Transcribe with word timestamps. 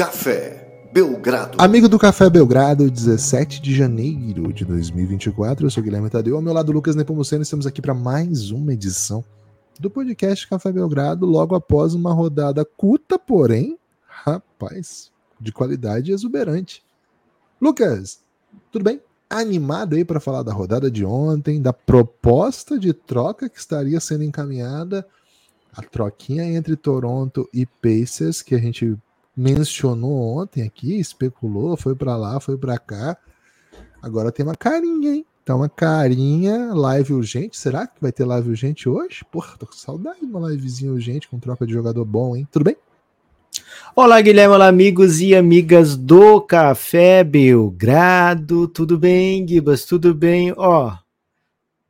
Café 0.00 0.88
Belgrado. 0.94 1.58
Amigo 1.60 1.86
do 1.86 1.98
Café 1.98 2.30
Belgrado, 2.30 2.90
17 2.90 3.60
de 3.60 3.76
janeiro 3.76 4.50
de 4.50 4.64
2024. 4.64 5.66
Eu 5.66 5.70
sou 5.70 5.82
Guilherme 5.82 6.08
Tadeu. 6.08 6.36
Ao 6.36 6.40
meu 6.40 6.54
lado, 6.54 6.72
Lucas 6.72 6.96
Nepomuceno. 6.96 7.42
Estamos 7.42 7.66
aqui 7.66 7.82
para 7.82 7.92
mais 7.92 8.50
uma 8.50 8.72
edição 8.72 9.22
do 9.78 9.90
podcast 9.90 10.48
Café 10.48 10.72
Belgrado, 10.72 11.26
logo 11.26 11.54
após 11.54 11.92
uma 11.92 12.14
rodada 12.14 12.64
curta, 12.64 13.18
porém, 13.18 13.78
rapaz, 14.06 15.12
de 15.38 15.52
qualidade 15.52 16.12
exuberante. 16.12 16.82
Lucas, 17.60 18.20
tudo 18.72 18.82
bem? 18.82 19.02
Animado 19.28 19.96
aí 19.96 20.04
para 20.04 20.18
falar 20.18 20.42
da 20.42 20.52
rodada 20.54 20.90
de 20.90 21.04
ontem, 21.04 21.60
da 21.60 21.74
proposta 21.74 22.78
de 22.78 22.94
troca 22.94 23.50
que 23.50 23.58
estaria 23.58 24.00
sendo 24.00 24.24
encaminhada, 24.24 25.06
a 25.70 25.82
troquinha 25.82 26.44
entre 26.44 26.74
Toronto 26.74 27.46
e 27.52 27.66
Pacers, 27.66 28.40
que 28.40 28.54
a 28.54 28.58
gente 28.58 28.96
mencionou 29.40 30.38
ontem 30.38 30.62
aqui, 30.62 31.00
especulou, 31.00 31.74
foi 31.74 31.94
para 31.94 32.14
lá, 32.14 32.38
foi 32.38 32.58
para 32.58 32.78
cá. 32.78 33.16
Agora 34.02 34.30
tem 34.30 34.44
uma 34.44 34.54
carinha, 34.54 35.14
hein? 35.14 35.26
Tá 35.46 35.56
uma 35.56 35.68
carinha, 35.68 36.74
live 36.74 37.14
urgente. 37.14 37.58
Será 37.58 37.86
que 37.86 38.00
vai 38.00 38.12
ter 38.12 38.26
live 38.26 38.50
urgente 38.50 38.86
hoje? 38.86 39.24
Porra, 39.32 39.56
tô 39.58 39.66
com 39.66 39.72
saudade 39.72 40.20
de 40.20 40.26
uma 40.26 40.50
livezinha 40.50 40.92
urgente 40.92 41.26
com 41.26 41.38
troca 41.38 41.66
de 41.66 41.72
jogador 41.72 42.04
bom, 42.04 42.36
hein? 42.36 42.46
Tudo 42.52 42.64
bem? 42.64 42.76
Olá, 43.96 44.20
Guilherme, 44.20 44.54
olá, 44.54 44.68
amigos 44.68 45.20
e 45.20 45.34
amigas 45.34 45.96
do 45.96 46.42
Café 46.42 47.24
Belgrado. 47.24 48.68
Tudo 48.68 48.98
bem, 48.98 49.48
Gibas? 49.48 49.86
Tudo 49.86 50.14
bem? 50.14 50.52
Ó, 50.54 50.94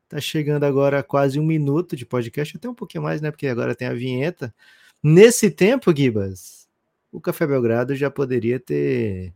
tá 0.09 0.21
chegando 0.21 0.63
agora 0.63 1.03
quase 1.03 1.41
um 1.41 1.45
minuto 1.45 1.97
de 1.97 2.07
podcast, 2.07 2.57
até 2.57 2.69
um 2.69 2.75
pouquinho 2.75 3.03
mais, 3.03 3.21
né? 3.21 3.33
Porque 3.33 3.49
agora 3.49 3.75
tem 3.75 3.89
a 3.89 3.93
vinheta. 3.93 4.55
Nesse 5.03 5.51
tempo, 5.51 5.95
Gibas, 5.95 6.60
o 7.13 7.21
Café 7.21 7.47
Belgrado 7.47 7.95
já 7.95 8.11
poderia 8.11 8.59
ter 8.59 9.33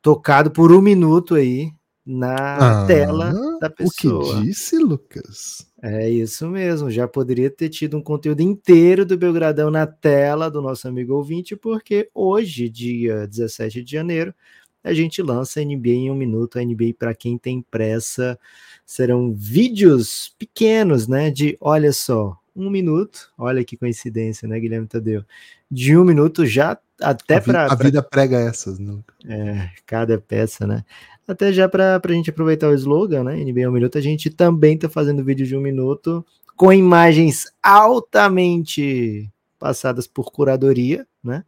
tocado 0.00 0.50
por 0.50 0.72
um 0.72 0.80
minuto 0.80 1.34
aí 1.34 1.72
na 2.04 2.82
ah, 2.82 2.86
tela 2.86 3.32
da 3.60 3.70
pessoa. 3.70 4.38
O 4.38 4.40
que 4.40 4.46
disse, 4.46 4.76
Lucas? 4.76 5.66
É 5.80 6.10
isso 6.10 6.48
mesmo, 6.48 6.90
já 6.90 7.06
poderia 7.06 7.48
ter 7.48 7.68
tido 7.68 7.96
um 7.96 8.02
conteúdo 8.02 8.40
inteiro 8.40 9.06
do 9.06 9.16
Belgradão 9.16 9.70
na 9.70 9.86
tela 9.86 10.50
do 10.50 10.60
nosso 10.60 10.88
amigo 10.88 11.14
ouvinte, 11.14 11.54
porque 11.54 12.08
hoje, 12.12 12.68
dia 12.68 13.26
17 13.26 13.82
de 13.82 13.92
janeiro, 13.92 14.34
a 14.82 14.92
gente 14.92 15.22
lança 15.22 15.60
a 15.60 15.64
NBA 15.64 15.90
em 15.90 16.10
um 16.10 16.14
minuto. 16.14 16.58
A 16.58 16.64
NBA, 16.64 16.94
para 16.98 17.14
quem 17.14 17.38
tem 17.38 17.62
pressa, 17.62 18.38
serão 18.84 19.32
vídeos 19.32 20.34
pequenos, 20.38 21.06
né? 21.06 21.30
De 21.30 21.56
olha 21.60 21.92
só, 21.92 22.36
um 22.54 22.68
minuto. 22.68 23.32
Olha 23.38 23.64
que 23.64 23.76
coincidência, 23.76 24.48
né, 24.48 24.58
Guilherme 24.58 24.88
Tadeu? 24.88 25.24
De 25.70 25.96
um 25.96 26.04
minuto 26.04 26.44
já 26.44 26.76
até 27.02 27.40
para. 27.40 27.66
A 27.66 27.74
vida 27.74 28.02
prega 28.02 28.38
essas, 28.38 28.78
nunca. 28.78 29.14
É, 29.26 29.68
cada 29.86 30.18
peça, 30.18 30.66
né? 30.66 30.84
Até 31.26 31.52
já 31.52 31.68
para 31.68 32.00
a 32.02 32.12
gente 32.12 32.30
aproveitar 32.30 32.68
o 32.68 32.74
slogan, 32.74 33.24
né? 33.24 33.36
NBA 33.36 33.68
um 33.68 33.72
minuto, 33.72 33.96
a 33.96 34.00
gente 34.00 34.30
também 34.30 34.74
está 34.74 34.88
fazendo 34.88 35.24
vídeo 35.24 35.46
de 35.46 35.56
um 35.56 35.60
minuto 35.60 36.24
com 36.56 36.72
imagens 36.72 37.46
altamente 37.62 39.30
passadas 39.58 40.06
por 40.06 40.32
curadoria, 40.32 41.06
né? 41.22 41.44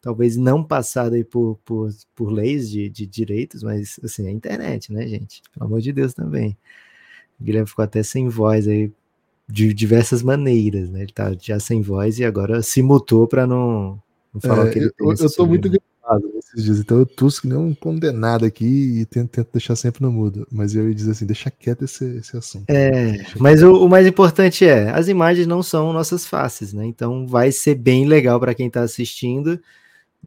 Talvez 0.00 0.36
não 0.36 0.62
passada 0.62 1.16
aí 1.16 1.24
por, 1.24 1.58
por, 1.64 1.90
por 2.14 2.30
leis 2.30 2.70
de, 2.70 2.88
de 2.88 3.06
direitos, 3.06 3.62
mas 3.62 3.98
assim, 4.02 4.26
a 4.26 4.30
internet, 4.30 4.92
né, 4.92 5.06
gente? 5.06 5.42
Pelo 5.52 5.66
amor 5.66 5.80
de 5.80 5.92
Deus 5.92 6.14
também. 6.14 6.56
O 7.38 7.44
Guilherme 7.44 7.68
ficou 7.68 7.84
até 7.84 8.02
sem 8.02 8.28
voz 8.28 8.66
aí 8.66 8.92
de 9.48 9.72
diversas 9.72 10.22
maneiras, 10.22 10.90
né? 10.90 11.02
Ele 11.02 11.12
tá 11.12 11.34
já 11.40 11.58
sem 11.58 11.80
voz 11.80 12.18
e 12.18 12.24
agora 12.24 12.62
se 12.62 12.82
mutou 12.82 13.26
para 13.26 13.46
não, 13.46 14.00
falar 14.40 14.68
é, 14.68 14.70
que 14.70 14.78
ele. 14.78 14.90
Eu, 14.98 15.12
eu 15.12 15.32
tô 15.32 15.46
muito 15.46 15.68
gritado 15.68 16.30
nesses 16.34 16.64
dias, 16.64 16.78
então 16.78 16.98
eu 16.98 17.06
tusco 17.06 17.46
nem 17.46 17.58
um 17.58 17.74
condenado 17.74 18.44
aqui 18.44 19.00
e 19.00 19.06
tento, 19.06 19.30
tento, 19.30 19.48
deixar 19.52 19.76
sempre 19.76 20.02
no 20.02 20.10
mudo. 20.10 20.46
Mas 20.50 20.74
eu 20.74 20.88
ia 20.88 20.94
dizer 20.94 21.12
assim, 21.12 21.26
deixa 21.26 21.50
quieto 21.50 21.84
esse, 21.84 22.04
esse 22.16 22.36
assunto. 22.36 22.68
É, 22.68 23.24
mas 23.38 23.62
o, 23.62 23.84
o, 23.84 23.88
mais 23.88 24.06
importante 24.06 24.64
é, 24.64 24.90
as 24.90 25.08
imagens 25.08 25.46
não 25.46 25.62
são 25.62 25.92
nossas 25.92 26.26
faces, 26.26 26.72
né? 26.72 26.86
Então 26.86 27.26
vai 27.26 27.52
ser 27.52 27.74
bem 27.74 28.06
legal 28.06 28.40
para 28.40 28.54
quem 28.54 28.70
tá 28.70 28.82
assistindo. 28.82 29.60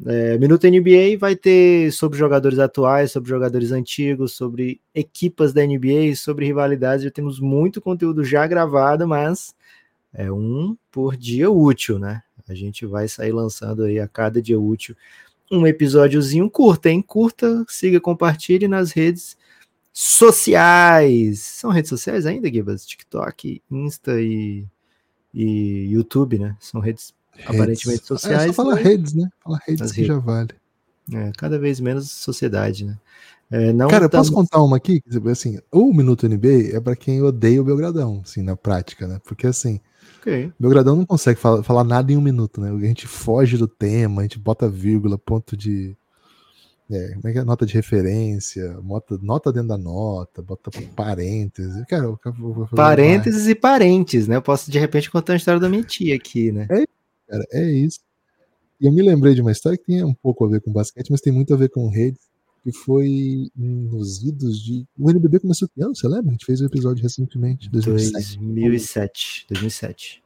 É, 0.06 0.38
Minuto 0.38 0.68
NBA 0.68 1.18
vai 1.20 1.36
ter 1.36 1.92
sobre 1.92 2.18
jogadores 2.18 2.60
atuais, 2.60 3.12
sobre 3.12 3.30
jogadores 3.30 3.72
antigos, 3.72 4.34
sobre 4.34 4.80
equipas 4.96 5.54
da 5.54 5.66
NBA, 5.66 6.16
sobre 6.16 6.46
rivalidades. 6.46 7.04
Já 7.04 7.12
temos 7.12 7.40
muito 7.40 7.82
conteúdo 7.82 8.24
já 8.24 8.48
gravado, 8.48 9.08
mas 9.08 9.54
é 10.14 10.32
um 10.32 10.76
por 10.92 11.16
dia 11.16 11.50
útil, 11.52 12.00
né? 12.00 12.22
A 12.52 12.56
gente 12.56 12.86
vai 12.86 13.08
sair 13.08 13.32
lançando 13.32 13.84
aí 13.84 14.00
a 14.00 14.08
cada 14.08 14.42
dia 14.42 14.60
útil 14.60 14.96
um 15.52 15.68
episódiozinho 15.68 16.50
curto, 16.50 16.86
hein? 16.86 17.02
Curta, 17.02 17.66
siga, 17.68 18.00
compartilhe 18.00 18.68
nas 18.68 18.92
redes 18.92 19.38
sociais. 19.92 21.40
São 21.40 21.70
redes 21.70 21.90
sociais 21.90 22.26
ainda, 22.26 22.50
Gibas? 22.50 22.86
TikTok, 22.86 23.62
Insta 23.70 24.22
e, 24.22 24.66
e 25.34 25.90
YouTube, 25.92 26.40
né? 26.40 26.56
São 26.60 26.80
redes 26.80 27.14
aparentemente 27.46 28.06
sociais. 28.06 28.44
É, 28.44 28.48
só 28.48 28.54
fala 28.54 28.76
redes, 28.76 29.14
né? 29.14 29.30
Fala 29.44 29.60
redes 29.68 29.92
que 29.92 30.02
redes. 30.02 30.16
já 30.16 30.20
vale. 30.20 30.52
É, 31.14 31.32
cada 31.38 31.60
vez 31.60 31.82
menos 31.82 32.10
sociedade, 32.10 32.86
né? 32.86 32.98
É, 33.52 33.74
Cara, 33.90 34.06
eu 34.06 34.10
posso 34.10 34.32
contar 34.32 34.64
uma 34.64 34.78
aqui? 34.78 35.04
Assim, 35.30 35.60
o 35.70 35.94
Minuto 35.94 36.26
NBA 36.26 36.74
é 36.74 36.80
para 36.80 36.96
quem 36.96 37.22
odeia 37.22 37.62
o 37.62 37.66
Belgradão, 37.66 38.22
assim, 38.24 38.42
na 38.42 38.56
prática, 38.56 39.06
né? 39.06 39.20
Porque 39.26 39.46
assim, 39.46 39.82
okay. 40.22 40.52
Belgradão 40.60 40.96
não 40.96 41.06
consegue 41.06 41.40
falar, 41.40 41.64
falar, 41.64 41.84
nada 41.84 42.12
em 42.12 42.18
um 42.18 42.22
minuto, 42.22 42.62
né? 42.62 42.72
A 42.72 42.88
gente 42.88 43.08
foge 43.08 43.58
do 43.58 43.68
tema, 43.68 44.22
a 44.22 44.24
gente 44.24 44.40
bota 44.40 44.70
vírgula, 44.70 45.18
ponto 45.18 45.58
de. 45.58 45.96
É, 46.90 47.14
como 47.16 47.28
é 47.30 47.32
que 47.32 47.40
é? 47.40 47.44
Nota 47.44 47.66
de 47.66 47.74
referência, 47.74 48.74
nota, 48.84 49.18
nota 49.22 49.52
dentro 49.52 49.70
da 49.70 49.78
nota, 49.78 50.42
bota 50.42 50.70
parênteses. 50.96 51.86
Cara, 51.88 52.04
eu, 52.04 52.20
eu, 52.26 52.34
eu, 52.60 52.68
parênteses 52.76 53.48
e 53.48 53.56
parentes, 53.56 54.28
né? 54.28 54.36
Eu 54.36 54.42
posso 54.42 54.70
de 54.70 54.78
repente 54.78 55.10
contar 55.10 55.34
a 55.34 55.38
história 55.38 55.60
da 55.60 55.70
minha 55.70 55.84
tia 55.84 56.16
aqui, 56.16 56.52
né? 56.52 56.68
É 56.70 56.86
cara. 57.32 57.46
É 57.52 57.64
isso. 57.72 58.00
E 58.80 58.86
eu 58.86 58.92
me 58.92 59.02
lembrei 59.02 59.34
de 59.34 59.42
uma 59.42 59.52
história 59.52 59.78
que 59.78 59.86
tem 59.86 60.04
um 60.04 60.14
pouco 60.14 60.46
a 60.46 60.50
ver 60.50 60.62
com 60.62 60.72
basquete, 60.72 61.12
mas 61.12 61.22
tem 61.22 61.32
muito 61.32 61.54
a 61.54 61.58
ver 61.58 61.70
com 61.70 61.88
redes, 61.88 62.22
que 62.64 62.72
foi 62.72 63.50
nos 63.56 64.24
idos 64.24 64.62
de. 64.62 64.86
O 64.98 65.10
NBB 65.10 65.40
começou 65.40 65.70
você 65.76 66.08
lembra? 66.08 66.30
A 66.30 66.32
gente 66.32 66.46
fez 66.46 66.62
um 66.62 66.66
episódio 66.66 67.02
recentemente, 67.02 67.70
2007. 67.70 68.38
2007. 68.38 69.46
2007. 69.50 70.24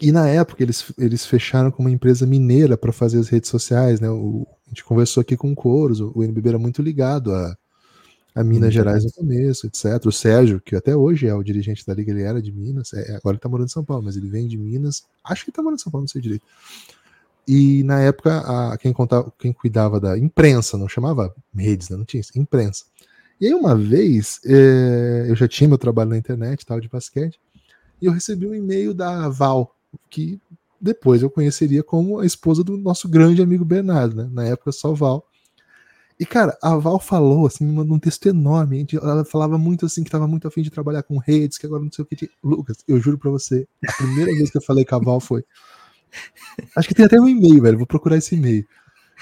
E 0.00 0.12
na 0.12 0.28
época 0.28 0.62
eles, 0.62 0.92
eles 0.98 1.24
fecharam 1.24 1.70
com 1.70 1.82
uma 1.82 1.90
empresa 1.90 2.26
mineira 2.26 2.76
para 2.76 2.92
fazer 2.92 3.18
as 3.18 3.28
redes 3.28 3.48
sociais, 3.48 4.00
né? 4.00 4.10
O, 4.10 4.46
a 4.66 4.70
gente 4.70 4.84
conversou 4.84 5.20
aqui 5.20 5.36
com 5.36 5.50
o 5.52 5.54
Coros, 5.54 6.00
o, 6.00 6.12
o 6.14 6.22
NBB 6.22 6.50
era 6.50 6.58
muito 6.58 6.82
ligado 6.82 7.32
a, 7.32 7.56
a 8.34 8.44
Minas 8.44 8.74
Gerais 8.74 9.04
no 9.04 9.12
começo, 9.12 9.66
etc. 9.66 10.04
O 10.04 10.12
Sérgio, 10.12 10.60
que 10.60 10.74
até 10.76 10.94
hoje 10.94 11.26
é 11.26 11.34
o 11.34 11.42
dirigente 11.42 11.86
da 11.86 11.94
liga, 11.94 12.10
ele 12.10 12.22
era 12.22 12.42
de 12.42 12.52
Minas, 12.52 12.92
é, 12.92 13.16
agora 13.16 13.36
ele 13.36 13.40
tá 13.40 13.48
morando 13.48 13.68
em 13.68 13.72
São 13.72 13.84
Paulo, 13.84 14.02
mas 14.02 14.16
ele 14.16 14.28
vem 14.28 14.48
de 14.48 14.58
Minas, 14.58 15.04
acho 15.22 15.44
que 15.44 15.50
ele 15.50 15.56
tá 15.56 15.62
morando 15.62 15.78
em 15.78 15.82
São 15.82 15.92
Paulo, 15.92 16.02
não 16.02 16.08
sei 16.08 16.20
direito. 16.20 16.44
E 17.46 17.82
na 17.84 18.00
época, 18.00 18.38
a, 18.38 18.78
quem, 18.78 18.92
contava, 18.92 19.32
quem 19.38 19.52
cuidava 19.52 20.00
da 20.00 20.18
imprensa, 20.18 20.78
não 20.78 20.88
chamava 20.88 21.34
redes, 21.54 21.90
né? 21.90 21.96
não 21.96 22.04
tinha 22.04 22.20
isso, 22.20 22.32
imprensa. 22.36 22.84
E 23.40 23.46
aí 23.46 23.54
uma 23.54 23.76
vez, 23.76 24.40
é, 24.44 25.26
eu 25.28 25.36
já 25.36 25.46
tinha 25.46 25.68
meu 25.68 25.76
trabalho 25.76 26.10
na 26.10 26.16
internet, 26.16 26.64
tal, 26.64 26.80
de 26.80 26.88
basquete, 26.88 27.38
e 28.00 28.06
eu 28.06 28.12
recebi 28.12 28.46
um 28.46 28.54
e-mail 28.54 28.94
da 28.94 29.28
Val, 29.28 29.76
que 30.08 30.40
depois 30.80 31.22
eu 31.22 31.30
conheceria 31.30 31.82
como 31.82 32.20
a 32.20 32.26
esposa 32.26 32.62
do 32.62 32.76
nosso 32.76 33.08
grande 33.08 33.42
amigo 33.42 33.64
Bernardo, 33.64 34.16
né? 34.16 34.28
Na 34.30 34.44
época 34.44 34.72
só 34.72 34.92
Val. 34.92 35.26
E, 36.18 36.24
cara, 36.24 36.56
a 36.62 36.76
Val 36.76 37.00
falou, 37.00 37.46
assim, 37.46 37.64
num 37.64 37.98
texto 37.98 38.26
enorme. 38.26 38.86
Ela 38.92 39.24
falava 39.24 39.58
muito 39.58 39.84
assim, 39.84 40.04
que 40.04 40.10
tava 40.10 40.28
muito 40.28 40.46
afim 40.46 40.62
de 40.62 40.70
trabalhar 40.70 41.02
com 41.02 41.18
redes, 41.18 41.58
que 41.58 41.66
agora 41.66 41.82
não 41.82 41.90
sei 41.90 42.04
o 42.04 42.06
que. 42.06 42.30
Lucas, 42.42 42.78
eu 42.86 43.00
juro 43.00 43.18
pra 43.18 43.30
você, 43.30 43.66
a 43.86 43.92
primeira 43.94 44.32
vez 44.32 44.50
que 44.50 44.58
eu 44.58 44.62
falei 44.62 44.84
com 44.84 44.94
a 44.94 44.98
Val 44.98 45.20
foi. 45.20 45.44
Acho 46.76 46.88
que 46.88 46.94
tem 46.94 47.04
até 47.04 47.20
um 47.20 47.28
e-mail, 47.28 47.62
velho. 47.62 47.78
Vou 47.78 47.86
procurar 47.86 48.16
esse 48.16 48.34
e-mail. 48.34 48.66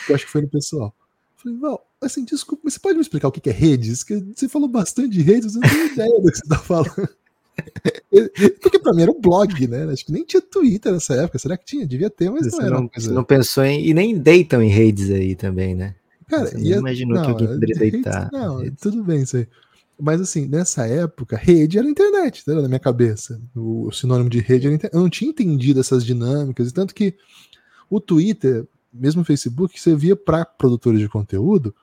Eu 0.09 0.15
acho 0.15 0.25
que 0.25 0.31
foi 0.31 0.43
no 0.43 0.49
pessoal. 0.49 0.95
falei, 1.37 1.59
Val, 1.59 1.87
assim, 2.01 2.25
desculpa, 2.25 2.63
mas 2.65 2.75
você 2.75 2.81
pode 2.81 2.97
me 2.97 3.03
explicar 3.03 3.29
o 3.29 3.33
que 3.33 3.49
é 3.49 3.53
redes? 3.53 4.03
Que 4.03 4.19
você 4.35 4.49
falou 4.49 4.69
bastante 4.69 5.11
de 5.11 5.23
redes, 5.23 5.55
eu 5.55 5.61
não 5.61 5.69
tenho 5.69 5.93
ideia 5.93 6.21
do 6.21 6.31
que 6.31 6.39
você 6.39 6.49
tá 6.49 6.59
falando. 6.59 7.09
Porque 8.63 8.79
pra 8.79 8.93
mim 8.95 9.03
era 9.03 9.11
um 9.11 9.21
blog, 9.21 9.67
né? 9.67 9.85
Acho 9.93 10.07
que 10.07 10.13
nem 10.13 10.25
tinha 10.25 10.41
Twitter 10.41 10.93
nessa 10.93 11.15
época. 11.15 11.39
Será 11.39 11.57
que 11.57 11.65
tinha? 11.65 11.87
Devia 11.87 12.09
ter, 12.09 12.31
mas 12.31 12.47
você 12.47 12.57
não 12.57 12.67
era. 12.67 12.75
Não, 12.77 12.89
coisa... 12.89 13.09
Você 13.09 13.15
não 13.15 13.25
pensou 13.25 13.65
em. 13.65 13.87
E 13.87 13.93
nem 13.93 14.19
deitam 14.19 14.63
em 14.63 14.69
redes 14.69 15.11
aí 15.11 15.35
também, 15.35 15.75
né? 15.75 15.95
Cara, 16.29 16.47
Você 16.47 16.57
não 16.57 16.79
imaginou 16.79 17.17
não, 17.17 17.25
que 17.25 17.31
alguém 17.31 17.49
poderia 17.49 17.77
deitar. 17.77 18.31
Não, 18.33 18.65
tudo 18.81 19.05
bem 19.05 19.23
isso 19.23 19.37
aí. 19.37 19.47
Mas 20.01 20.21
assim, 20.21 20.47
nessa 20.47 20.87
época, 20.87 21.37
rede 21.37 21.79
era 21.79 21.89
internet, 21.89 22.43
entendeu? 22.43 22.63
na 22.63 22.69
minha 22.69 22.81
cabeça. 22.81 23.41
O, 23.55 23.89
o 23.89 23.93
sinônimo 23.93 24.29
de 24.29 24.41
rede 24.41 24.67
era 24.67 24.75
internet. 24.75 24.95
Eu 24.95 25.03
não 25.03 25.11
tinha 25.11 25.31
entendido 25.31 25.81
essas 25.81 26.05
dinâmicas, 26.05 26.69
e 26.69 26.73
tanto 26.73 26.95
que 26.95 27.15
o 27.89 28.01
Twitter, 28.01 28.67
mesmo 28.93 29.23
o 29.23 29.25
Facebook, 29.25 29.79
você 29.79 29.95
via 29.95 30.17
para 30.17 30.45
produtores 30.45 30.99
de 30.99 31.09
conteúdo 31.09 31.75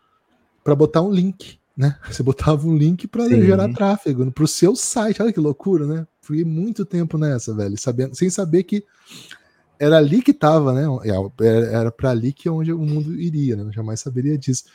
para 0.63 0.75
botar 0.75 1.01
um 1.01 1.11
link, 1.11 1.59
né? 1.75 1.97
Você 2.11 2.21
botava 2.21 2.67
um 2.67 2.75
link 2.75 3.07
para 3.07 3.29
gerar 3.29 3.71
tráfego 3.73 4.29
para 4.31 4.43
o 4.43 4.47
seu 4.47 4.75
site. 4.75 5.21
Olha 5.21 5.31
que 5.31 5.39
loucura, 5.39 5.87
né? 5.87 6.05
Fui 6.21 6.43
muito 6.43 6.85
tempo 6.85 7.17
nessa, 7.17 7.53
velho, 7.55 7.77
sabendo, 7.77 8.15
sem 8.15 8.29
saber 8.29 8.63
que 8.63 8.83
era 9.79 9.97
ali 9.97 10.21
que 10.21 10.33
tava, 10.33 10.73
né? 10.73 10.83
Era 11.71 11.89
para 11.89 12.09
ali 12.09 12.33
que 12.33 12.49
é 12.49 12.51
onde 12.51 12.73
o 12.73 12.79
mundo 12.79 13.19
iria, 13.19 13.55
né? 13.55 13.63
Eu 13.63 13.71
jamais 13.71 14.01
saberia 14.01 14.37
disso. 14.37 14.65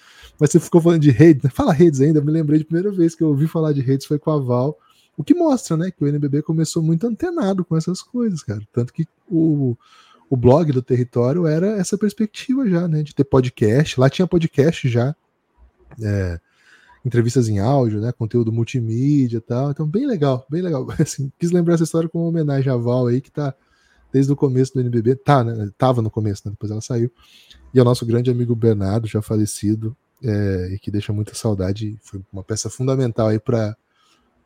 Mas 0.40 0.50
você 0.50 0.58
ficou 0.58 0.80
falando 0.80 1.02
de 1.02 1.10
redes, 1.10 1.42
né? 1.42 1.50
fala 1.50 1.72
redes 1.72 2.00
ainda, 2.00 2.20
eu 2.20 2.24
me 2.24 2.32
lembrei 2.32 2.58
de 2.58 2.64
primeira 2.64 2.90
vez 2.90 3.14
que 3.14 3.22
eu 3.22 3.28
ouvi 3.28 3.46
falar 3.46 3.72
de 3.72 3.82
redes 3.82 4.06
foi 4.06 4.18
com 4.18 4.30
a 4.30 4.38
Val, 4.38 4.78
o 5.16 5.22
que 5.22 5.34
mostra, 5.34 5.76
né, 5.76 5.90
que 5.90 6.02
o 6.02 6.08
NBB 6.08 6.42
começou 6.42 6.82
muito 6.82 7.06
antenado 7.06 7.64
com 7.64 7.76
essas 7.76 8.02
coisas, 8.02 8.42
cara. 8.42 8.60
Tanto 8.72 8.92
que 8.92 9.06
o, 9.30 9.76
o 10.28 10.36
blog 10.36 10.72
do 10.72 10.82
território 10.82 11.46
era 11.46 11.78
essa 11.78 11.96
perspectiva 11.96 12.68
já, 12.68 12.88
né, 12.88 13.02
de 13.02 13.14
ter 13.14 13.24
podcast. 13.24 14.00
Lá 14.00 14.10
tinha 14.10 14.26
podcast 14.26 14.88
já, 14.88 15.14
é, 16.02 16.40
entrevistas 17.04 17.48
em 17.48 17.60
áudio, 17.60 18.00
né, 18.00 18.10
conteúdo 18.10 18.50
multimídia 18.50 19.36
e 19.36 19.40
tal. 19.40 19.70
Então, 19.70 19.86
bem 19.86 20.06
legal, 20.06 20.44
bem 20.50 20.62
legal. 20.62 20.86
Assim, 20.98 21.30
quis 21.38 21.52
lembrar 21.52 21.74
essa 21.74 21.84
história 21.84 22.08
como 22.08 22.24
uma 22.24 22.30
homenagem 22.30 22.72
à 22.72 22.76
Val 22.76 23.06
aí, 23.06 23.20
que 23.20 23.30
tá 23.30 23.54
desde 24.14 24.32
o 24.32 24.36
começo 24.36 24.72
do 24.72 24.80
NBB, 24.80 25.16
tá, 25.16 25.42
né, 25.42 25.68
tava 25.76 26.00
no 26.00 26.08
começo, 26.08 26.42
né, 26.44 26.52
depois 26.52 26.70
ela 26.70 26.80
saiu. 26.80 27.10
E 27.74 27.80
ao 27.80 27.84
nosso 27.84 28.06
grande 28.06 28.30
amigo 28.30 28.54
Bernardo, 28.54 29.08
já 29.08 29.20
falecido, 29.20 29.96
é, 30.22 30.70
e 30.72 30.78
que 30.78 30.88
deixa 30.88 31.12
muita 31.12 31.34
saudade, 31.34 31.98
foi 32.00 32.22
uma 32.32 32.44
peça 32.44 32.70
fundamental 32.70 33.26
aí 33.26 33.40
para 33.40 33.76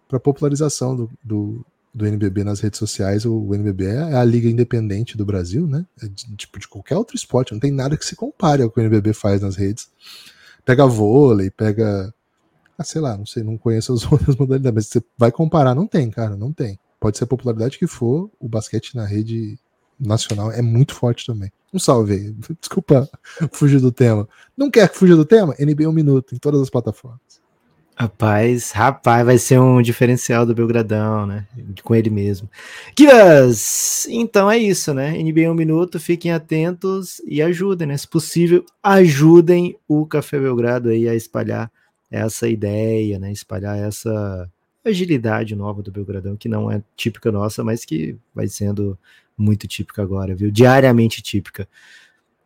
para 0.09 0.19
popularização 0.19 0.97
do, 0.97 1.11
do, 1.23 1.67
do, 1.93 2.07
NBB 2.07 2.43
nas 2.43 2.61
redes 2.61 2.79
sociais. 2.79 3.27
O, 3.27 3.41
o, 3.41 3.55
NBB 3.55 3.85
é 3.85 4.15
a 4.15 4.25
liga 4.25 4.49
independente 4.49 5.19
do 5.19 5.27
Brasil, 5.27 5.67
né? 5.67 5.85
É 6.03 6.09
de, 6.09 6.35
tipo 6.35 6.59
de 6.59 6.67
qualquer 6.67 6.97
outro 6.97 7.15
esporte, 7.15 7.53
não 7.53 7.61
tem 7.61 7.71
nada 7.71 7.95
que 7.95 8.07
se 8.07 8.17
compare 8.17 8.63
ao 8.63 8.71
que 8.71 8.81
o 8.81 8.83
NBB 8.83 9.13
faz 9.13 9.43
nas 9.43 9.55
redes. 9.55 9.91
Pega 10.65 10.87
vôlei, 10.87 11.51
pega, 11.51 12.11
ah, 12.79 12.85
sei 12.85 13.03
lá, 13.03 13.19
não 13.19 13.27
sei, 13.27 13.43
não 13.43 13.59
conheço 13.59 13.93
as 13.93 14.03
outras 14.11 14.35
modalidades, 14.35 14.75
mas 14.75 14.87
você 14.87 15.05
vai 15.19 15.31
comparar, 15.31 15.75
não 15.75 15.87
tem, 15.87 16.11
cara, 16.11 16.35
não 16.39 16.55
tem. 16.55 16.79
Pode 17.01 17.19
ser 17.19 17.25
a 17.25 17.29
popularidade 17.29 17.79
que 17.79 17.87
for, 17.87 18.31
o 18.41 18.49
basquete 18.49 18.95
na 18.95 19.05
rede 19.05 19.59
nacional 19.99 20.51
é 20.53 20.63
muito 20.63 20.95
forte 20.95 21.27
também. 21.27 21.51
Um 21.73 21.79
salve 21.79 22.15
aí. 22.15 22.37
Desculpa 22.61 23.09
fugir 23.53 23.81
do 23.81 23.93
tema. 23.93 24.29
Não 24.57 24.71
quer 24.71 24.93
fugir 24.93 25.17
do 25.17 25.25
tema? 25.25 25.55
NBA 25.59 25.89
um 25.89 25.93
minuto 25.93 26.35
em 26.35 26.39
todas 26.39 26.61
as 26.61 26.71
plataformas. 26.71 27.39
Rapaz, 28.01 28.71
rapaz, 28.71 29.27
vai 29.27 29.39
ser 29.39 29.59
um 29.59 29.83
diferencial 29.83 30.47
do 30.47 30.55
Belgradão, 30.55 31.27
né? 31.27 31.49
Com 31.83 31.97
ele 31.97 32.09
mesmo. 32.09 32.49
Kiras! 32.95 34.07
Então 34.09 34.49
é 34.49 34.57
isso, 34.57 34.95
né? 34.95 35.21
NBA 35.21 35.51
um 35.51 35.55
minuto, 35.55 35.99
fiquem 35.99 36.31
atentos 36.31 37.21
e 37.27 37.43
ajudem, 37.43 37.89
né? 37.89 37.97
Se 37.97 38.07
possível, 38.07 38.65
ajudem 38.81 39.77
o 39.89 40.07
Café 40.07 40.39
Belgrado 40.39 40.91
aí 40.91 41.09
a 41.09 41.15
espalhar 41.17 41.73
essa 42.09 42.49
ideia, 42.49 43.19
né? 43.19 43.33
Espalhar 43.33 43.77
essa 43.77 44.49
agilidade 44.89 45.55
nova 45.55 45.83
do 45.83 45.91
Belgradão, 45.91 46.37
que 46.37 46.49
não 46.49 46.71
é 46.71 46.83
típica 46.97 47.31
nossa, 47.33 47.63
mas 47.65 47.85
que 47.85 48.17
vai 48.35 48.49
sendo 48.49 48.99
muito 49.37 49.69
típica 49.69 50.03
agora, 50.03 50.35
viu? 50.35 50.51
Diariamente 50.51 51.23
típica. 51.23 51.69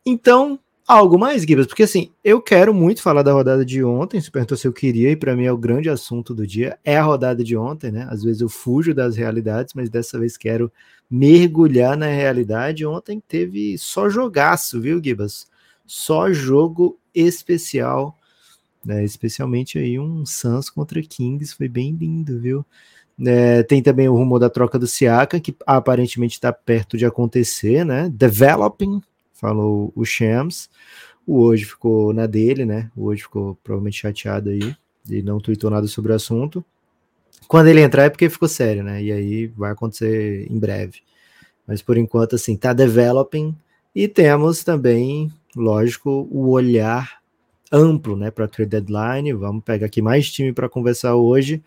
Então, 0.04 0.58
Algo 0.86 1.16
mais, 1.16 1.42
Gibas? 1.42 1.66
Porque 1.66 1.84
assim, 1.84 2.10
eu 2.24 2.42
quero 2.42 2.74
muito 2.74 3.02
falar 3.02 3.22
da 3.22 3.32
rodada 3.32 3.64
de 3.64 3.84
ontem. 3.84 4.20
Você 4.20 4.30
perguntou 4.30 4.56
se 4.58 4.66
eu 4.66 4.72
queria, 4.72 5.10
e 5.10 5.16
para 5.16 5.36
mim 5.36 5.44
é 5.44 5.52
o 5.52 5.56
grande 5.56 5.88
assunto 5.88 6.34
do 6.34 6.46
dia. 6.46 6.76
É 6.84 6.96
a 6.96 7.02
rodada 7.02 7.44
de 7.44 7.56
ontem, 7.56 7.92
né? 7.92 8.06
Às 8.10 8.22
vezes 8.22 8.42
eu 8.42 8.48
fujo 8.48 8.92
das 8.92 9.16
realidades, 9.16 9.74
mas 9.74 9.88
dessa 9.88 10.18
vez 10.18 10.36
quero 10.36 10.72
mergulhar 11.08 11.96
na 11.96 12.06
realidade. 12.06 12.84
Ontem 12.84 13.22
teve 13.26 13.78
só 13.78 14.08
jogaço, 14.08 14.80
viu, 14.80 15.00
Gibas? 15.02 15.46
Só 15.86 16.32
jogo 16.32 16.98
especial, 17.14 18.18
né? 18.84 19.04
Especialmente 19.04 19.78
aí 19.78 19.98
um 19.98 20.24
Suns 20.26 20.68
contra 20.70 21.02
Kings, 21.02 21.54
foi 21.54 21.68
bem 21.68 21.92
lindo, 21.92 22.40
viu? 22.40 22.64
É, 23.24 23.62
tem 23.62 23.82
também 23.82 24.08
o 24.08 24.14
rumor 24.14 24.38
da 24.38 24.50
troca 24.50 24.78
do 24.78 24.86
Siaka, 24.86 25.38
que 25.38 25.54
aparentemente 25.66 26.34
está 26.34 26.52
perto 26.52 26.96
de 26.96 27.04
acontecer, 27.04 27.84
né? 27.84 28.10
Developing, 28.12 29.00
falou 29.32 29.92
o 29.94 30.04
Shams. 30.04 30.68
O 31.26 31.40
hoje 31.40 31.64
ficou 31.64 32.12
na 32.12 32.26
dele, 32.26 32.64
né? 32.64 32.90
O 32.96 33.06
hoje 33.06 33.22
ficou 33.22 33.56
provavelmente 33.62 33.98
chateado 33.98 34.50
aí 34.50 34.74
e 35.08 35.22
não 35.22 35.38
tweetou 35.38 35.70
nada 35.70 35.86
sobre 35.86 36.12
o 36.12 36.14
assunto. 36.14 36.64
Quando 37.46 37.68
ele 37.68 37.80
entrar 37.80 38.04
é 38.04 38.10
porque 38.10 38.30
ficou 38.30 38.48
sério, 38.48 38.82
né? 38.82 39.02
E 39.02 39.12
aí 39.12 39.46
vai 39.48 39.72
acontecer 39.72 40.46
em 40.50 40.58
breve. 40.58 41.00
Mas 41.66 41.82
por 41.82 41.96
enquanto, 41.96 42.34
assim, 42.34 42.56
tá 42.56 42.72
developing. 42.72 43.54
E 43.94 44.08
temos 44.08 44.64
também, 44.64 45.30
lógico, 45.54 46.26
o 46.30 46.50
olhar 46.50 47.21
amplo, 47.72 48.14
né, 48.14 48.30
para 48.30 48.46
trade 48.46 48.70
deadline. 48.70 49.32
Vamos 49.32 49.64
pegar 49.64 49.86
aqui 49.86 50.02
mais 50.02 50.30
time 50.30 50.52
para 50.52 50.68
conversar 50.68 51.16
hoje. 51.16 51.62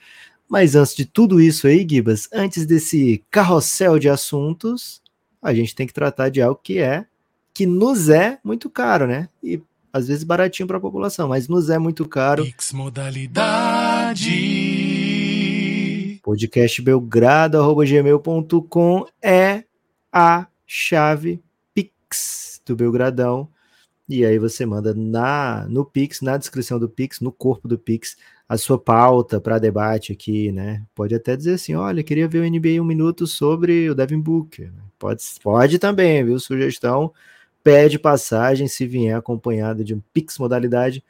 Mas 0.48 0.75
antes 0.75 0.96
de 0.96 1.06
tudo 1.06 1.42
isso 1.42 1.66
aí, 1.66 1.86
Gibas, 1.90 2.30
antes 2.31 2.66
desse 2.66 3.24
carrossel 3.31 3.98
de 3.98 4.07
assuntos, 4.07 5.02
a 5.42 5.52
gente 5.54 5.74
tem 5.74 5.88
que 5.88 5.94
tratar 5.94 6.30
de 6.30 6.42
algo 6.42 6.60
que 6.63 6.78
é 6.78 7.06
que 7.54 7.66
nos 7.66 8.10
é 8.10 8.38
muito 8.44 8.69
caro, 8.69 9.07
né? 9.07 9.30
E 9.42 9.62
às 9.92 10.07
vezes 10.07 10.24
baratinho 10.24 10.68
para 10.68 10.78
a 10.78 10.81
população, 10.81 11.30
mas 11.30 11.48
nos 11.48 11.69
é 11.69 11.80
muito 11.80 12.07
caro. 12.07 12.44
Pix 12.44 12.74
modalidade. 12.74 14.30
Podcast 16.22 16.81
belgrado@gmail.com 16.81 19.06
é 19.22 19.63
a 20.12 20.48
chave 20.68 21.42
Pix 21.74 22.62
do 22.66 22.75
Belgradão. 22.75 23.48
E 24.07 24.25
aí 24.25 24.38
você 24.38 24.66
manda 24.66 24.94
na 24.94 25.66
no 25.68 25.84
Pix, 25.84 26.22
na 26.22 26.38
descrição 26.38 26.80
do 26.80 26.88
Pix, 26.88 27.19
no 27.22 27.31
corpo 27.31 27.68
do 27.68 27.78
Pix, 27.78 28.16
a 28.48 28.57
sua 28.57 28.78
pauta 28.78 29.42
para 29.42 29.57
debate 29.57 30.12
aqui, 30.12 30.52
né? 30.52 30.86
Pode 30.94 31.16
até 31.16 31.36
dizer 31.36 31.56
assim, 31.56 31.74
olha, 31.75 32.04
queria 32.04 32.28
ver 32.28 32.40
o 32.40 32.50
NBA 32.50 32.81
um 32.81 32.86
minuto 32.86 33.25
sobre 33.25 33.90
o 33.90 33.96
Devin 33.96 34.19
Booker. 34.19 34.72
Pode, 35.00 35.24
pode 35.42 35.80
também, 35.80 36.24
viu? 36.24 36.40
Sugestão 36.40 37.12
pede 37.66 37.98
passagem 37.98 38.68
se 38.68 38.86
vier 38.86 39.18
acompanhado 39.18 39.84
de 39.84 39.96
um 39.96 40.02
Pix 40.13 40.38
modalidade. 40.38 41.04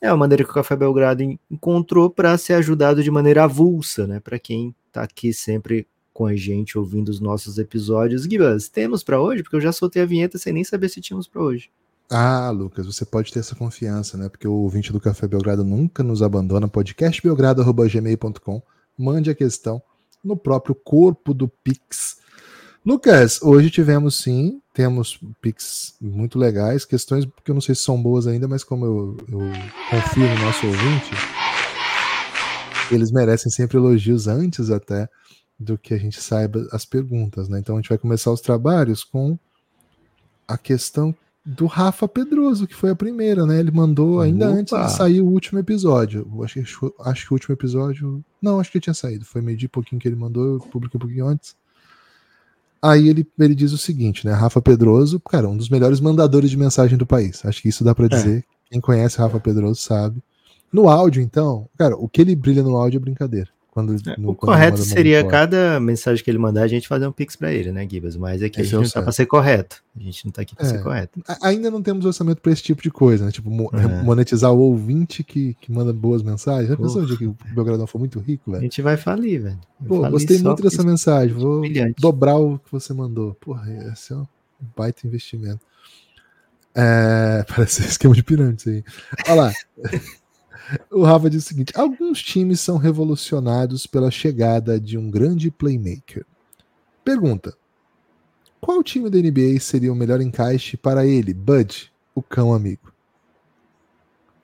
É 0.00 0.06
a 0.06 0.16
maneira 0.16 0.44
que 0.44 0.50
o 0.50 0.54
Café 0.54 0.76
Belgrado 0.76 1.20
encontrou 1.50 2.08
para 2.08 2.38
ser 2.38 2.52
ajudado 2.54 3.02
de 3.02 3.10
maneira 3.10 3.42
avulsa, 3.42 4.06
né? 4.06 4.20
Para 4.20 4.38
quem 4.38 4.72
está 4.86 5.02
aqui 5.02 5.32
sempre 5.32 5.84
com 6.12 6.26
a 6.26 6.36
gente 6.36 6.78
ouvindo 6.78 7.08
os 7.08 7.18
nossos 7.18 7.58
episódios. 7.58 8.22
Gibas, 8.22 8.68
temos 8.68 9.02
para 9.02 9.20
hoje? 9.20 9.42
Porque 9.42 9.56
eu 9.56 9.60
já 9.60 9.72
soltei 9.72 10.00
a 10.00 10.06
vinheta 10.06 10.38
sem 10.38 10.52
nem 10.52 10.62
saber 10.62 10.88
se 10.88 11.00
tínhamos 11.00 11.26
para 11.26 11.42
hoje. 11.42 11.70
Ah, 12.08 12.50
Lucas, 12.50 12.86
você 12.86 13.04
pode 13.04 13.32
ter 13.32 13.40
essa 13.40 13.54
confiança, 13.54 14.16
né? 14.16 14.28
Porque 14.28 14.46
o 14.46 14.52
ouvinte 14.52 14.92
do 14.92 15.00
Café 15.00 15.26
Belgrado 15.26 15.64
nunca 15.64 16.02
nos 16.02 16.22
abandona. 16.22 16.68
Podcastbelgrado.gmail.com. 16.68 18.62
Mande 18.96 19.30
a 19.30 19.34
questão 19.34 19.82
no 20.22 20.36
próprio 20.36 20.74
corpo 20.74 21.34
do 21.34 21.48
Pix 21.48 22.18
Lucas, 22.86 23.42
hoje 23.42 23.68
tivemos 23.68 24.14
sim, 24.14 24.62
temos 24.72 25.18
pics 25.42 25.96
muito 26.00 26.38
legais, 26.38 26.84
questões 26.84 27.26
que 27.44 27.50
eu 27.50 27.54
não 27.54 27.60
sei 27.60 27.74
se 27.74 27.82
são 27.82 28.00
boas 28.00 28.28
ainda, 28.28 28.46
mas 28.46 28.62
como 28.62 28.86
eu, 28.86 29.16
eu 29.28 29.40
confio 29.90 30.22
no 30.22 30.44
nosso 30.44 30.64
ouvinte, 30.64 31.10
eles 32.92 33.10
merecem 33.10 33.50
sempre 33.50 33.76
elogios 33.76 34.28
antes 34.28 34.70
até 34.70 35.08
do 35.58 35.76
que 35.76 35.94
a 35.94 35.98
gente 35.98 36.22
saiba 36.22 36.64
as 36.70 36.84
perguntas, 36.84 37.48
né? 37.48 37.58
Então 37.58 37.74
a 37.74 37.80
gente 37.80 37.88
vai 37.88 37.98
começar 37.98 38.30
os 38.30 38.40
trabalhos 38.40 39.02
com 39.02 39.36
a 40.46 40.56
questão 40.56 41.12
do 41.46 41.66
Rafa 41.66 42.08
Pedroso, 42.08 42.66
que 42.66 42.74
foi 42.74 42.90
a 42.90 42.96
primeira, 42.96 43.46
né? 43.46 43.60
Ele 43.60 43.70
mandou 43.70 44.20
ainda 44.20 44.50
Opa. 44.50 44.58
antes 44.58 44.76
de 44.76 44.92
sair 44.92 45.20
o 45.20 45.26
último 45.26 45.60
episódio. 45.60 46.26
Acho 46.42 46.54
que, 46.54 46.92
acho 47.04 47.26
que 47.26 47.32
o 47.32 47.34
último 47.34 47.54
episódio. 47.54 48.24
Não, 48.42 48.58
acho 48.58 48.72
que 48.72 48.80
tinha 48.80 48.92
saído. 48.92 49.24
Foi 49.24 49.40
meio 49.40 49.56
de 49.56 49.68
pouquinho 49.68 50.00
que 50.00 50.08
ele 50.08 50.16
mandou, 50.16 50.54
eu 50.54 50.58
publiquei 50.58 50.98
um 50.98 51.00
pouquinho 51.00 51.26
antes. 51.28 51.54
Aí 52.82 53.08
ele, 53.08 53.24
ele 53.38 53.54
diz 53.54 53.72
o 53.72 53.78
seguinte, 53.78 54.26
né? 54.26 54.32
Rafa 54.32 54.60
Pedroso, 54.60 55.20
cara, 55.20 55.48
um 55.48 55.56
dos 55.56 55.68
melhores 55.68 56.00
mandadores 56.00 56.50
de 56.50 56.56
mensagem 56.56 56.98
do 56.98 57.06
país. 57.06 57.44
Acho 57.46 57.62
que 57.62 57.68
isso 57.68 57.84
dá 57.84 57.94
para 57.94 58.06
é. 58.06 58.08
dizer. 58.08 58.38
É. 58.38 58.44
Quem 58.72 58.80
conhece 58.80 59.18
Rafa 59.18 59.38
Pedroso 59.38 59.80
sabe. 59.80 60.20
No 60.72 60.88
áudio, 60.88 61.22
então, 61.22 61.68
cara, 61.78 61.96
o 61.96 62.08
que 62.08 62.20
ele 62.20 62.34
brilha 62.34 62.62
no 62.64 62.76
áudio 62.76 62.98
é 62.98 63.00
brincadeira. 63.00 63.48
Quando, 63.76 63.94
é, 64.08 64.16
no, 64.18 64.30
o 64.30 64.34
correto 64.34 64.78
seria 64.78 65.22
cada 65.22 65.78
mensagem 65.78 66.24
que 66.24 66.30
ele 66.30 66.38
mandar 66.38 66.62
a 66.62 66.66
gente 66.66 66.88
fazer 66.88 67.06
um 67.06 67.12
pix 67.12 67.36
para 67.36 67.52
ele, 67.52 67.70
né, 67.70 67.86
Gibas? 67.86 68.16
Mas 68.16 68.40
é 68.40 68.48
que 68.48 68.62
esse 68.62 68.74
a 68.74 68.78
gente 68.78 68.84
é 68.84 68.86
não 68.86 68.90
tá 68.90 69.02
para 69.02 69.12
ser 69.12 69.26
correto. 69.26 69.84
A 69.94 70.02
gente 70.02 70.24
não 70.24 70.32
tá 70.32 70.40
aqui 70.40 70.56
para 70.56 70.66
é, 70.66 70.70
ser 70.70 70.82
correto. 70.82 71.20
Ainda 71.42 71.70
não 71.70 71.82
temos 71.82 72.06
orçamento 72.06 72.40
para 72.40 72.52
esse 72.52 72.62
tipo 72.62 72.82
de 72.82 72.90
coisa, 72.90 73.26
né? 73.26 73.30
Tipo, 73.30 73.50
é. 73.76 74.02
monetizar 74.02 74.50
o 74.50 74.58
ouvinte 74.58 75.22
que, 75.22 75.54
que 75.60 75.70
manda 75.70 75.92
boas 75.92 76.22
mensagens. 76.22 76.70
Já 76.70 76.74
pensou 76.74 77.04
dia 77.04 77.18
que 77.18 77.26
o 77.26 77.36
Belgradão 77.54 77.86
for 77.86 77.98
muito 77.98 78.18
rico, 78.18 78.50
velho? 78.50 78.60
A 78.60 78.62
gente 78.62 78.80
vai 78.80 78.96
falir, 78.96 79.42
velho. 79.42 79.60
Pô, 79.86 80.08
gostei 80.08 80.38
muito 80.38 80.62
dessa 80.62 80.82
mensagem. 80.82 81.36
Vou 81.36 81.60
brilhante. 81.60 82.00
dobrar 82.00 82.38
o 82.38 82.58
que 82.58 82.72
você 82.72 82.94
mandou. 82.94 83.34
Porra, 83.34 83.70
esse 83.92 84.10
é 84.10 84.16
um 84.16 84.26
baita 84.74 85.06
investimento. 85.06 85.60
É, 86.74 87.44
parece 87.54 87.82
esquema 87.82 88.14
de 88.14 88.22
pirâmide 88.22 88.56
isso 88.58 88.70
aí. 88.70 88.84
Olha 89.28 89.34
lá. 89.34 89.52
O 90.90 91.02
Rafa 91.02 91.30
diz 91.30 91.44
o 91.44 91.48
seguinte: 91.48 91.72
alguns 91.76 92.22
times 92.22 92.60
são 92.60 92.76
revolucionados 92.76 93.86
pela 93.86 94.10
chegada 94.10 94.80
de 94.80 94.98
um 94.98 95.10
grande 95.10 95.50
playmaker. 95.50 96.24
Pergunta: 97.04 97.56
qual 98.60 98.82
time 98.82 99.08
da 99.08 99.18
NBA 99.18 99.60
seria 99.60 99.92
o 99.92 99.96
melhor 99.96 100.20
encaixe 100.20 100.76
para 100.76 101.06
ele, 101.06 101.32
Bud, 101.32 101.92
o 102.14 102.22
cão 102.22 102.52
amigo? 102.52 102.92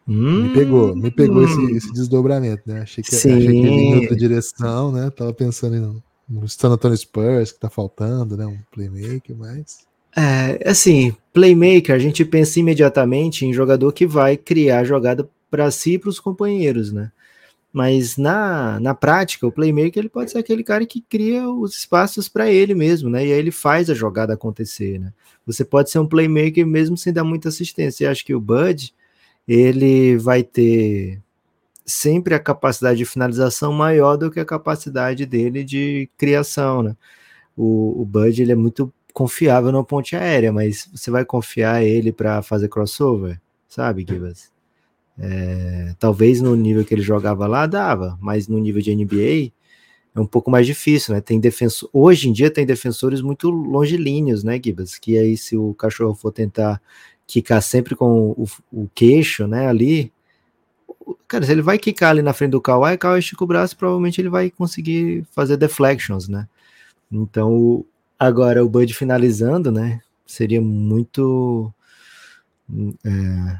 Hum, 0.06 0.42
me 0.42 0.54
pegou, 0.54 0.96
me 0.96 1.10
pegou 1.10 1.44
esse, 1.44 1.72
esse, 1.76 1.92
desdobramento, 1.92 2.62
né? 2.66 2.82
Achei 2.82 3.02
que, 3.02 3.14
achei 3.14 3.36
que 3.36 3.42
ele 3.42 3.60
ia 3.60 3.70
em 3.70 4.00
outra 4.00 4.16
direção, 4.16 4.90
né? 4.90 5.10
Tava 5.10 5.32
pensando 5.32 5.76
no, 5.76 6.02
no 6.28 6.48
San 6.48 6.70
Antonio 6.70 6.96
Spurs, 6.96 7.52
que 7.52 7.60
tá 7.60 7.70
faltando, 7.70 8.36
né? 8.36 8.46
Um 8.46 8.58
playmaker, 8.72 9.36
mas. 9.36 9.86
É, 10.16 10.68
assim, 10.68 11.14
playmaker, 11.32 11.94
a 11.94 11.98
gente 11.98 12.24
pensa 12.24 12.60
imediatamente 12.60 13.46
em 13.46 13.52
jogador 13.52 13.92
que 13.92 14.06
vai 14.06 14.36
criar 14.36 14.84
jogada 14.84 15.28
para 15.52 15.70
si 15.70 15.92
e 15.92 15.98
para 15.98 16.08
os 16.08 16.18
companheiros, 16.18 16.90
né? 16.90 17.12
Mas 17.70 18.16
na, 18.16 18.80
na 18.80 18.94
prática, 18.94 19.46
o 19.46 19.52
playmaker 19.52 19.98
ele 20.00 20.08
pode 20.08 20.30
ser 20.30 20.38
aquele 20.38 20.64
cara 20.64 20.86
que 20.86 21.02
cria 21.02 21.46
os 21.48 21.76
espaços 21.76 22.26
para 22.26 22.50
ele 22.50 22.74
mesmo, 22.74 23.10
né? 23.10 23.26
E 23.26 23.32
aí 23.32 23.38
ele 23.38 23.50
faz 23.50 23.90
a 23.90 23.94
jogada 23.94 24.32
acontecer, 24.32 24.98
né? 24.98 25.12
Você 25.46 25.62
pode 25.62 25.90
ser 25.90 25.98
um 25.98 26.06
playmaker 26.06 26.66
mesmo 26.66 26.96
sem 26.96 27.12
dar 27.12 27.24
muita 27.24 27.50
assistência. 27.50 28.06
Eu 28.06 28.10
acho 28.10 28.24
que 28.24 28.34
o 28.34 28.40
Bud 28.40 28.94
ele 29.46 30.16
vai 30.16 30.42
ter 30.42 31.20
sempre 31.84 32.34
a 32.34 32.38
capacidade 32.38 32.98
de 32.98 33.04
finalização 33.04 33.72
maior 33.74 34.16
do 34.16 34.30
que 34.30 34.40
a 34.40 34.44
capacidade 34.46 35.26
dele 35.26 35.64
de 35.64 36.08
criação, 36.16 36.82
né? 36.82 36.96
O, 37.54 38.02
o 38.02 38.04
Bud 38.06 38.40
ele 38.40 38.52
é 38.52 38.56
muito 38.56 38.92
confiável 39.12 39.70
na 39.70 39.84
ponte 39.84 40.16
aérea, 40.16 40.50
mas 40.50 40.88
você 40.94 41.10
vai 41.10 41.26
confiar 41.26 41.84
ele 41.84 42.10
para 42.10 42.40
fazer 42.42 42.68
crossover, 42.68 43.38
sabe, 43.68 44.06
Gibas? 44.08 44.52
É, 45.18 45.94
talvez 45.98 46.40
no 46.40 46.56
nível 46.56 46.84
que 46.84 46.94
ele 46.94 47.02
jogava 47.02 47.46
lá 47.46 47.66
dava, 47.66 48.18
mas 48.20 48.48
no 48.48 48.58
nível 48.58 48.80
de 48.80 48.94
NBA 48.94 49.52
é 50.14 50.20
um 50.20 50.26
pouco 50.26 50.50
mais 50.50 50.66
difícil, 50.66 51.14
né? 51.14 51.20
Tem 51.20 51.40
defensor, 51.40 51.88
hoje 51.92 52.28
em 52.28 52.32
dia 52.32 52.50
tem 52.50 52.66
defensores 52.66 53.20
muito 53.20 53.50
longilíneos, 53.50 54.44
né, 54.44 54.60
Gibas? 54.62 54.98
Que 54.98 55.18
aí 55.18 55.36
se 55.36 55.56
o 55.56 55.74
cachorro 55.74 56.14
for 56.14 56.32
tentar 56.32 56.80
quicar 57.26 57.62
sempre 57.62 57.94
com 57.94 58.30
o, 58.30 58.46
o 58.70 58.88
queixo, 58.94 59.46
né, 59.46 59.66
ali, 59.66 60.12
cara, 61.26 61.44
se 61.46 61.52
ele 61.52 61.62
vai 61.62 61.78
quicar 61.78 62.10
ali 62.10 62.22
na 62.22 62.32
frente 62.32 62.50
do 62.50 62.60
Kawhi, 62.60 62.98
Kawhi 62.98 63.20
estica 63.20 63.44
o 63.44 63.46
braço, 63.46 63.76
provavelmente 63.76 64.20
ele 64.20 64.28
vai 64.28 64.50
conseguir 64.50 65.24
fazer 65.30 65.56
deflections, 65.56 66.28
né? 66.28 66.46
Então, 67.10 67.84
agora 68.18 68.64
o 68.64 68.68
Bud 68.68 68.92
finalizando, 68.94 69.72
né, 69.72 70.00
seria 70.26 70.60
muito 70.60 71.72
é, 73.04 73.58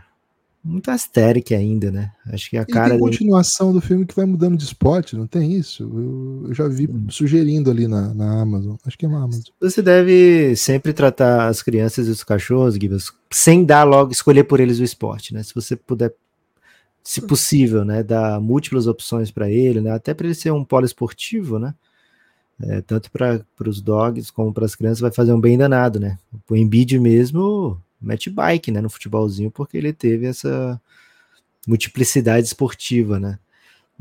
muito 0.64 0.90
asteric 0.90 1.54
ainda, 1.54 1.90
né? 1.90 2.12
Acho 2.26 2.48
que 2.48 2.56
a 2.56 2.64
cara. 2.64 2.90
Tem 2.90 2.98
continuação 2.98 3.72
do 3.72 3.80
filme 3.80 4.06
que 4.06 4.14
vai 4.14 4.24
mudando 4.24 4.56
de 4.56 4.64
spot, 4.64 5.14
não 5.14 5.26
tem 5.26 5.54
isso? 5.54 5.82
Eu, 5.82 6.48
eu 6.48 6.54
já 6.54 6.68
vi 6.68 6.86
hum. 6.86 7.06
sugerindo 7.08 7.70
ali 7.70 7.88
na, 7.88 8.14
na 8.14 8.40
Amazon. 8.40 8.76
Acho 8.86 8.96
que 8.96 9.04
é 9.04 9.08
uma 9.08 9.24
Amazon. 9.24 9.52
Você 9.60 9.82
deve 9.82 10.54
sempre 10.54 10.92
tratar 10.92 11.48
as 11.48 11.62
crianças 11.62 12.06
e 12.06 12.10
os 12.10 12.22
cachorros, 12.22 12.74
Gibbs, 12.74 13.12
sem 13.30 13.64
dar 13.64 13.82
logo, 13.82 14.12
escolher 14.12 14.44
por 14.44 14.60
eles 14.60 14.78
o 14.78 14.84
esporte, 14.84 15.34
né? 15.34 15.42
Se 15.42 15.54
você 15.54 15.74
puder, 15.74 16.14
se 17.02 17.20
possível, 17.22 17.84
né, 17.84 18.02
dar 18.02 18.40
múltiplas 18.40 18.86
opções 18.86 19.32
para 19.32 19.50
ele, 19.50 19.80
né? 19.80 19.90
Até 19.90 20.14
para 20.14 20.26
ele 20.26 20.34
ser 20.34 20.52
um 20.52 20.64
poliesportivo, 20.64 21.58
né? 21.58 21.74
É, 22.62 22.80
tanto 22.80 23.10
para 23.10 23.44
os 23.66 23.80
dogs 23.80 24.30
como 24.30 24.52
para 24.52 24.64
as 24.64 24.76
crianças 24.76 25.00
vai 25.00 25.10
fazer 25.10 25.32
um 25.32 25.40
bem 25.40 25.58
danado, 25.58 25.98
né? 25.98 26.18
O 26.48 26.54
Embiid 26.54 26.96
mesmo 27.00 27.82
mete 28.02 28.28
bike, 28.28 28.70
né, 28.70 28.80
no 28.80 28.90
futebolzinho, 28.90 29.50
porque 29.50 29.76
ele 29.76 29.92
teve 29.92 30.26
essa 30.26 30.80
multiplicidade 31.66 32.46
esportiva, 32.46 33.20
né? 33.20 33.38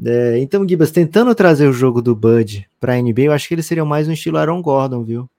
É, 0.04 0.40
então, 0.40 0.68
Gibas, 0.68 0.90
tentando 0.90 1.34
trazer 1.36 1.68
o 1.68 1.74
jogo 1.74 2.02
do 2.02 2.16
Bud 2.16 2.68
para 2.80 2.94
a 2.94 3.02
NBA, 3.02 3.24
eu 3.24 3.34
acho 3.34 3.48
que 3.48 3.54
ele 3.54 3.62
seria 3.62 3.86
mais 3.86 4.08
um 4.08 4.12
estilo 4.12 4.38
Aaron 4.38 4.62
Gordon, 4.62 5.04
viu? 5.04 5.30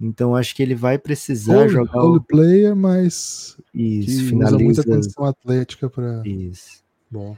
Então, 0.00 0.34
acho 0.34 0.54
que 0.54 0.62
ele 0.62 0.74
vai 0.74 0.98
precisar 0.98 1.68
jogar. 1.68 2.00
Role 2.00 2.18
o... 2.18 2.22
player, 2.22 2.74
mas. 2.74 3.56
Isso, 3.72 4.26
finaliza. 4.26 4.56
Usa 4.56 4.64
muita 4.64 4.84
condição 4.84 5.24
atlética 5.24 5.88
para. 5.88 6.22
Isso. 6.24 6.82
Bom. 7.10 7.36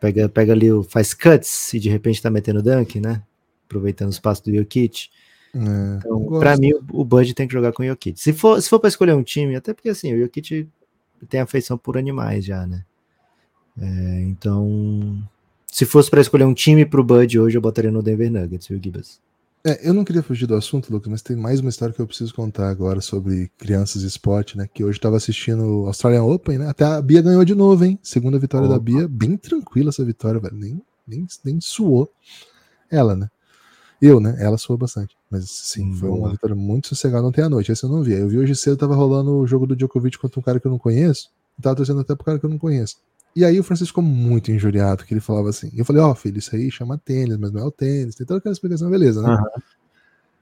Pega, 0.00 0.28
pega 0.28 0.52
ali, 0.52 0.70
o, 0.72 0.82
faz 0.82 1.14
cuts 1.14 1.74
e 1.74 1.80
de 1.80 1.88
repente 1.88 2.22
tá 2.22 2.30
metendo 2.30 2.62
dunk, 2.62 3.00
né? 3.00 3.22
Aproveitando 3.66 4.08
o 4.08 4.12
espaço 4.12 4.44
do 4.44 4.54
Jokic. 4.54 5.08
É, 5.54 5.96
então, 5.98 6.26
para 6.38 6.56
mim, 6.56 6.72
o, 6.90 7.04
Bud 7.04 7.34
tem 7.34 7.46
que 7.46 7.52
jogar 7.52 7.72
com 7.72 7.82
o 7.82 7.86
Jokic. 7.86 8.18
Se 8.20 8.32
for, 8.32 8.60
se 8.60 8.68
for 8.68 8.78
para 8.78 8.88
escolher 8.88 9.14
um 9.14 9.22
time, 9.22 9.54
até 9.54 9.74
porque 9.74 9.90
assim, 9.90 10.14
o 10.14 10.20
Jokic 10.20 10.68
tem 11.28 11.40
afeição 11.40 11.76
por 11.76 11.98
animais 11.98 12.44
já, 12.44 12.66
né? 12.66 12.84
É, 13.78 14.22
então, 14.22 15.22
se 15.66 15.84
fosse 15.84 16.10
para 16.10 16.20
escolher 16.20 16.44
um 16.44 16.54
time 16.54 16.84
pro 16.84 17.04
Bud 17.04 17.38
hoje, 17.38 17.56
eu 17.56 17.62
botaria 17.62 17.90
no 17.90 18.02
Denver 18.02 18.30
Nuggets, 18.30 18.68
viu, 18.68 18.80
Gibas? 18.82 19.20
É, 19.64 19.88
eu 19.88 19.94
não 19.94 20.04
queria 20.04 20.22
fugir 20.24 20.46
do 20.46 20.56
assunto, 20.56 20.92
Lucas, 20.92 21.08
mas 21.08 21.22
tem 21.22 21.36
mais 21.36 21.60
uma 21.60 21.70
história 21.70 21.94
que 21.94 22.00
eu 22.00 22.06
preciso 22.06 22.34
contar 22.34 22.68
agora 22.68 23.00
sobre 23.00 23.48
crianças 23.56 24.02
e 24.02 24.06
esporte, 24.06 24.58
né? 24.58 24.68
Que 24.72 24.82
hoje 24.82 24.98
estava 24.98 25.16
assistindo 25.16 25.64
o 25.64 25.86
Australian 25.86 26.24
Open, 26.24 26.58
né? 26.58 26.68
Até 26.68 26.84
a 26.84 27.00
Bia 27.00 27.22
ganhou 27.22 27.44
de 27.44 27.54
novo, 27.54 27.84
hein? 27.84 27.96
Segunda 28.02 28.40
vitória 28.40 28.66
Opa. 28.66 28.74
da 28.74 28.80
Bia, 28.80 29.06
bem 29.06 29.36
tranquila 29.36 29.90
essa 29.90 30.04
vitória, 30.04 30.40
velho. 30.40 30.56
Nem, 30.56 30.82
nem, 31.06 31.26
nem 31.44 31.60
suou 31.60 32.10
ela, 32.90 33.14
né? 33.14 33.28
Eu, 34.02 34.18
né? 34.18 34.34
Ela 34.40 34.58
soou 34.58 34.76
bastante. 34.76 35.16
Mas 35.30 35.48
sim, 35.48 35.94
foi 35.94 36.08
uma 36.08 36.30
vitória 36.30 36.56
muito 36.56 36.88
sossegada 36.88 37.24
ontem 37.24 37.40
à 37.40 37.48
noite. 37.48 37.70
Essa 37.70 37.86
eu 37.86 37.90
não 37.90 38.02
vi. 38.02 38.14
Eu 38.14 38.28
vi 38.28 38.36
hoje 38.36 38.56
cedo, 38.56 38.76
tava 38.76 38.96
rolando 38.96 39.36
o 39.36 39.46
jogo 39.46 39.64
do 39.64 39.76
Djokovic 39.76 40.18
contra 40.18 40.40
um 40.40 40.42
cara 40.42 40.58
que 40.58 40.66
eu 40.66 40.72
não 40.72 40.78
conheço. 40.78 41.30
Tava 41.62 41.76
torcendo 41.76 42.00
até 42.00 42.12
pro 42.16 42.24
cara 42.24 42.36
que 42.36 42.44
eu 42.44 42.50
não 42.50 42.58
conheço. 42.58 42.96
E 43.34 43.44
aí 43.44 43.60
o 43.60 43.62
Francisco 43.62 44.00
ficou 44.00 44.02
muito 44.02 44.50
injuriado, 44.50 45.04
que 45.04 45.14
ele 45.14 45.20
falava 45.20 45.50
assim. 45.50 45.70
Eu 45.76 45.84
falei, 45.84 46.02
ó, 46.02 46.10
oh, 46.10 46.14
filho, 46.16 46.36
isso 46.36 46.54
aí 46.54 46.68
chama 46.68 46.98
tênis, 46.98 47.36
mas 47.36 47.52
não 47.52 47.62
é 47.62 47.64
o 47.64 47.70
tênis. 47.70 48.16
Tem 48.16 48.26
toda 48.26 48.38
aquela 48.38 48.52
explicação, 48.52 48.90
beleza, 48.90 49.22
né? 49.22 49.28
Uhum. 49.28 49.62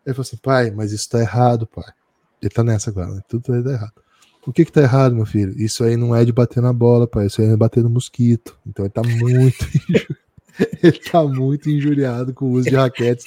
Ele 0.07 0.15
falou 0.15 0.23
assim, 0.23 0.39
pai, 0.39 0.71
mas 0.71 0.91
isso 0.91 1.11
tá 1.11 1.21
errado, 1.21 1.67
pai. 1.67 1.93
Ele 2.41 2.51
tá 2.51 2.65
nessa 2.65 2.89
agora, 2.89 3.11
né? 3.11 3.21
Tudo 3.29 3.43
tá 3.43 3.71
errado. 3.71 3.93
O 4.47 4.55
que 4.55 4.65
que 4.65 4.73
tá 4.73 4.81
errado, 4.81 5.15
meu 5.15 5.27
filho? 5.27 5.53
Isso 5.61 5.85
aí 5.85 5.99
não 5.99 6.17
é 6.17 6.25
de 6.25 6.33
bater 6.33 6.63
na 6.63 6.73
bola, 6.73 7.07
pai. 7.07 7.27
Isso 7.27 7.43
aí 7.43 7.49
é 7.49 7.57
bater 7.57 7.85
no 7.85 7.91
mosquito. 7.91 8.59
Então 8.67 8.87
ele 8.87 8.93
tá 8.93 9.03
muito 9.03 9.67
ele 10.83 10.99
tá 10.99 11.23
muito 11.25 11.71
injuriado 11.71 12.33
com 12.35 12.47
o 12.47 12.53
uso 12.53 12.69
de 12.69 12.77
raquetes 12.77 13.27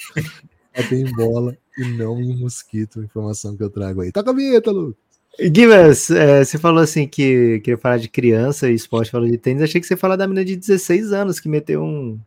bater 0.76 0.98
em 0.98 1.12
bola 1.12 1.56
e 1.78 1.84
não 1.84 2.20
em 2.20 2.36
mosquito, 2.36 3.02
informação 3.02 3.56
que 3.56 3.62
eu 3.62 3.70
trago 3.70 4.00
aí. 4.00 4.12
Toca 4.12 4.30
a 4.30 4.34
vinheta, 4.34 4.70
Lucas. 4.70 5.04
Guilherme, 5.38 5.94
é, 6.16 6.44
você 6.44 6.58
falou 6.58 6.82
assim 6.82 7.08
que 7.08 7.60
queria 7.60 7.76
falar 7.76 7.98
de 7.98 8.08
criança 8.08 8.70
e 8.70 8.74
esporte, 8.74 9.10
falou 9.10 9.28
de 9.28 9.36
tênis. 9.36 9.62
Achei 9.62 9.80
que 9.80 9.86
você 9.86 9.96
falava 9.96 10.18
da 10.18 10.28
menina 10.28 10.44
de 10.44 10.54
16 10.54 11.12
anos 11.12 11.40
que 11.40 11.48
meteu 11.48 11.82
um, 11.82 12.20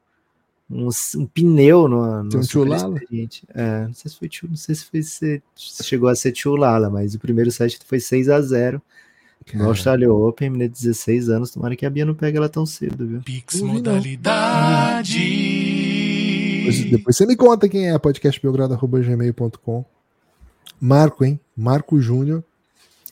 um, 0.70 0.90
um 1.16 1.26
pneu 1.26 1.88
no, 1.88 2.24
no 2.24 2.40
um 2.40 2.44
chulala? 2.44 3.00
É, 3.54 3.88
não 3.88 3.94
sei 3.94 4.12
se 4.12 4.20
foi 4.20 4.30
não 4.50 4.56
sei 4.58 4.76
se, 4.76 4.86
foi, 4.86 5.04
se 5.04 5.42
chegou 5.84 6.10
a 6.10 6.16
ser 6.16 6.36
chulala, 6.36 6.90
mas 6.90 7.16
o 7.16 7.20
primeiro 7.20 7.50
set 7.50 7.80
foi 7.86 8.02
6 8.02 8.28
a 8.28 8.42
0 8.42 8.82
no 9.54 9.66
Australia 9.66 10.12
Open, 10.12 10.50
menina 10.50 10.70
de 10.70 10.76
16 10.76 11.30
anos, 11.30 11.52
tomara 11.52 11.76
que 11.76 11.86
a 11.86 11.90
Bia 11.90 12.06
não 12.06 12.16
pegue 12.16 12.38
ela 12.38 12.50
tão 12.50 12.66
cedo, 12.66 13.06
viu? 13.08 13.22
Pix 13.22 13.62
modalidade. 13.62 15.20
Depois, 16.60 16.92
depois, 16.92 17.18
você 17.18 17.26
me 17.26 17.36
conta 17.36 17.70
quem 17.70 17.90
é 17.90 17.98
podcastbelgrado.gmail.com. 17.98 19.86
Marco, 20.80 21.24
hein? 21.24 21.40
Marco 21.56 22.00
Júnior. 22.02 22.44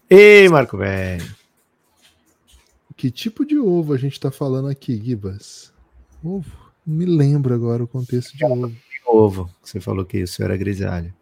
Ei, 0.10 0.50
Marco, 0.50 0.77
velho. 0.77 1.25
Que 2.96 3.10
tipo 3.12 3.46
de 3.46 3.58
ovo 3.58 3.94
a 3.94 3.98
gente 3.98 4.20
tá 4.20 4.32
falando 4.32 4.68
aqui, 4.68 5.01
Gibas? 5.04 5.72
Ovo? 6.24 6.51
Não 6.86 6.96
me 6.96 7.06
lembro 7.06 7.54
agora 7.54 7.84
o 7.84 7.88
contexto 7.88 8.38
de 8.38 8.46
ovo. 8.46 8.72
Ovo, 9.08 9.50
você 9.62 9.80
falou 9.80 10.06
que 10.06 10.18
isso 10.20 10.44
era 10.44 10.58
grisalho. 10.58 11.13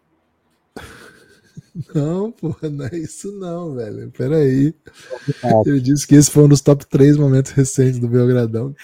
Não, 1.94 2.30
pô, 2.30 2.54
não 2.62 2.86
é 2.86 2.96
isso 2.96 3.32
não, 3.32 3.74
velho. 3.74 4.10
Peraí. 4.16 4.74
Ele 5.66 5.80
disse 5.80 6.06
que 6.06 6.14
esse 6.14 6.30
foi 6.30 6.44
um 6.44 6.48
dos 6.48 6.60
top 6.60 6.86
3 6.86 7.16
momentos 7.16 7.52
recentes 7.52 7.98
do 7.98 8.08
Belgradão. 8.08 8.74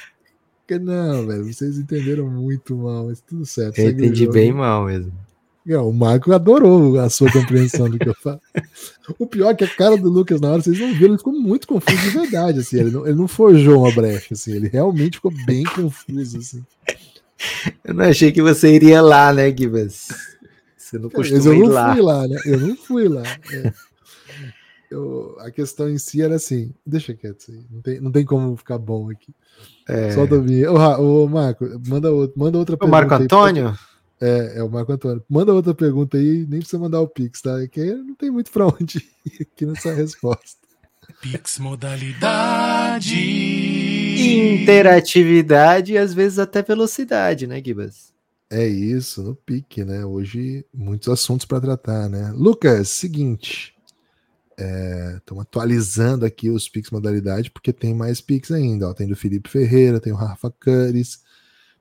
Não, 0.81 1.27
velho, 1.27 1.53
vocês 1.53 1.79
entenderam 1.79 2.29
muito 2.29 2.77
mal, 2.77 3.07
mas 3.07 3.21
tudo 3.21 3.45
certo. 3.45 3.79
Eu 3.79 3.91
entendi 3.91 4.29
bem 4.29 4.53
mal 4.53 4.85
mesmo. 4.85 5.13
Não, 5.67 5.89
o 5.89 5.93
Marco 5.93 6.33
adorou 6.33 6.99
a 6.99 7.11
sua 7.11 7.31
compreensão 7.31 7.91
do 7.91 7.99
que 7.99 8.09
eu 8.09 8.15
falo. 8.15 8.41
O 9.19 9.27
pior 9.27 9.51
é 9.51 9.55
que 9.55 9.65
a 9.65 9.69
cara 9.69 9.97
do 9.97 10.09
Lucas 10.09 10.41
na 10.41 10.51
hora, 10.51 10.63
vocês 10.63 10.79
não 10.79 10.93
viram, 10.93 11.09
ele 11.09 11.19
ficou 11.19 11.33
muito 11.33 11.67
confuso 11.67 11.99
de 11.99 12.11
verdade, 12.11 12.61
assim, 12.61 12.79
ele 12.79 12.91
não, 12.91 13.07
ele 13.07 13.17
não 13.17 13.29
forjou 13.29 13.83
uma 13.83 13.93
brecha, 13.93 14.35
assim, 14.35 14.53
ele 14.53 14.69
realmente 14.69 15.17
ficou 15.17 15.33
bem 15.45 15.65
confuso, 15.65 16.39
assim. 16.39 16.65
Eu 17.85 17.95
não 17.95 18.05
achei 18.05 18.33
que 18.33 18.41
você 18.41 18.75
iria 18.75 19.03
lá, 19.03 19.33
né, 19.33 19.55
Gibas? 19.55 20.09
Você 20.91 20.99
não 20.99 21.09
costuma 21.09 21.39
eu 21.39 21.59
não 21.61 21.69
lá. 21.69 21.93
fui 21.93 22.03
lá, 22.03 22.27
né? 22.27 22.37
Eu 22.45 22.61
não 22.61 22.75
fui 22.77 23.09
lá. 23.09 23.23
É. 23.23 23.73
Eu, 24.91 25.37
a 25.39 25.49
questão 25.53 25.89
em 25.89 25.99
si 25.99 26.21
era 26.21 26.35
assim, 26.35 26.75
deixa 26.85 27.15
quieto 27.15 27.39
isso 27.39 27.53
aí, 27.53 27.65
não 27.71 27.81
tem, 27.81 28.01
não 28.01 28.11
tem 28.11 28.25
como 28.25 28.57
ficar 28.57 28.77
bom 28.77 29.09
aqui. 29.09 29.33
É... 29.89 30.11
Solta 30.11 30.35
o 30.35 30.43
vinho. 30.43 30.73
Ô, 30.73 31.25
ô, 31.25 31.29
Marco, 31.29 31.65
manda, 31.87 32.11
outro, 32.11 32.37
manda 32.37 32.59
outra 32.59 32.77
pergunta. 32.77 32.97
O 32.97 33.01
Marco 33.01 33.15
Antônio? 33.23 33.79
É, 34.21 34.55
é 34.57 34.63
o 34.65 34.69
Marco 34.69 34.93
Antônio. 34.93 35.23
Manda 35.31 35.55
outra 35.55 35.73
pergunta 35.73 36.17
aí, 36.17 36.45
nem 36.49 36.59
precisa 36.59 36.81
mandar 36.81 37.01
o 37.01 37.07
Pix, 37.07 37.41
tá? 37.41 37.65
Que 37.69 37.95
não 37.95 38.17
tem 38.17 38.33
muito 38.33 38.51
pra 38.51 38.67
onde 38.81 38.99
ir 39.25 39.43
aqui 39.43 39.65
nessa 39.65 39.95
resposta. 39.95 40.59
Pix 41.23 41.61
modalidade. 41.61 43.15
Interatividade 44.61 45.93
e 45.93 45.99
às 45.99 46.13
vezes 46.13 46.41
até 46.41 46.63
velocidade, 46.63 47.47
né, 47.47 47.63
Gibas? 47.65 48.13
É 48.51 48.67
isso, 48.67 49.23
no 49.23 49.35
pique, 49.35 49.85
né? 49.85 50.05
Hoje, 50.05 50.67
muitos 50.75 51.09
assuntos 51.09 51.47
para 51.47 51.61
tratar, 51.61 52.09
né? 52.09 52.33
Lucas, 52.35 52.89
seguinte. 52.89 53.75
Estamos 55.17 55.43
é, 55.45 55.47
atualizando 55.47 56.27
aqui 56.27 56.51
os 56.51 56.69
Pix 56.69 56.91
modalidade, 56.91 57.51
porque 57.51 57.73
tem 57.73 57.95
mais 57.95 58.21
Pix 58.21 58.51
ainda. 58.51 58.91
Ó. 58.91 58.95
Tem 58.95 59.07
do 59.07 59.17
Felipe 59.17 59.49
Ferreira, 59.49 60.01
tem 60.01 60.13
o 60.13 60.17
Rafa 60.17 60.53
Cares, 60.59 61.23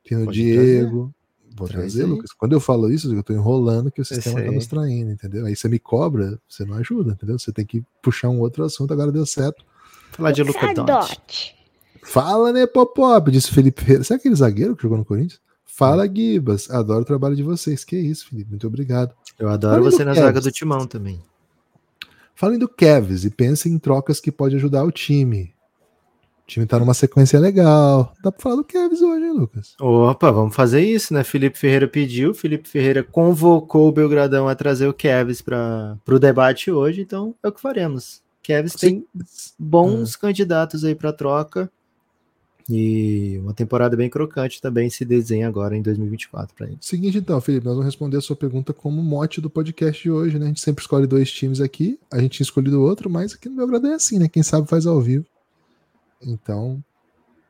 tem 0.03 0.17
o 0.17 0.25
Pode 0.25 0.37
Diego. 0.37 0.89
Trazer. 0.89 1.19
Vou 1.57 1.67
Traz 1.67 1.81
trazer, 1.81 2.03
aí. 2.03 2.09
Lucas. 2.09 2.31
Quando 2.33 2.53
eu 2.53 2.59
falo 2.59 2.91
isso, 2.91 3.13
eu 3.13 3.23
tô 3.23 3.33
enrolando 3.33 3.91
que 3.91 3.99
o 3.99 4.05
sistema 4.05 4.35
tá 4.35 4.45
sei. 4.45 4.55
nos 4.55 4.67
traindo, 4.67 5.11
entendeu? 5.11 5.45
Aí 5.45 5.55
você 5.55 5.67
me 5.67 5.79
cobra, 5.79 6.39
você 6.47 6.63
não 6.63 6.75
ajuda, 6.75 7.13
entendeu? 7.13 7.37
Você 7.37 7.51
tem 7.51 7.65
que 7.65 7.83
puxar 8.01 8.29
um 8.29 8.39
outro 8.39 8.63
assunto, 8.63 8.93
agora 8.93 9.11
deu 9.11 9.25
certo. 9.25 9.65
Falar 10.11 10.31
de 10.31 10.43
Luca 10.43 10.73
Doncic. 10.73 10.87
Sacerdote. 10.87 11.55
Fala, 12.03 12.53
né, 12.53 12.65
Popop? 12.65 13.29
Disse 13.29 13.51
Felipe 13.51 13.81
Ferreira. 13.81 14.03
Sabe 14.03 14.19
aquele 14.19 14.35
zagueiro 14.35 14.75
que 14.75 14.83
jogou 14.83 14.97
no 14.97 15.03
Corinthians? 15.03 15.41
Fala, 15.79 16.13
Gibas. 16.13 16.69
Adoro 16.69 17.03
o 17.03 17.05
trabalho 17.05 17.37
de 17.37 17.41
vocês. 17.41 17.85
Que 17.85 17.95
isso, 17.97 18.27
Felipe. 18.27 18.49
Muito 18.49 18.67
obrigado. 18.67 19.15
Eu 19.39 19.47
adoro 19.47 19.81
você 19.81 20.03
na 20.03 20.13
zaga 20.13 20.41
do 20.41 20.51
Timão 20.51 20.85
também. 20.85 21.21
Falem 22.35 22.59
do 22.59 22.67
Kevs 22.67 23.23
e 23.23 23.29
pensem 23.29 23.71
em 23.71 23.79
trocas 23.79 24.19
que 24.19 24.29
pode 24.29 24.57
ajudar 24.57 24.83
o 24.83 24.91
time. 24.91 25.53
O 26.43 26.47
time 26.47 26.65
tá 26.65 26.77
numa 26.77 26.93
sequência 26.93 27.39
legal. 27.39 28.13
Dá 28.21 28.29
pra 28.29 28.41
falar 28.41 28.55
do 28.57 28.63
Kevs 28.65 29.01
hoje, 29.01 29.23
hein, 29.23 29.31
Lucas? 29.31 29.75
Opa, 29.79 30.29
vamos 30.31 30.53
fazer 30.53 30.81
isso, 30.81 31.13
né? 31.13 31.23
Felipe 31.23 31.57
Ferreira 31.57 31.87
pediu, 31.87 32.33
Felipe 32.33 32.67
Ferreira 32.67 33.01
convocou 33.01 33.87
o 33.87 33.91
Belgradão 33.93 34.49
a 34.49 34.55
trazer 34.55 34.87
o 34.87 34.93
Kevs 34.93 35.41
para 35.41 35.97
o 36.05 36.19
debate 36.19 36.69
hoje, 36.69 36.99
então 36.99 37.33
é 37.41 37.47
o 37.47 37.53
que 37.53 37.61
faremos. 37.61 38.21
Kevs 38.43 38.73
tem 38.73 39.05
bons 39.57 40.17
candidatos 40.17 40.83
aí 40.83 40.93
para 40.93 41.13
troca 41.13 41.71
e 42.67 43.39
uma 43.41 43.53
temporada 43.53 43.95
bem 43.95 44.09
crocante 44.09 44.61
também 44.61 44.89
se 44.89 45.05
desenha 45.05 45.47
agora 45.47 45.75
em 45.75 45.81
2024 45.81 46.55
para 46.55 46.67
ele. 46.67 46.77
Seguinte, 46.81 47.17
então, 47.17 47.39
Felipe, 47.41 47.65
nós 47.65 47.75
vamos 47.75 47.85
responder 47.85 48.17
a 48.17 48.21
sua 48.21 48.35
pergunta 48.35 48.73
como 48.73 49.01
mote 49.01 49.41
do 49.41 49.49
podcast 49.49 50.01
de 50.01 50.11
hoje, 50.11 50.37
né? 50.37 50.45
A 50.45 50.47
gente 50.49 50.61
sempre 50.61 50.81
escolhe 50.81 51.07
dois 51.07 51.31
times 51.31 51.61
aqui, 51.61 51.99
a 52.11 52.19
gente 52.19 52.33
tinha 52.33 52.45
escolhido 52.45 52.81
outro, 52.81 53.09
mas 53.09 53.33
aqui 53.33 53.49
no 53.49 53.55
Belgrado 53.55 53.87
é 53.87 53.93
assim, 53.93 54.19
né? 54.19 54.27
Quem 54.27 54.43
sabe 54.43 54.67
faz 54.67 54.85
ao 54.85 55.01
vivo. 55.01 55.25
Então, 56.21 56.83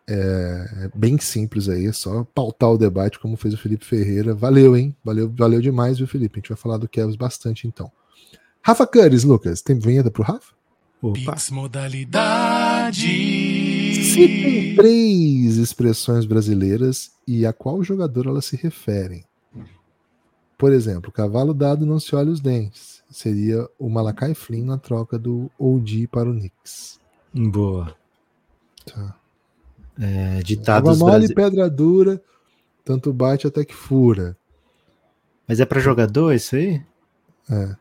é, 0.08 0.86
é 0.86 0.92
bem 0.96 1.20
simples 1.20 1.70
aí, 1.70 1.86
é 1.86 1.94
só 1.94 2.24
pautar 2.24 2.72
o 2.72 2.78
debate 2.78 3.20
como 3.20 3.38
fez 3.38 3.54
o 3.54 3.58
Felipe 3.58 3.86
Ferreira. 3.86 4.34
Valeu, 4.34 4.76
hein? 4.76 4.96
Valeu, 5.04 5.30
valeu 5.30 5.62
demais, 5.62 5.98
viu, 5.98 6.08
Felipe? 6.08 6.38
A 6.38 6.40
gente 6.40 6.50
vai 6.50 6.58
falar 6.58 6.78
do 6.78 6.88
Kevs 6.88 7.16
bastante, 7.16 7.68
então. 7.68 7.92
Rafa 8.62 8.88
Cures, 8.88 9.24
Lucas, 9.24 9.62
tem 9.62 9.78
vinheta 9.78 10.10
pro 10.10 10.24
Rafa? 10.24 10.54
Opa, 11.02 11.14
Pix 11.14 11.50
modalidade. 11.50 13.08
Citem 14.14 14.76
três 14.76 15.58
expressões 15.58 16.26
brasileiras 16.26 17.12
e 17.28 17.46
a 17.46 17.54
qual 17.54 17.84
jogador 17.84 18.28
elas 18.28 18.46
se 18.46 18.56
referem. 18.56 19.24
Por 20.58 20.74
exemplo, 20.74 21.12
cavalo 21.12 21.54
dado 21.54 21.86
não 21.86 22.00
se 22.00 22.16
olha 22.16 22.30
os 22.32 22.40
dentes. 22.42 23.02
Seria 23.10 23.68
o 23.80 23.90
Malakai 23.90 24.34
Flynn 24.34 24.66
na 24.66 24.78
troca 24.78 25.18
do 25.18 25.50
OG 25.58 26.08
para 26.08 26.30
o 26.30 26.34
Knicks. 26.34 27.00
boa. 27.34 27.96
Tá. 28.86 29.16
É, 30.00 30.28
Água 30.32 30.44
ditados 30.44 30.98
mole, 31.00 31.12
brasi- 31.28 31.34
pedra 31.34 31.70
dura, 31.70 32.22
tanto 32.86 33.12
bate 33.14 33.48
até 33.48 33.64
que 33.66 33.74
fura. 33.74 34.36
Mas 35.48 35.60
é 35.60 35.66
para 35.66 35.80
jogador 35.80 36.34
isso 36.34 36.56
aí? 36.56 36.82
É. 37.50 37.76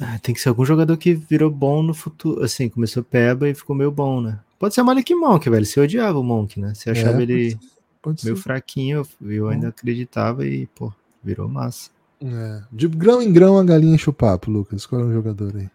Ah, 0.00 0.18
Tem 0.20 0.34
que 0.34 0.40
ser 0.40 0.48
algum 0.48 0.64
jogador 0.64 0.96
que 0.96 1.14
virou 1.14 1.50
bom 1.50 1.82
no 1.82 1.92
futuro. 1.94 2.42
Assim, 2.42 2.68
começou 2.68 3.02
peba 3.04 3.48
e 3.48 3.54
ficou 3.54 3.74
meio 3.76 3.90
bom, 3.90 4.20
né? 4.20 4.40
Pode 4.60 4.74
ser 4.74 4.82
o 4.82 4.84
Malik 4.84 5.12
Monk, 5.14 5.48
velho. 5.50 5.64
Você 5.66 5.80
odiava 5.80 6.18
o 6.18 6.22
Monk, 6.22 6.60
né? 6.60 6.74
Você 6.74 6.90
achava 6.90 7.18
É, 7.18 7.22
ele 7.22 7.58
Pode 8.02 8.22
meio 8.24 8.36
ser. 8.36 8.42
fraquinho. 8.42 9.04
eu- 9.22 9.48
ainda 9.48 9.68
acreditava 9.68 10.46
e, 10.46 10.66
pô, 10.68 10.92
virou 11.24 11.48
massa. 11.48 11.90
É. 12.22 12.62
De 12.70 12.86
grão 12.86 13.22
em 13.22 13.32
grão 13.32 13.58
a 13.58 13.64
galinha 13.64 13.94
enche 13.94 14.10
o 14.10 14.12
papo, 14.12 14.50
Lucas. 14.50 14.84
Qual 14.84 15.00
é 15.00 15.04
o 15.04 15.12
jogador 15.12 15.56
aí? 15.56 15.68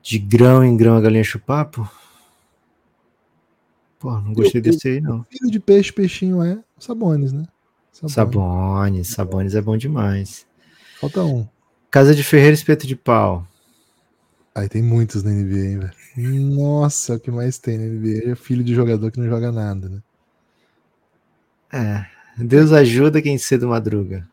De 0.00 0.18
grão 0.20 0.64
em 0.64 0.76
grão 0.76 0.96
a 0.96 1.00
galinha 1.00 1.24
chupapo? 1.24 1.86
Pô, 3.98 4.12
não 4.20 4.32
gostei 4.32 4.60
Eu- 4.60 4.62
desse 4.64 4.88
aí, 4.88 5.00
não. 5.00 5.24
Filho 5.30 5.50
de 5.50 5.60
peixe, 5.60 5.92
peixinho 5.92 6.42
é 6.42 6.58
Sabones, 6.78 7.32
né? 7.32 7.44
Sabones, 8.08 9.08
Sabones 9.08 9.54
é 9.54 9.60
bom 9.60 9.76
demais. 9.76 10.46
Falta 11.00 11.22
um. 11.22 11.46
Casa 11.90 12.14
de 12.14 12.22
Ferreira, 12.24 12.54
espeto 12.54 12.86
de 12.86 12.96
pau. 12.96 13.46
Aí 14.54 14.68
tem 14.68 14.82
muitos 14.82 15.22
na 15.22 15.30
NBA, 15.30 15.56
hein, 15.56 15.78
velho. 15.78 15.92
Nossa, 16.54 17.14
o 17.14 17.20
que 17.20 17.30
mais 17.30 17.58
tem 17.58 17.78
na 17.78 17.84
NBA 17.84 18.32
é 18.32 18.34
filho 18.34 18.62
de 18.62 18.74
jogador 18.74 19.10
que 19.10 19.18
não 19.18 19.26
joga 19.26 19.50
nada, 19.50 19.88
né? 19.88 20.02
É. 21.72 22.04
Deus 22.36 22.70
ajuda 22.72 23.22
quem 23.22 23.38
cedo 23.38 23.68
madruga. 23.68 24.28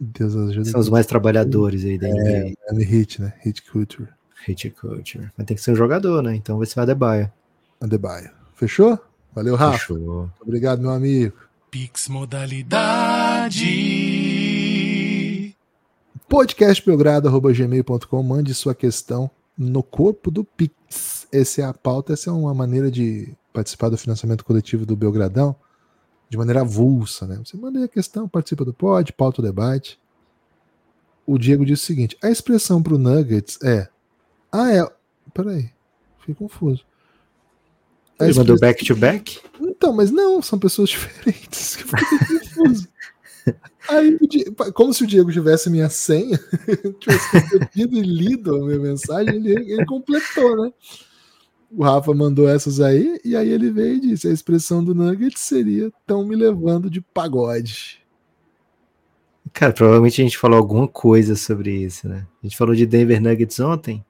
Deus 0.00 0.36
ajuda. 0.36 0.70
São 0.70 0.80
os 0.80 0.88
mais 0.88 1.06
trabalhadores 1.06 1.84
aí 1.84 1.98
da 1.98 2.08
NBA. 2.08 2.54
É, 2.68 2.84
hit, 2.84 3.20
né? 3.20 3.32
Hit 3.40 3.62
culture. 3.62 4.08
Hate 4.48 4.70
culture. 4.70 5.30
Mas 5.36 5.46
tem 5.46 5.56
que 5.56 5.62
ser 5.62 5.72
um 5.72 5.76
jogador, 5.76 6.22
né? 6.22 6.36
Então 6.36 6.58
vai 6.58 6.66
ser 6.66 6.78
o 6.78 6.82
Adebayo. 6.82 7.30
Adebayo. 7.80 8.30
Fechou? 8.54 8.98
Valeu, 9.34 9.56
Rafa. 9.56 9.78
Fechou. 9.78 10.30
Obrigado, 10.40 10.80
meu 10.80 10.90
amigo. 10.90 11.36
Pix 11.70 12.08
modalidade. 12.08 13.64
podcastbelgrado.gmail.com 16.34 18.22
Mande 18.24 18.52
sua 18.54 18.74
questão 18.74 19.30
no 19.56 19.84
corpo 19.84 20.32
do 20.32 20.42
Pix. 20.42 21.28
Essa 21.30 21.62
é 21.62 21.64
a 21.64 21.72
pauta, 21.72 22.12
essa 22.12 22.28
é 22.28 22.32
uma 22.32 22.52
maneira 22.52 22.90
de 22.90 23.32
participar 23.52 23.88
do 23.88 23.96
financiamento 23.96 24.44
coletivo 24.44 24.84
do 24.84 24.96
Belgradão 24.96 25.54
de 26.28 26.36
maneira 26.36 26.62
avulsa, 26.62 27.24
né? 27.24 27.40
Você 27.44 27.56
manda 27.56 27.78
aí 27.78 27.84
a 27.84 27.88
questão, 27.88 28.28
participa 28.28 28.64
do 28.64 28.74
pod, 28.74 29.12
pauta 29.12 29.40
o 29.40 29.44
debate. 29.44 29.96
O 31.24 31.38
Diego 31.38 31.64
diz 31.64 31.80
o 31.80 31.86
seguinte: 31.86 32.18
a 32.20 32.28
expressão 32.28 32.82
para 32.82 32.94
o 32.94 32.98
Nuggets 32.98 33.56
é. 33.62 33.86
Ah, 34.50 34.72
é. 34.74 34.84
Peraí, 35.32 35.70
fiquei 36.18 36.34
confuso. 36.34 36.84
A 38.18 38.24
Ele 38.24 38.34
mandou 38.36 38.56
expressão- 38.56 38.96
back-to-back? 38.98 39.40
então, 39.60 39.92
mas 39.92 40.10
não, 40.10 40.42
são 40.42 40.58
pessoas 40.58 40.90
diferentes. 40.98 41.78
Aí, 43.88 44.18
como 44.72 44.94
se 44.94 45.04
o 45.04 45.06
Diego 45.06 45.30
tivesse 45.30 45.68
minha 45.68 45.88
senha, 45.88 46.38
tivesse 47.00 47.36
recebido 47.36 47.96
e 47.96 48.02
lido 48.02 48.56
a 48.56 48.66
minha 48.66 48.78
mensagem, 48.78 49.36
ele, 49.36 49.52
ele 49.72 49.84
completou, 49.86 50.64
né? 50.64 50.72
O 51.70 51.82
Rafa 51.82 52.14
mandou 52.14 52.48
essas 52.48 52.80
aí, 52.80 53.18
e 53.24 53.36
aí 53.36 53.48
ele 53.48 53.70
veio 53.70 53.96
e 53.96 54.00
disse: 54.00 54.28
a 54.28 54.32
expressão 54.32 54.82
do 54.82 54.94
Nuggets 54.94 55.40
seria 55.40 55.92
tão 56.06 56.24
me 56.24 56.36
levando 56.36 56.88
de 56.88 57.00
pagode. 57.00 58.04
Cara, 59.52 59.72
provavelmente 59.72 60.20
a 60.20 60.24
gente 60.24 60.38
falou 60.38 60.58
alguma 60.58 60.88
coisa 60.88 61.36
sobre 61.36 61.72
isso, 61.72 62.08
né? 62.08 62.26
A 62.42 62.46
gente 62.46 62.56
falou 62.56 62.74
de 62.74 62.86
Denver 62.86 63.20
Nuggets 63.20 63.60
ontem. 63.60 64.04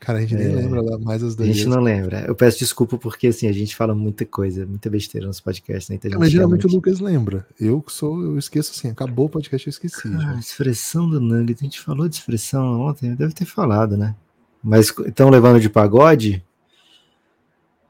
Cara, 0.00 0.18
a 0.18 0.22
gente 0.22 0.34
nem 0.34 0.46
É. 0.50 0.54
lembra 0.56 0.80
lá 0.80 0.98
mais 0.98 1.22
as 1.22 1.38
A 1.38 1.44
gente 1.44 1.64
dois. 1.64 1.76
não 1.76 1.82
lembra. 1.82 2.24
Eu 2.26 2.34
peço 2.34 2.58
desculpa 2.58 2.96
porque 2.96 3.26
assim, 3.26 3.46
a 3.46 3.52
gente 3.52 3.76
fala 3.76 3.94
muita 3.94 4.24
coisa, 4.24 4.64
muita 4.64 4.88
besteira 4.88 5.26
nos 5.26 5.40
podcasts, 5.40 5.90
né? 5.90 5.96
Então, 5.96 6.10
a 6.16 6.18
Mas 6.18 6.30
geralmente 6.32 6.64
o 6.64 6.68
realmente- 6.68 6.74
Lucas 6.90 7.00
lembra. 7.00 7.46
Eu 7.60 7.84
sou, 7.86 8.20
eu 8.22 8.38
esqueço 8.38 8.72
assim, 8.74 8.88
acabou 8.88 9.26
o 9.26 9.28
podcast, 9.28 9.66
eu 9.66 9.70
esqueci. 9.70 10.08
Ah, 10.08 10.18
já. 10.18 10.34
expressão 10.38 11.06
do 11.08 11.20
Nuggets. 11.20 11.60
A 11.62 11.64
gente 11.66 11.80
falou 11.80 12.08
de 12.08 12.14
expressão 12.16 12.80
ontem, 12.80 13.14
deve 13.14 13.34
ter 13.34 13.44
falado, 13.44 13.94
né? 13.96 14.16
Mas 14.64 14.88
estão 15.06 15.28
levando 15.28 15.60
de 15.60 15.68
pagode? 15.68 16.42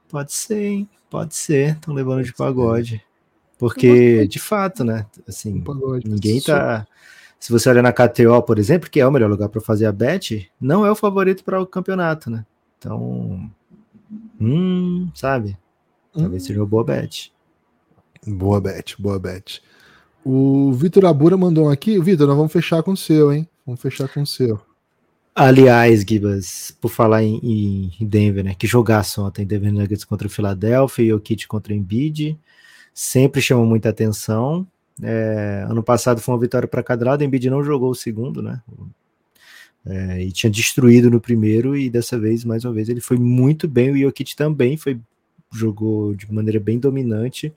Pode 0.09 0.33
ser, 0.33 0.61
hein? 0.65 0.89
Pode 1.09 1.33
ser. 1.35 1.75
Estão 1.75 1.93
levando 1.93 2.23
de 2.23 2.33
pagode. 2.33 3.01
Porque, 3.57 4.27
de 4.27 4.39
fato, 4.39 4.83
né? 4.83 5.05
Assim, 5.27 5.61
pagode. 5.61 6.09
ninguém 6.09 6.41
tá. 6.41 6.85
Se 7.41 7.51
você 7.51 7.67
olha 7.69 7.81
na 7.81 7.91
KTO, 7.91 8.43
por 8.45 8.59
exemplo, 8.59 8.87
que 8.87 8.99
é 8.99 9.07
o 9.07 9.11
melhor 9.11 9.27
lugar 9.27 9.49
para 9.49 9.59
fazer 9.59 9.87
a 9.87 9.91
bet, 9.91 10.47
não 10.61 10.85
é 10.85 10.91
o 10.91 10.95
favorito 10.95 11.43
para 11.43 11.59
o 11.59 11.65
campeonato, 11.65 12.29
né? 12.29 12.45
Então, 12.77 13.49
hum, 14.39 15.09
sabe? 15.15 15.57
Talvez 16.13 16.43
Hum. 16.43 16.45
seja 16.45 16.59
uma 16.59 16.67
boa 16.67 16.83
bet. 16.83 17.33
Boa 18.27 18.61
bet, 18.61 18.95
boa 19.01 19.17
bet. 19.17 19.59
O 20.23 20.71
Vitor 20.73 21.03
Abura 21.05 21.35
mandou 21.35 21.65
um 21.65 21.69
aqui. 21.69 21.99
Vitor, 21.99 22.27
nós 22.27 22.37
vamos 22.37 22.53
fechar 22.53 22.83
com 22.83 22.91
o 22.91 22.97
seu, 22.97 23.33
hein? 23.33 23.49
Vamos 23.65 23.81
fechar 23.81 24.07
com 24.07 24.21
o 24.21 24.27
seu. 24.27 24.61
Aliás, 25.33 26.01
Gibas, 26.07 26.77
por 26.79 26.89
falar 26.91 27.23
em, 27.23 27.91
em 27.99 28.05
Denver, 28.05 28.43
né? 28.43 28.53
Que 28.53 28.67
jogaço 28.67 29.23
ontem, 29.25 29.47
Denver 29.47 29.73
Nuggets 29.73 30.03
contra 30.05 30.27
o 30.27 30.29
Philadelphia 30.29 31.03
e 31.05 31.13
o 31.13 31.19
Kit 31.19 31.47
contra 31.47 31.73
o 31.73 31.75
Embiid. 31.75 32.37
Sempre 32.93 33.41
chamou 33.41 33.65
muita 33.65 33.89
atenção. 33.89 34.67
É, 35.01 35.65
ano 35.67 35.81
passado 35.81 36.21
foi 36.21 36.33
uma 36.33 36.39
vitória 36.39 36.67
para 36.67 36.83
cada 36.83 37.05
lado, 37.05 37.23
Embiid 37.23 37.49
não 37.49 37.63
jogou 37.63 37.89
o 37.89 37.95
segundo, 37.95 38.41
né? 38.41 38.61
É, 39.85 40.23
e 40.23 40.31
tinha 40.31 40.49
destruído 40.49 41.09
no 41.09 41.19
primeiro, 41.19 41.75
e 41.75 41.89
dessa 41.89 42.19
vez, 42.19 42.45
mais 42.45 42.63
uma 42.63 42.73
vez, 42.73 42.87
ele 42.87 43.01
foi 43.01 43.17
muito 43.17 43.67
bem. 43.67 43.91
O 43.91 43.97
Jokic 43.97 44.35
também 44.35 44.77
foi, 44.77 44.99
jogou 45.51 46.13
de 46.13 46.31
maneira 46.31 46.59
bem 46.59 46.77
dominante, 46.77 47.53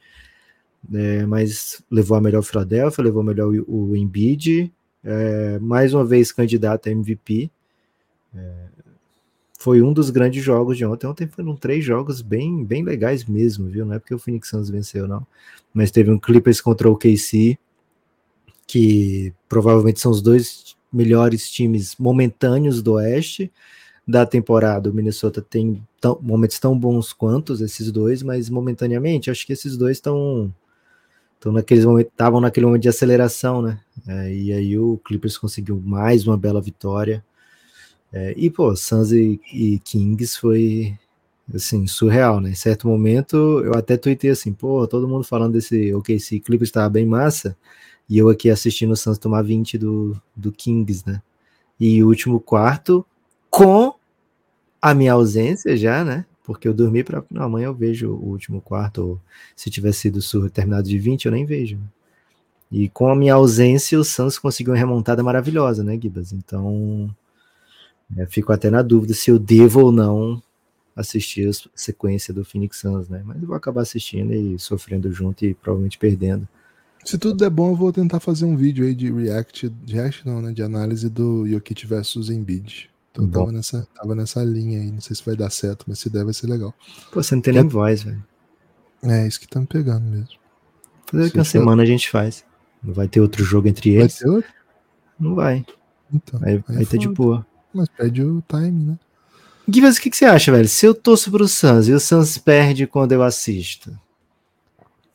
é, 0.92 1.26
mas 1.26 1.82
levou 1.90 2.16
a 2.16 2.20
melhor 2.20 2.42
Philadelphia, 2.42 3.04
levou 3.04 3.20
a 3.20 3.24
melhor 3.24 3.54
o, 3.68 3.90
o 3.90 3.96
Embiid, 3.96 4.72
é, 5.02 5.58
mais 5.58 5.92
uma 5.92 6.04
vez 6.04 6.32
candidato 6.32 6.88
a 6.88 6.92
MVP. 6.92 7.50
Foi 9.64 9.80
um 9.80 9.94
dos 9.94 10.10
grandes 10.10 10.44
jogos 10.44 10.76
de 10.76 10.84
ontem. 10.84 11.06
Ontem 11.06 11.26
foram 11.26 11.56
três 11.56 11.82
jogos 11.82 12.20
bem, 12.20 12.62
bem 12.62 12.84
legais 12.84 13.24
mesmo, 13.24 13.66
viu? 13.66 13.86
Não 13.86 13.94
é 13.94 13.98
porque 13.98 14.14
o 14.14 14.18
Phoenix 14.18 14.50
Suns 14.50 14.68
venceu, 14.68 15.08
não. 15.08 15.26
Mas 15.72 15.90
teve 15.90 16.10
um 16.10 16.18
Clippers 16.18 16.60
contra 16.60 16.90
o 16.90 16.94
KC, 16.94 17.58
que 18.66 19.32
provavelmente 19.48 20.00
são 20.00 20.12
os 20.12 20.20
dois 20.22 20.76
melhores 20.92 21.50
times 21.50 21.96
momentâneos 21.98 22.82
do 22.82 22.92
Oeste 22.94 23.50
da 24.06 24.26
temporada. 24.26 24.90
O 24.90 24.94
Minnesota 24.94 25.42
tem 25.42 25.82
tão- 26.00 26.18
momentos 26.22 26.58
tão 26.58 26.78
bons 26.78 27.12
quanto 27.12 27.54
esses 27.64 27.92
dois, 27.92 28.22
mas 28.22 28.50
momentaneamente 28.50 29.30
acho 29.30 29.46
que 29.46 29.54
esses 29.54 29.76
dois 29.76 29.98
estão 29.98 30.52
Então, 31.38 31.52
naqueles 31.52 31.84
momentos, 31.84 32.12
estavam 32.12 32.40
naquele 32.40 32.66
momento 32.66 32.82
de 32.82 32.88
aceleração, 32.88 33.60
né? 33.62 33.78
É, 34.08 34.34
e 34.34 34.52
aí 34.52 34.78
o 34.78 34.98
Clippers 35.04 35.36
conseguiu 35.38 35.80
mais 35.84 36.26
uma 36.26 36.36
bela 36.38 36.60
vitória. 36.60 37.24
É, 38.16 38.32
e, 38.36 38.48
pô, 38.48 38.76
Suns 38.76 39.10
e, 39.10 39.40
e, 39.52 39.80
Kings 39.80 40.38
foi, 40.38 40.96
assim, 41.52 41.86
surreal, 41.86 42.40
né? 42.40 42.50
Em 42.50 42.54
certo 42.54 42.86
momento, 42.86 43.36
eu 43.64 43.74
até 43.74 43.96
tuitei 43.96 44.30
assim, 44.30 44.52
pô, 44.52 44.86
todo 44.86 45.08
mundo 45.08 45.24
falando 45.24 45.54
desse 45.54 45.92
OKC 45.92 46.38
Clippers 46.40 46.68
estava 46.68 46.88
bem 46.88 47.04
massa, 47.04 47.56
e 48.08 48.16
eu 48.18 48.28
aqui 48.28 48.50
assistindo 48.50 48.92
o 48.92 48.96
Suns 48.96 49.18
tomar 49.18 49.42
20 49.42 49.76
do, 49.78 50.16
do 50.36 50.52
Kings, 50.52 51.02
né? 51.04 51.20
E 51.80 52.04
o 52.04 52.08
último 52.08 52.38
quarto, 52.38 53.04
com 53.50 53.94
a 54.80 54.94
minha 54.94 55.14
ausência 55.14 55.76
já, 55.76 56.04
né? 56.04 56.24
porque 56.44 56.68
eu 56.68 56.74
dormi 56.74 57.02
para 57.02 57.24
amanhã 57.36 57.66
eu 57.66 57.74
vejo 57.74 58.10
o 58.10 58.28
último 58.28 58.60
quarto, 58.60 58.98
ou 59.02 59.20
se 59.56 59.70
tivesse 59.70 60.00
sido 60.00 60.50
terminado 60.50 60.86
de 60.86 60.98
20, 60.98 61.24
eu 61.24 61.32
nem 61.32 61.46
vejo. 61.46 61.78
E 62.70 62.88
com 62.90 63.08
a 63.08 63.16
minha 63.16 63.34
ausência, 63.34 63.98
o 63.98 64.04
Santos 64.04 64.38
conseguiu 64.38 64.72
uma 64.72 64.78
remontada 64.78 65.22
maravilhosa, 65.22 65.82
né, 65.82 65.98
Gibas? 66.00 66.32
Então, 66.32 67.08
é, 68.16 68.26
fico 68.26 68.52
até 68.52 68.70
na 68.70 68.82
dúvida 68.82 69.14
se 69.14 69.30
eu 69.30 69.38
devo 69.38 69.80
ou 69.80 69.92
não 69.92 70.42
assistir 70.94 71.48
a 71.48 71.52
sequência 71.74 72.32
do 72.32 72.44
Phoenix 72.44 72.78
Suns, 72.78 73.08
né? 73.08 73.22
Mas 73.24 73.40
eu 73.42 73.48
vou 73.48 73.56
acabar 73.56 73.82
assistindo 73.82 74.32
e 74.32 74.58
sofrendo 74.58 75.12
junto 75.12 75.44
e 75.44 75.54
provavelmente 75.54 75.98
perdendo. 75.98 76.46
Se 77.04 77.18
tudo 77.18 77.36
der 77.36 77.50
bom, 77.50 77.70
eu 77.70 77.76
vou 77.76 77.92
tentar 77.92 78.20
fazer 78.20 78.44
um 78.44 78.56
vídeo 78.56 78.86
aí 78.86 78.94
de 78.94 79.12
react, 79.12 79.68
de 79.68 79.94
react 79.94 80.26
não, 80.26 80.40
né, 80.40 80.52
de 80.52 80.62
análise 80.62 81.10
do 81.10 81.46
Jokic 81.46 81.86
versus 81.86 82.30
Embiid. 82.30 82.90
Então 83.12 83.28
tava 83.28 83.52
nessa, 83.52 83.86
tava 83.94 84.14
nessa 84.14 84.42
linha 84.42 84.80
aí. 84.80 84.90
Não 84.90 85.00
sei 85.00 85.14
se 85.14 85.24
vai 85.24 85.36
dar 85.36 85.50
certo, 85.50 85.84
mas 85.86 85.98
se 85.98 86.08
der, 86.08 86.24
vai 86.24 86.32
ser 86.32 86.46
legal. 86.46 86.74
Pô, 87.12 87.22
você 87.22 87.34
não 87.34 87.42
tem 87.42 87.54
nem 87.54 87.68
voz, 87.68 88.02
velho. 88.02 88.24
É, 89.02 89.26
isso 89.26 89.38
que 89.38 89.46
tá 89.46 89.60
me 89.60 89.66
pegando 89.66 90.04
mesmo. 90.04 90.28
Fazer 91.06 91.30
que 91.30 91.36
uma 91.36 91.44
semana 91.44 91.82
a 91.82 91.86
gente 91.86 92.10
faz. 92.10 92.44
Não 92.82 92.94
vai 92.94 93.06
ter 93.06 93.20
outro 93.20 93.44
jogo 93.44 93.68
entre 93.68 93.90
eles. 93.90 94.14
Vai 94.14 94.22
ter 94.22 94.28
outro? 94.30 94.50
Não 95.18 95.34
vai. 95.34 95.64
Então, 96.12 96.40
aí, 96.42 96.64
aí, 96.68 96.78
aí 96.78 96.86
tá 96.86 96.96
de 96.96 97.08
boa. 97.08 97.46
Mas 97.74 97.88
perde 97.88 98.22
o 98.22 98.42
time, 98.48 98.84
né? 98.84 98.98
Givas, 99.66 99.96
o 99.96 100.00
que, 100.00 100.10
que 100.10 100.16
você 100.16 100.26
acha, 100.26 100.52
velho? 100.52 100.68
Se 100.68 100.86
eu 100.86 100.94
torço 100.94 101.30
pro 101.30 101.48
Suns 101.48 101.88
e 101.88 101.92
o 101.92 102.00
Suns 102.00 102.36
perde 102.36 102.86
quando 102.86 103.12
eu 103.12 103.22
assisto, 103.22 103.98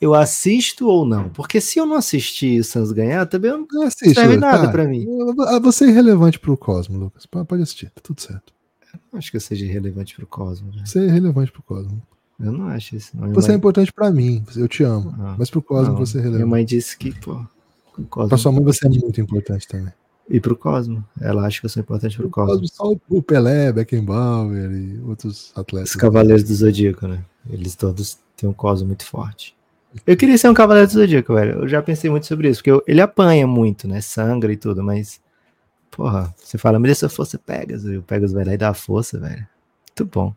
eu 0.02 0.15
assisto 0.15 0.88
ou 0.88 1.06
não? 1.06 1.30
Porque 1.30 1.62
se 1.62 1.78
eu 1.78 1.86
não 1.86 1.95
assistir 1.95 2.60
o 2.60 2.63
Suns 2.63 2.91
ganhar, 2.91 3.26
também 3.28 3.52
não 3.72 3.84
assiste, 3.84 4.15
serve 4.15 4.38
nada 4.38 4.65
tá. 4.65 4.72
para 4.72 4.86
mim. 4.86 5.06
Você 5.62 5.86
é 5.86 5.89
irrelevante 5.89 6.39
pro 6.39 6.58
Cosmo, 6.58 6.98
Lucas. 6.98 7.26
Pode 7.26 7.62
assistir, 7.62 7.89
tá 7.91 8.02
tudo 8.02 8.22
certo. 8.22 8.54
Eu 8.93 9.00
não 9.12 9.19
acho 9.19 9.30
que 9.30 9.38
eu 9.38 9.41
seja 9.41 9.65
irrelevante 9.65 10.15
pro 10.15 10.26
Cosmo. 10.26 10.72
Véio. 10.72 10.88
Você 10.88 11.00
é 11.00 11.04
irrelevante 11.04 11.52
pro 11.52 11.62
Cosmo. 11.62 12.02
Eu 12.39 12.52
não 12.52 12.69
acho 12.69 12.95
isso. 12.95 13.12
Não. 13.15 13.32
Você 13.34 13.48
é 13.48 13.50
mãe... 13.50 13.56
é 13.56 13.58
importante 13.58 13.93
para 13.93 14.10
mim, 14.10 14.43
eu 14.56 14.67
te 14.67 14.84
amo. 14.84 15.13
Ah, 15.19 15.36
mas 15.38 15.50
pro 15.50 15.62
Cosmo 15.62 15.93
não, 15.93 16.00
você 16.00 16.17
é 16.17 16.22
relevante. 16.22 16.43
Minha 16.43 16.50
mãe 16.50 16.65
disse 16.65 16.98
que, 16.98 17.13
pô. 17.19 17.45
Pra 18.28 18.38
sua 18.38 18.52
mãe 18.52 18.63
você 18.63 18.88
é 18.88 18.89
muito 18.89 19.19
importante 19.19 19.67
também. 19.67 19.93
E 20.30 20.39
pro 20.39 20.56
Cosmo. 20.56 21.04
Ela 21.20 21.46
acha 21.46 21.60
que 21.60 21.65
eu 21.65 21.70
sou 21.70 21.82
importante 21.82 22.15
pro 22.15 22.30
Cosmo. 22.30 22.52
Cosmo 22.52 22.68
só 22.68 22.96
o 23.10 23.24
Pelé, 23.24 23.72
Beckenbauer 23.72 24.72
e 24.72 25.00
outros 25.00 25.52
atletas. 25.56 25.89
Os 25.89 25.96
Cavaleiros 25.96 26.44
do 26.44 26.54
Zodíaco, 26.54 27.08
né? 27.08 27.24
Eles 27.50 27.76
todos 27.76 28.20
têm 28.38 28.48
um 28.48 28.54
Cosmo 28.54 28.88
muito 28.88 29.06
forte. 29.06 29.56
Eu 30.06 30.15
queria 30.15 30.38
ser 30.38 30.50
um 30.50 30.54
Cavaleiro 30.54 30.88
do 30.88 30.94
Zodíaco, 30.94 31.34
velho. 31.34 31.63
Eu 31.63 31.68
já 31.68 31.82
pensei 31.82 32.12
muito 32.12 32.28
sobre 32.28 32.48
isso, 32.48 32.60
porque 32.60 32.70
eu, 32.72 32.84
ele 32.88 33.02
apanha 33.02 33.48
muito, 33.48 33.88
né? 33.88 34.02
Sangra 34.02 34.54
e 34.54 34.58
tudo, 34.58 34.84
mas. 34.84 35.20
Porra, 35.89 36.34
você 36.38 36.58
fala, 36.58 36.80
me 36.80 36.88
dê 36.88 36.94
sua 36.94 37.10
força, 37.10 37.39
Pegas. 37.39 37.84
E 37.84 37.98
o 37.98 38.04
Pegas 38.04 38.32
vai 38.32 38.46
lá 38.46 38.54
e 38.54 38.58
dá 38.58 38.70
a 38.70 38.74
força, 38.76 39.20
velho. 39.20 39.48
Muito 39.88 40.06
bom. 40.06 40.34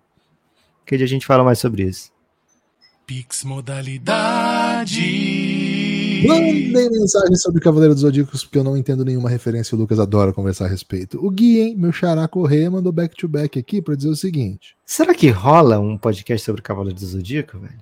Que 0.86 0.96
dia 0.96 1.04
a 1.04 1.08
gente 1.08 1.26
fala 1.26 1.44
mais 1.44 1.58
sobre 1.58 1.84
isso? 1.84 2.10
Pix 3.06 3.44
modalidade. 3.44 5.00
Mandem 6.26 6.90
mensagem 6.90 7.36
sobre 7.36 7.60
Cavaleiro 7.60 7.94
dos 7.94 8.02
Zodíacos, 8.02 8.44
porque 8.44 8.58
eu 8.58 8.64
não 8.64 8.76
entendo 8.76 9.04
nenhuma 9.04 9.28
referência. 9.28 9.74
O 9.74 9.78
Lucas 9.78 9.98
adora 9.98 10.32
conversar 10.32 10.66
a 10.66 10.68
respeito. 10.68 11.24
O 11.24 11.30
Gui, 11.30 11.60
hein, 11.60 11.76
meu 11.76 11.92
xará 11.92 12.26
Correia, 12.28 12.70
mandou 12.70 12.92
back-to-back 12.92 13.58
-back 13.58 13.60
aqui 13.60 13.82
para 13.82 13.94
dizer 13.94 14.08
o 14.08 14.16
seguinte: 14.16 14.76
Será 14.84 15.14
que 15.14 15.28
rola 15.28 15.78
um 15.78 15.96
podcast 15.96 16.44
sobre 16.44 16.62
Cavaleiro 16.62 16.98
do 16.98 17.06
Zodíaco, 17.06 17.58
velho? 17.58 17.80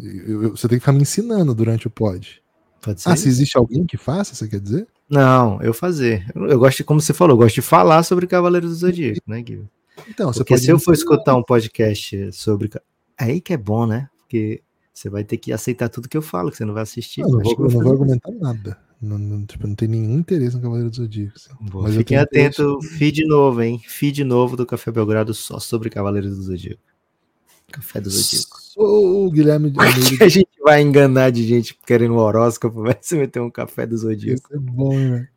Eu, 0.00 0.42
eu, 0.44 0.50
você 0.50 0.68
tem 0.68 0.78
que 0.78 0.82
ficar 0.82 0.92
me 0.92 1.02
ensinando 1.02 1.54
durante 1.54 1.86
o 1.86 1.90
pod. 1.90 2.40
Pode 2.80 3.00
ser. 3.00 3.10
Ah, 3.10 3.16
se 3.16 3.28
existe 3.28 3.58
alguém 3.58 3.84
que 3.84 3.96
faça, 3.96 4.34
você 4.34 4.46
quer 4.46 4.60
dizer? 4.60 4.86
Não, 5.10 5.60
eu 5.60 5.74
fazer. 5.74 6.24
Eu, 6.34 6.46
eu 6.46 6.58
gosto 6.58 6.78
de, 6.78 6.84
como 6.84 7.00
você 7.00 7.12
falou, 7.12 7.34
eu 7.34 7.38
gosto 7.38 7.56
de 7.56 7.62
falar 7.62 8.02
sobre 8.02 8.26
Cavaleiros 8.26 8.70
do 8.70 8.76
Zodíaco, 8.76 9.20
né, 9.26 9.42
Guilherme? 9.42 9.68
Então, 10.08 10.30
Porque 10.32 10.56
se 10.56 10.70
eu 10.70 10.78
for 10.78 10.94
escutar 10.94 11.34
um 11.34 11.42
podcast 11.42 12.32
sobre. 12.32 12.70
Aí 13.18 13.40
que 13.40 13.52
é 13.52 13.56
bom, 13.56 13.84
né? 13.84 14.08
Porque 14.18 14.62
você 14.98 15.08
vai 15.08 15.22
ter 15.22 15.36
que 15.36 15.52
aceitar 15.52 15.88
tudo 15.88 16.08
que 16.08 16.16
eu 16.16 16.22
falo, 16.22 16.50
que 16.50 16.56
você 16.56 16.64
não 16.64 16.74
vai 16.74 16.82
assistir. 16.82 17.22
Não, 17.22 17.30
não 17.30 17.40
vou, 17.40 17.54
eu 17.58 17.70
não 17.70 17.80
vou 17.80 17.92
argumentar 17.92 18.32
nada. 18.32 18.78
Não, 19.00 19.16
não, 19.16 19.46
tipo, 19.46 19.66
não 19.66 19.76
tem 19.76 19.86
nenhum 19.86 20.18
interesse 20.18 20.56
no 20.56 20.62
Cavaleiro 20.62 20.90
do 20.90 20.96
Zodíaco. 20.96 21.34
Assim. 21.36 21.50
Mas 21.72 21.94
fiquem 21.94 22.16
atentos, 22.16 22.86
feed 22.98 23.24
novo, 23.26 23.62
hein? 23.62 23.80
Feed 23.86 24.24
novo 24.24 24.56
do 24.56 24.66
Café 24.66 24.90
Belgrado 24.90 25.32
só 25.32 25.60
sobre 25.60 25.88
Cavaleiros 25.88 26.36
do 26.36 26.42
Zodíaco. 26.42 26.82
Café 27.70 28.00
do 28.00 28.10
Zodíaco. 28.10 28.58
O 28.76 29.30
Guilherme 29.30 29.72
Almeida. 29.76 30.24
a 30.24 30.28
gente 30.28 30.50
vai 30.62 30.82
enganar 30.82 31.30
de 31.30 31.46
gente 31.46 31.78
querendo 31.86 32.14
um 32.14 32.18
horóscopo, 32.18 32.82
vai 32.82 32.98
se 33.00 33.16
meter 33.16 33.40
um 33.40 33.50
café 33.50 33.86
do 33.86 33.96
Zodíaco. 33.96 34.48
Isso 34.48 34.54
é 34.54 34.58
bom, 34.58 34.98
né? 34.98 35.28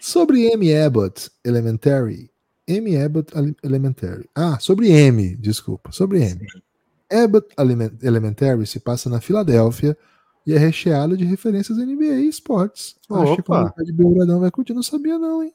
sobre 0.00 0.46
M. 0.46 0.76
Abbott 0.76 1.28
Elementary. 1.44 2.30
M. 2.68 2.96
Abbott 2.96 3.32
Elementary. 3.64 4.28
Ah, 4.32 4.58
sobre 4.60 4.90
M, 4.90 5.34
desculpa. 5.36 5.90
Sobre 5.90 6.20
M. 6.22 6.38
Sim. 6.48 6.60
Abbott 7.10 7.48
Elementary 8.02 8.66
se 8.66 8.80
passa 8.80 9.10
na 9.10 9.20
Filadélfia 9.20 9.96
e 10.46 10.52
é 10.52 10.58
recheado 10.58 11.16
de 11.16 11.24
referências 11.24 11.78
NBA 11.78 12.20
e 12.20 12.28
esportes. 12.28 12.96
Opa. 13.08 13.22
Acho 13.22 13.34
que 13.34 13.40
a 13.40 13.44
comunidade 13.44 13.92
Belgradão 13.92 14.40
vai 14.40 14.50
curtir. 14.50 14.72
Não 14.72 14.82
sabia, 14.82 15.18
não, 15.18 15.42
hein? 15.42 15.52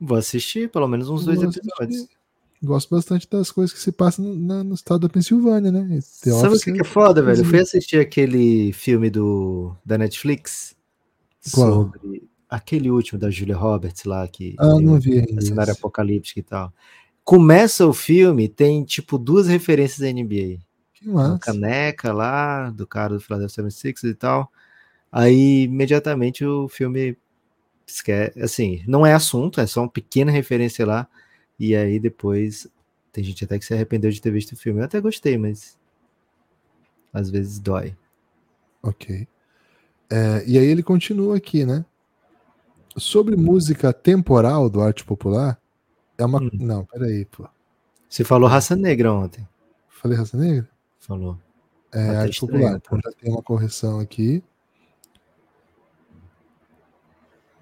Vou 0.00 0.16
assistir 0.16 0.70
pelo 0.70 0.88
menos 0.88 1.08
uns 1.08 1.24
dois 1.24 1.42
episódios. 1.42 1.96
Assistir. 1.96 2.18
Gosto 2.62 2.90
bastante 2.90 3.28
das 3.30 3.52
coisas 3.52 3.72
que 3.72 3.80
se 3.80 3.92
passam 3.92 4.24
no, 4.24 4.64
no 4.64 4.74
estado 4.74 5.00
da 5.00 5.08
Pensilvânia, 5.08 5.70
né? 5.70 6.00
The 6.24 6.32
Sabe 6.32 6.56
o 6.56 6.60
que, 6.60 6.72
que 6.72 6.80
é 6.80 6.84
foda, 6.84 7.22
velho? 7.22 7.40
Eu 7.40 7.44
fui 7.44 7.60
assistir 7.60 8.00
aquele 8.00 8.72
filme 8.72 9.08
do, 9.08 9.76
da 9.84 9.96
Netflix 9.96 10.74
Qual? 11.52 11.84
sobre 11.84 12.28
aquele 12.48 12.90
último 12.90 13.18
da 13.18 13.30
Julia 13.30 13.56
Roberts 13.56 14.04
lá, 14.04 14.26
que 14.26 14.56
ah, 14.58 14.80
não 14.80 14.98
vi 14.98 15.20
ainda. 15.20 15.40
cenário 15.40 15.72
apocalíptico 15.72 16.40
e 16.40 16.42
tal. 16.42 16.72
Começa 17.22 17.86
o 17.86 17.92
filme, 17.92 18.48
tem 18.48 18.82
tipo 18.82 19.18
duas 19.18 19.46
referências 19.46 20.00
da 20.00 20.12
NBA. 20.12 20.58
Uma 21.04 21.38
caneca 21.38 22.12
lá, 22.12 22.70
do 22.70 22.86
cara 22.86 23.14
do 23.14 23.20
Philadelphia 23.20 23.54
76 23.54 24.02
e 24.04 24.14
tal. 24.14 24.52
Aí, 25.10 25.62
imediatamente, 25.62 26.44
o 26.44 26.68
filme 26.68 27.16
esquece, 27.86 28.40
assim, 28.40 28.82
não 28.86 29.06
é 29.06 29.14
assunto, 29.14 29.60
é 29.60 29.66
só 29.66 29.82
uma 29.82 29.88
pequena 29.88 30.30
referência 30.30 30.84
lá 30.84 31.08
e 31.58 31.74
aí 31.74 31.98
depois 31.98 32.68
tem 33.12 33.24
gente 33.24 33.44
até 33.44 33.58
que 33.58 33.64
se 33.64 33.74
arrependeu 33.74 34.10
de 34.10 34.20
ter 34.20 34.30
visto 34.30 34.52
o 34.52 34.56
filme. 34.56 34.80
Eu 34.80 34.84
até 34.84 35.00
gostei, 35.00 35.36
mas 35.36 35.76
às 37.12 37.30
vezes 37.30 37.58
dói. 37.58 37.96
Ok. 38.82 39.26
É, 40.10 40.44
e 40.46 40.56
aí 40.58 40.66
ele 40.66 40.82
continua 40.82 41.36
aqui, 41.36 41.64
né? 41.64 41.84
Sobre 42.96 43.36
música 43.36 43.92
temporal 43.92 44.68
do 44.68 44.80
arte 44.80 45.04
popular, 45.04 45.60
é 46.16 46.24
uma. 46.24 46.40
Hum. 46.40 46.50
Não, 46.54 46.84
peraí, 46.84 47.24
pô. 47.24 47.48
Você 48.08 48.24
falou 48.24 48.48
raça 48.48 48.74
negra 48.74 49.12
ontem. 49.12 49.46
Falei 49.88 50.16
raça 50.16 50.36
negra? 50.36 50.68
Falou. 51.08 51.38
É, 51.90 52.28
estranho, 52.28 52.34
popular. 52.40 52.76
Então 52.76 53.00
já 53.02 53.10
tem 53.12 53.32
uma 53.32 53.42
correção 53.42 53.98
aqui. 53.98 54.44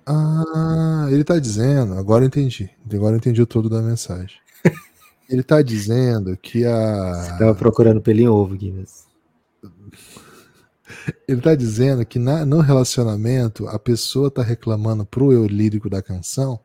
Ah, 0.04 1.06
ele 1.10 1.22
tá 1.22 1.38
dizendo, 1.38 1.94
agora 1.94 2.24
eu 2.24 2.26
entendi. 2.26 2.68
Agora 2.92 3.14
eu 3.14 3.18
entendi 3.18 3.40
o 3.40 3.46
todo 3.46 3.68
da 3.68 3.80
mensagem. 3.80 4.38
Ele 5.28 5.42
tá 5.42 5.60
dizendo 5.60 6.36
que 6.36 6.64
a. 6.64 7.14
Você 7.14 7.38
tava 7.38 7.54
procurando 7.56 8.00
pelinho 8.00 8.32
ovo, 8.32 8.54
Guinness. 8.54 9.08
Ele 11.26 11.40
tá 11.40 11.56
dizendo 11.56 12.06
que 12.06 12.20
na, 12.20 12.46
no 12.46 12.60
relacionamento 12.60 13.66
a 13.66 13.76
pessoa 13.76 14.30
tá 14.30 14.42
reclamando 14.42 15.04
pro 15.04 15.32
eu 15.32 15.44
lírico 15.44 15.90
da 15.90 16.00
canção 16.00 16.60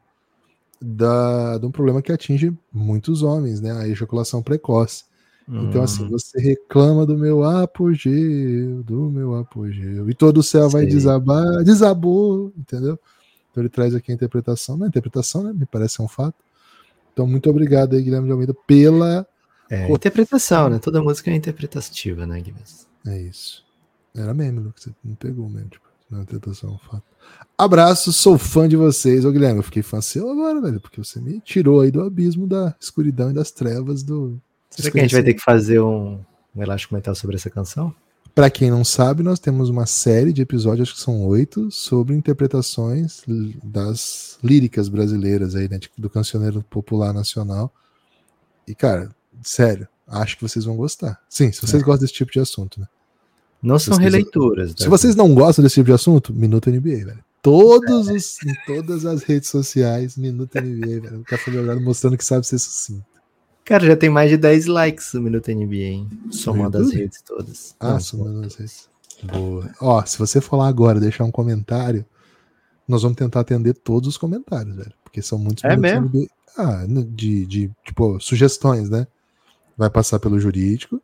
da, 0.79 1.57
de 1.57 1.65
um 1.65 1.71
problema 1.71 2.03
que 2.03 2.11
atinge 2.11 2.55
muitos 2.71 3.23
homens, 3.23 3.59
né? 3.59 3.71
A 3.71 3.87
ejaculação 3.87 4.43
precoce. 4.43 5.05
Então, 5.47 5.83
assim, 5.83 6.03
hum. 6.03 6.09
você 6.09 6.39
reclama 6.39 7.05
do 7.05 7.17
meu 7.17 7.43
apogeu, 7.43 8.83
do 8.83 9.09
meu 9.09 9.35
apogeu, 9.35 10.09
e 10.09 10.13
todo 10.13 10.37
o 10.37 10.43
céu 10.43 10.69
vai 10.69 10.85
desabar, 10.85 11.63
desabou, 11.63 12.53
entendeu? 12.57 12.97
Então 13.49 13.61
ele 13.61 13.69
traz 13.69 13.93
aqui 13.93 14.11
a 14.11 14.15
interpretação. 14.15 14.77
Não 14.77 14.85
é 14.85 14.89
interpretação, 14.89 15.43
né? 15.43 15.53
Me 15.53 15.65
parece 15.65 16.01
um 16.01 16.07
fato. 16.07 16.35
Então, 17.11 17.27
muito 17.27 17.49
obrigado 17.49 17.95
aí, 17.95 18.01
Guilherme 18.01 18.27
de 18.27 18.31
Almeida, 18.31 18.55
pela. 18.65 19.27
É, 19.69 19.91
interpretação, 19.91 20.69
né? 20.69 20.79
Toda 20.79 21.01
música 21.01 21.29
é 21.29 21.35
interpretativa, 21.35 22.25
né, 22.25 22.39
Guilherme? 22.39 22.63
É 23.05 23.21
isso. 23.21 23.65
Era 24.15 24.33
meme, 24.33 24.59
Lucas. 24.59 24.83
Você 24.83 24.91
me 25.03 25.15
pegou 25.15 25.49
mesmo. 25.49 25.69
Tipo, 25.69 25.85
não 26.09 26.19
é 26.19 26.23
interpretação, 26.23 26.71
é 26.71 26.73
um 26.73 26.77
fato. 26.77 27.03
Abraço, 27.57 28.11
sou 28.11 28.37
fã 28.37 28.67
de 28.67 28.75
vocês. 28.75 29.23
Ô, 29.25 29.31
Guilherme, 29.31 29.59
eu 29.59 29.63
fiquei 29.63 29.83
fã 29.83 30.01
seu 30.01 30.29
agora, 30.29 30.59
velho, 30.61 30.79
porque 30.79 31.01
você 31.01 31.19
me 31.19 31.39
tirou 31.41 31.81
aí 31.81 31.91
do 31.91 32.01
abismo 32.01 32.47
da 32.47 32.75
escuridão 32.79 33.31
e 33.31 33.33
das 33.33 33.51
trevas 33.51 34.03
do. 34.03 34.41
Será 34.71 34.91
que 34.91 34.99
a 34.99 35.01
gente 35.03 35.13
vai 35.13 35.23
ter 35.23 35.33
que 35.33 35.41
fazer 35.41 35.79
um, 35.81 36.19
um 36.55 36.61
elástico 36.61 36.93
mental 36.95 37.13
sobre 37.13 37.35
essa 37.35 37.49
canção? 37.49 37.93
Pra 38.33 38.49
quem 38.49 38.71
não 38.71 38.83
sabe, 38.85 39.21
nós 39.23 39.39
temos 39.39 39.69
uma 39.69 39.85
série 39.85 40.31
de 40.31 40.41
episódios, 40.41 40.87
acho 40.87 40.97
que 40.97 41.03
são 41.03 41.21
oito, 41.25 41.69
sobre 41.69 42.15
interpretações 42.15 43.21
das 43.61 44.37
líricas 44.41 44.87
brasileiras 44.87 45.53
aí, 45.53 45.67
né? 45.67 45.77
Do 45.97 46.09
cancioneiro 46.09 46.63
popular 46.69 47.13
nacional. 47.13 47.73
E, 48.65 48.73
cara, 48.73 49.13
sério, 49.43 49.85
acho 50.07 50.37
que 50.37 50.43
vocês 50.43 50.63
vão 50.63 50.77
gostar. 50.77 51.19
Sim, 51.29 51.51
se 51.51 51.61
vocês 51.61 51.83
gostam 51.83 52.05
desse 52.05 52.13
tipo 52.13 52.31
de 52.31 52.39
assunto, 52.39 52.79
né? 52.79 52.87
Não 53.61 53.77
são 53.77 53.95
Vocês- 53.95 54.05
releituras. 54.11 54.69
Se 54.71 54.75
tá? 54.77 54.89
vocês 54.89 55.15
não 55.15 55.35
gostam 55.35 55.61
desse 55.61 55.75
tipo 55.75 55.87
de 55.87 55.93
assunto, 55.93 56.33
Minuto 56.33 56.69
NBA, 56.69 57.05
velho. 57.05 57.23
Todos 57.43 58.07
os, 58.07 58.37
em 58.43 58.53
todas 58.65 59.05
as 59.05 59.23
redes 59.23 59.49
sociais, 59.49 60.15
Minuto 60.17 60.55
NBA, 60.57 61.01
velho. 61.01 61.19
O 61.19 61.23
Café 61.25 61.51
Belgrado 61.51 61.81
mostrando 61.81 62.17
que 62.17 62.23
sabe 62.25 62.47
ser 62.47 62.57
sucinto. 62.57 63.05
Cara, 63.71 63.85
já 63.85 63.95
tem 63.95 64.09
mais 64.09 64.29
de 64.29 64.35
10 64.35 64.65
likes 64.65 65.13
no 65.13 65.21
Minuto 65.21 65.49
NBA, 65.49 65.75
hein? 65.75 66.09
Somando 66.29 66.77
as 66.77 66.91
redes 66.91 67.21
todas. 67.21 67.73
Ah, 67.79 67.93
Não, 67.93 67.99
somando 68.01 68.45
as 68.45 68.55
redes. 68.55 68.89
Boa. 69.23 69.71
Ó, 69.79 70.05
se 70.05 70.19
você 70.19 70.41
lá 70.51 70.67
agora 70.67 70.99
deixar 70.99 71.23
um 71.23 71.31
comentário, 71.31 72.05
nós 72.85 73.03
vamos 73.03 73.17
tentar 73.17 73.39
atender 73.39 73.73
todos 73.73 74.09
os 74.09 74.17
comentários, 74.17 74.75
velho. 74.75 74.91
Porque 75.05 75.21
são 75.21 75.37
muitos 75.39 75.63
É 75.63 75.77
mesmo? 75.77 76.09
NBA. 76.09 76.27
Ah, 76.57 76.85
de, 76.85 77.45
de, 77.45 77.71
tipo, 77.85 78.19
sugestões, 78.19 78.89
né? 78.89 79.07
Vai 79.77 79.89
passar 79.89 80.19
pelo 80.19 80.37
jurídico, 80.37 81.01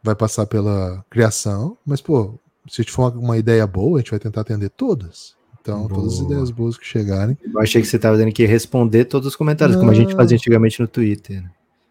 vai 0.00 0.14
passar 0.14 0.46
pela 0.46 1.04
criação, 1.10 1.76
mas, 1.84 2.00
pô, 2.00 2.38
se 2.68 2.84
for 2.84 3.10
uma, 3.12 3.20
uma 3.20 3.36
ideia 3.36 3.66
boa, 3.66 3.98
a 3.98 4.00
gente 4.00 4.12
vai 4.12 4.20
tentar 4.20 4.42
atender 4.42 4.70
todas. 4.70 5.34
Então, 5.60 5.88
todas 5.88 6.12
as 6.12 6.20
Boa. 6.20 6.30
ideias 6.32 6.50
boas 6.52 6.78
que 6.78 6.86
chegarem. 6.86 7.36
Eu 7.42 7.58
achei 7.58 7.82
que 7.82 7.88
você 7.88 7.98
tava 7.98 8.16
dendo 8.16 8.30
que 8.30 8.42
ia 8.42 8.48
responder 8.48 9.06
todos 9.06 9.26
os 9.26 9.34
comentários, 9.34 9.76
como 9.76 9.90
a 9.90 9.94
gente 9.94 10.10
Não. 10.10 10.16
fazia 10.16 10.36
antigamente 10.36 10.80
no 10.80 10.86
Twitter. 10.86 11.42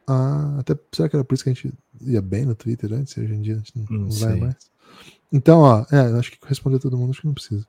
Ah, 0.07 0.57
até 0.59 0.75
será 0.93 1.09
que 1.09 1.15
era 1.15 1.23
por 1.25 1.33
isso 1.33 1.43
que 1.43 1.49
a 1.49 1.53
gente 1.53 1.73
ia 2.01 2.21
bem 2.21 2.45
no 2.45 2.53
Twitter 2.55 2.93
antes? 2.93 3.17
Hoje 3.17 3.33
em 3.33 3.41
dia 3.41 3.55
a 3.55 3.57
gente 3.57 3.73
não, 3.75 3.85
Não 3.89 3.99
não 4.07 4.09
vai 4.09 4.35
mais. 4.39 4.55
Então, 5.31 5.59
ó, 5.59 5.85
é, 5.91 5.99
acho 6.19 6.31
que 6.31 6.37
responder 6.47 6.79
todo 6.79 6.97
mundo 6.97 7.11
acho 7.11 7.21
que 7.21 7.27
não 7.27 7.33
precisa. 7.33 7.65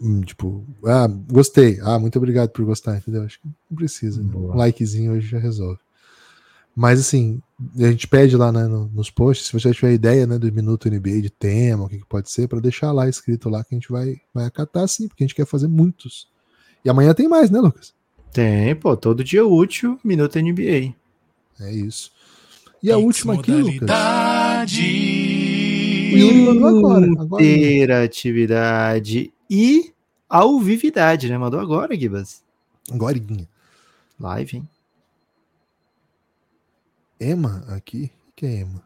Hum, 0.00 0.20
tipo, 0.20 0.64
ah, 0.84 1.06
gostei. 1.06 1.78
Ah, 1.82 1.98
muito 1.98 2.16
obrigado 2.18 2.50
por 2.50 2.64
gostar, 2.64 2.96
entendeu? 2.96 3.22
Acho 3.22 3.40
que 3.40 3.46
não 3.70 3.76
precisa. 3.76 4.20
né? 4.22 4.30
Um 4.34 4.56
likezinho 4.56 5.12
hoje 5.12 5.28
já 5.28 5.38
resolve. 5.38 5.78
Mas 6.74 6.98
assim, 7.00 7.40
a 7.78 7.90
gente 7.90 8.08
pede 8.08 8.36
lá 8.36 8.50
né, 8.50 8.66
no- 8.66 8.88
nos 8.88 9.10
posts, 9.10 9.46
se 9.46 9.52
você 9.52 9.72
tiver 9.72 9.92
ideia 9.92 10.26
né, 10.26 10.38
do 10.38 10.50
Minuto 10.52 10.88
NBA 10.88 11.20
de 11.20 11.30
tema, 11.30 11.84
o 11.84 11.88
que, 11.88 11.98
que 11.98 12.06
pode 12.06 12.30
ser, 12.30 12.48
para 12.48 12.60
deixar 12.60 12.92
lá 12.92 13.08
escrito 13.08 13.48
lá 13.50 13.62
que 13.62 13.74
a 13.74 13.78
gente 13.78 13.90
vai, 13.92 14.20
vai 14.32 14.46
acatar 14.46 14.88
sim, 14.88 15.06
porque 15.06 15.22
a 15.22 15.26
gente 15.26 15.34
quer 15.36 15.46
fazer 15.46 15.68
muitos. 15.68 16.28
E 16.84 16.88
amanhã 16.88 17.12
tem 17.14 17.28
mais, 17.28 17.50
né, 17.50 17.60
Lucas? 17.60 17.94
Tem, 18.32 18.74
pô, 18.74 18.96
todo 18.96 19.22
dia 19.22 19.44
útil, 19.46 20.00
Minuto 20.02 20.36
NBA. 20.38 20.94
É 21.60 21.72
isso. 21.72 22.12
E 22.82 22.90
a 22.90 22.96
última 22.98 23.34
aqui, 23.34 23.52
Lucas. 23.52 23.88
Mandou 26.44 26.68
agora. 26.68 27.06
agora 27.20 27.44
Interatividade 27.44 29.32
e 29.48 29.92
alvividade, 30.28 31.28
né? 31.28 31.38
Mandou 31.38 31.60
agora, 31.60 31.96
Gibas. 31.98 32.42
Agorinha. 32.90 33.48
Live, 34.18 34.56
hein? 34.58 34.68
Ema 37.20 37.64
aqui? 37.68 38.10
O 38.28 38.32
que 38.34 38.46
é 38.46 38.60
Ema? 38.60 38.82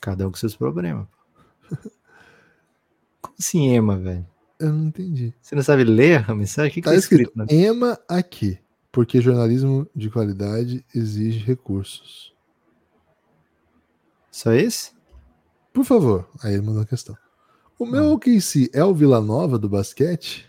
Cada 0.00 0.26
um 0.26 0.30
com 0.30 0.36
seus 0.36 0.54
problemas. 0.54 1.06
Como 3.22 3.34
assim, 3.38 3.68
Ema, 3.74 3.96
velho? 3.96 4.26
Eu 4.58 4.72
não 4.72 4.88
entendi. 4.88 5.32
Você 5.40 5.54
não 5.54 5.62
sabe 5.62 5.84
ler 5.84 6.30
a 6.30 6.34
mensagem? 6.34 6.70
O 6.70 6.74
que, 6.74 6.80
que 6.82 6.84
Tá 6.84 6.90
tá 6.92 6.96
escrito 6.96 7.30
escrito? 7.30 7.38
né? 7.38 7.62
Ema 7.64 7.98
aqui. 8.08 8.58
Porque 8.92 9.20
jornalismo 9.20 9.86
de 9.94 10.10
qualidade 10.10 10.84
exige 10.94 11.38
recursos. 11.38 12.34
Só 14.30 14.52
esse? 14.52 14.92
Por 15.72 15.84
favor. 15.84 16.28
Aí 16.42 16.54
ele 16.54 16.62
mandou 16.62 16.82
a 16.82 16.86
questão. 16.86 17.16
O 17.78 17.86
meu 17.86 18.04
Ah. 18.10 18.12
OKC 18.14 18.68
é 18.72 18.84
o 18.84 18.94
Vila 18.94 19.20
Nova 19.20 19.58
do 19.58 19.68
basquete? 19.68 20.46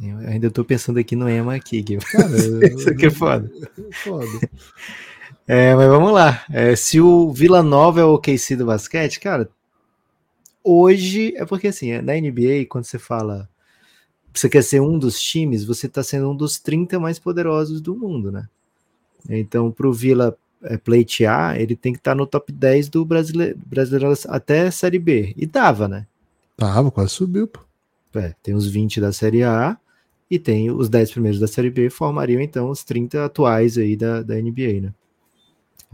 Eu 0.00 0.18
ainda 0.18 0.50
tô 0.50 0.64
pensando 0.64 0.98
aqui 0.98 1.16
no 1.16 1.28
Ema 1.28 1.54
aqui. 1.56 1.82
Cara, 1.98 2.28
Isso 2.74 2.88
aqui 2.90 3.06
é 3.06 3.10
foda. 3.10 3.50
foda. 4.04 4.48
É, 5.46 5.74
mas 5.74 5.88
vamos 5.88 6.12
lá. 6.12 6.44
É, 6.50 6.76
se 6.76 7.00
o 7.00 7.32
Vila 7.32 7.62
Nova 7.62 8.00
é 8.00 8.04
o 8.04 8.14
OKC 8.14 8.54
do 8.56 8.66
basquete, 8.66 9.18
cara, 9.18 9.48
hoje 10.62 11.34
é 11.36 11.44
porque 11.46 11.68
assim, 11.68 11.90
é, 11.90 12.02
na 12.02 12.12
NBA, 12.14 12.66
quando 12.68 12.84
você 12.84 12.98
fala 12.98 13.48
você 14.38 14.48
quer 14.48 14.62
ser 14.62 14.80
um 14.80 14.98
dos 14.98 15.20
times, 15.20 15.64
você 15.64 15.88
tá 15.88 16.02
sendo 16.02 16.30
um 16.30 16.36
dos 16.36 16.58
30 16.58 16.98
mais 16.98 17.18
poderosos 17.18 17.80
do 17.80 17.94
mundo, 17.96 18.30
né? 18.30 18.48
Então, 19.28 19.70
pro 19.70 19.92
Vila 19.92 20.36
é, 20.62 20.76
pleitear, 20.76 21.60
ele 21.60 21.76
tem 21.76 21.92
que 21.92 21.98
estar 21.98 22.14
no 22.14 22.26
top 22.26 22.52
10 22.52 22.88
do 22.88 23.04
brasileiro, 23.04 23.58
brasileiro 23.66 24.14
até 24.28 24.70
Série 24.70 24.98
B. 24.98 25.34
E 25.36 25.46
dava, 25.46 25.88
né? 25.88 26.06
Tava, 26.56 26.90
quase 26.90 27.10
subiu, 27.10 27.46
pô. 27.46 27.60
É, 28.14 28.34
tem 28.42 28.54
os 28.54 28.66
20 28.66 29.00
da 29.00 29.12
Série 29.12 29.44
A 29.44 29.76
e 30.30 30.38
tem 30.38 30.70
os 30.70 30.88
10 30.88 31.12
primeiros 31.12 31.38
da 31.38 31.46
Série 31.46 31.70
B, 31.70 31.90
formariam 31.90 32.40
então 32.40 32.70
os 32.70 32.82
30 32.82 33.24
atuais 33.24 33.78
aí 33.78 33.96
da, 33.96 34.22
da 34.22 34.34
NBA, 34.34 34.80
né? 34.82 34.94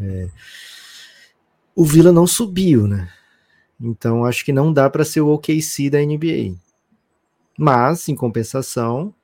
É. 0.01 0.29
O 1.75 1.85
Vila 1.85 2.13
não 2.13 2.27
subiu, 2.27 2.87
né? 2.87 3.09
Então 3.81 4.25
acho 4.25 4.45
que 4.45 4.53
não 4.53 4.73
dá 4.73 4.89
para 4.89 5.05
ser 5.05 5.21
o 5.21 5.29
OKC 5.29 5.91
da 5.91 5.99
NBA. 5.99 6.55
Mas, 7.59 8.09
em 8.09 8.17
compensação, 8.17 9.15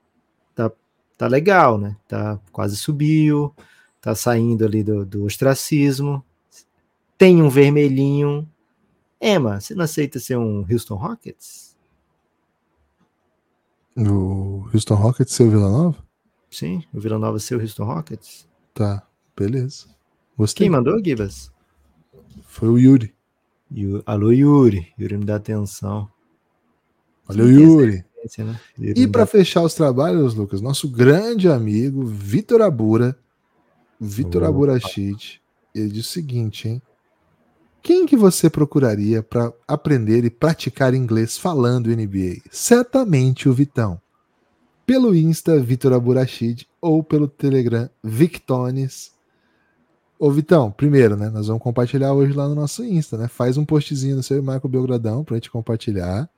tá, 0.55 0.71
tá 1.19 1.27
legal, 1.27 1.79
né? 1.79 1.97
Tá, 2.07 2.39
quase 2.53 2.77
subiu, 2.77 3.55
tá 4.01 4.15
saindo 4.15 4.65
ali 4.65 4.83
do, 4.85 5.05
do 5.05 5.25
ostracismo. 5.25 6.25
Tem 7.19 7.43
um 7.43 7.49
vermelhinho. 7.51 8.49
Emma, 9.21 9.61
você 9.61 9.75
não 9.75 9.85
aceita 9.85 10.19
ser 10.19 10.39
um 10.39 10.65
Houston 10.71 10.95
Rockets? 10.95 11.77
O 13.97 14.69
Houston 14.73 14.95
Rockets 14.95 15.35
seu 15.35 15.51
Vila 15.51 15.69
Nova? 15.69 15.99
Sim, 16.51 16.83
o 16.95 17.01
Vila 17.01 17.19
Nova 17.19 17.39
ser 17.39 17.57
o 17.57 17.61
Houston 17.61 17.85
Rockets. 17.85 18.49
Tá, 18.73 19.07
beleza. 19.37 19.87
Gostei. 20.37 20.65
Quem 20.67 20.71
mandou, 20.71 21.03
Gibas? 21.05 21.53
Foi 22.45 22.69
o 22.69 22.79
Yuri. 22.79 23.15
Yu- 23.71 24.03
Alô, 24.07 24.31
Yuri. 24.33 24.93
Yuri 24.99 25.19
me 25.19 25.25
dá 25.25 25.37
atenção. 25.37 26.09
O 27.29 27.33
essa 27.33 27.43
Yuri. 27.43 28.05
Né? 28.39 28.61
E 28.79 29.07
para 29.07 29.27
fechar 29.27 29.63
os 29.63 29.75
trabalhos, 29.75 30.35
Lucas, 30.35 30.61
nosso 30.61 30.89
grande 30.89 31.49
amigo 31.49 32.05
Vitor 32.05 32.63
Abura, 32.63 33.17
Vitor 34.01 34.43
Opa. 34.43 34.49
Aburachid, 34.49 35.41
ele 35.75 35.89
diz 35.89 36.07
o 36.07 36.13
seguinte, 36.13 36.69
hein? 36.69 36.83
Quem 37.83 38.05
que 38.05 38.17
você 38.17 38.51
procuraria 38.51 39.23
para 39.23 39.53
aprender 39.67 40.25
e 40.25 40.31
praticar 40.31 40.95
inglês 40.95 41.39
falando 41.39 41.89
NBA? 41.89 42.43
Certamente 42.51 43.49
o 43.49 43.55
Vitão. 43.55 44.01
Pelo 44.85 45.15
Insta, 45.15 45.59
Vitor 45.59 45.93
Aburachid, 45.93 46.67
ou 46.81 47.03
pelo 47.03 47.27
Telegram, 47.27 47.89
Victones. 48.03 49.13
Ô 50.19 50.31
Vitão, 50.31 50.71
primeiro, 50.71 51.17
né? 51.17 51.31
Nós 51.31 51.47
vamos 51.47 51.63
compartilhar 51.63 52.13
hoje 52.13 52.35
lá 52.35 52.49
no 52.49 52.55
nosso 52.55 52.85
Insta, 52.85 53.17
né? 53.17 53.29
Faz 53.29 53.57
um 53.57 53.65
postzinho 53.65 54.17
no 54.17 54.23
seu 54.23 54.43
Marco 54.43 54.69
Belgradão 54.69 55.25
pra 55.25 55.37
gente 55.37 55.51
compartilhar. 55.51 56.29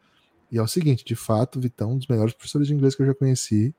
E 0.52 0.58
é 0.58 0.62
o 0.62 0.68
seguinte, 0.68 1.02
de 1.04 1.16
fato, 1.16 1.58
Vitão, 1.58 1.92
um 1.92 1.98
dos 1.98 2.06
melhores 2.06 2.34
professores 2.34 2.68
de 2.68 2.74
inglês 2.74 2.94
que 2.94 3.00
eu 3.02 3.06
já 3.06 3.14
conheci. 3.14 3.74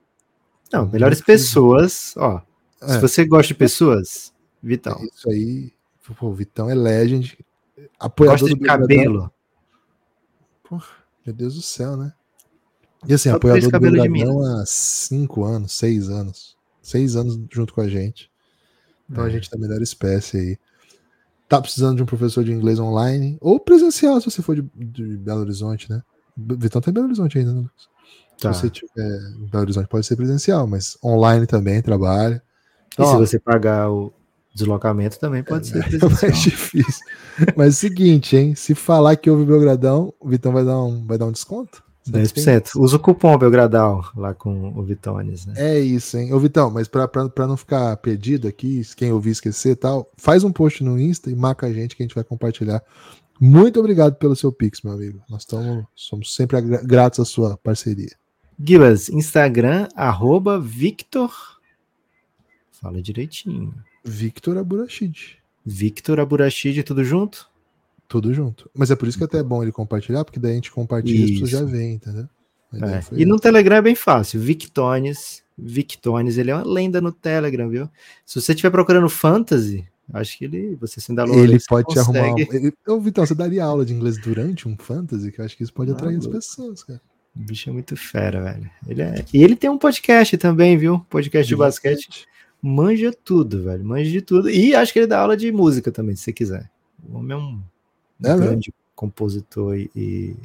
Não, 0.71 0.87
melhores 0.87 1.19
Muito 1.19 1.25
pessoas, 1.27 2.15
ó. 2.17 2.41
Se 2.81 2.97
É. 2.97 2.99
você 2.99 3.23
gosta 3.25 3.47
de 3.49 3.53
pessoas, 3.53 4.33
Vitão. 4.61 4.97
É 4.99 5.05
isso 5.05 5.29
aí. 5.29 5.71
Pô, 6.19 6.33
Vitão 6.33 6.67
é 6.69 6.73
legend. 6.73 7.37
Apoiador 7.99 8.39
Gosta 8.39 8.55
de 8.55 8.59
do 8.59 8.65
cabelo. 8.65 9.31
Meu 11.25 11.33
Deus 11.33 11.55
do 11.55 11.61
céu, 11.61 11.95
né? 11.95 12.11
E 13.07 13.13
assim, 13.13 13.29
Só 13.29 13.35
apoiador 13.35 13.69
do 13.69 13.79
Belgradão 13.79 14.41
há 14.57 14.65
cinco 14.65 15.43
anos, 15.43 15.73
seis 15.73 16.09
anos. 16.09 16.57
Seis 16.81 17.15
anos 17.15 17.39
junto 17.51 17.73
com 17.73 17.81
a 17.81 17.87
gente. 17.87 18.31
Então 19.09 19.23
a 19.23 19.27
É. 19.27 19.31
gente 19.31 19.49
tá 19.49 19.55
a 19.57 19.59
melhor 19.59 19.81
espécie 19.81 20.37
aí. 20.37 20.57
Tá 21.47 21.61
precisando 21.61 21.97
de 21.97 22.03
um 22.03 22.05
professor 22.05 22.43
de 22.43 22.51
inglês 22.51 22.79
online 22.79 23.37
ou 23.39 23.59
presencial, 23.59 24.19
se 24.19 24.29
você 24.31 24.41
for 24.41 24.55
de, 24.55 24.63
de 24.75 25.17
Belo 25.17 25.41
Horizonte, 25.41 25.89
né? 25.89 26.01
Vitão 26.37 26.81
tá 26.81 26.89
em 26.91 26.93
Belo 26.93 27.07
Horizonte 27.07 27.37
ainda, 27.37 27.53
né, 27.53 27.59
Lucas? 27.61 27.87
Tá. 28.39 28.53
Se 28.53 28.61
você 28.61 28.69
tiver 28.69 29.19
em 29.39 29.45
Belo 29.49 29.63
Horizonte, 29.63 29.87
pode 29.87 30.05
ser 30.05 30.15
presencial, 30.15 30.67
mas 30.67 30.97
online 31.03 31.45
também 31.47 31.81
trabalha. 31.81 32.41
E 32.91 32.95
se 32.95 33.01
Ó, 33.01 33.17
você 33.17 33.39
pagar 33.39 33.89
o 33.91 34.13
deslocamento, 34.53 35.19
também 35.19 35.43
pode 35.43 35.67
ser 35.67 35.77
É 35.85 35.89
mais 35.89 35.99
presencial. 35.99 36.31
difícil. 36.31 37.01
Mas 37.55 37.67
é 37.67 37.69
o 37.69 37.73
seguinte, 37.73 38.35
hein? 38.35 38.55
Se 38.55 38.75
falar 38.75 39.15
que 39.15 39.29
houve 39.29 39.45
Belgradão, 39.45 40.13
o 40.19 40.27
Vitão 40.29 40.51
vai 40.51 40.63
dar 40.65 40.81
um, 40.81 41.05
vai 41.05 41.17
dar 41.17 41.25
um 41.25 41.31
desconto? 41.31 41.83
10%. 42.09 42.71
Usa 42.75 42.97
o 42.97 42.99
cupom 42.99 43.37
Belgradal 43.37 44.03
lá 44.17 44.33
com 44.33 44.73
o 44.77 44.83
Vitones, 44.83 45.45
né? 45.45 45.53
É 45.55 45.79
isso, 45.79 46.17
hein? 46.17 46.33
Ô, 46.33 46.39
Vitão, 46.39 46.69
mas 46.69 46.87
pra, 46.87 47.07
pra, 47.07 47.29
pra 47.29 47.47
não 47.47 47.55
ficar 47.55 47.95
perdido 47.97 48.45
aqui, 48.45 48.81
quem 48.97 49.13
ouvir 49.13 49.29
esquecer 49.31 49.71
e 49.71 49.75
tal, 49.75 50.11
faz 50.17 50.43
um 50.43 50.51
post 50.51 50.83
no 50.83 50.99
Insta 50.99 51.31
e 51.31 51.35
marca 51.35 51.65
a 51.65 51.71
gente 51.73 51.95
que 51.95 52.03
a 52.03 52.05
gente 52.05 52.15
vai 52.15 52.23
compartilhar. 52.25 52.83
Muito 53.39 53.79
obrigado 53.79 54.15
pelo 54.15 54.35
seu 54.35 54.51
Pix, 54.51 54.81
meu 54.81 54.93
amigo. 54.93 55.21
Nós 55.29 55.45
tamo, 55.45 55.87
somos 55.95 56.33
sempre 56.33 56.61
gratos 56.61 57.19
à 57.19 57.25
sua 57.25 57.57
parceria. 57.57 58.15
Gibas, 58.59 59.09
Instagram, 59.09 59.87
arroba 59.95 60.59
Victor. 60.59 61.33
Fala 62.71 63.01
direitinho. 63.01 63.73
Victor 64.03 64.57
Aburachid. 64.57 65.37
Victor 65.65 66.19
Aburachid, 66.19 66.83
tudo 66.83 67.03
junto? 67.03 67.49
Tudo 68.07 68.33
junto. 68.33 68.69
Mas 68.73 68.91
é 68.91 68.95
por 68.95 69.07
isso 69.07 69.17
que 69.17 69.23
até 69.23 69.39
é 69.39 69.43
bom 69.43 69.63
ele 69.63 69.71
compartilhar, 69.71 70.23
porque 70.23 70.39
daí 70.39 70.51
a 70.51 70.55
gente 70.55 70.71
compartilha 70.71 71.19
e 71.19 71.23
as 71.23 71.31
pessoas 71.31 71.49
já 71.49 71.63
veem, 71.63 71.95
entendeu? 71.95 72.27
É. 72.73 73.03
E 73.13 73.25
no 73.25 73.39
Telegram 73.39 73.77
é 73.77 73.81
bem 73.81 73.95
fácil. 73.95 74.39
Victones, 74.39 75.43
Victones, 75.57 76.37
ele 76.37 76.51
é 76.51 76.55
uma 76.55 76.65
lenda 76.65 76.99
no 76.99 77.11
Telegram, 77.11 77.69
viu? 77.69 77.89
Se 78.25 78.41
você 78.41 78.51
estiver 78.51 78.71
procurando 78.71 79.07
fantasy, 79.09 79.87
acho 80.11 80.37
que 80.37 80.45
ele, 80.45 80.75
você 80.75 80.99
se 80.99 81.13
dá 81.13 81.25
Ele 81.25 81.57
pode 81.67 81.87
te 81.87 81.99
arrumar. 81.99 82.33
Um... 82.33 82.39
Ele... 82.39 82.73
Ô, 82.87 82.99
Vitão, 82.99 83.25
você 83.25 83.35
daria 83.35 83.63
aula 83.63 83.85
de 83.85 83.93
inglês 83.93 84.17
durante 84.17 84.67
um 84.67 84.75
fantasy? 84.77 85.31
Que 85.31 85.39
eu 85.39 85.45
acho 85.45 85.55
que 85.55 85.63
isso 85.63 85.73
pode 85.73 85.91
Ah, 85.91 85.93
atrair 85.93 86.17
as 86.17 86.27
pessoas, 86.27 86.83
cara. 86.83 87.01
O 87.35 87.39
bicho 87.39 87.69
é 87.69 87.73
muito 87.73 87.95
fera, 87.95 88.41
velho. 88.41 88.69
Ele 88.87 89.01
é... 89.01 89.25
E 89.33 89.43
ele 89.43 89.55
tem 89.55 89.69
um 89.69 89.77
podcast 89.77 90.37
também, 90.37 90.77
viu? 90.77 90.99
Podcast 91.09 91.47
de 91.47 91.55
basquete. 91.55 92.25
Manja 92.61 93.11
tudo, 93.11 93.63
velho. 93.63 93.83
Manja 93.83 94.09
de 94.09 94.21
tudo. 94.21 94.49
E 94.49 94.75
acho 94.75 94.93
que 94.93 94.99
ele 94.99 95.07
dá 95.07 95.19
aula 95.19 95.35
de 95.35 95.51
música 95.51 95.91
também, 95.91 96.15
se 96.15 96.23
você 96.23 96.33
quiser. 96.33 96.69
O 97.07 97.17
homem 97.17 97.37
é 97.37 97.39
um 97.39 97.61
É 98.23 98.37
grande 98.37 98.73
compositor 98.95 99.75
e, 99.75 99.89
e 99.95 100.35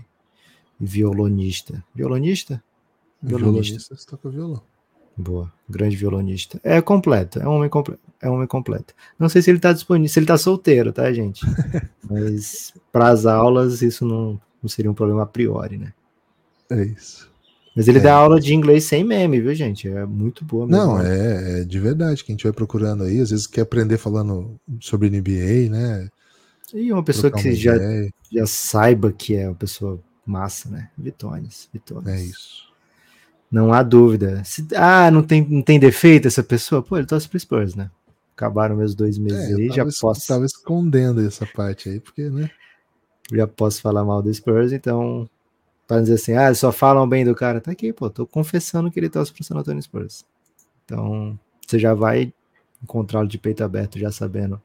violonista. 0.81 1.85
Violonista? 1.95 2.63
Violonista, 3.23 3.95
você 3.95 4.07
toca 4.07 4.31
violão. 4.31 4.63
Boa, 5.19 5.53
grande 5.69 5.97
violonista. 5.97 6.61
É 6.63 6.81
completo, 6.81 7.41
é 7.41 7.49
um 7.49 7.57
homem 7.57 7.69
completo. 7.69 8.01
É 8.23 8.31
um 8.31 8.35
homem 8.35 8.47
completo. 8.47 8.95
Não 9.19 9.29
sei 9.29 9.43
se 9.43 9.51
ele 9.51 9.59
tá 9.59 9.73
disponível, 9.73 10.09
se 10.09 10.19
ele 10.19 10.27
tá 10.27 10.39
solteiro, 10.39 10.93
tá, 10.93 11.13
gente? 11.13 11.45
Mas 12.09 12.73
para 12.93 13.09
as 13.09 13.27
aulas 13.27 13.83
isso 13.83 14.05
não, 14.05 14.41
não 14.63 14.69
seria 14.69 14.91
um 14.91 14.95
problema 14.95 15.23
a 15.23 15.27
priori, 15.27 15.77
né? 15.77 15.93
É 16.71 16.83
isso. 16.85 17.29
Mas 17.77 17.87
ele 17.89 17.99
É. 17.99 18.03
dá 18.03 18.15
aula 18.15 18.41
de 18.41 18.55
inglês 18.55 18.85
sem 18.85 19.05
meme, 19.05 19.41
viu, 19.41 19.55
gente? 19.55 19.89
É 19.89 20.05
muito 20.07 20.45
boa 20.45 20.67
mesmo. 20.67 20.83
Não, 20.85 21.01
é, 21.01 21.61
é 21.61 21.65
de 21.65 21.79
verdade. 21.79 22.25
Quem 22.25 22.35
estiver 22.35 22.53
procurando 22.53 23.05
aí, 23.05 23.21
às 23.21 23.31
vezes 23.31 23.47
quer 23.47 23.63
aprender 23.63 23.99
falando 23.99 24.57
sobre 24.81 25.09
NBA, 25.11 25.71
né? 25.71 26.09
E 26.75 26.93
uma 26.93 27.03
pessoa 27.03 27.31
Trocar 27.31 27.43
que 27.43 27.49
uma 27.51 27.55
já, 27.57 27.77
ideia. 27.77 28.11
já 28.33 28.47
saiba 28.47 29.13
que 29.13 29.35
é 29.37 29.49
uma 29.49 29.55
pessoa 29.55 29.99
massa, 30.27 30.69
né? 30.69 30.91
Vitones, 30.99 31.69
Vitones. 31.73 32.09
É 32.09 32.21
isso. 32.23 32.69
Não 33.51 33.73
há 33.73 33.83
dúvida. 33.83 34.43
Se- 34.45 34.67
ah, 34.75 35.11
não 35.11 35.23
tem, 35.23 35.47
não 35.49 35.63
tem 35.63 35.79
defeito 35.81 36.29
essa 36.29 36.43
pessoa? 36.43 36.83
Pô, 36.83 36.97
ele 36.97 37.07
torce 37.07 37.29
pro 37.29 37.39
Spurs, 37.41 37.75
né? 37.75 37.91
Acabaram 38.37 38.77
meus 38.77 38.95
dois 38.95 39.19
meses 39.19 39.51
É, 39.51 39.53
eu 39.55 39.59
aí, 39.59 39.69
já 39.69 39.85
tava, 39.85 39.91
posso, 40.01 40.27
tava 40.27 40.45
escondendo 40.45 41.27
essa 41.27 41.47
parte 41.47 41.89
aí, 41.89 41.99
porque, 42.01 42.29
né? 42.31 42.51
já 43.33 43.47
posso 43.47 43.81
falar 43.83 44.05
mal 44.05 44.23
do 44.23 44.33
Spurs, 44.33 44.73
então, 44.73 45.29
para 45.87 46.01
dizer 46.01 46.15
assim, 46.15 46.33
ah, 46.35 46.55
só 46.55 46.73
falam 46.73 47.09
bem 47.09 47.25
do 47.25 47.35
cara, 47.35 47.61
tá 47.61 47.71
aqui, 47.73 47.93
pô, 47.93 48.09
tô 48.09 48.27
confessando 48.27 48.91
que 48.91 48.99
ele 48.99 49.09
torce 49.11 49.33
pro 49.33 49.45
San 49.45 49.57
Antonio 49.57 49.83
Spurs. 49.83 50.25
Então, 50.85 51.39
você 51.67 51.79
já 51.79 51.93
vai 51.95 52.33
encontrá-lo 52.83 53.29
de 53.29 53.39
peito 53.39 53.63
aberto, 53.65 53.99
já 53.99 54.11
sabendo 54.11 54.61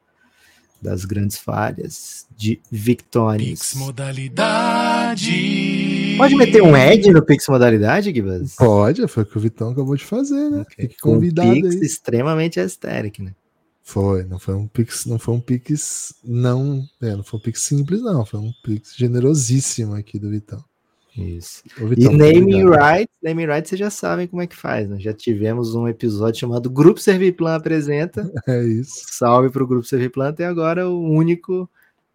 das 0.80 1.04
grandes 1.04 1.36
falhas 1.38 2.26
de. 2.36 2.60
Pix 3.44 3.74
modalidade. 3.74 5.30
Pode 6.16 6.36
meter 6.36 6.62
um 6.62 6.76
Ed 6.76 7.10
no 7.10 7.24
Pix 7.24 7.46
modalidade, 7.48 8.12
Gibas? 8.12 8.54
Pode, 8.54 9.06
foi 9.08 9.24
o 9.24 9.26
que 9.26 9.36
o 9.36 9.40
Vitão 9.40 9.70
acabou 9.70 9.96
de 9.96 10.04
fazer, 10.04 10.48
né? 10.48 10.60
Ok. 10.60 10.74
Fique 10.78 10.98
Com 10.98 11.10
um 11.10 11.14
convidado 11.14 11.52
Pix 11.52 11.74
aí. 11.74 11.80
extremamente 11.82 12.60
estérico, 12.60 13.22
né? 13.22 13.34
Foi, 13.82 14.24
não 14.24 14.38
foi 14.38 14.54
um 14.54 14.66
Pix, 14.66 15.04
não 15.06 15.18
foi 15.18 15.34
um 15.34 15.40
Pix 15.40 16.14
não, 16.24 16.84
é, 17.02 17.14
não 17.14 17.22
foi 17.22 17.38
um 17.38 17.42
Pix 17.42 17.62
simples, 17.62 18.00
não, 18.00 18.24
foi 18.24 18.40
um 18.40 18.52
Pix 18.62 18.94
generosíssimo 18.96 19.94
aqui 19.94 20.18
do 20.18 20.30
Vitão. 20.30 20.64
Isso. 21.16 21.62
Ô, 21.80 21.84
E 21.84 21.88
Vitão, 21.88 22.12
muito 22.12 22.34
naming 22.34 22.64
rights, 22.70 23.14
naming 23.22 23.46
rights 23.46 23.68
vocês 23.68 23.78
já 23.78 23.90
sabem 23.90 24.26
como 24.26 24.40
é 24.40 24.46
que 24.46 24.56
faz, 24.56 24.88
né? 24.88 24.98
Já 24.98 25.12
tivemos 25.12 25.74
um 25.74 25.86
episódio 25.86 26.40
chamado 26.40 26.70
Grupo 26.70 27.00
Serviplan 27.00 27.56
apresenta. 27.56 28.30
É 28.48 28.62
isso. 28.62 29.04
Salve 29.10 29.50
pro 29.50 29.66
Grupo 29.66 29.86
Serviplan, 29.86 30.28
até 30.28 30.46
agora 30.46 30.88
o 30.88 31.10
único 31.10 31.68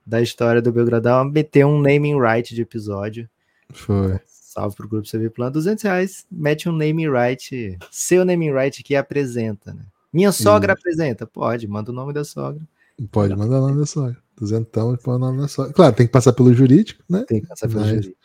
da 0.05 0.21
história 0.21 0.61
do 0.61 0.71
Belgradão 0.71 1.19
a 1.19 1.25
meter 1.25 1.65
um 1.65 1.79
naming 1.79 2.19
right 2.19 2.53
de 2.55 2.61
episódio. 2.61 3.29
Foi. 3.73 4.19
Salve 4.25 4.75
pro 4.75 4.87
Grupo 4.89 5.07
Serviplan, 5.07 5.51
200 5.51 5.83
reais, 5.83 6.25
mete 6.31 6.67
um 6.67 6.71
naming 6.71 7.09
right, 7.09 7.77
seu 7.91 8.25
naming 8.25 8.51
right 8.51 8.81
que 8.83 8.95
apresenta, 8.95 9.73
né? 9.73 9.83
Minha 10.11 10.31
sogra 10.31 10.73
apresenta? 10.73 11.27
Pode, 11.27 11.67
manda 11.67 11.91
o 11.91 11.93
nome 11.93 12.11
da 12.13 12.23
sogra. 12.23 12.61
Pode 13.11 13.35
mandar 13.35 13.59
o 13.59 13.67
nome 13.67 13.79
da 13.79 13.85
sogra. 13.85 14.17
Duzentão 14.35 14.93
e 14.93 14.97
põe 14.97 15.15
o 15.15 15.19
nome 15.19 15.39
da 15.39 15.47
sogra. 15.47 15.71
Claro, 15.71 15.95
tem 15.95 16.07
que 16.07 16.11
passar 16.11 16.33
pelo 16.33 16.53
jurídico, 16.53 17.03
né? 17.07 17.23
Tem 17.27 17.41
que 17.41 17.47
passar 17.47 17.67
pelo 17.67 17.81
Mas- 17.81 17.89
jurídico. 17.89 18.15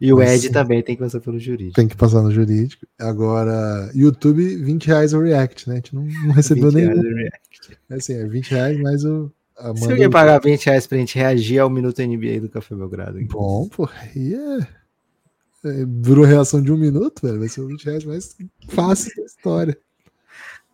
E 0.00 0.12
o 0.12 0.18
mas- 0.18 0.44
Ed 0.44 0.52
também 0.52 0.80
tem 0.80 0.94
que 0.94 1.02
passar 1.02 1.20
pelo 1.20 1.40
jurídico. 1.40 1.74
Tem 1.74 1.88
que 1.88 1.96
passar 1.96 2.22
no 2.22 2.30
jurídico. 2.30 2.86
Agora, 2.96 3.90
YouTube, 3.92 4.56
20 4.58 4.86
reais 4.86 5.12
o 5.12 5.20
React, 5.20 5.68
né? 5.68 5.74
A 5.74 5.76
gente 5.78 5.92
não, 5.94 6.04
não 6.04 6.32
recebeu 6.34 6.70
20 6.70 6.74
nenhum. 6.74 6.92
reais 6.94 7.04
o 7.04 7.16
react. 7.16 7.78
É 7.90 7.94
assim, 7.96 8.12
é 8.14 8.24
20 8.28 8.50
reais 8.52 8.80
mais 8.80 9.04
o. 9.04 9.28
A 9.58 9.62
Se 9.62 9.68
Amanda- 9.70 9.92
alguém 9.92 10.10
pagar 10.10 10.40
20 10.40 10.66
reais 10.66 10.86
pra 10.86 10.98
gente 10.98 11.16
reagir 11.18 11.58
ao 11.58 11.68
Minuto 11.68 12.00
NBA 12.00 12.40
do 12.40 12.48
Café 12.48 12.74
Belgrado. 12.74 13.18
Bom, 13.26 13.68
pô, 13.68 13.88
aí 13.92 14.34
é. 14.34 15.68
é, 15.68 15.84
Durou 15.84 16.24
reação 16.24 16.62
de 16.62 16.70
um 16.72 16.76
minuto, 16.76 17.20
velho. 17.26 17.40
Vai 17.40 17.48
ser 17.48 17.62
o 17.62 17.66
20 17.66 17.84
reais 17.84 18.04
mais 18.04 18.36
fácil 18.68 19.12
da 19.16 19.22
história. 19.24 19.78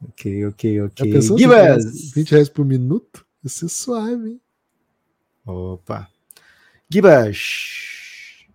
Ok, 0.07 0.47
ok, 0.47 0.83
ok. 0.83 1.23
se 1.23 1.38
Gibas! 1.38 1.85
tivesse 1.85 2.14
20 2.14 2.31
reais 2.33 2.49
por 2.51 2.64
minuto? 2.66 3.25
Ia 3.42 3.49
ser 3.51 3.68
suave, 3.70 4.29
hein? 4.33 4.40
Opa. 5.47 6.09
Gibas! 6.90 7.38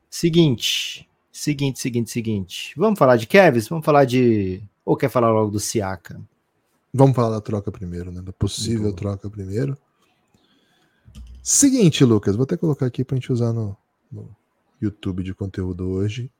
Seguinte. 0.09 1.07
Seguinte, 1.31 1.79
seguinte, 1.79 2.11
seguinte. 2.11 2.73
Vamos 2.77 2.99
falar 2.99 3.15
de 3.15 3.25
Kevs? 3.25 3.67
Vamos 3.67 3.85
falar 3.85 4.05
de. 4.05 4.61
Ou 4.85 4.95
quer 4.97 5.09
falar 5.09 5.31
logo 5.31 5.49
do 5.51 5.59
Siaka? 5.59 6.21
Vamos 6.93 7.15
falar 7.15 7.29
da 7.31 7.41
troca 7.41 7.71
primeiro, 7.71 8.11
né? 8.11 8.21
Da 8.21 8.33
possível 8.33 8.83
Boa. 8.83 8.95
troca 8.95 9.29
primeiro. 9.29 9.77
Seguinte, 11.41 12.03
Lucas, 12.03 12.35
vou 12.35 12.43
até 12.43 12.57
colocar 12.57 12.85
aqui 12.85 13.03
pra 13.03 13.15
gente 13.15 13.31
usar 13.31 13.53
no, 13.53 13.75
no 14.11 14.29
YouTube 14.81 15.23
de 15.23 15.33
conteúdo 15.33 15.89
hoje. 15.89 16.31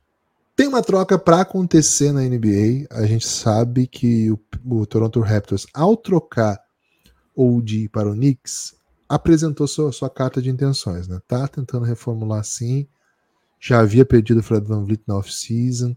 Tem 0.55 0.67
uma 0.67 0.81
troca 0.81 1.17
para 1.17 1.41
acontecer 1.41 2.11
na 2.11 2.21
NBA. 2.21 2.87
A 2.89 3.05
gente 3.05 3.27
sabe 3.27 3.87
que 3.87 4.29
o, 4.29 4.39
o 4.65 4.85
Toronto 4.85 5.21
Raptors, 5.21 5.65
ao 5.73 5.95
trocar 5.95 6.59
OG 7.35 7.89
para 7.89 8.09
o 8.09 8.13
Knicks, 8.13 8.75
apresentou 9.07 9.67
sua, 9.67 9.91
sua 9.91 10.09
carta 10.09 10.41
de 10.41 10.49
intenções, 10.49 11.07
né? 11.07 11.19
Tá 11.27 11.47
tentando 11.47 11.85
reformular 11.85 12.43
sim. 12.43 12.87
Já 13.59 13.79
havia 13.79 14.05
perdido 14.05 14.41
o 14.41 14.43
Fred 14.43 14.67
Van 14.67 14.83
Vliet 14.83 15.01
na 15.07 15.17
off-season 15.17 15.95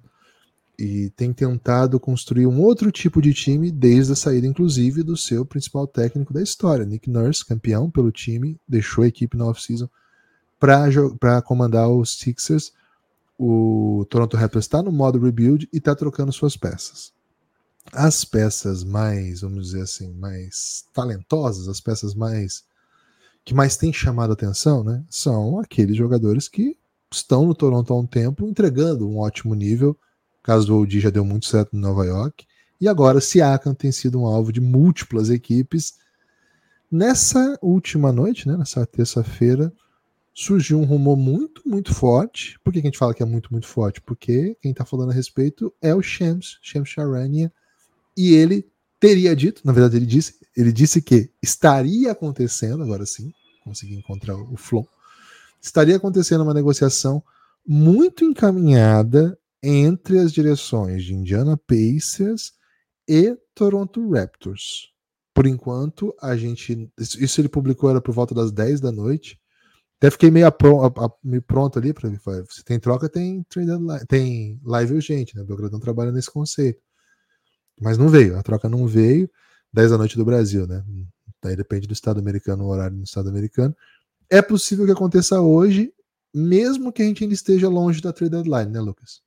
e 0.79 1.11
tem 1.11 1.33
tentado 1.33 2.01
construir 2.01 2.47
um 2.47 2.61
outro 2.61 2.91
tipo 2.91 3.21
de 3.21 3.33
time 3.33 3.71
desde 3.71 4.13
a 4.13 4.17
saída, 4.17 4.47
inclusive, 4.47 5.03
do 5.03 5.17
seu 5.17 5.45
principal 5.45 5.87
técnico 5.87 6.33
da 6.33 6.43
história, 6.43 6.85
Nick 6.85 7.11
Nurse, 7.11 7.45
campeão 7.45 7.91
pelo 7.91 8.11
time, 8.11 8.59
deixou 8.67 9.05
a 9.05 9.07
equipe 9.07 9.37
na 9.37 9.47
off-season 9.47 9.89
para 10.59 11.43
comandar 11.43 11.89
os 11.89 12.19
Sixers. 12.19 12.73
O 13.39 14.07
Toronto 14.09 14.37
Raptors 14.37 14.65
está 14.65 14.83
no 14.83 14.93
modo 14.93 15.19
rebuild 15.19 15.69
e 15.73 15.79
está 15.79 15.95
trocando 15.95 16.33
suas 16.33 16.57
peças. 16.57 17.13
As 17.93 18.25
peças 18.25 18.85
mais, 18.85 19.41
vamos 19.41 19.67
dizer 19.67 19.83
assim, 19.83 20.13
mais 20.13 20.85
talentosas, 20.93 21.69
as 21.69 21.81
peças 21.81 22.15
mais 22.15 22.65
que 23.45 23.53
mais 23.53 23.77
têm 23.77 23.93
chamado 23.93 24.31
a 24.31 24.35
atenção, 24.35 24.85
né, 24.85 25.05
são 25.11 25.59
aqueles 25.59 25.97
jogadores 25.97 26.49
que 26.49 26.77
estão 27.11 27.45
no 27.45 27.55
Toronto 27.55 27.93
há 27.93 27.99
um 27.99 28.07
tempo, 28.07 28.47
entregando 28.47 29.09
um 29.09 29.19
ótimo 29.19 29.55
nível. 29.55 29.99
O 30.43 30.45
caso 30.45 30.67
do 30.67 30.77
OG 30.77 31.01
já 31.01 31.11
deu 31.11 31.25
muito 31.25 31.47
certo 31.47 31.77
em 31.77 31.81
Nova 31.81 32.05
York. 32.05 32.45
E 32.81 32.89
agora 32.89 33.21
Siakam 33.21 33.75
tem 33.75 33.93
sido 33.93 34.21
um 34.21 34.27
alvo 34.27 34.53
de 34.53 34.61
múltiplas 34.61 35.31
equipes. 35.31 35.95
Nessa 36.91 37.57
última 37.63 38.11
noite, 38.11 38.49
né, 38.49 38.57
nessa 38.57 38.85
terça-feira, 38.85 39.73
surgiu 40.35 40.81
um 40.81 40.85
rumor 40.85 41.17
muito, 41.17 41.63
muito 41.65 41.95
forte. 41.95 42.59
Por 42.65 42.73
que 42.73 42.81
que 42.81 42.89
a 42.89 42.91
gente 42.91 42.99
fala 42.99 43.15
que 43.15 43.23
é 43.23 43.27
muito, 43.27 43.53
muito 43.53 43.69
forte? 43.69 44.01
Porque 44.01 44.57
quem 44.61 44.73
está 44.73 44.85
falando 44.85 45.11
a 45.11 45.15
respeito 45.15 45.73
é 45.81 45.95
o 45.95 46.03
Shams, 46.03 46.59
Shams 46.61 46.89
Charania, 46.89 47.53
e 48.17 48.35
ele 48.35 48.67
teria 48.99 49.35
dito, 49.37 49.63
na 49.65 49.73
verdade 49.73 49.97
ele 49.97 50.07
disse, 50.07 50.35
ele 50.57 50.73
disse 50.73 51.01
que 51.01 51.31
estaria 51.43 52.13
acontecendo, 52.13 52.83
agora 52.83 53.05
sim, 53.07 53.33
consegui 53.65 53.95
encontrar 53.95 54.37
o 54.37 54.57
flow, 54.57 54.89
estaria 55.61 55.97
acontecendo 55.97 56.43
uma 56.43 56.55
negociação 56.55 57.23
muito 57.67 58.25
encaminhada 58.25 59.39
entre 59.63 60.19
as 60.19 60.33
direções 60.33 61.05
de 61.05 61.15
Indiana 61.15 61.57
Pacers 61.57 62.53
e 63.09 63.37
Toronto 63.55 64.11
Raptors. 64.11 64.91
Por 65.35 65.47
enquanto, 65.47 66.15
a 66.21 66.37
gente. 66.37 66.91
Isso 66.99 67.41
ele 67.41 67.49
publicou 67.49 67.91
era 67.91 68.01
por 68.01 68.13
volta 68.15 68.35
das 68.35 68.53
10 68.53 68.81
da 68.81 68.93
noite. 68.93 69.39
Até 69.99 70.11
fiquei 70.11 70.31
meio, 70.31 70.47
apro- 70.47 70.85
a- 70.85 71.07
a- 71.07 71.13
meio 71.25 71.43
pronto 71.43 71.79
ali 71.79 71.93
para 71.95 72.11
Se 72.51 72.65
tem 72.65 72.79
troca, 72.81 73.09
tem 73.09 73.45
tem 74.09 74.61
live 74.65 74.95
urgente, 74.95 75.37
né? 75.37 75.43
O 75.43 75.47
Belgradão 75.47 75.81
trabalha 75.81 76.13
nesse 76.13 76.31
conceito. 76.31 76.81
Mas 77.81 77.99
não 77.99 78.09
veio, 78.09 78.39
a 78.39 78.43
troca 78.43 78.69
não 78.69 78.87
veio. 78.87 79.31
10 79.73 79.91
da 79.91 79.99
noite 79.99 80.17
do 80.17 80.25
Brasil, 80.25 80.67
né? 80.67 80.85
Daí 81.43 81.57
depende 81.57 81.87
do 81.87 81.93
Estado 81.95 82.21
americano, 82.21 82.65
o 82.65 82.69
horário 82.69 82.97
do 82.97 83.05
Estado 83.05 83.29
americano. 83.29 83.75
É 84.31 84.43
possível 84.43 84.85
que 84.87 84.93
aconteça 84.93 85.41
hoje, 85.41 85.93
mesmo 86.35 86.93
que 86.93 87.03
a 87.03 87.07
gente 87.07 87.25
ainda 87.25 87.35
esteja 87.35 87.69
longe 87.69 88.01
da 88.01 88.13
trade 88.13 88.31
deadline, 88.33 88.71
né, 88.71 88.81
Lucas? 88.81 89.23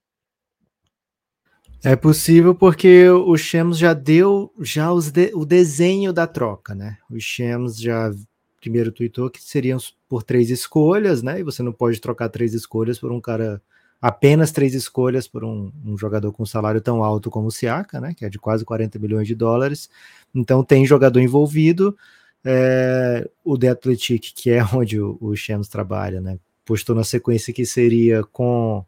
É 1.84 1.96
possível 1.96 2.56
porque 2.56 3.08
o 3.10 3.38
Shams 3.38 3.78
já 3.78 3.94
deu 3.94 4.52
já 4.60 4.90
de- 5.12 5.32
o 5.36 5.46
desenho 5.46 6.12
da 6.12 6.26
troca, 6.26 6.74
né? 6.74 6.98
O 7.10 7.20
Shams 7.20 7.80
já, 7.80 8.12
primeiro 8.60 8.92
tweetou 8.92 9.30
que 9.30 9.42
seriam 9.42 9.78
por 10.10 10.24
três 10.24 10.50
escolhas, 10.50 11.22
né? 11.22 11.40
E 11.40 11.44
você 11.44 11.62
não 11.62 11.72
pode 11.72 12.02
trocar 12.02 12.30
três 12.30 12.54
escolhas 12.54 13.00
por 13.00 13.12
um 13.12 13.22
cara 13.22 13.62
apenas 14.02 14.52
três 14.52 14.76
escolhas 14.76 15.28
por 15.28 15.44
um, 15.44 15.72
um, 15.84 15.98
jogador 15.98 16.32
com 16.32 16.46
salário 16.46 16.82
tão 16.82 17.04
alto 17.04 17.32
como 17.32 17.48
o 17.48 17.52
Siaka, 17.52 18.00
né, 18.00 18.14
que 18.14 18.24
é 18.24 18.30
de 18.30 18.38
quase 18.38 18.64
40 18.64 19.00
milhões 19.00 19.28
de 19.28 19.34
dólares. 19.34 19.90
Então 20.34 20.64
tem 20.64 20.86
jogador 20.86 21.20
envolvido. 21.20 21.98
É, 22.44 23.28
o 23.44 23.58
The 23.58 23.70
Athletic, 23.70 24.34
que 24.36 24.52
é 24.52 24.64
onde 24.76 25.00
o, 25.02 25.18
o 25.20 25.36
Shams 25.36 25.68
trabalha, 25.68 26.22
né, 26.22 26.38
postou 26.64 26.96
na 26.96 27.04
sequência 27.04 27.52
que 27.54 27.66
seria 27.66 28.24
com 28.24 28.86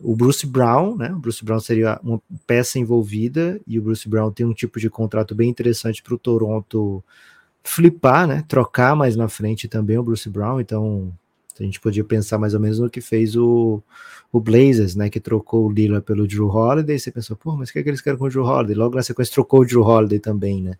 o 0.00 0.14
Bruce 0.14 0.46
Brown, 0.46 0.96
né? 0.96 1.12
O 1.12 1.18
Bruce 1.18 1.44
Brown 1.44 1.60
seria 1.60 1.98
uma 2.02 2.20
peça 2.46 2.78
envolvida 2.78 3.60
e 3.66 3.78
o 3.78 3.82
Bruce 3.82 4.08
Brown 4.08 4.30
tem 4.30 4.46
um 4.46 4.54
tipo 4.54 4.78
de 4.78 4.88
contrato 4.88 5.34
bem 5.34 5.50
interessante 5.50 6.02
para 6.02 6.14
o 6.14 6.18
Toronto 6.18 7.02
flipar, 7.64 8.26
né? 8.26 8.44
Trocar 8.46 8.94
mais 8.94 9.16
na 9.16 9.28
frente 9.28 9.66
também 9.66 9.98
o 9.98 10.02
Bruce 10.02 10.28
Brown. 10.28 10.60
Então 10.60 11.12
a 11.58 11.62
gente 11.62 11.80
podia 11.80 12.04
pensar 12.04 12.38
mais 12.38 12.54
ou 12.54 12.60
menos 12.60 12.78
no 12.78 12.88
que 12.88 13.00
fez 13.00 13.34
o, 13.34 13.82
o 14.32 14.40
Blazers, 14.40 14.94
né? 14.94 15.10
Que 15.10 15.18
trocou 15.18 15.66
o 15.66 15.72
Lila 15.72 16.00
pelo 16.00 16.26
Drew 16.26 16.48
Holiday. 16.48 16.98
Você 16.98 17.10
pensou, 17.10 17.36
pô, 17.36 17.56
mas 17.56 17.70
o 17.70 17.72
que, 17.72 17.80
é 17.80 17.82
que 17.82 17.88
eles 17.88 18.00
querem 18.00 18.18
com 18.18 18.26
o 18.26 18.30
Drew 18.30 18.44
Holiday? 18.44 18.76
Logo 18.76 18.94
na 18.94 19.02
sequência 19.02 19.34
trocou 19.34 19.62
o 19.62 19.66
Drew 19.66 19.82
Holiday 19.82 20.20
também, 20.20 20.62
né? 20.62 20.74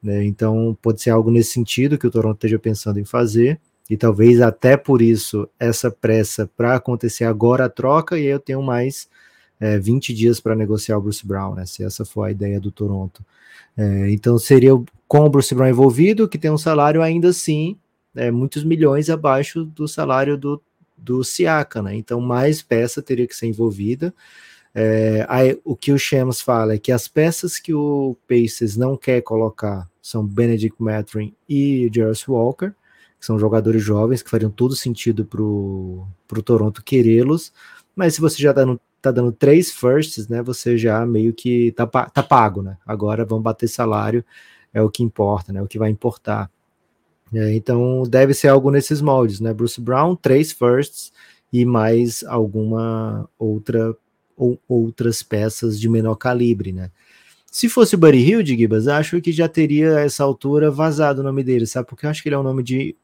né? 0.00 0.24
Então 0.24 0.76
pode 0.80 1.02
ser 1.02 1.10
algo 1.10 1.30
nesse 1.30 1.50
sentido 1.50 1.98
que 1.98 2.06
o 2.06 2.10
Toronto 2.10 2.36
esteja 2.36 2.58
pensando 2.58 3.00
em 3.00 3.04
fazer. 3.04 3.60
E 3.88 3.96
talvez 3.96 4.40
até 4.40 4.76
por 4.76 5.02
isso 5.02 5.48
essa 5.58 5.90
pressa 5.90 6.50
para 6.56 6.74
acontecer 6.74 7.24
agora 7.24 7.66
a 7.66 7.68
troca, 7.68 8.18
e 8.18 8.24
eu 8.24 8.40
tenho 8.40 8.62
mais 8.62 9.08
é, 9.60 9.78
20 9.78 10.14
dias 10.14 10.40
para 10.40 10.54
negociar 10.54 10.98
o 10.98 11.02
Bruce 11.02 11.26
Brown, 11.26 11.54
né? 11.54 11.66
Se 11.66 11.84
essa 11.84 12.04
for 12.04 12.24
a 12.24 12.30
ideia 12.30 12.60
do 12.60 12.70
Toronto. 12.70 13.24
É, 13.76 14.10
então 14.10 14.38
seria 14.38 14.72
com 15.06 15.20
o 15.20 15.30
Bruce 15.30 15.54
Brown 15.54 15.68
envolvido, 15.68 16.28
que 16.28 16.38
tem 16.38 16.50
um 16.50 16.58
salário 16.58 17.02
ainda 17.02 17.28
assim 17.28 17.76
é, 18.14 18.30
muitos 18.30 18.64
milhões 18.64 19.10
abaixo 19.10 19.64
do 19.64 19.88
salário 19.88 20.36
do, 20.36 20.62
do 20.96 21.24
Siaka, 21.24 21.82
né? 21.82 21.94
Então, 21.96 22.20
mais 22.20 22.62
peça 22.62 23.02
teria 23.02 23.26
que 23.26 23.36
ser 23.36 23.46
envolvida. 23.46 24.14
É, 24.74 25.26
aí, 25.28 25.58
o 25.64 25.76
que 25.76 25.92
o 25.92 25.98
Shams 25.98 26.40
fala 26.40 26.74
é 26.74 26.78
que 26.78 26.92
as 26.92 27.08
peças 27.08 27.58
que 27.58 27.74
o 27.74 28.16
Pacers 28.28 28.76
não 28.76 28.96
quer 28.96 29.20
colocar 29.22 29.88
são 30.00 30.24
Benedict 30.24 30.80
Mathurin 30.82 31.34
e 31.48 31.90
Jarvis 31.92 32.26
Walker, 32.28 32.72
que 33.24 33.26
são 33.26 33.38
jogadores 33.38 33.82
jovens 33.82 34.22
que 34.22 34.28
fariam 34.28 34.50
todo 34.50 34.76
sentido 34.76 35.24
para 35.24 35.40
o 35.42 36.42
Toronto 36.44 36.84
querê-los, 36.84 37.54
mas 37.96 38.14
se 38.14 38.20
você 38.20 38.42
já 38.42 38.50
está 38.50 38.66
tá 39.00 39.10
dando 39.10 39.32
três 39.32 39.72
firsts, 39.72 40.28
né, 40.28 40.42
você 40.42 40.76
já 40.76 41.06
meio 41.06 41.32
que 41.32 41.72
tá, 41.72 41.86
tá 41.86 42.22
pago, 42.22 42.60
né? 42.60 42.76
Agora 42.84 43.24
vamos 43.24 43.42
bater 43.42 43.66
salário, 43.66 44.22
é 44.74 44.82
o 44.82 44.90
que 44.90 45.02
importa, 45.02 45.54
né? 45.54 45.62
O 45.62 45.66
que 45.66 45.78
vai 45.78 45.88
importar. 45.88 46.50
É, 47.32 47.54
então 47.54 48.02
deve 48.02 48.34
ser 48.34 48.48
algo 48.48 48.70
nesses 48.70 49.00
moldes, 49.00 49.40
né? 49.40 49.54
Bruce 49.54 49.80
Brown, 49.80 50.14
três 50.14 50.52
firsts 50.52 51.10
e 51.50 51.64
mais 51.64 52.22
alguma 52.24 53.26
outra 53.38 53.96
ou 54.36 54.60
outras 54.68 55.22
peças 55.22 55.80
de 55.80 55.88
menor 55.88 56.16
calibre, 56.16 56.72
né? 56.72 56.90
Se 57.50 57.70
fosse 57.70 57.94
o 57.94 57.98
Buddy 57.98 58.18
Hill 58.18 58.42
de 58.42 58.56
Gibas, 58.56 58.86
acho 58.86 59.20
que 59.22 59.32
já 59.32 59.48
teria 59.48 60.00
essa 60.00 60.24
altura 60.24 60.70
vazado 60.70 61.20
o 61.20 61.24
nome 61.24 61.42
dele, 61.42 61.66
sabe? 61.66 61.88
Porque 61.88 62.04
eu 62.04 62.10
acho 62.10 62.22
que 62.22 62.28
ele 62.28 62.36
é 62.36 62.38
um 62.38 62.42
nome 62.42 62.62
de 62.62 62.94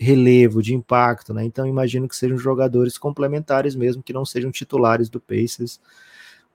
relevo, 0.00 0.62
de 0.62 0.74
impacto, 0.74 1.34
né? 1.34 1.44
Então 1.44 1.66
imagino 1.66 2.08
que 2.08 2.16
sejam 2.16 2.38
jogadores 2.38 2.96
complementares 2.96 3.76
mesmo, 3.76 4.02
que 4.02 4.14
não 4.14 4.24
sejam 4.24 4.50
titulares 4.50 5.10
do 5.10 5.20
Pacers. 5.20 5.78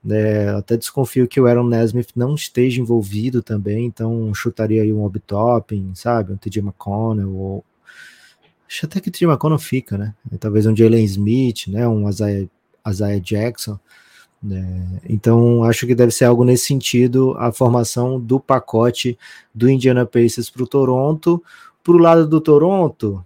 É, 0.08 0.48
até 0.50 0.76
desconfio 0.76 1.28
que 1.28 1.40
o 1.40 1.46
Aaron 1.46 1.66
Nesmith 1.68 2.10
não 2.16 2.34
esteja 2.34 2.80
envolvido 2.80 3.42
também, 3.42 3.86
então 3.86 4.34
chutaria 4.34 4.82
aí 4.82 4.92
um 4.92 5.04
Obi-Topping, 5.04 5.92
sabe? 5.94 6.32
Um 6.32 6.36
TJ 6.36 6.60
McConnell, 6.60 7.32
ou... 7.34 7.64
acho 8.68 8.86
até 8.86 9.00
que 9.00 9.08
o 9.08 9.12
TJ 9.12 9.28
McConnell 9.28 9.58
fica, 9.58 9.96
né? 9.96 10.14
Talvez 10.40 10.66
um 10.66 10.74
Jalen 10.76 11.04
Smith, 11.04 11.68
né? 11.68 11.86
Um 11.86 12.08
Isaiah 12.08 13.20
Jackson. 13.20 13.78
Né? 14.42 15.00
Então 15.08 15.64
acho 15.64 15.86
que 15.86 15.94
deve 15.94 16.12
ser 16.12 16.24
algo 16.24 16.44
nesse 16.44 16.66
sentido 16.66 17.34
a 17.38 17.50
formação 17.50 18.20
do 18.20 18.38
pacote 18.38 19.18
do 19.54 19.68
Indiana 19.70 20.04
Pacers 20.04 20.50
para 20.50 20.62
o 20.64 20.66
Toronto. 20.66 21.42
Para 21.82 21.94
o 21.94 21.98
lado 21.98 22.26
do 22.26 22.40
Toronto, 22.40 23.24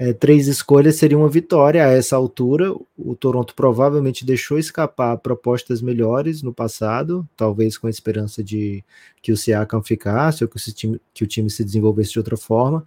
é, 0.00 0.14
três 0.14 0.48
escolhas 0.48 0.96
seria 0.96 1.18
uma 1.18 1.28
vitória 1.28 1.84
a 1.84 1.90
essa 1.90 2.16
altura. 2.16 2.72
O 2.96 3.14
Toronto 3.14 3.54
provavelmente 3.54 4.24
deixou 4.24 4.58
escapar 4.58 5.18
propostas 5.18 5.82
melhores 5.82 6.42
no 6.42 6.54
passado, 6.54 7.28
talvez 7.36 7.76
com 7.76 7.86
a 7.86 7.90
esperança 7.90 8.42
de 8.42 8.82
que 9.20 9.30
o 9.30 9.36
Siakam 9.36 9.82
ficasse 9.82 10.42
ou 10.42 10.48
que 10.48 10.56
o 10.56 10.72
time, 10.72 11.00
que 11.12 11.22
o 11.22 11.26
time 11.26 11.50
se 11.50 11.62
desenvolvesse 11.62 12.12
de 12.12 12.18
outra 12.18 12.38
forma. 12.38 12.82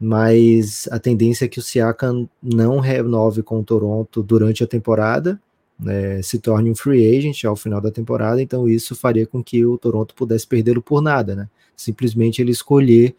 Mas 0.00 0.88
a 0.90 0.98
tendência 0.98 1.44
é 1.44 1.48
que 1.48 1.58
o 1.58 1.62
Siakam 1.62 2.26
não 2.42 2.80
renove 2.80 3.42
com 3.42 3.60
o 3.60 3.64
Toronto 3.64 4.22
durante 4.22 4.64
a 4.64 4.66
temporada, 4.66 5.38
né, 5.78 6.22
se 6.22 6.38
torne 6.38 6.70
um 6.70 6.74
free 6.74 7.14
agent 7.14 7.44
ao 7.44 7.56
final 7.56 7.78
da 7.78 7.90
temporada. 7.90 8.40
Então 8.40 8.66
isso 8.66 8.96
faria 8.96 9.26
com 9.26 9.44
que 9.44 9.66
o 9.66 9.76
Toronto 9.76 10.14
pudesse 10.14 10.46
perdê-lo 10.46 10.80
por 10.80 11.02
nada, 11.02 11.36
né? 11.36 11.48
Simplesmente 11.76 12.40
ele 12.40 12.52
escolher 12.52 13.14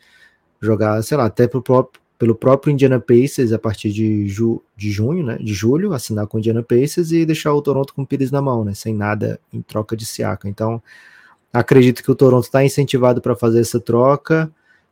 jogar, 0.59 0.99
sei 1.03 1.15
lá, 1.15 1.25
até 1.25 1.47
para 1.47 1.59
o 1.59 1.61
próprio 1.61 2.01
pelo 2.19 2.35
próprio 2.35 2.71
Indiana 2.73 2.99
Pacers 2.99 3.53
a 3.53 3.57
partir 3.57 3.91
de, 3.91 4.27
ju, 4.27 4.61
de 4.75 4.91
junho, 4.91 5.25
né, 5.25 5.37
de 5.37 5.53
julho, 5.53 5.93
assinar 5.93 6.27
com 6.27 6.35
o 6.35 6.39
Indiana 6.39 6.61
Pacers 6.61 7.13
e 7.13 7.25
deixar 7.25 7.53
o 7.53 7.61
Toronto 7.61 7.93
com 7.93 8.01
o 8.01 8.05
Pires 8.05 8.29
na 8.29 8.41
mão, 8.41 8.65
né, 8.65 8.73
sem 8.73 8.93
nada 8.93 9.39
em 9.53 9.61
troca 9.61 9.95
de 9.95 10.05
Siaka. 10.05 10.49
Então, 10.49 10.83
acredito 11.53 12.03
que 12.03 12.11
o 12.11 12.15
Toronto 12.15 12.43
está 12.43 12.63
incentivado 12.63 13.21
para 13.21 13.37
fazer 13.37 13.61
essa 13.61 13.79
troca. 13.79 14.51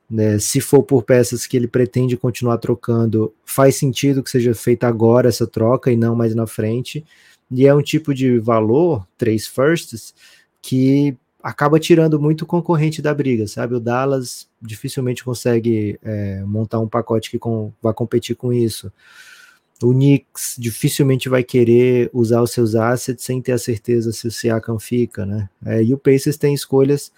Né, 0.10 0.40
se 0.40 0.62
for 0.62 0.82
por 0.84 1.04
peças 1.04 1.46
que 1.46 1.58
ele 1.58 1.68
pretende 1.68 2.16
continuar 2.16 2.60
trocando, 2.60 3.34
faz 3.44 3.76
sentido 3.76 4.24
que 4.24 4.30
seja 4.30 4.56
feita 4.56 4.88
agora 4.88 5.28
essa 5.28 5.46
troca 5.46 5.92
e 5.92 5.98
não 5.98 6.16
mais 6.16 6.34
na 6.34 6.48
frente. 6.48 7.06
E 7.52 7.68
é 7.68 7.76
um 7.76 7.82
tipo 7.82 8.14
de 8.14 8.40
valor, 8.40 9.06
três 9.18 9.46
firsts, 9.46 10.16
que 10.62 11.18
acaba 11.42 11.80
tirando 11.80 12.20
muito 12.20 12.46
concorrente 12.46 13.02
da 13.02 13.14
briga, 13.14 13.48
sabe? 13.48 13.76
O 13.76 13.80
Dallas 13.80 14.48
dificilmente 14.62 15.24
consegue 15.24 16.00
é, 16.04 16.44
montar 16.44 16.80
um 16.80 16.88
pacote 16.88 17.30
que 17.30 17.40
com, 17.40 17.72
vai 17.82 17.94
competir 17.94 18.36
com 18.36 18.52
isso. 18.52 18.92
O 19.82 19.94
Knicks 19.94 20.56
dificilmente 20.58 21.30
vai 21.30 21.44
querer 21.44 22.10
usar 22.12 22.42
os 22.42 22.52
seus 22.52 22.74
assets 22.74 23.24
sem 23.24 23.42
ter 23.42 23.52
a 23.52 23.60
certeza 23.60 24.12
se 24.12 24.28
o 24.28 24.32
Siakam 24.32 24.80
fica, 24.80 25.26
né? 25.26 25.50
É, 25.64 25.84
e 25.84 25.94
o 25.94 25.98
Pacers 25.98 26.38
tem 26.38 26.54
escolhas 26.54 27.12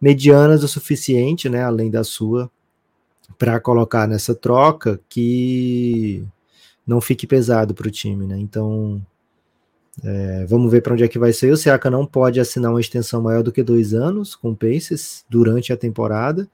medianas 0.00 0.64
o 0.64 0.68
suficiente, 0.68 1.48
né? 1.48 1.62
Além 1.62 1.90
da 1.90 2.02
sua, 2.02 2.50
para 3.38 3.60
colocar 3.60 4.08
nessa 4.08 4.34
troca 4.34 5.00
que 5.08 6.24
não 6.84 7.00
fique 7.00 7.26
pesado 7.26 7.72
para 7.72 7.86
o 7.86 7.90
time, 7.90 8.26
né? 8.26 8.36
Então 8.38 9.00
é, 10.02 10.46
vamos 10.46 10.70
ver 10.70 10.80
para 10.82 10.94
onde 10.94 11.04
é 11.04 11.08
que 11.08 11.18
vai 11.18 11.32
ser. 11.32 11.52
O 11.52 11.56
Siaka 11.56 11.90
não 11.90 12.06
pode 12.06 12.40
assinar 12.40 12.70
uma 12.70 12.80
extensão 12.80 13.20
maior 13.20 13.42
do 13.42 13.52
que 13.52 13.62
dois 13.62 13.92
anos 13.92 14.34
com 14.34 14.50
o 14.50 14.56
Pacers 14.56 15.24
durante 15.28 15.72
a 15.72 15.76
temporada. 15.76 16.48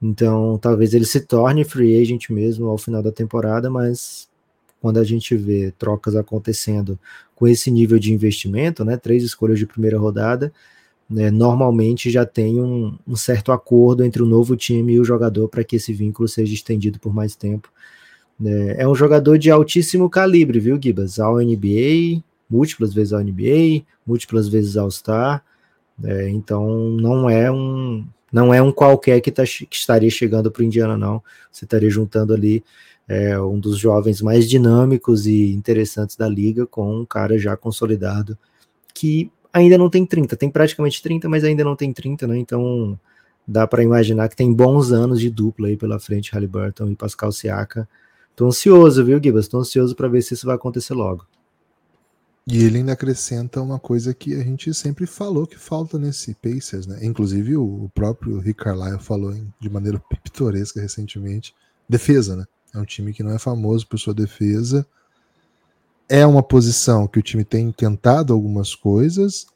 Então, 0.00 0.58
talvez 0.58 0.94
ele 0.94 1.04
se 1.04 1.20
torne 1.20 1.64
free 1.64 2.00
agent 2.00 2.30
mesmo 2.30 2.68
ao 2.68 2.78
final 2.78 3.02
da 3.02 3.12
temporada, 3.12 3.68
mas 3.68 4.28
quando 4.80 4.98
a 4.98 5.04
gente 5.04 5.36
vê 5.36 5.72
trocas 5.78 6.16
acontecendo 6.16 6.98
com 7.34 7.46
esse 7.46 7.70
nível 7.70 7.98
de 7.98 8.12
investimento, 8.12 8.84
né, 8.84 8.96
três 8.96 9.22
escolhas 9.22 9.58
de 9.58 9.66
primeira 9.66 9.98
rodada, 9.98 10.52
né, 11.08 11.30
normalmente 11.30 12.10
já 12.10 12.24
tem 12.24 12.60
um, 12.60 12.96
um, 13.06 13.16
certo 13.16 13.52
acordo 13.52 14.04
entre 14.04 14.22
o 14.22 14.26
novo 14.26 14.56
time 14.56 14.94
e 14.94 15.00
o 15.00 15.04
jogador 15.04 15.48
para 15.48 15.64
que 15.64 15.76
esse 15.76 15.92
vínculo 15.92 16.28
seja 16.28 16.54
estendido 16.54 16.98
por 16.98 17.12
mais 17.12 17.34
tempo. 17.36 17.70
É, 18.42 18.84
é 18.84 18.88
um 18.88 18.94
jogador 18.94 19.38
de 19.38 19.50
altíssimo 19.50 20.08
calibre, 20.08 20.60
viu, 20.60 20.78
Gibas? 20.80 21.18
Ao 21.18 21.36
NBA, 21.36 22.22
múltiplas 22.50 22.92
vezes 22.92 23.12
ao 23.12 23.20
NBA, 23.20 23.84
múltiplas 24.06 24.48
vezes 24.48 24.76
ao 24.76 24.90
Star. 24.90 25.44
É, 26.02 26.28
então 26.30 26.90
não 26.90 27.28
é 27.28 27.50
um 27.50 28.04
não 28.32 28.54
é 28.54 28.62
um 28.62 28.70
qualquer 28.70 29.20
que, 29.20 29.30
tá, 29.30 29.42
que 29.44 29.76
estaria 29.76 30.10
chegando 30.10 30.50
para 30.50 30.62
o 30.62 30.64
Indiana, 30.64 30.96
não. 30.96 31.22
Você 31.50 31.64
estaria 31.64 31.90
juntando 31.90 32.32
ali 32.32 32.64
é, 33.08 33.38
um 33.40 33.58
dos 33.58 33.76
jovens 33.76 34.22
mais 34.22 34.48
dinâmicos 34.48 35.26
e 35.26 35.52
interessantes 35.52 36.16
da 36.16 36.28
liga 36.28 36.66
com 36.66 37.00
um 37.00 37.04
cara 37.04 37.36
já 37.38 37.56
consolidado 37.56 38.38
que 38.94 39.30
ainda 39.52 39.76
não 39.76 39.90
tem 39.90 40.06
30, 40.06 40.36
tem 40.36 40.48
praticamente 40.50 41.02
30, 41.02 41.28
mas 41.28 41.42
ainda 41.42 41.64
não 41.64 41.74
tem 41.74 41.92
30, 41.92 42.26
né? 42.26 42.38
Então 42.38 42.98
dá 43.46 43.66
para 43.66 43.82
imaginar 43.82 44.28
que 44.28 44.36
tem 44.36 44.52
bons 44.52 44.92
anos 44.92 45.20
de 45.20 45.28
dupla 45.28 45.68
aí 45.68 45.76
pela 45.76 45.98
frente, 45.98 46.32
Halliburton 46.32 46.88
e 46.90 46.96
Pascal 46.96 47.32
Siaka. 47.32 47.88
Tô 48.36 48.46
ansioso, 48.46 49.04
viu, 49.04 49.20
Gibas? 49.22 49.48
Tô 49.48 49.58
ansioso 49.58 49.96
para 49.96 50.08
ver 50.08 50.22
se 50.22 50.34
isso 50.34 50.46
vai 50.46 50.54
acontecer 50.54 50.94
logo. 50.94 51.26
E 52.52 52.64
ele 52.64 52.78
ainda 52.78 52.94
acrescenta 52.94 53.62
uma 53.62 53.78
coisa 53.78 54.12
que 54.12 54.34
a 54.34 54.42
gente 54.42 54.74
sempre 54.74 55.06
falou 55.06 55.46
que 55.46 55.56
falta 55.56 55.96
nesse 55.96 56.34
Pacers, 56.34 56.84
né? 56.84 56.98
Inclusive 57.00 57.56
o 57.56 57.88
próprio 57.94 58.40
Rick 58.40 58.64
Carlisle 58.64 58.98
falou 58.98 59.32
de 59.60 59.70
maneira 59.70 60.02
pitoresca 60.24 60.80
recentemente. 60.80 61.54
Defesa, 61.88 62.34
né? 62.34 62.44
É 62.74 62.78
um 62.78 62.84
time 62.84 63.12
que 63.12 63.22
não 63.22 63.30
é 63.30 63.38
famoso 63.38 63.86
por 63.86 64.00
sua 64.00 64.12
defesa. 64.12 64.84
É 66.08 66.26
uma 66.26 66.42
posição 66.42 67.06
que 67.06 67.20
o 67.20 67.22
time 67.22 67.44
tem 67.44 67.70
tentado 67.70 68.32
algumas 68.32 68.74
coisas, 68.74 69.46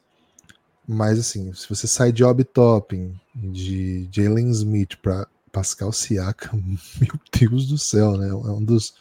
mas 0.87 1.19
assim, 1.19 1.53
se 1.53 1.67
você 1.67 1.87
sai 1.87 2.13
de 2.13 2.23
Obi 2.23 2.45
Topping, 2.45 3.13
de 3.35 4.07
Jalen 4.09 4.49
Smith 4.51 4.95
para 5.01 5.27
Pascal 5.51 5.91
Siakam, 5.91 6.63
meu 7.01 7.19
Deus 7.37 7.67
do 7.67 7.77
céu, 7.77 8.15
né? 8.17 8.29
É 8.29 8.33
um 8.33 8.63
dos, 8.63 8.93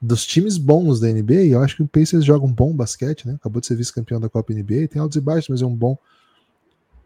dos 0.00 0.26
times 0.26 0.56
bons 0.56 0.98
da 0.98 1.08
NBA. 1.08 1.46
Eu 1.46 1.62
acho 1.62 1.76
que 1.76 1.82
o 1.82 1.88
Pacers 1.88 2.24
joga 2.24 2.46
um 2.46 2.52
bom 2.52 2.74
basquete, 2.74 3.26
né? 3.26 3.34
Acabou 3.34 3.60
de 3.60 3.66
ser 3.66 3.76
vice-campeão 3.76 4.20
da 4.20 4.28
Copa 4.28 4.52
NBA, 4.52 4.88
tem 4.88 5.00
altos 5.00 5.16
e 5.16 5.20
baixos, 5.20 5.48
mas 5.48 5.62
é 5.62 5.66
um 5.66 5.74
bom. 5.74 5.98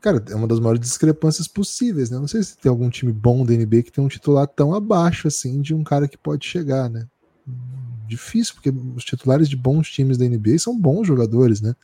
Cara, 0.00 0.22
é 0.28 0.34
uma 0.34 0.46
das 0.46 0.60
maiores 0.60 0.80
discrepâncias 0.80 1.48
possíveis, 1.48 2.10
né? 2.10 2.18
Não 2.18 2.28
sei 2.28 2.42
se 2.42 2.56
tem 2.58 2.68
algum 2.70 2.90
time 2.90 3.12
bom 3.12 3.44
da 3.44 3.54
NBA 3.54 3.82
que 3.82 3.92
tem 3.92 4.04
um 4.04 4.08
titular 4.08 4.46
tão 4.46 4.74
abaixo 4.74 5.26
assim 5.26 5.60
de 5.60 5.74
um 5.74 5.82
cara 5.82 6.06
que 6.06 6.18
pode 6.18 6.46
chegar, 6.46 6.90
né? 6.90 7.06
Difícil, 8.06 8.54
porque 8.54 8.72
os 8.94 9.02
titulares 9.02 9.48
de 9.48 9.56
bons 9.56 9.90
times 9.90 10.18
da 10.18 10.26
NBA 10.26 10.58
são 10.58 10.78
bons 10.78 11.06
jogadores, 11.06 11.60
né? 11.60 11.74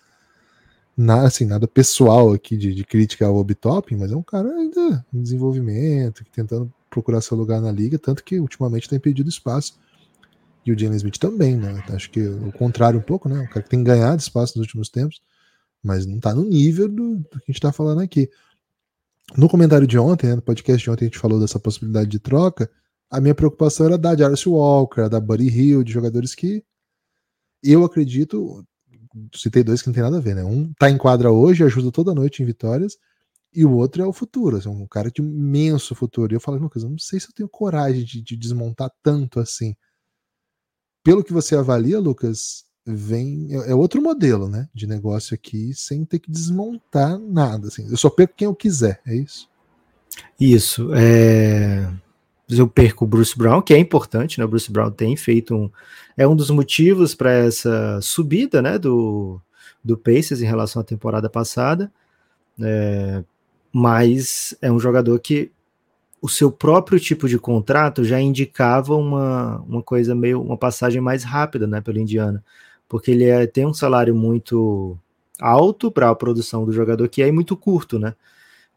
Nada, 0.96 1.28
assim, 1.28 1.46
nada 1.46 1.66
pessoal 1.66 2.32
aqui 2.34 2.58
de, 2.58 2.74
de 2.74 2.84
crítica 2.84 3.26
ao 3.26 3.36
Obitopping, 3.36 3.96
mas 3.96 4.12
é 4.12 4.16
um 4.16 4.22
cara 4.22 4.50
ainda 4.50 5.04
em 5.12 5.22
desenvolvimento, 5.22 6.22
tentando 6.30 6.70
procurar 6.90 7.22
seu 7.22 7.36
lugar 7.36 7.60
na 7.60 7.72
liga, 7.72 7.98
tanto 7.98 8.22
que 8.22 8.38
ultimamente 8.38 8.88
tem 8.88 9.00
pedido 9.00 9.30
espaço. 9.30 9.78
E 10.64 10.72
o 10.72 10.78
Jalen 10.78 10.96
Smith 10.96 11.18
também, 11.18 11.56
né? 11.56 11.82
Acho 11.90 12.10
que 12.10 12.20
o 12.20 12.52
contrário 12.52 12.98
um 12.98 13.02
pouco, 13.02 13.28
né? 13.28 13.40
O 13.40 13.48
cara 13.48 13.62
que 13.62 13.70
tem 13.70 13.82
ganhado 13.82 14.20
espaço 14.20 14.58
nos 14.58 14.66
últimos 14.66 14.88
tempos, 14.88 15.20
mas 15.82 16.06
não 16.06 16.20
tá 16.20 16.34
no 16.34 16.44
nível 16.44 16.88
do, 16.88 17.16
do 17.16 17.40
que 17.40 17.44
a 17.48 17.52
gente 17.52 17.60
tá 17.60 17.72
falando 17.72 18.00
aqui. 18.00 18.28
No 19.36 19.48
comentário 19.48 19.86
de 19.86 19.98
ontem, 19.98 20.26
né, 20.26 20.36
no 20.36 20.42
podcast 20.42 20.82
de 20.82 20.90
ontem, 20.90 21.04
a 21.04 21.08
gente 21.08 21.18
falou 21.18 21.40
dessa 21.40 21.58
possibilidade 21.58 22.10
de 22.10 22.18
troca. 22.18 22.70
A 23.10 23.20
minha 23.20 23.34
preocupação 23.34 23.86
era 23.86 23.96
da 23.96 24.16
Jarvis 24.16 24.44
Walker, 24.46 25.08
da 25.08 25.20
Buddy 25.20 25.48
Hill, 25.48 25.84
de 25.84 25.92
jogadores 25.92 26.34
que 26.34 26.64
eu 27.62 27.84
acredito 27.84 28.64
citei 29.34 29.62
dois 29.62 29.82
que 29.82 29.88
não 29.88 29.94
tem 29.94 30.02
nada 30.02 30.18
a 30.18 30.20
ver, 30.20 30.34
né? 30.34 30.44
Um 30.44 30.72
tá 30.74 30.90
em 30.90 30.96
quadra 30.96 31.30
hoje, 31.30 31.64
ajuda 31.64 31.90
toda 31.90 32.14
noite 32.14 32.42
em 32.42 32.46
vitórias, 32.46 32.96
e 33.52 33.64
o 33.64 33.72
outro 33.72 34.02
é 34.02 34.06
o 34.06 34.12
futuro, 34.12 34.56
assim, 34.56 34.68
um 34.68 34.86
cara 34.86 35.10
de 35.10 35.20
imenso 35.20 35.94
futuro. 35.94 36.32
E 36.32 36.36
eu 36.36 36.40
falo, 36.40 36.58
Lucas, 36.58 36.82
eu 36.84 36.90
não 36.90 36.98
sei 36.98 37.18
se 37.18 37.26
eu 37.26 37.32
tenho 37.34 37.48
coragem 37.48 38.04
de, 38.04 38.22
de 38.22 38.36
desmontar 38.36 38.90
tanto 39.02 39.40
assim. 39.40 39.74
Pelo 41.02 41.24
que 41.24 41.32
você 41.32 41.56
avalia, 41.56 41.98
Lucas, 41.98 42.64
vem 42.84 43.48
é, 43.50 43.70
é 43.70 43.74
outro 43.74 44.02
modelo, 44.02 44.48
né, 44.48 44.68
de 44.74 44.86
negócio 44.86 45.34
aqui, 45.34 45.72
sem 45.74 46.04
ter 46.04 46.18
que 46.18 46.30
desmontar 46.30 47.18
nada. 47.18 47.68
Assim. 47.68 47.88
Eu 47.88 47.96
só 47.96 48.10
perco 48.10 48.34
quem 48.36 48.46
eu 48.46 48.54
quiser, 48.54 49.00
é 49.06 49.14
isso. 49.14 49.48
Isso. 50.38 50.90
É 50.94 51.90
eu 52.58 52.68
perco 52.68 53.04
o 53.04 53.08
Bruce 53.08 53.36
Brown, 53.36 53.62
que 53.62 53.72
é 53.72 53.78
importante, 53.78 54.38
né? 54.38 54.44
O 54.44 54.48
Bruce 54.48 54.70
Brown 54.70 54.90
tem 54.90 55.16
feito 55.16 55.54
um. 55.54 55.70
É 56.16 56.26
um 56.26 56.34
dos 56.34 56.50
motivos 56.50 57.14
para 57.14 57.32
essa 57.32 58.00
subida, 58.00 58.60
né? 58.60 58.78
Do, 58.78 59.40
do 59.84 59.96
Pacers 59.96 60.42
em 60.42 60.46
relação 60.46 60.82
à 60.82 60.84
temporada 60.84 61.30
passada. 61.30 61.92
É, 62.60 63.22
mas 63.72 64.56
é 64.60 64.70
um 64.70 64.80
jogador 64.80 65.18
que 65.20 65.52
o 66.22 66.28
seu 66.28 66.52
próprio 66.52 67.00
tipo 67.00 67.28
de 67.28 67.38
contrato 67.38 68.04
já 68.04 68.20
indicava 68.20 68.94
uma, 68.94 69.58
uma 69.60 69.82
coisa 69.82 70.14
meio. 70.14 70.40
uma 70.42 70.56
passagem 70.56 71.00
mais 71.00 71.24
rápida, 71.24 71.66
né? 71.66 71.80
Pelo 71.80 71.98
Indiana. 71.98 72.44
Porque 72.88 73.10
ele 73.10 73.24
é, 73.24 73.46
tem 73.46 73.66
um 73.66 73.74
salário 73.74 74.14
muito 74.14 74.98
alto 75.40 75.90
para 75.90 76.10
a 76.10 76.14
produção 76.14 76.64
do 76.64 76.72
jogador 76.72 77.08
que 77.08 77.22
é 77.22 77.32
muito 77.32 77.56
curto, 77.56 77.98
né? 77.98 78.14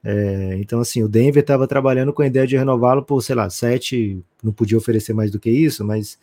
É, 0.04 0.58
então, 0.60 0.80
assim, 0.82 1.02
o 1.04 1.08
Denver 1.08 1.41
estava 1.41 1.68
trabalhando 1.68 2.14
com 2.14 2.22
a 2.22 2.28
ideia 2.28 2.46
de 2.46 2.58
renová-lo 2.58 3.04
por, 3.04 3.22
sei 3.22 3.36
lá, 3.36 3.50
7, 3.50 4.22
não 4.44 4.52
podia 4.52 4.78
oferecer 4.78 5.14
mais 5.14 5.32
do 5.32 5.39
que 5.39 5.50
isso, 5.50 5.86
mas 5.86 6.20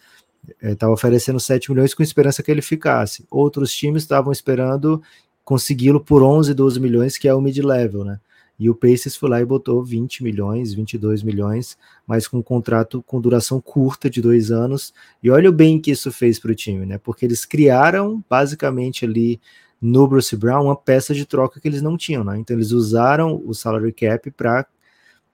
estava 0.63 0.93
é, 0.93 0.95
oferecendo 0.95 1.41
7 1.41 1.71
milhões 1.71 1.95
com 1.95 2.03
esperança 2.03 2.43
que 2.43 2.51
ele 2.51 2.63
ficasse. 2.63 3.27
Outros 3.31 3.73
times 3.73 4.03
estavam 4.03 4.33
esperando 4.33 5.03
consegui-lo 5.45 6.01
por 6.01 6.23
11, 6.23 6.55
12 6.55 6.81
milhões, 6.81 7.19
que 7.19 7.27
é 7.27 7.35
o 7.35 7.41
mid-level, 7.41 8.05
né? 8.05 8.21
E 8.61 8.69
o 8.69 8.75
Pacers 8.75 9.17
foi 9.17 9.31
lá 9.31 9.41
e 9.41 9.45
botou 9.47 9.83
20 9.83 10.23
milhões, 10.23 10.75
22 10.75 11.23
milhões, 11.23 11.79
mas 12.07 12.29
com 12.29 12.37
um 12.37 12.43
contrato 12.43 13.03
com 13.03 13.19
duração 13.19 13.59
curta 13.59 14.11
de 14.11 14.21
dois 14.21 14.51
anos. 14.51 14.93
E 15.23 15.31
olha 15.31 15.49
o 15.49 15.53
bem 15.53 15.81
que 15.81 15.91
isso 15.91 16.13
fez 16.13 16.39
para 16.39 16.53
o 16.53 16.55
time, 16.55 16.85
né? 16.85 16.99
Porque 16.99 17.25
eles 17.25 17.47
criaram 17.47 18.23
basicamente 18.29 19.07
ali 19.07 19.41
no 19.81 20.07
Bruce 20.07 20.37
Brown 20.37 20.65
uma 20.65 20.77
peça 20.77 21.15
de 21.15 21.25
troca 21.25 21.59
que 21.59 21.67
eles 21.67 21.81
não 21.81 21.97
tinham, 21.97 22.23
né? 22.23 22.39
Então 22.39 22.55
eles 22.55 22.71
usaram 22.71 23.43
o 23.47 23.55
salary 23.55 23.95
cap 23.95 24.31
para 24.33 24.67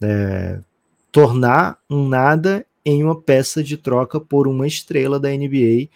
é, 0.01 0.61
tornar 1.11 1.81
um 1.91 2.07
nada 2.07 2.65
em 2.85 3.03
uma 3.03 3.21
peça 3.21 3.61
de 3.61 3.77
troca 3.77 4.21
por 4.21 4.47
uma 4.47 4.69
estrela 4.69 5.19
da 5.19 5.31
NBA, 5.31 5.89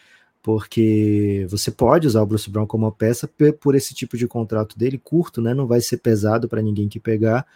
porque 0.53 1.47
você 1.49 1.71
pode 1.71 2.09
usar 2.09 2.23
o 2.23 2.27
Bruce 2.27 2.51
Brown 2.51 2.67
como 2.67 2.85
uma 2.85 2.91
peça 2.91 3.31
por 3.61 3.77
esse 3.77 3.95
tipo 3.95 4.17
de 4.17 4.27
contrato 4.27 4.77
dele 4.77 4.99
curto, 4.99 5.41
né? 5.41 5.55
Não 5.55 5.65
vai 5.65 5.81
ser 5.81 5.99
pesado 5.99 6.49
para 6.49 6.61
ninguém 6.61 6.89
que 6.89 6.99
pegar. 6.99 7.47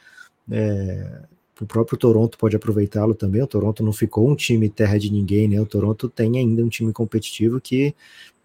É, 0.49 1.23
o 1.61 1.67
próprio 1.67 1.99
Toronto 1.99 2.39
pode 2.39 2.55
aproveitá-lo 2.55 3.13
também. 3.13 3.43
O 3.43 3.49
Toronto 3.49 3.83
não 3.83 3.93
ficou 3.93 4.31
um 4.31 4.37
time 4.37 4.69
terra 4.69 4.97
de 4.97 5.11
ninguém, 5.11 5.49
né? 5.49 5.61
O 5.61 5.67
Toronto 5.67 6.09
tem 6.09 6.39
ainda 6.39 6.63
um 6.63 6.69
time 6.69 6.93
competitivo 6.93 7.61
que 7.61 7.97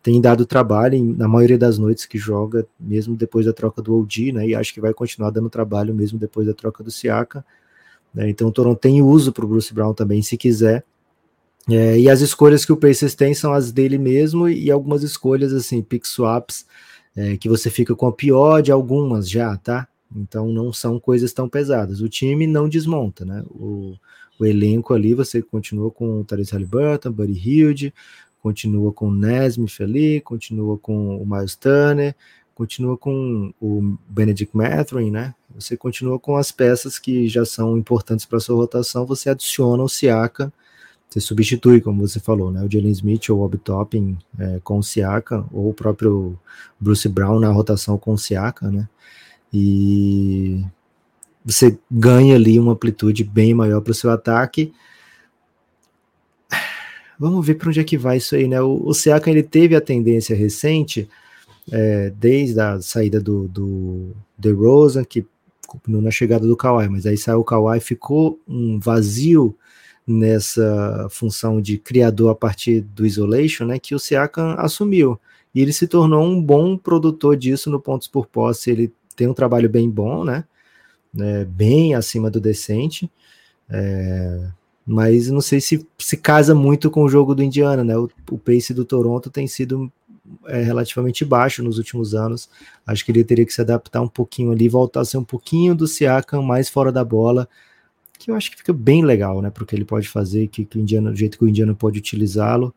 tem 0.01 0.19
dado 0.19 0.47
trabalho 0.47 1.03
na 1.15 1.27
maioria 1.27 1.57
das 1.57 1.77
noites 1.77 2.07
que 2.07 2.17
joga, 2.17 2.65
mesmo 2.79 3.15
depois 3.15 3.45
da 3.45 3.53
troca 3.53 3.83
do 3.83 3.95
OG, 3.99 4.31
né? 4.31 4.47
E 4.47 4.55
acho 4.55 4.73
que 4.73 4.81
vai 4.81 4.95
continuar 4.95 5.29
dando 5.29 5.49
trabalho 5.49 5.93
mesmo 5.93 6.17
depois 6.17 6.47
da 6.47 6.55
troca 6.55 6.83
do 6.83 6.89
Siaka. 6.89 7.45
Né, 8.11 8.27
então 8.27 8.47
o 8.47 8.51
Toronto 8.51 8.79
tem 8.79 8.99
uso 9.03 9.31
para 9.31 9.45
o 9.45 9.47
Bruce 9.47 9.71
Brown 9.71 9.93
também, 9.93 10.23
se 10.23 10.35
quiser. 10.37 10.83
É, 11.67 11.99
e 11.99 12.09
as 12.09 12.21
escolhas 12.21 12.65
que 12.65 12.71
o 12.71 12.77
Pacers 12.77 13.15
tem 13.15 13.33
são 13.33 13.53
as 13.53 13.71
dele 13.71 13.97
mesmo 13.97 14.47
e 14.47 14.71
algumas 14.71 15.03
escolhas 15.03 15.53
assim, 15.53 15.81
pick 15.81 16.05
swaps, 16.05 16.65
é, 17.15 17.37
que 17.37 17.49
você 17.49 17.69
fica 17.69 17.95
com 17.95 18.07
a 18.07 18.13
pior 18.13 18.61
de 18.61 18.71
algumas 18.71 19.29
já, 19.29 19.55
tá? 19.57 19.87
Então 20.15 20.47
não 20.47 20.73
são 20.73 20.99
coisas 20.99 21.33
tão 21.33 21.47
pesadas. 21.47 22.01
O 22.01 22.09
time 22.09 22.47
não 22.47 22.67
desmonta, 22.67 23.25
né? 23.25 23.43
O, 23.49 23.95
o 24.39 24.45
elenco 24.45 24.93
ali 24.93 25.13
você 25.13 25.41
continua 25.41 25.91
com 25.91 26.21
o 26.21 26.23
Therese 26.23 26.53
Halliburton, 26.53 27.11
Buddy 27.11 27.33
Hilde, 27.33 27.93
continua 28.41 28.91
com 28.91 29.09
o 29.09 29.13
Nesmith 29.13 29.81
ali, 29.81 30.21
continua 30.21 30.77
com 30.77 31.17
o 31.17 31.25
Miles 31.25 31.55
Turner, 31.55 32.15
continua 32.55 32.97
com 32.97 33.53
o 33.61 33.97
Benedict 34.09 34.55
Mathurin, 34.55 35.11
né? 35.11 35.35
Você 35.55 35.77
continua 35.77 36.19
com 36.19 36.35
as 36.35 36.51
peças 36.51 36.97
que 36.97 37.27
já 37.27 37.45
são 37.45 37.77
importantes 37.77 38.25
para 38.25 38.39
sua 38.39 38.55
rotação, 38.55 39.05
você 39.05 39.29
adiciona 39.29 39.83
o 39.83 39.89
Siaka, 39.89 40.51
você 41.09 41.19
substitui, 41.19 41.81
como 41.81 42.07
você 42.07 42.19
falou, 42.19 42.51
né? 42.51 42.63
O 42.63 42.71
Jalen 42.71 42.91
Smith 42.91 43.29
ou 43.29 43.37
o 43.37 43.39
Bob 43.39 43.57
Topping 43.57 44.17
é, 44.37 44.59
com 44.63 44.77
o 44.77 44.83
Siaka, 44.83 45.43
ou 45.51 45.69
o 45.69 45.73
próprio 45.73 46.37
Bruce 46.79 47.09
Brown 47.09 47.39
na 47.39 47.49
rotação 47.49 47.97
com 47.97 48.13
o 48.13 48.17
Siaka, 48.17 48.69
né? 48.69 48.87
E 49.51 50.63
você 51.43 51.77
ganha 51.89 52.35
ali 52.35 52.59
uma 52.59 52.73
amplitude 52.73 53.23
bem 53.23 53.53
maior 53.53 53.81
para 53.81 53.91
o 53.91 53.95
seu 53.95 54.11
ataque 54.11 54.71
Vamos 57.19 57.45
ver 57.45 57.55
para 57.55 57.67
onde 57.67 57.81
é 57.81 57.83
que 57.83 57.97
vai 57.97 58.15
isso 58.15 58.33
aí, 58.33 58.47
né? 58.47 58.61
O, 58.61 58.81
o 58.85 58.93
Siakam, 58.93 59.31
ele 59.31 59.43
teve 59.43 59.75
a 59.75 59.81
tendência 59.81 60.33
recente, 60.33 61.09
é, 61.69 62.09
desde 62.11 62.57
a 62.61 62.81
saída 62.81 63.19
do, 63.19 63.49
do 63.49 64.15
DeRozan, 64.37 65.03
que 65.03 65.25
na 65.85 66.09
chegada 66.09 66.47
do 66.47 66.55
Kawhi, 66.55 66.87
mas 66.87 67.05
aí 67.05 67.17
saiu 67.17 67.41
o 67.41 67.43
Kawhi, 67.43 67.81
ficou 67.81 68.39
um 68.47 68.79
vazio 68.79 69.55
nessa 70.09 71.07
função 71.11 71.61
de 71.61 71.77
criador 71.77 72.31
a 72.31 72.35
partir 72.35 72.81
do 72.81 73.05
isolation, 73.05 73.65
né, 73.65 73.77
que 73.77 73.93
o 73.93 73.99
Siakam 73.99 74.55
assumiu. 74.57 75.19
E 75.53 75.61
ele 75.61 75.71
se 75.71 75.87
tornou 75.87 76.23
um 76.23 76.41
bom 76.41 76.75
produtor 76.75 77.37
disso 77.37 77.69
no 77.69 77.79
pontos 77.79 78.07
por 78.07 78.25
posse, 78.25 78.71
ele 78.71 78.91
tem 79.15 79.27
um 79.27 79.33
trabalho 79.33 79.69
bem 79.69 79.89
bom, 79.89 80.23
né, 80.23 80.45
né 81.13 81.45
bem 81.45 81.93
acima 81.93 82.29
do 82.29 82.39
decente, 82.39 83.09
é, 83.69 84.47
mas 84.85 85.29
não 85.29 85.41
sei 85.41 85.61
se 85.61 85.87
se 85.99 86.17
casa 86.17 86.55
muito 86.55 86.89
com 86.89 87.03
o 87.03 87.09
jogo 87.09 87.35
do 87.35 87.43
Indiana, 87.43 87.83
né? 87.83 87.95
O, 87.95 88.09
o 88.31 88.37
pace 88.39 88.73
do 88.73 88.83
Toronto 88.83 89.29
tem 89.29 89.45
sido 89.45 89.91
é, 90.47 90.63
relativamente 90.63 91.23
baixo 91.23 91.61
nos 91.63 91.77
últimos 91.77 92.15
anos. 92.15 92.49
Acho 92.85 93.05
que 93.05 93.11
ele 93.11 93.23
teria 93.23 93.45
que 93.45 93.53
se 93.53 93.61
adaptar 93.61 94.01
um 94.01 94.07
pouquinho 94.07 94.51
ali, 94.51 94.67
voltar 94.67 95.01
a 95.01 95.05
ser 95.05 95.17
um 95.17 95.23
pouquinho 95.23 95.75
do 95.75 95.87
Siakam 95.87 96.41
mais 96.41 96.69
fora 96.69 96.91
da 96.91 97.03
bola, 97.03 97.47
que 98.19 98.29
eu 98.29 98.35
acho 98.35 98.51
que 98.51 98.57
fica 98.57 98.73
bem 98.73 99.03
legal, 99.03 99.41
né? 99.41 99.49
Porque 99.49 99.73
ele 99.73 99.85
pode 99.85 100.09
fazer, 100.09 100.49
que, 100.49 100.65
que 100.65 100.77
o 100.77 100.81
Indiana, 100.81 101.09
do 101.09 101.15
jeito 101.15 101.37
que 101.37 101.45
o 101.45 101.47
Indiana 101.47 101.73
pode 101.73 101.97
utilizá-lo. 101.97 102.75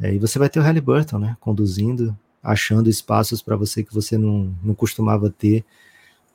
É, 0.00 0.14
e 0.14 0.18
você 0.18 0.38
vai 0.38 0.48
ter 0.48 0.60
o 0.60 0.62
Halliburton, 0.62 1.18
né? 1.18 1.36
Conduzindo, 1.40 2.16
achando 2.40 2.88
espaços 2.88 3.42
para 3.42 3.56
você 3.56 3.82
que 3.82 3.92
você 3.92 4.16
não, 4.16 4.54
não 4.62 4.74
costumava 4.74 5.28
ter. 5.28 5.64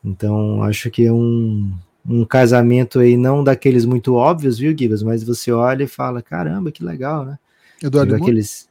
Então, 0.04 0.62
acho 0.64 0.92
que 0.92 1.06
é 1.06 1.14
um, 1.14 1.72
um 2.06 2.26
casamento 2.26 3.00
aí, 3.00 3.16
não 3.16 3.42
daqueles 3.42 3.86
muito 3.86 4.16
óbvios, 4.16 4.60
viu, 4.60 4.78
Gibas? 4.78 5.02
Mas 5.02 5.24
você 5.24 5.52
olha 5.52 5.86
e 5.86 5.88
fala: 5.88 6.22
caramba, 6.22 6.72
que 6.72 6.84
legal, 6.84 7.26
né? 7.26 7.40
Eduardo 7.82 8.12
daqueles... 8.12 8.70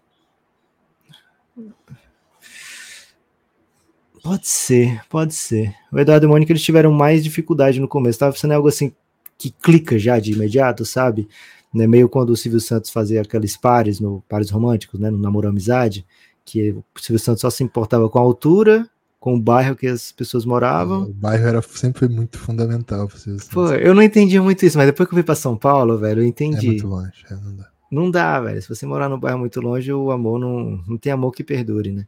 Pode 4.23 4.47
ser, 4.47 5.01
pode 5.09 5.33
ser. 5.35 5.75
O 5.91 5.99
Eduardo 5.99 6.27
e 6.27 6.29
o 6.29 6.31
Mônica 6.31 6.53
eles 6.53 6.63
tiveram 6.63 6.93
mais 6.93 7.25
dificuldade 7.25 7.81
no 7.81 7.89
começo. 7.89 8.17
Estava 8.17 8.37
sendo 8.37 8.53
algo 8.53 8.69
assim 8.69 8.93
que 9.41 9.51
clica 9.51 9.99
já 9.99 10.21
de 10.21 10.33
imediato, 10.33 10.85
sabe? 10.85 11.27
Né, 11.73 11.87
meio 11.87 12.09
quando 12.09 12.31
o 12.31 12.37
Silvio 12.37 12.61
Santos 12.61 12.91
fazia 12.91 13.23
aqueles 13.23 13.57
pares, 13.57 13.99
no 13.99 14.23
pares 14.29 14.51
românticos, 14.51 15.01
né, 15.01 15.09
no 15.09 15.19
namoro 15.19 15.49
amizade, 15.49 16.05
que 16.45 16.73
o 16.73 16.85
Silvio 17.01 17.19
Santos 17.19 17.41
só 17.41 17.49
se 17.49 17.65
importava 17.65 18.09
com 18.11 18.19
a 18.19 18.23
altura 18.23 18.87
com 19.21 19.35
o 19.35 19.41
bairro 19.41 19.77
que 19.77 19.87
as 19.87 20.11
pessoas 20.13 20.47
moravam. 20.47 21.03
O 21.03 21.13
bairro 21.13 21.47
era, 21.47 21.63
sempre 21.63 22.01
foi 22.01 22.09
muito 22.09 22.39
fundamental 22.39 23.07
pra 23.07 23.19
vocês. 23.19 23.49
Pô, 23.49 23.71
eu 23.75 23.95
não 23.95 24.03
entendi 24.03 24.41
muito 24.41 24.65
isso, 24.65 24.79
mas 24.79 24.87
depois 24.87 25.07
que 25.07 25.15
eu 25.15 25.19
vim 25.19 25.23
pra 25.23 25.35
São 25.35 25.59
Paulo, 25.59 25.99
velho, 25.99 26.21
eu 26.21 26.25
é 26.25 26.29
entendi. 26.29 26.69
muito 26.69 26.87
longe, 26.87 27.27
é, 27.31 27.35
não 27.35 27.55
dá. 27.55 27.71
Não 27.93 28.11
dá, 28.11 28.41
velho. 28.41 28.63
Se 28.63 28.69
você 28.69 28.87
morar 28.87 29.11
num 29.11 29.21
bairro 29.21 29.39
muito 29.39 29.61
longe, 29.61 29.93
o 29.93 30.11
amor 30.11 30.41
não, 30.41 30.83
não 30.89 30.97
tem 30.97 31.13
amor 31.13 31.33
que 31.33 31.45
perdure, 31.45 31.93
né? 31.93 32.07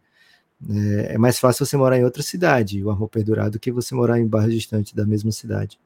É, 0.70 1.14
é 1.14 1.18
mais 1.18 1.38
fácil 1.38 1.66
você 1.66 1.76
morar 1.76 1.98
em 1.98 2.04
outra 2.04 2.22
cidade, 2.22 2.82
o 2.82 2.88
amor 2.88 3.08
perdurar, 3.08 3.50
do 3.50 3.58
que 3.58 3.70
você 3.70 3.94
morar 3.94 4.18
em 4.18 4.26
bairros 4.26 4.54
distantes 4.54 4.94
da 4.94 5.04
mesma 5.04 5.32
cidade. 5.32 5.78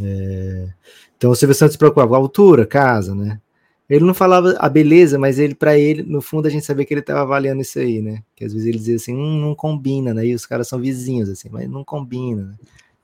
É, 0.00 0.68
então 1.16 1.30
o 1.30 1.34
Silvio 1.34 1.54
Santos 1.54 1.72
se 1.72 1.78
preocupava 1.78 2.08
com 2.08 2.14
a 2.14 2.18
altura, 2.18 2.66
casa, 2.66 3.14
né? 3.14 3.40
Ele 3.88 4.04
não 4.04 4.14
falava 4.14 4.54
a 4.58 4.68
beleza, 4.68 5.18
mas 5.18 5.36
ele, 5.38 5.52
para 5.52 5.76
ele, 5.76 6.04
no 6.04 6.20
fundo, 6.20 6.46
a 6.46 6.50
gente 6.50 6.64
sabia 6.64 6.84
que 6.84 6.94
ele 6.94 7.00
estava 7.00 7.22
avaliando 7.22 7.60
isso 7.60 7.76
aí, 7.80 8.00
né? 8.00 8.22
Que 8.36 8.44
às 8.44 8.52
vezes 8.52 8.68
ele 8.68 8.78
dizia 8.78 8.94
assim, 8.94 9.12
hum, 9.12 9.40
não 9.40 9.52
combina, 9.52 10.14
né? 10.14 10.24
E 10.24 10.34
os 10.34 10.46
caras 10.46 10.68
são 10.68 10.80
vizinhos, 10.80 11.28
assim, 11.28 11.48
mas 11.50 11.68
não 11.68 11.82
combina. 11.82 12.44
Né? 12.44 12.54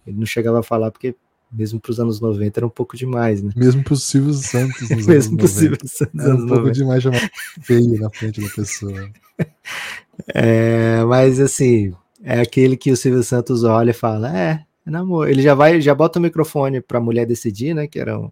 Ele 0.06 0.16
não 0.16 0.26
chegava 0.26 0.60
a 0.60 0.62
falar 0.62 0.92
porque, 0.92 1.16
mesmo 1.50 1.80
para 1.80 1.90
os 1.90 1.98
anos 1.98 2.20
90, 2.20 2.60
era 2.60 2.66
um 2.66 2.70
pouco 2.70 2.96
demais, 2.96 3.42
né? 3.42 3.50
Mesmo 3.56 3.82
para 3.82 3.94
o 3.94 3.96
Silvio 3.96 4.32
Santos 4.32 4.88
nos 4.88 5.06
mesmo 5.08 5.40
anos 5.40 5.50
90. 5.54 5.58
Silvio 5.58 5.78
Santos 5.88 6.24
Era 6.24 6.34
um 6.36 6.46
pouco 6.46 6.54
90. 6.54 6.72
demais 6.72 7.02
chamar 7.02 7.30
feio 7.62 8.00
na 8.00 8.10
frente 8.10 8.40
da 8.40 8.48
pessoa. 8.48 9.10
É, 10.34 11.04
mas 11.04 11.38
assim, 11.38 11.92
é 12.24 12.40
aquele 12.40 12.74
que 12.74 12.90
o 12.90 12.96
Silvio 12.96 13.22
Santos 13.22 13.64
olha 13.64 13.90
e 13.90 13.92
fala: 13.92 14.34
é, 14.34 14.64
é 14.86 14.90
namoro. 14.90 15.28
Ele 15.28 15.42
já 15.42 15.54
vai, 15.54 15.80
já 15.80 15.94
bota 15.94 16.18
o 16.18 16.22
microfone 16.22 16.80
para 16.80 16.98
a 16.98 17.00
mulher 17.00 17.26
decidir, 17.26 17.74
né? 17.74 17.86
Que 17.86 17.98
era 17.98 18.18
um, 18.18 18.30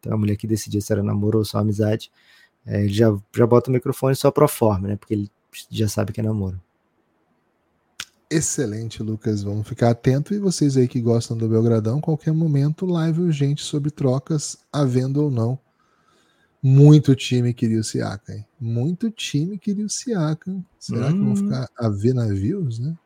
então 0.00 0.12
a 0.12 0.16
mulher 0.18 0.36
que 0.36 0.46
decidia 0.46 0.80
se 0.80 0.92
era 0.92 1.02
namoro 1.02 1.38
ou 1.38 1.44
só 1.44 1.58
amizade. 1.58 2.10
É, 2.66 2.82
ele 2.84 2.92
já, 2.92 3.14
já 3.34 3.46
bota 3.46 3.70
o 3.70 3.72
microfone 3.72 4.14
só 4.14 4.30
pro 4.30 4.48
forma, 4.48 4.88
né? 4.88 4.96
Porque 4.96 5.14
ele 5.14 5.30
já 5.70 5.88
sabe 5.88 6.12
que 6.12 6.20
é 6.20 6.22
namoro. 6.22 6.60
Excelente, 8.30 9.02
Lucas. 9.02 9.42
Vamos 9.42 9.68
ficar 9.68 9.90
atento. 9.90 10.34
E 10.34 10.38
vocês 10.38 10.76
aí 10.76 10.88
que 10.88 11.00
gostam 11.00 11.36
do 11.36 11.48
Belgradão, 11.48 12.00
qualquer 12.00 12.32
momento, 12.32 12.86
live 12.86 13.20
urgente 13.20 13.62
sobre 13.62 13.90
trocas, 13.90 14.58
havendo 14.72 15.22
ou 15.22 15.30
não. 15.30 15.58
Muito 16.62 17.14
time 17.14 17.52
queria 17.52 17.78
o 17.78 17.84
Siaka, 17.84 18.32
hein? 18.32 18.46
Muito 18.58 19.10
time 19.10 19.58
queria 19.58 19.84
o 19.84 19.90
Siaka. 19.90 20.56
Será 20.78 21.12
que 21.12 21.22
vão 21.22 21.32
Hum. 21.32 21.36
ficar 21.36 21.68
a 21.78 21.88
ver 21.90 22.14
navios, 22.14 22.78
né? 22.78 22.96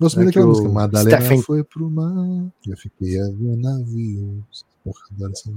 Gosto 0.00 0.14
Será 0.14 0.24
muito 0.24 0.32
que 0.34 0.38
daquela 0.40 0.46
música. 0.46 0.68
Madalena 0.68 1.20
Stephen- 1.20 1.42
foi 1.42 1.64
pro 1.64 1.88
mar. 1.90 2.50
Eu 2.66 2.76
fiquei 2.76 3.20
a 3.20 3.24
ver 3.26 3.56
navios. 3.56 4.64
Porra, 4.82 5.00
adoro 5.12 5.32
essa. 5.32 5.52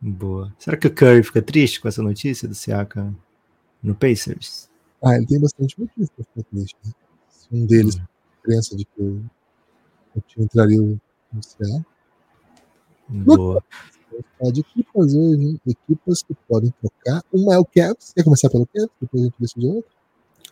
Boa. 0.00 0.52
Será 0.58 0.76
que 0.76 0.86
o 0.88 0.94
Curry 0.94 1.22
fica 1.22 1.40
triste 1.40 1.80
com 1.80 1.88
essa 1.88 2.02
notícia 2.02 2.46
do 2.48 2.54
Siaka 2.54 3.14
no 3.82 3.94
Pacers? 3.94 4.68
Ah, 5.02 5.16
ele 5.16 5.26
tem 5.26 5.40
bastante 5.40 5.78
motivo 5.80 6.10
pra 6.14 6.24
ficar 6.24 6.42
triste, 6.50 6.76
né? 6.84 6.92
Um 7.52 7.66
deles 7.66 8.00
crença 8.42 8.76
de 8.76 8.84
que 8.84 9.00
o, 9.02 9.24
o 10.16 10.20
time 10.22 10.44
entraria 10.44 10.80
no 10.80 11.00
Siaka. 11.42 11.86
Boa. 13.08 13.62
Vamos 14.10 14.26
falar 14.38 14.52
de 14.52 14.60
equipas 14.60 15.14
hoje, 15.14 15.42
hein? 15.42 15.60
Equipas 15.66 16.22
que 16.22 16.34
podem 16.48 16.72
trocar. 16.80 17.22
Uma 17.32 17.54
é 17.54 17.58
o 17.58 17.64
Cavs. 17.64 18.12
Quer 18.14 18.24
começar 18.24 18.50
pelo 18.50 18.66
Cavs? 18.66 18.90
Depois 19.00 19.22
a 19.22 19.26
gente 19.26 19.36
decide 19.38 19.66
outro. 19.66 19.90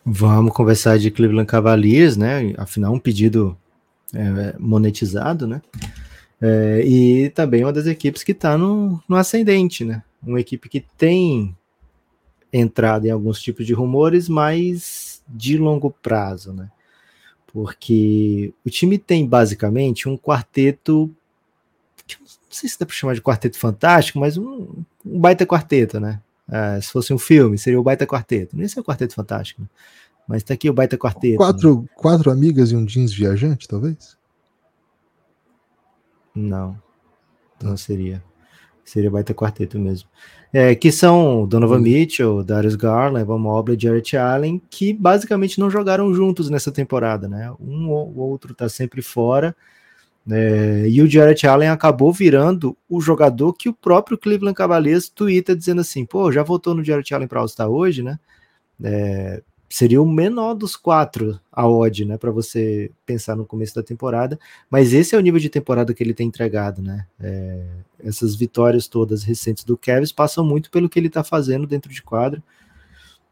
Vamos 0.03 0.53
conversar 0.53 0.97
de 0.97 1.11
Cleveland 1.11 1.47
Cavaliers, 1.47 2.17
né? 2.17 2.53
Afinal, 2.57 2.93
um 2.93 2.99
pedido 2.99 3.55
é, 4.13 4.55
monetizado, 4.57 5.45
né? 5.45 5.61
É, 6.41 6.81
e 6.83 7.29
também 7.29 7.63
uma 7.63 7.71
das 7.71 7.85
equipes 7.85 8.23
que 8.23 8.31
está 8.31 8.57
no, 8.57 9.01
no 9.07 9.15
ascendente, 9.15 9.85
né? 9.85 10.03
Uma 10.23 10.39
equipe 10.39 10.67
que 10.67 10.81
tem 10.97 11.55
entrado 12.51 13.05
em 13.05 13.11
alguns 13.11 13.39
tipos 13.39 13.65
de 13.65 13.73
rumores, 13.73 14.27
mas 14.27 15.21
de 15.27 15.57
longo 15.57 15.91
prazo, 15.91 16.51
né? 16.51 16.69
Porque 17.53 18.53
o 18.65 18.69
time 18.69 18.97
tem 18.97 19.27
basicamente 19.27 20.09
um 20.09 20.17
quarteto, 20.17 21.13
não 22.19 22.27
sei 22.49 22.69
se 22.69 22.79
dá 22.79 22.85
para 22.85 22.95
chamar 22.95 23.13
de 23.13 23.21
quarteto 23.21 23.59
fantástico, 23.59 24.19
mas 24.19 24.35
um, 24.35 24.67
um 25.05 25.19
baita 25.19 25.45
quarteto, 25.45 25.99
né? 25.99 26.19
Ah, 26.51 26.79
se 26.81 26.91
fosse 26.91 27.13
um 27.13 27.17
filme, 27.17 27.57
seria 27.57 27.79
o 27.79 27.83
Baita 27.83 28.05
Quarteto. 28.05 28.55
Não 28.55 28.61
ia 28.63 28.69
ser 28.69 28.81
o 28.81 28.83
Quarteto 28.83 29.15
Fantástico, 29.15 29.61
né? 29.61 29.67
mas 30.27 30.43
tá 30.43 30.53
aqui 30.53 30.69
o 30.69 30.73
Baita 30.73 30.97
Quarteto. 30.97 31.31
né? 31.31 31.37
Quatro, 31.37 31.85
quatro 31.95 32.29
amigas 32.29 32.71
e 32.71 32.75
um 32.75 32.85
jeans 32.85 33.13
viajante, 33.13 33.67
talvez? 33.67 34.17
Não, 36.35 36.77
não 37.61 37.75
seria. 37.75 38.23
Seria 38.83 39.11
Baita 39.11 39.33
Quarteto 39.33 39.79
mesmo. 39.79 40.09
É, 40.53 40.75
que 40.75 40.91
são 40.91 41.47
Donovan 41.47 41.77
Hum. 41.77 41.81
Mitchell, 41.81 42.43
Darius 42.43 42.75
Garland, 42.75 43.21
Evan 43.21 43.37
Mobley, 43.37 43.77
Jarrett 43.79 44.17
Allen, 44.17 44.61
que 44.69 44.91
basicamente 44.93 45.59
não 45.59 45.69
jogaram 45.69 46.13
juntos 46.13 46.49
nessa 46.49 46.71
temporada, 46.71 47.27
né? 47.27 47.53
Um 47.59 47.89
ou 47.89 48.13
outro 48.17 48.53
tá 48.53 48.67
sempre 48.67 49.01
fora. 49.01 49.55
É, 50.29 50.87
e 50.87 51.01
o 51.01 51.09
Jarrett 51.09 51.47
Allen 51.47 51.69
acabou 51.69 52.13
virando 52.13 52.77
o 52.87 53.01
jogador 53.01 53.53
que 53.53 53.67
o 53.67 53.73
próprio 53.73 54.17
Cleveland 54.17 54.55
Cavaliers 54.55 55.09
twitta 55.09 55.55
dizendo 55.55 55.81
assim, 55.81 56.05
pô, 56.05 56.31
já 56.31 56.43
voltou 56.43 56.75
no 56.75 56.83
Jarrett 56.83 57.13
Allen 57.13 57.27
para 57.27 57.39
All-Star 57.39 57.69
hoje, 57.69 58.03
né? 58.03 58.19
É, 58.83 59.41
seria 59.67 60.01
o 60.01 60.07
menor 60.07 60.53
dos 60.53 60.75
quatro 60.75 61.39
a 61.51 61.67
odd, 61.67 62.05
né, 62.05 62.17
para 62.17 62.29
você 62.29 62.91
pensar 63.05 63.35
no 63.35 63.45
começo 63.45 63.73
da 63.73 63.81
temporada, 63.81 64.37
mas 64.69 64.93
esse 64.93 65.15
é 65.15 65.17
o 65.17 65.21
nível 65.21 65.39
de 65.39 65.49
temporada 65.49 65.93
que 65.93 66.03
ele 66.03 66.13
tem 66.13 66.27
entregado, 66.27 66.81
né? 66.81 67.07
É, 67.19 67.67
essas 68.03 68.35
vitórias 68.35 68.87
todas 68.87 69.23
recentes 69.23 69.63
do 69.63 69.77
Cavs 69.77 70.11
passam 70.11 70.45
muito 70.45 70.69
pelo 70.69 70.89
que 70.89 70.99
ele 70.99 71.07
está 71.07 71.23
fazendo 71.23 71.65
dentro 71.65 71.91
de 71.91 72.01
quadra. 72.01 72.43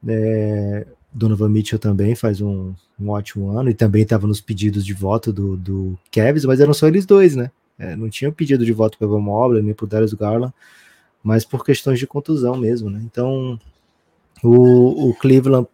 É, 0.07 0.87
Donovan 1.11 1.49
Mitchell 1.49 1.79
também 1.79 2.15
faz 2.15 2.39
um, 2.41 2.73
um 2.99 3.09
ótimo 3.09 3.49
ano 3.49 3.69
e 3.69 3.73
também 3.73 4.03
estava 4.03 4.27
nos 4.27 4.39
pedidos 4.39 4.85
de 4.85 4.93
voto 4.93 5.33
do, 5.33 5.57
do 5.57 5.99
Cavs, 6.11 6.45
mas 6.45 6.59
eram 6.59 6.73
só 6.73 6.87
eles 6.87 7.05
dois, 7.05 7.35
né? 7.35 7.51
É, 7.77 7.95
não 7.95 8.09
tinha 8.09 8.31
pedido 8.31 8.65
de 8.65 8.73
voto 8.73 8.97
para 8.97 9.07
Evan 9.07 9.21
Mobley 9.21 9.63
nem 9.63 9.73
para 9.73 9.87
Darius 9.87 10.13
Garland, 10.13 10.53
mas 11.23 11.45
por 11.45 11.65
questões 11.65 11.97
de 11.97 12.05
contusão 12.05 12.55
mesmo, 12.57 12.89
né? 12.89 13.01
Então 13.03 13.59
o, 14.43 15.09
o 15.09 15.13
Cleveland 15.15 15.67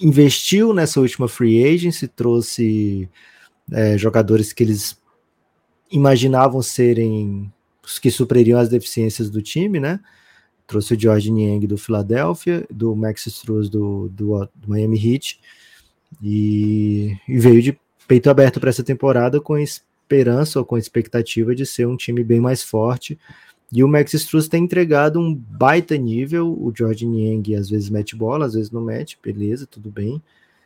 investiu 0.00 0.72
nessa 0.72 1.00
última 1.00 1.28
free 1.28 1.62
agency, 1.62 2.08
trouxe 2.08 3.08
é, 3.70 3.98
jogadores 3.98 4.52
que 4.52 4.62
eles 4.62 4.98
imaginavam 5.90 6.62
serem 6.62 7.52
os 7.84 7.98
que 7.98 8.10
supririam 8.10 8.58
as 8.58 8.68
deficiências 8.68 9.28
do 9.28 9.42
time, 9.42 9.80
né? 9.80 10.00
Trouxe 10.70 10.94
o 10.94 11.00
George 11.00 11.32
Niang 11.32 11.66
do 11.66 11.76
Philadelphia, 11.76 12.64
do 12.70 12.94
Max 12.94 13.26
Struz 13.26 13.68
do, 13.68 14.08
do, 14.08 14.48
do 14.54 14.68
Miami 14.68 15.04
Heat 15.04 15.40
e, 16.22 17.16
e 17.26 17.38
veio 17.40 17.60
de 17.60 17.76
peito 18.06 18.30
aberto 18.30 18.60
para 18.60 18.70
essa 18.70 18.84
temporada 18.84 19.40
com 19.40 19.58
esperança 19.58 20.60
ou 20.60 20.64
com 20.64 20.78
expectativa 20.78 21.56
de 21.56 21.66
ser 21.66 21.88
um 21.88 21.96
time 21.96 22.22
bem 22.22 22.38
mais 22.38 22.62
forte. 22.62 23.18
E 23.72 23.82
o 23.82 23.88
Max 23.88 24.14
Struz 24.14 24.46
tem 24.46 24.62
entregado 24.62 25.18
um 25.18 25.34
baita 25.34 25.96
nível. 25.96 26.46
O 26.52 26.72
George 26.72 27.04
Niang 27.04 27.56
às 27.56 27.68
vezes 27.68 27.90
mete 27.90 28.14
bola, 28.14 28.46
às 28.46 28.54
vezes 28.54 28.70
não 28.70 28.80
mete, 28.80 29.18
beleza, 29.20 29.66
tudo 29.66 29.90
bem. 29.90 30.22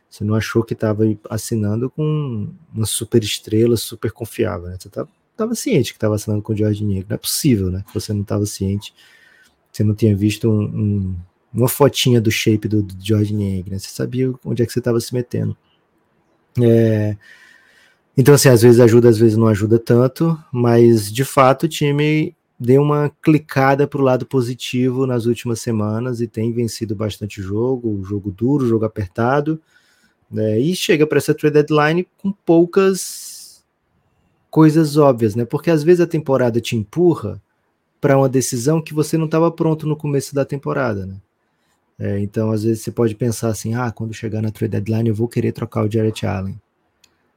Você 0.07 0.23
não 0.23 0.35
achou 0.35 0.63
que 0.63 0.73
estava 0.73 1.03
assinando 1.31 1.89
com 1.89 2.47
uma 2.71 2.85
super 2.85 3.23
estrela, 3.23 3.75
super 3.75 4.11
confiável, 4.11 4.67
né? 4.67 4.77
Você 4.79 4.87
estava 4.87 5.09
tava 5.35 5.55
ciente 5.55 5.93
que 5.93 5.97
estava 5.97 6.13
assinando 6.13 6.43
com 6.43 6.53
o 6.53 6.55
George 6.55 6.85
Niang. 6.85 7.07
Não 7.09 7.15
é 7.15 7.17
possível, 7.17 7.71
né? 7.71 7.83
Que 7.87 7.91
você 7.91 8.13
não 8.13 8.21
estava 8.21 8.45
ciente. 8.45 8.93
Você 9.75 9.83
não 9.83 9.93
tinha 9.93 10.15
visto 10.15 10.49
um, 10.49 10.63
um, 10.63 11.15
uma 11.53 11.67
fotinha 11.67 12.21
do 12.21 12.31
shape 12.31 12.65
do, 12.65 12.81
do 12.81 12.95
George 12.97 13.33
Niang, 13.33 13.69
né? 13.69 13.77
Você 13.77 13.89
sabia 13.89 14.33
onde 14.45 14.63
é 14.63 14.65
que 14.65 14.71
você 14.71 14.79
estava 14.79 15.01
se 15.01 15.13
metendo. 15.13 15.55
É... 16.61 17.17
Então, 18.15 18.33
assim, 18.33 18.47
às 18.47 18.61
vezes 18.61 18.79
ajuda, 18.79 19.09
às 19.09 19.17
vezes 19.17 19.35
não 19.35 19.47
ajuda 19.47 19.77
tanto, 19.77 20.41
mas 20.49 21.11
de 21.11 21.25
fato 21.25 21.63
o 21.63 21.67
time 21.67 22.33
deu 22.57 22.81
uma 22.81 23.11
clicada 23.21 23.85
para 23.85 23.99
o 23.99 24.03
lado 24.03 24.25
positivo 24.25 25.05
nas 25.05 25.25
últimas 25.25 25.59
semanas 25.59 26.21
e 26.21 26.27
tem 26.27 26.53
vencido 26.53 26.95
bastante 26.95 27.41
jogo, 27.41 28.01
jogo 28.05 28.31
duro, 28.31 28.65
jogo 28.65 28.85
apertado, 28.85 29.61
né, 30.31 30.57
e 30.57 30.73
chega 30.73 31.05
para 31.05 31.17
essa 31.17 31.33
trade 31.33 31.55
deadline 31.55 32.07
com 32.15 32.31
poucas 32.31 33.61
coisas 34.49 34.95
óbvias, 34.95 35.35
né? 35.35 35.43
Porque 35.43 35.69
às 35.69 35.83
vezes 35.83 35.99
a 35.99 36.07
temporada 36.07 36.61
te 36.61 36.77
empurra 36.77 37.41
para 38.05 38.19
uma 38.19 38.29
decisão 38.29 38.79
que 38.79 38.93
você 38.93 39.17
não 39.17 39.25
estava 39.25 39.49
pronto 39.49 39.87
no 39.87 39.95
começo 39.95 40.35
da 40.35 40.45
temporada, 40.45 41.07
né? 41.07 41.15
É, 41.97 42.19
então, 42.19 42.51
às 42.51 42.63
vezes 42.63 42.83
você 42.83 42.91
pode 42.91 43.15
pensar 43.15 43.47
assim, 43.47 43.73
ah, 43.73 43.91
quando 43.91 44.13
chegar 44.13 44.43
na 44.43 44.51
trade 44.51 44.73
deadline 44.73 45.09
eu 45.09 45.15
vou 45.15 45.27
querer 45.27 45.51
trocar 45.51 45.83
o 45.83 45.91
Jarrett 45.91 46.23
Allen. 46.23 46.55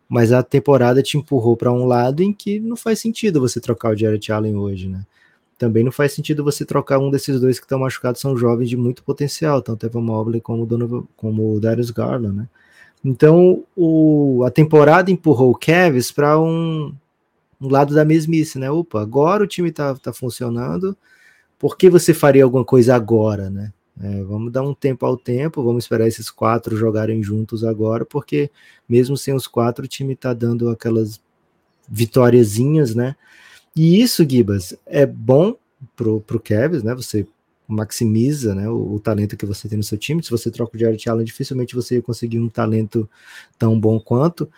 Mas 0.07 0.31
a 0.31 0.43
temporada 0.43 1.03
te 1.03 1.16
empurrou 1.16 1.57
para 1.57 1.73
um 1.73 1.87
lado 1.87 2.23
em 2.23 2.35
que 2.35 2.61
não 2.61 2.77
faz 2.77 2.99
sentido 2.99 3.41
você 3.41 3.59
trocar 3.62 3.95
o 3.95 3.97
Jarrett 3.97 4.31
Allen 4.31 4.57
hoje, 4.57 4.91
né? 4.91 5.07
Também 5.57 5.83
não 5.83 5.91
faz 5.91 6.12
sentido 6.12 6.45
você 6.45 6.66
trocar 6.66 6.99
um 6.99 7.11
desses 7.11 7.41
dois 7.41 7.59
que 7.59 7.64
estão 7.64 7.79
machucados, 7.79 8.21
são 8.21 8.37
jovens 8.37 8.69
de 8.69 8.77
muito 8.77 9.03
potencial, 9.03 9.62
tanto 9.62 9.87
Evan 9.87 10.03
Mobley 10.03 10.43
como 10.43 10.64
o, 10.64 10.66
Donovan, 10.66 11.05
como 11.16 11.55
o 11.55 11.59
Darius 11.59 11.91
Garland, 11.91 12.37
né? 12.37 12.49
Então, 13.03 13.64
o, 13.75 14.45
a 14.47 14.51
temporada 14.51 15.11
empurrou 15.11 15.51
o 15.51 15.59
Cavs 15.59 16.12
para 16.12 16.39
um, 16.39 16.93
um, 17.61 17.69
lado 17.69 17.95
da 17.95 18.05
mesmice, 18.05 18.59
né? 18.59 18.71
Opa, 18.71 19.01
agora 19.01 19.45
o 19.45 19.47
time 19.47 19.71
tá, 19.73 19.95
tá 19.95 20.13
funcionando, 20.13 20.97
por 21.59 21.77
que 21.77 21.91
você 21.91 22.15
faria 22.15 22.45
alguma 22.45 22.65
coisa 22.65 22.95
agora, 22.95 23.51
né? 23.51 23.73
É, 24.01 24.23
vamos 24.23 24.53
dar 24.53 24.63
um 24.63 24.73
tempo 24.73 25.05
ao 25.05 25.17
tempo, 25.17 25.63
vamos 25.63 25.85
esperar 25.85 26.07
esses 26.07 26.31
quatro 26.31 26.77
jogarem 26.77 27.21
juntos 27.23 27.65
agora, 27.65 28.05
porque 28.05 28.49
mesmo 28.89 29.17
sem 29.17 29.35
os 29.35 29.49
quatro, 29.49 29.85
o 29.85 29.89
time 29.89 30.15
tá 30.15 30.33
dando 30.33 30.71
aquelas 30.71 31.21
vitóriazinhas, 31.89 32.95
né? 32.95 33.17
E 33.75 34.01
isso, 34.01 34.29
Gibas, 34.29 34.77
é 34.87 35.05
bom 35.07 35.57
pro, 35.97 36.21
pro 36.21 36.41
Cavs, 36.41 36.83
né? 36.83 36.95
Você 36.95 37.27
maximiza 37.69 38.55
né, 38.55 38.69
o, 38.69 38.95
o, 38.95 39.01
talento 39.01 39.37
que 39.37 39.45
você 39.45 39.69
tem 39.69 39.77
no 39.77 39.85
seu 39.85 39.99
time. 39.99 40.23
Se 40.23 40.31
você 40.31 40.51
troca 40.51 40.75
o 40.75 40.81
Jared 40.81 41.09
Allen, 41.09 41.25
dificilmente 41.25 41.75
você 41.75 41.97
ia 41.97 42.03
conseguir 42.03 42.41
um 42.41 42.49
talento 42.49 43.09
tão 43.59 43.79
bom 43.79 44.01
quanto. 44.01 44.51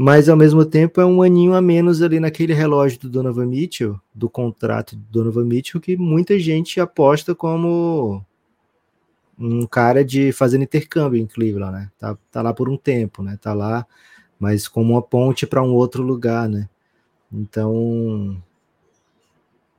Mas 0.00 0.28
ao 0.28 0.36
mesmo 0.36 0.64
tempo 0.64 1.00
é 1.00 1.04
um 1.04 1.22
aninho 1.22 1.54
a 1.54 1.60
menos 1.60 2.02
ali 2.02 2.20
naquele 2.20 2.54
relógio 2.54 3.00
do 3.00 3.08
Donovan 3.08 3.46
Mitchell, 3.46 4.00
do 4.14 4.30
contrato 4.30 4.94
do 4.94 5.02
Donovan 5.10 5.44
Mitchell, 5.44 5.80
que 5.80 5.96
muita 5.96 6.38
gente 6.38 6.80
aposta 6.80 7.34
como 7.34 8.24
um 9.36 9.66
cara 9.66 10.04
de 10.04 10.30
fazendo 10.30 10.62
intercâmbio 10.62 11.20
em 11.20 11.26
Cleveland, 11.26 11.72
né? 11.72 11.90
Tá, 11.98 12.16
tá 12.30 12.40
lá 12.40 12.54
por 12.54 12.68
um 12.68 12.76
tempo, 12.76 13.24
né? 13.24 13.36
Tá 13.42 13.52
lá, 13.52 13.84
mas 14.38 14.68
como 14.68 14.92
uma 14.92 15.02
ponte 15.02 15.48
para 15.48 15.64
um 15.64 15.74
outro 15.74 16.00
lugar, 16.00 16.48
né? 16.48 16.68
Então, 17.32 18.40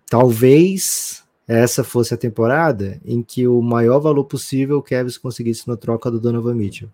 talvez 0.06 1.24
essa 1.48 1.82
fosse 1.82 2.14
a 2.14 2.18
temporada 2.18 3.00
em 3.06 3.24
que 3.24 3.48
o 3.48 3.62
maior 3.62 4.00
valor 4.00 4.26
possível 4.26 4.80
o 4.80 4.84
Kevs 4.84 5.18
conseguisse 5.18 5.66
na 5.66 5.78
troca 5.78 6.12
do 6.12 6.20
Donovan 6.20 6.56
Mitchell. 6.56 6.90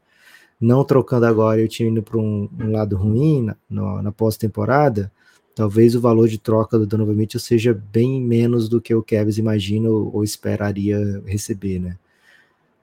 Não 0.60 0.84
trocando 0.84 1.26
agora 1.26 1.62
e 1.62 1.66
o 1.66 1.68
time 1.68 1.90
indo 1.90 2.02
para 2.02 2.18
um, 2.18 2.50
um, 2.60 2.72
lado 2.72 2.96
ruim 2.96 3.50
na, 3.70 4.02
na 4.02 4.12
pós-temporada, 4.12 5.12
talvez 5.54 5.96
o 5.96 6.02
valor 6.02 6.28
de 6.28 6.38
troca 6.38 6.78
do 6.78 6.86
Donovan 6.86 7.14
Mitchell 7.14 7.40
seja 7.40 7.74
bem 7.74 8.22
menos 8.22 8.70
do 8.70 8.82
que 8.82 8.96
o 8.96 9.04
Kevs 9.04 9.38
imagina 9.38 9.90
ou, 9.90 10.16
ou 10.16 10.24
esperaria 10.24 11.22
receber, 11.26 11.80
né? 11.80 11.98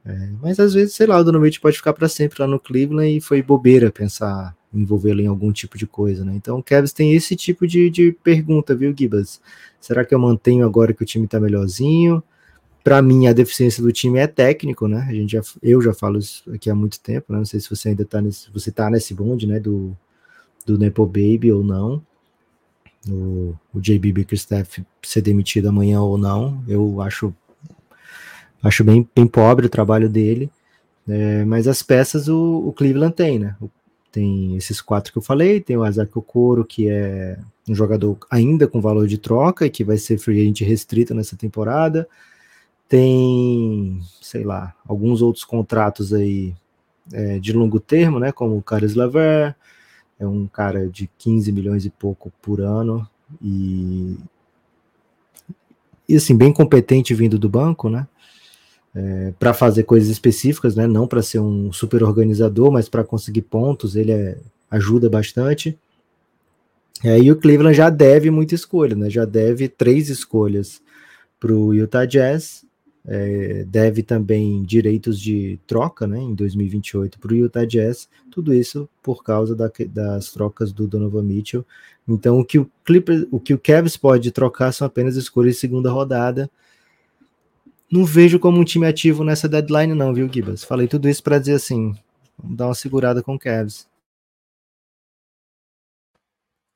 É, 0.04 0.30
mas 0.40 0.58
às 0.58 0.74
vezes, 0.74 0.94
sei 0.94 1.06
lá, 1.06 1.18
o 1.18 1.24
Donovan 1.24 1.44
Mitchell 1.44 1.62
pode 1.62 1.76
ficar 1.76 1.92
para 1.92 2.08
sempre 2.08 2.42
lá 2.42 2.46
no 2.46 2.60
Cleveland 2.60 3.16
e 3.16 3.20
foi 3.20 3.42
bobeira 3.42 3.90
pensar 3.90 4.54
envolvê-lo 4.74 5.20
em 5.20 5.26
algum 5.26 5.52
tipo 5.52 5.76
de 5.76 5.86
coisa, 5.86 6.24
né? 6.24 6.32
Então 6.34 6.58
o 6.58 6.62
Kevs 6.62 6.92
tem 6.92 7.14
esse 7.14 7.36
tipo 7.36 7.66
de, 7.66 7.90
de 7.90 8.12
pergunta, 8.24 8.74
viu, 8.74 8.94
Gibas? 8.96 9.40
Será 9.80 10.04
que 10.04 10.14
eu 10.14 10.18
mantenho 10.18 10.64
agora 10.64 10.94
que 10.94 11.02
o 11.02 11.06
time 11.06 11.26
tá 11.26 11.38
melhorzinho? 11.38 12.22
Para 12.82 13.00
mim, 13.00 13.26
a 13.26 13.32
deficiência 13.32 13.82
do 13.82 13.92
time 13.92 14.18
é 14.18 14.26
técnico, 14.26 14.88
né? 14.88 15.06
A 15.08 15.12
gente 15.12 15.32
já, 15.32 15.40
eu 15.62 15.80
já 15.80 15.94
falo 15.94 16.18
isso 16.18 16.42
aqui 16.52 16.68
há 16.68 16.74
muito 16.74 17.00
tempo, 17.00 17.32
né? 17.32 17.38
Não 17.38 17.44
sei 17.44 17.60
se 17.60 17.70
você 17.70 17.90
ainda 17.90 18.04
tá 18.04 18.20
nesse, 18.20 18.50
você 18.50 18.70
tá 18.70 18.90
nesse 18.90 19.14
bonde, 19.14 19.46
né? 19.46 19.60
Do, 19.60 19.96
do 20.66 20.78
Nepo 20.78 21.06
Baby 21.06 21.52
ou 21.52 21.62
não. 21.62 22.02
O, 23.08 23.54
o 23.74 23.80
JB 23.80 24.12
Bickerstaff 24.12 24.84
ser 25.02 25.22
demitido 25.22 25.68
amanhã 25.68 26.00
ou 26.00 26.18
não. 26.18 26.62
Eu 26.66 27.00
acho 27.00 27.34
acho 28.62 28.84
bem, 28.84 29.08
bem 29.14 29.26
pobre 29.26 29.66
o 29.66 29.70
trabalho 29.70 30.08
dele. 30.08 30.50
É, 31.08 31.44
mas 31.44 31.66
as 31.66 31.82
peças 31.82 32.28
o, 32.28 32.68
o 32.68 32.72
Cleveland 32.72 33.14
tem, 33.14 33.38
né? 33.38 33.56
O 33.60 33.68
tem 34.12 34.54
esses 34.56 34.80
quatro 34.80 35.10
que 35.10 35.18
eu 35.18 35.22
falei, 35.22 35.58
tem 35.58 35.76
o 35.76 35.82
Azaki 35.82 36.18
Okoro, 36.18 36.64
que 36.64 36.88
é 36.88 37.38
um 37.66 37.74
jogador 37.74 38.18
ainda 38.30 38.68
com 38.68 38.80
valor 38.80 39.08
de 39.08 39.16
troca 39.16 39.64
e 39.64 39.70
que 39.70 39.82
vai 39.82 39.96
ser 39.96 40.18
free 40.18 40.42
agent 40.42 40.60
restrito 40.60 41.14
nessa 41.14 41.34
temporada. 41.34 42.06
Tem, 42.92 44.00
sei 44.20 44.44
lá, 44.44 44.74
alguns 44.86 45.22
outros 45.22 45.44
contratos 45.44 46.12
aí 46.12 46.54
é, 47.10 47.38
de 47.38 47.50
longo 47.50 47.80
termo, 47.80 48.18
né? 48.18 48.32
Como 48.32 48.58
o 48.58 48.62
Caris 48.62 48.94
Laver, 48.94 49.56
é 50.20 50.26
um 50.26 50.46
cara 50.46 50.86
de 50.88 51.08
15 51.16 51.50
milhões 51.52 51.86
e 51.86 51.90
pouco 51.90 52.30
por 52.42 52.60
ano 52.60 53.08
e, 53.40 54.18
e 56.06 56.16
assim, 56.16 56.36
bem 56.36 56.52
competente 56.52 57.14
vindo 57.14 57.38
do 57.38 57.48
banco, 57.48 57.88
né? 57.88 58.06
é, 58.94 59.32
para 59.38 59.54
fazer 59.54 59.84
coisas 59.84 60.08
específicas, 60.08 60.76
né? 60.76 60.86
Não 60.86 61.06
para 61.06 61.22
ser 61.22 61.40
um 61.40 61.72
super 61.72 62.02
organizador, 62.02 62.70
mas 62.70 62.88
para 62.88 63.04
conseguir 63.04 63.42
pontos, 63.42 63.96
ele 63.96 64.12
é, 64.12 64.38
ajuda 64.70 65.08
bastante. 65.08 65.78
E 67.02 67.08
aí 67.08 67.30
o 67.30 67.36
Cleveland 67.36 67.76
já 67.76 67.90
deve 67.90 68.30
muita 68.30 68.54
escolha, 68.54 68.94
né? 68.94 69.08
Já 69.08 69.24
deve 69.24 69.68
três 69.68 70.08
escolhas 70.08 70.80
para 71.40 71.52
o 71.52 71.74
Utah 71.74 72.04
Jazz, 72.04 72.64
é, 73.06 73.64
deve 73.66 74.02
também 74.02 74.62
direitos 74.62 75.20
de 75.20 75.58
troca, 75.66 76.06
né? 76.06 76.20
Em 76.20 76.34
2028 76.34 77.18
para 77.18 77.32
o 77.32 77.36
Utah 77.36 77.64
Jazz. 77.64 78.08
Tudo 78.30 78.54
isso 78.54 78.88
por 79.02 79.22
causa 79.24 79.54
da, 79.54 79.70
das 79.88 80.32
trocas 80.32 80.72
do 80.72 80.86
Donovan 80.86 81.22
Mitchell. 81.22 81.64
Então 82.08 82.38
o 82.38 82.44
que 82.44 82.58
o 82.58 82.70
Clippers, 82.84 83.26
o 83.30 83.38
que 83.38 83.54
o 83.54 83.58
Cavs 83.58 83.96
pode 83.96 84.30
trocar 84.30 84.72
são 84.72 84.86
apenas 84.86 85.16
escolhas 85.16 85.54
de 85.54 85.60
segunda 85.60 85.90
rodada 85.90 86.50
não 87.92 88.06
vejo 88.06 88.38
como 88.38 88.58
um 88.58 88.64
time 88.64 88.86
ativo 88.86 89.22
nessa 89.22 89.46
deadline, 89.46 89.92
não, 89.92 90.14
viu, 90.14 90.26
Gibas? 90.26 90.64
Falei 90.64 90.88
tudo 90.88 91.10
isso 91.10 91.22
para 91.22 91.38
dizer 91.38 91.52
assim: 91.52 91.94
vamos 92.38 92.56
dar 92.56 92.68
uma 92.68 92.74
segurada 92.74 93.22
com 93.22 93.34
o 93.34 93.38
Cavs. 93.38 93.86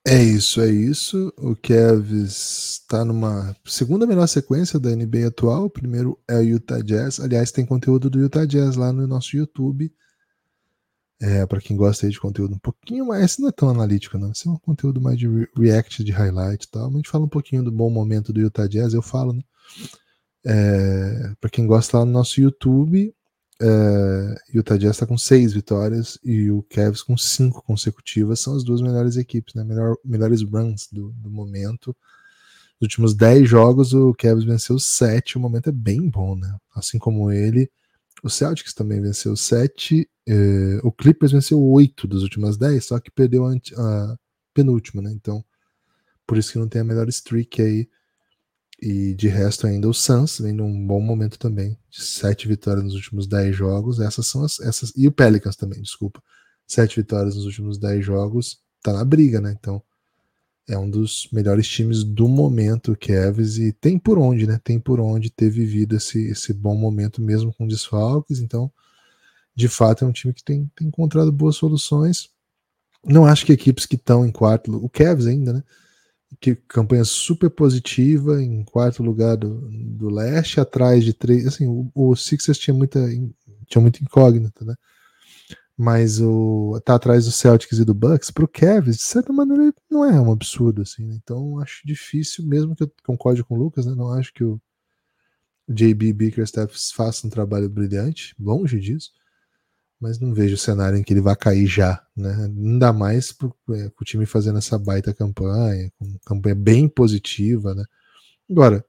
É 0.09 0.22
isso, 0.22 0.61
é 0.61 0.70
isso. 0.70 1.32
O 1.36 1.57
Cavs 1.57 2.78
está 2.80 3.04
numa 3.04 3.57
segunda 3.64 4.07
melhor 4.07 4.28
sequência 4.28 4.78
da 4.78 4.94
NBA 4.94 5.26
atual. 5.26 5.64
O 5.64 5.70
primeiro 5.70 6.16
é 6.28 6.36
o 6.36 6.42
Utah 6.42 6.80
Jazz. 6.80 7.18
Aliás, 7.18 7.50
tem 7.50 7.66
conteúdo 7.66 8.09
do 8.09 8.20
Utah 8.20 8.44
Jazz 8.44 8.76
lá 8.76 8.92
no 8.92 9.04
nosso 9.04 9.36
YouTube. 9.36 9.92
É, 11.20 11.44
para 11.44 11.61
quem 11.61 11.76
gosta 11.76 12.09
de 12.09 12.20
conteúdo 12.20 12.54
um 12.54 12.59
pouquinho 12.59 13.07
mais, 13.07 13.24
esse 13.24 13.40
não 13.40 13.48
é 13.48 13.52
tão 13.52 13.68
analítico, 13.68 14.16
não. 14.16 14.30
Esse 14.30 14.46
é 14.46 14.50
um 14.52 14.59
conteúdo 14.59 15.00
mais 15.00 15.18
de 15.18 15.26
react, 15.57 16.04
de 16.04 16.12
highlight 16.12 16.64
e 16.64 16.70
tal. 16.70 16.88
A 16.88 16.92
gente 16.92 17.11
fala 17.11 17.24
um 17.24 17.28
pouquinho 17.28 17.64
do 17.64 17.72
bom 17.72 17.90
momento 17.90 18.32
do 18.32 18.40
Utah 18.40 18.68
Jazz, 18.68 18.94
eu 18.94 19.02
falo, 19.02 19.32
né? 19.32 19.42
É, 20.44 21.32
para 21.40 21.50
quem 21.50 21.66
gosta 21.66 21.98
lá 21.98 22.04
no 22.04 22.12
nosso 22.12 22.40
YouTube, 22.40 23.12
é, 23.61 24.34
Utah 24.54 24.76
Jazz 24.76 24.96
está 24.96 25.07
com 25.07 25.16
seis 25.16 25.52
vitórias 25.52 26.18
e 26.22 26.50
o 26.50 26.62
Cavs 26.62 27.02
com 27.02 27.16
cinco 27.16 27.62
consecutivas. 27.62 28.40
São 28.40 28.54
as 28.54 28.64
duas 28.64 28.80
melhores 28.80 29.16
equipes, 29.16 29.54
né? 29.54 29.64
Melhor, 29.64 29.96
melhores 30.04 30.42
runs 30.42 30.88
do, 30.92 31.11
do 31.12 31.30
momento. 31.30 31.96
Nos 32.80 32.88
últimos 32.88 33.14
dez 33.14 33.48
jogos, 33.48 33.94
o 33.94 34.14
Cavs 34.14 34.44
venceu 34.44 34.78
sete. 34.78 35.38
O 35.38 35.40
momento 35.40 35.70
é 35.70 35.72
bem 35.72 36.09
bom, 36.09 36.36
né? 36.36 36.54
Assim 36.74 36.98
como 36.98 37.32
ele. 37.32 37.70
O 38.22 38.28
Celtics 38.28 38.74
também 38.74 39.00
venceu 39.00 39.36
sete. 39.36 40.09
É, 40.28 40.80
o 40.82 40.92
Clippers 40.92 41.32
venceu 41.32 41.62
oito 41.62 42.07
das 42.07 42.22
últimas 42.22 42.57
dez, 42.57 42.86
só 42.86 42.98
que 42.98 43.11
perdeu 43.11 43.46
a, 43.46 43.52
a 43.54 44.16
penúltima, 44.52 45.00
né? 45.00 45.12
Então, 45.12 45.44
por 46.26 46.36
isso 46.36 46.52
que 46.52 46.59
não 46.59 46.68
tem 46.68 46.80
a 46.80 46.84
melhor 46.84 47.09
streak 47.09 47.62
aí 47.62 47.88
e 48.81 49.14
de 49.14 49.29
resto, 49.29 49.66
ainda 49.66 49.89
o 49.89 49.95
Suns 49.95 50.39
vem 50.39 50.53
num 50.53 50.87
bom 50.87 51.01
momento 51.01 51.39
também, 51.39 51.79
de 51.91 52.03
sete 52.03 52.47
vitórias 52.47 52.85
nos 52.85 52.95
últimos 52.95 53.27
dez 53.27 53.57
jogos. 53.57 54.01
Essas 54.01 54.27
são 54.27 54.45
as. 54.45 54.61
Essas, 54.61 54.93
e 54.97 55.09
o 55.09 55.12
Pelicans 55.12 55.57
também, 55.57 55.81
desculpa. 55.81 56.22
Sete 56.66 56.97
vitórias 56.97 57.37
nos 57.37 57.47
últimos 57.47 57.79
dez 57.79 58.05
jogos. 58.05 58.61
Tá 58.83 58.93
na 58.93 59.05
briga, 59.05 59.41
né? 59.41 59.57
Então 59.59 59.83
é 60.68 60.77
um 60.77 60.91
dos 60.91 61.29
melhores 61.33 61.68
times 61.68 62.03
do 62.03 62.27
momento, 62.29 62.93
o 62.93 62.97
Cavs, 62.97 63.57
e 63.57 63.72
tem 63.72 63.99
por 63.99 64.18
onde, 64.18 64.47
né? 64.47 64.61
Tem 64.62 64.81
por 64.81 64.99
onde 65.01 65.31
ter 65.31 65.49
vivido 65.49 65.97
esse, 65.97 66.27
esse 66.27 66.53
bom 66.53 66.74
momento 66.74 67.22
mesmo 67.22 67.55
com 67.55 67.68
desfalques. 67.68 68.41
Então, 68.41 68.70
de 69.55 69.68
fato, 69.68 70.05
é 70.05 70.09
um 70.09 70.12
time 70.12 70.35
que 70.35 70.43
tem, 70.45 70.70
tem 70.77 70.89
encontrado 70.89 71.31
boas 71.33 71.57
soluções. 71.57 72.31
Não 73.05 73.24
acho 73.24 73.47
que 73.47 73.53
equipes 73.53 73.87
que 73.87 73.95
estão 73.95 74.27
em 74.27 74.33
quarto, 74.33 74.74
o 74.77 74.89
Cavs 74.89 75.27
ainda, 75.27 75.53
né? 75.53 75.64
Que 76.41 76.55
campanha 76.55 77.05
super 77.05 77.51
positiva 77.51 78.43
em 78.43 78.64
quarto 78.64 79.03
lugar 79.03 79.37
do, 79.37 79.68
do 79.70 80.09
leste, 80.09 80.61
atrás 80.61 81.05
de 81.05 81.12
três. 81.14 81.47
Assim, 81.47 81.66
o, 81.66 81.91
o 81.95 82.16
Sixers 82.16 82.59
tinha 82.59 82.74
muita, 82.74 83.01
tinha 83.66 83.81
muita 83.83 84.03
incógnita, 84.03 84.64
né? 84.64 84.74
Mas 85.77 86.20
o 86.20 86.81
tá 86.85 86.95
atrás 86.95 87.27
do 87.27 87.33
Celtics 87.33 87.79
e 87.79 87.85
do 87.85 87.95
Bucks, 87.95 88.31
pro 88.31 88.49
Cavs, 88.49 88.97
de 88.97 89.03
certa 89.03 89.33
maneira, 89.33 89.74
não 89.91 90.05
é 90.05 90.18
um 90.20 90.33
absurdo, 90.33 90.83
assim. 90.83 91.05
Né? 91.05 91.18
Então, 91.22 91.59
acho 91.61 91.87
difícil, 91.87 92.47
mesmo 92.47 92.74
que 92.74 92.83
eu 92.85 92.93
concorde 93.05 93.45
com 93.45 93.55
o 93.55 93.59
Lucas, 93.59 93.85
né? 93.87 93.95
Não 93.95 94.12
acho 94.12 94.33
que 94.33 94.43
o 94.45 94.61
JB 95.68 96.12
Bickerstaff 96.12 96.74
faça 96.95 97.27
um 97.27 97.31
trabalho 97.31 97.68
brilhante, 97.68 98.35
longe 98.39 98.81
disso 98.81 99.11
mas 100.01 100.18
não 100.20 100.32
vejo 100.34 100.55
o 100.55 100.59
cenário 100.59 100.99
em 100.99 101.03
que 101.03 101.12
ele 101.12 101.20
vai 101.20 101.34
cair 101.34 101.66
já, 101.66 102.05
né? 102.16 102.34
Ainda 102.44 102.92
mais 102.92 103.32
pro, 103.32 103.55
é, 103.70 103.88
com 103.90 104.03
o 104.03 104.05
time 104.05 104.26
fazendo 104.26 104.59
essa 104.59 104.78
baita 104.78 105.14
campanha, 105.14 105.90
com 105.99 106.18
campanha 106.26 106.55
bem 106.55 106.88
positiva, 106.88 107.74
né? 107.74 107.84
Agora, 108.51 108.84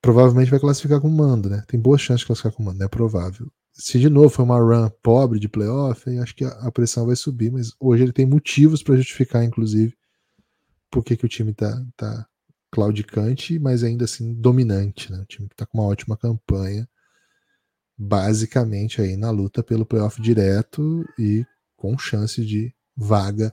provavelmente 0.00 0.50
vai 0.50 0.60
classificar 0.60 1.00
com 1.00 1.08
mando, 1.08 1.50
né? 1.50 1.62
Tem 1.68 1.78
boa 1.78 1.98
chance 1.98 2.20
de 2.20 2.26
classificar 2.26 2.52
com 2.52 2.62
mando, 2.62 2.82
é 2.82 2.88
provável. 2.88 3.50
Se 3.72 3.98
de 3.98 4.08
novo 4.08 4.30
for 4.30 4.42
uma 4.42 4.58
run 4.58 4.90
pobre 5.02 5.38
de 5.38 5.48
playoff, 5.48 6.08
aí 6.08 6.18
acho 6.18 6.34
que 6.34 6.44
a, 6.44 6.48
a 6.48 6.72
pressão 6.72 7.06
vai 7.06 7.16
subir, 7.16 7.50
mas 7.52 7.72
hoje 7.78 8.02
ele 8.02 8.12
tem 8.12 8.26
motivos 8.26 8.82
para 8.82 8.96
justificar, 8.96 9.44
inclusive, 9.44 9.94
por 10.90 11.04
que, 11.04 11.16
que 11.16 11.24
o 11.24 11.28
time 11.28 11.54
tá, 11.54 11.84
tá 11.96 12.26
claudicante, 12.70 13.58
mas 13.58 13.84
ainda 13.84 14.04
assim 14.04 14.34
dominante, 14.34 15.12
né? 15.12 15.20
O 15.20 15.26
time 15.26 15.48
que 15.48 15.56
tá 15.56 15.66
com 15.66 15.78
uma 15.78 15.86
ótima 15.86 16.16
campanha 16.16 16.88
basicamente 18.02 19.02
aí 19.02 19.14
na 19.14 19.30
luta 19.30 19.62
pelo 19.62 19.84
playoff 19.84 20.22
direto 20.22 21.04
e 21.18 21.44
com 21.76 21.98
chance 21.98 22.42
de 22.42 22.74
vaga, 22.96 23.52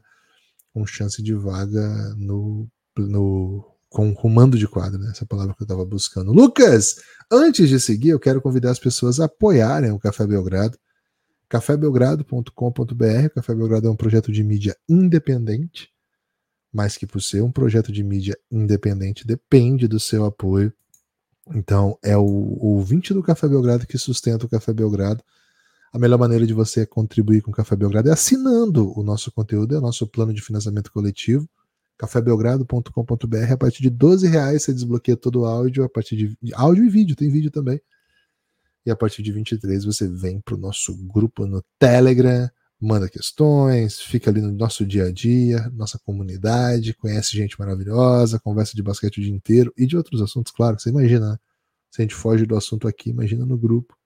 com 0.73 0.85
chance 0.85 1.21
de 1.21 1.33
vaga 1.33 2.15
no, 2.15 2.65
no 2.97 3.65
com 3.89 4.13
comando 4.13 4.57
de 4.57 4.65
quadro, 4.65 4.99
né? 4.99 5.11
Essa 5.11 5.25
palavra 5.25 5.53
que 5.53 5.61
eu 5.61 5.65
estava 5.65 5.83
buscando. 5.83 6.31
Lucas, 6.31 6.95
antes 7.29 7.67
de 7.67 7.77
seguir, 7.77 8.09
eu 8.09 8.19
quero 8.19 8.41
convidar 8.41 8.71
as 8.71 8.79
pessoas 8.79 9.19
a 9.19 9.25
apoiarem 9.25 9.91
o 9.91 9.99
Café 9.99 10.25
Belgrado. 10.25 10.77
cafébelgrado.com.br. 11.49 13.29
Café 13.35 13.53
Belgrado 13.53 13.87
é 13.89 13.91
um 13.91 13.97
projeto 13.97 14.31
de 14.31 14.43
mídia 14.43 14.77
independente, 14.87 15.89
mas 16.71 16.95
que 16.95 17.05
por 17.05 17.21
ser 17.21 17.41
um 17.43 17.51
projeto 17.51 17.91
de 17.91 18.01
mídia 18.01 18.37
independente 18.49 19.27
depende 19.27 19.89
do 19.89 19.99
seu 19.99 20.23
apoio. 20.23 20.71
Então, 21.53 21.97
é 22.03 22.17
o, 22.17 22.23
o 22.23 22.75
ouvinte 22.75 23.13
do 23.13 23.23
Café 23.23 23.47
Belgrado 23.47 23.87
que 23.87 23.97
sustenta 23.97 24.45
o 24.45 24.49
Café 24.49 24.73
Belgrado. 24.73 25.23
A 25.93 25.99
melhor 25.99 26.19
maneira 26.19 26.45
de 26.45 26.53
você 26.53 26.85
contribuir 26.85 27.41
com 27.41 27.51
o 27.51 27.53
Café 27.53 27.75
Belgrado 27.75 28.09
é 28.09 28.11
assinando 28.11 28.97
o 28.97 29.03
nosso 29.03 29.31
conteúdo, 29.31 29.73
é 29.75 29.77
o 29.77 29.81
nosso 29.81 30.05
plano 30.07 30.33
de 30.33 30.41
financiamento 30.41 30.91
coletivo 30.91 31.47
cafébelgrado.com.br. 31.97 33.51
A 33.51 33.57
partir 33.57 33.81
de 33.81 33.89
12 33.89 34.27
reais 34.27 34.63
você 34.63 34.73
desbloqueia 34.73 35.17
todo 35.17 35.41
o 35.41 35.45
áudio, 35.45 35.83
a 35.83 35.89
partir 35.89 36.15
de 36.15 36.53
áudio 36.53 36.85
e 36.85 36.89
vídeo, 36.89 37.15
tem 37.15 37.29
vídeo 37.29 37.49
também. 37.49 37.81
E 38.85 38.91
a 38.91 38.95
partir 38.95 39.23
de 39.23 39.31
23 39.31 39.83
você 39.83 40.07
vem 40.07 40.39
para 40.39 40.55
o 40.55 40.57
nosso 40.57 40.95
grupo 40.95 41.45
no 41.45 41.63
Telegram, 41.79 42.49
manda 42.79 43.09
questões, 43.09 43.99
fica 43.99 44.29
ali 44.29 44.41
no 44.41 44.51
nosso 44.51 44.85
dia 44.85 45.05
a 45.05 45.11
dia, 45.11 45.69
nossa 45.73 45.97
comunidade, 45.99 46.93
conhece 46.93 47.35
gente 47.35 47.59
maravilhosa, 47.59 48.39
conversa 48.39 48.75
de 48.75 48.83
basquete 48.83 49.17
o 49.17 49.21
dia 49.21 49.33
inteiro 49.33 49.73
e 49.77 49.85
de 49.85 49.97
outros 49.97 50.21
assuntos, 50.21 50.51
claro, 50.51 50.79
você 50.79 50.89
imagina, 50.89 51.31
né? 51.31 51.37
Se 51.89 52.01
a 52.01 52.03
gente 52.03 52.15
foge 52.15 52.45
do 52.45 52.55
assunto 52.55 52.87
aqui, 52.87 53.09
imagina 53.09 53.45
no 53.45 53.57
grupo. 53.57 53.97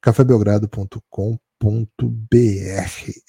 cafébelgrado.com.br. 0.00 1.38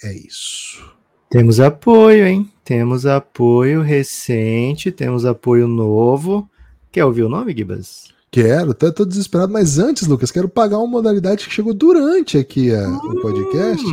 É 0.03 0.13
isso. 0.13 0.93
Temos 1.29 1.59
apoio, 1.59 2.25
hein? 2.25 2.51
Temos 2.63 3.05
apoio 3.05 3.81
recente, 3.81 4.91
temos 4.91 5.25
apoio 5.25 5.67
novo. 5.67 6.49
Quer 6.91 7.05
ouvir 7.05 7.23
o 7.23 7.29
nome, 7.29 7.55
Gibas? 7.55 8.13
Quero, 8.31 8.73
tô, 8.73 8.91
tô 8.91 9.05
desesperado, 9.05 9.53
mas 9.53 9.79
antes, 9.79 10.07
Lucas, 10.07 10.31
quero 10.31 10.49
pagar 10.49 10.79
uma 10.79 10.87
modalidade 10.87 11.47
que 11.47 11.53
chegou 11.53 11.73
durante 11.73 12.37
aqui 12.37 12.73
a, 12.73 12.89
hum, 12.89 12.97
o 12.97 13.21
podcast. 13.21 13.85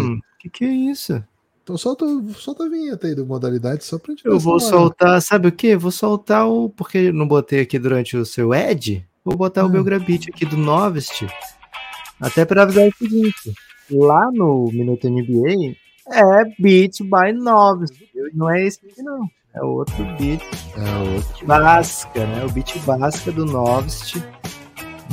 Que, 0.42 0.50
que 0.50 0.64
é 0.64 0.68
isso? 0.68 1.22
Então 1.62 1.78
solta, 1.78 2.04
solta 2.34 2.64
a 2.64 2.68
vinheta 2.68 3.06
aí 3.06 3.14
do 3.14 3.24
modalidade 3.24 3.84
só 3.84 3.96
pra 3.96 4.12
gente 4.12 4.26
Eu 4.26 4.40
vou 4.40 4.58
soltar, 4.58 5.22
sabe 5.22 5.46
o 5.46 5.52
que? 5.52 5.76
Vou 5.76 5.92
soltar 5.92 6.48
o. 6.48 6.68
Porque 6.68 7.12
não 7.12 7.28
botei 7.28 7.60
aqui 7.60 7.78
durante 7.78 8.16
o 8.16 8.26
seu 8.26 8.52
Ed. 8.52 9.06
Vou 9.24 9.36
botar 9.36 9.62
hum. 9.64 9.68
o 9.68 9.70
meu 9.70 9.84
grabite 9.84 10.30
aqui 10.30 10.44
do 10.44 10.56
Novest. 10.56 11.24
Até 12.20 12.44
para 12.44 12.64
avisar 12.64 12.88
o 12.88 12.92
seguinte: 12.96 13.54
lá 13.88 14.28
no 14.32 14.68
Minuto 14.72 15.08
NBA, 15.08 15.76
é 16.08 16.44
Beat 16.58 16.98
by 17.02 17.32
Noves. 17.32 17.90
Não 18.34 18.50
é 18.50 18.66
esse 18.66 18.80
aqui, 18.84 19.00
não. 19.00 19.30
É 19.54 19.62
outro 19.62 20.04
beat. 20.18 20.42
É 20.76 21.14
outro. 21.14 21.46
Basca, 21.46 22.26
né? 22.26 22.44
O 22.44 22.50
beat 22.50 22.76
Basca 22.80 23.30
do 23.30 23.44
Novest. 23.44 24.16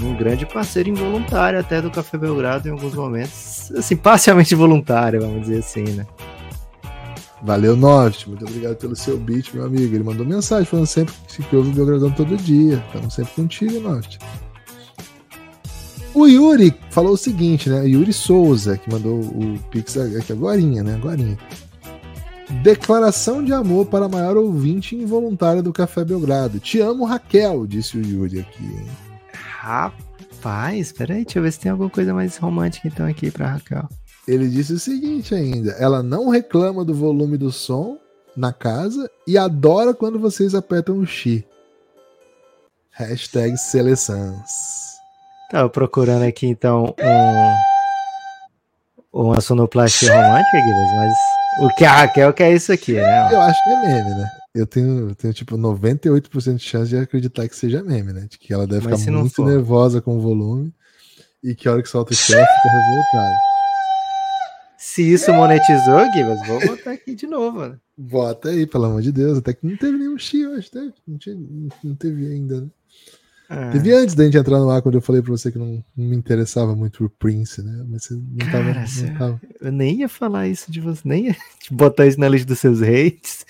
Um 0.01 0.15
grande 0.15 0.45
parceiro 0.45 0.89
involuntário 0.89 1.59
até 1.59 1.81
do 1.81 1.91
Café 1.91 2.17
Belgrado 2.17 2.67
em 2.67 2.71
alguns 2.71 2.93
momentos. 2.93 3.71
Assim, 3.77 3.95
parcialmente 3.95 4.55
voluntário, 4.55 5.21
vamos 5.21 5.41
dizer 5.41 5.59
assim, 5.59 5.83
né? 5.83 6.05
Valeu, 7.41 7.75
Novest. 7.75 8.27
Muito 8.27 8.45
obrigado 8.45 8.75
pelo 8.75 8.95
seu 8.95 9.17
beat, 9.17 9.53
meu 9.53 9.65
amigo. 9.65 9.95
Ele 9.95 10.03
mandou 10.03 10.25
mensagem 10.25 10.65
falando 10.65 10.87
sempre 10.87 11.13
que 11.27 11.55
ouve 11.55 11.69
o 11.69 11.73
Belgradão 11.73 12.11
todo 12.11 12.35
dia. 12.37 12.83
Estamos 12.87 13.13
sempre 13.13 13.33
contigo, 13.33 13.79
Novest. 13.79 14.19
O 16.13 16.25
Yuri 16.27 16.73
falou 16.89 17.13
o 17.13 17.17
seguinte, 17.17 17.69
né? 17.69 17.87
Yuri 17.87 18.11
Souza, 18.11 18.77
que 18.77 18.91
mandou 18.91 19.19
o 19.19 19.59
Pix 19.69 19.95
aqui 19.95 20.31
agora, 20.31 20.57
né? 20.57 20.95
Agorinha. 20.95 21.37
Declaração 22.63 23.43
de 23.43 23.53
amor 23.53 23.85
para 23.85 24.05
a 24.05 24.09
maior 24.09 24.35
ouvinte 24.35 24.95
involuntária 24.95 25.61
do 25.61 25.71
Café 25.71 26.03
Belgrado. 26.03 26.59
Te 26.59 26.79
amo, 26.79 27.05
Raquel, 27.05 27.67
disse 27.67 27.97
o 27.97 28.05
Yuri 28.05 28.39
aqui. 28.39 28.63
Hein? 28.63 29.08
Rapaz, 29.61 30.93
peraí, 30.93 31.25
deixa 31.25 31.37
eu 31.37 31.43
ver 31.43 31.51
se 31.51 31.59
tem 31.59 31.69
alguma 31.69 31.89
coisa 31.89 32.13
mais 32.13 32.37
romântica 32.37 32.87
então 32.87 33.05
aqui 33.05 33.29
para 33.29 33.51
Raquel. 33.51 33.89
Ele 34.25 34.47
disse 34.47 34.71
o 34.71 34.79
seguinte 34.79 35.35
ainda: 35.35 35.71
ela 35.71 36.01
não 36.01 36.29
reclama 36.29 36.85
do 36.85 36.93
volume 36.93 37.37
do 37.37 37.51
som 37.51 37.97
na 38.37 38.53
casa 38.53 39.11
e 39.27 39.37
adora 39.37 39.93
quando 39.93 40.17
vocês 40.17 40.55
apertam 40.55 40.99
o 40.99 41.05
X. 41.05 41.43
Hashtag 42.91 43.57
seleções. 43.57 44.49
Tava 45.51 45.69
procurando 45.69 46.23
aqui 46.23 46.47
então 46.47 46.95
um 46.97 47.55
uma 49.11 49.41
sonoplastia 49.41 50.13
romântica, 50.13 50.57
Guilherme, 50.57 50.95
mas 50.95 51.13
o 51.65 51.75
que 51.75 51.83
a 51.83 51.91
Raquel 51.91 52.31
quer 52.31 52.51
é 52.51 52.55
isso 52.55 52.71
aqui, 52.71 52.93
né? 52.93 53.33
Eu 53.33 53.41
acho 53.41 53.61
que 53.61 53.69
é 53.71 53.81
meme, 53.81 54.09
né? 54.11 54.38
Eu 54.53 54.65
tenho, 54.65 55.13
tenho 55.15 55.33
tipo 55.33 55.57
98% 55.57 56.55
de 56.55 56.63
chance 56.63 56.89
de 56.89 56.97
acreditar 56.97 57.47
que 57.47 57.55
seja 57.55 57.83
meme, 57.83 58.13
né? 58.13 58.27
De 58.29 58.37
que 58.37 58.53
ela 58.53 58.65
deve 58.65 58.89
mas 58.89 59.01
ficar 59.01 59.11
muito 59.11 59.45
nervosa 59.45 60.01
com 60.01 60.17
o 60.17 60.21
volume 60.21 60.73
e 61.43 61.53
que 61.53 61.67
a 61.67 61.73
hora 61.73 61.83
que 61.83 61.89
solta 61.89 62.13
o 62.13 62.15
chefe 62.15 62.31
fica 62.31 62.69
revoltada. 62.73 63.35
Se 64.77 65.13
isso 65.13 65.31
monetizou, 65.33 66.09
Guilherme, 66.11 66.47
vou 66.47 66.59
botar 66.67 66.91
aqui 66.91 67.13
de 67.13 67.27
novo. 67.27 67.67
Né? 67.67 67.77
Bota 67.97 68.49
aí, 68.49 68.65
pelo 68.65 68.85
amor 68.85 69.01
de 69.01 69.11
Deus. 69.11 69.37
Até 69.37 69.53
que 69.53 69.67
não 69.67 69.75
teve 69.75 69.97
nenhum 69.97 70.17
X 70.17 70.45
hoje, 70.47 70.71
teve? 70.71 70.93
Não, 71.05 71.17
tinha, 71.17 71.35
não 71.83 71.95
teve 71.95 72.25
ainda, 72.27 72.61
né? 72.61 72.67
É. 73.49 73.71
Teve 73.71 73.91
antes 73.93 74.13
da 74.13 74.23
gente 74.23 74.37
entrar 74.37 74.59
no 74.59 74.69
ar, 74.69 74.81
quando 74.81 74.95
eu 74.95 75.01
falei 75.01 75.23
pra 75.23 75.31
você 75.31 75.51
que 75.51 75.57
não, 75.57 75.83
não 75.97 76.05
me 76.05 76.15
interessava 76.15 76.75
muito 76.75 76.99
por 76.99 77.09
Prince, 77.09 77.63
né? 77.63 77.83
Mas 77.89 78.03
você 78.03 78.13
não, 78.13 78.51
Cara, 78.51 78.73
tava, 78.73 79.07
não 79.07 79.17
tava. 79.17 79.41
Eu 79.59 79.71
nem 79.71 79.99
ia 80.01 80.07
falar 80.07 80.47
isso 80.47 80.71
de 80.71 80.79
você, 80.79 81.01
nem 81.03 81.27
ia 81.27 81.35
botar 81.71 82.05
isso 82.05 82.19
na 82.19 82.29
lista 82.29 82.47
dos 82.47 82.59
seus 82.59 82.81
hates, 82.81 83.45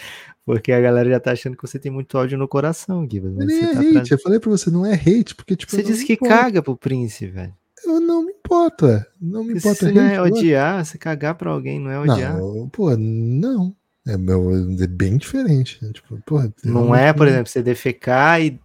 porque 0.50 0.72
a 0.72 0.82
galera 0.82 1.08
já 1.08 1.20
tá 1.20 1.32
achando 1.32 1.56
que 1.56 1.62
você 1.62 1.78
tem 1.78 1.92
muito 1.92 2.18
ódio 2.18 2.36
no 2.36 2.48
coração. 2.48 3.08
Mas 3.08 3.46
nem 3.46 3.60
é 3.60 3.72
tá 3.72 3.80
hate, 3.82 3.92
pra... 3.92 4.16
eu 4.16 4.20
falei 4.20 4.40
pra 4.40 4.50
você, 4.50 4.72
não 4.72 4.84
é 4.84 4.96
hate, 4.96 5.36
porque 5.36 5.56
tipo. 5.56 5.72
Você 5.72 5.84
disse 5.84 6.04
que 6.04 6.14
importa. 6.14 6.36
caga 6.36 6.64
pro 6.64 6.76
Prince, 6.76 7.28
velho. 7.28 7.54
Eu 7.86 8.00
não 8.00 8.26
me 8.26 8.32
importo, 8.32 8.88
é. 8.88 9.06
Não 9.22 9.44
me 9.44 9.54
importa. 9.54 9.76
Você 9.76 9.92
não 9.92 10.02
é 10.02 10.20
odiar, 10.20 10.84
você 10.84 10.98
cagar 10.98 11.36
pra 11.36 11.52
alguém, 11.52 11.80
não 11.80 11.92
é 11.92 12.00
odiar. 12.00 12.36
Não, 12.36 12.68
pô, 12.68 12.98
não. 12.98 13.76
É, 14.08 14.18
meu, 14.18 14.50
é 14.82 14.88
bem 14.88 15.20
diferente. 15.20 15.78
Né? 15.84 15.92
Tipo, 15.94 16.20
porra, 16.26 16.52
não 16.64 16.96
é, 16.96 17.14
por 17.14 17.28
exemplo, 17.28 17.48
você 17.48 17.62
defecar 17.62 18.42
e 18.42 18.60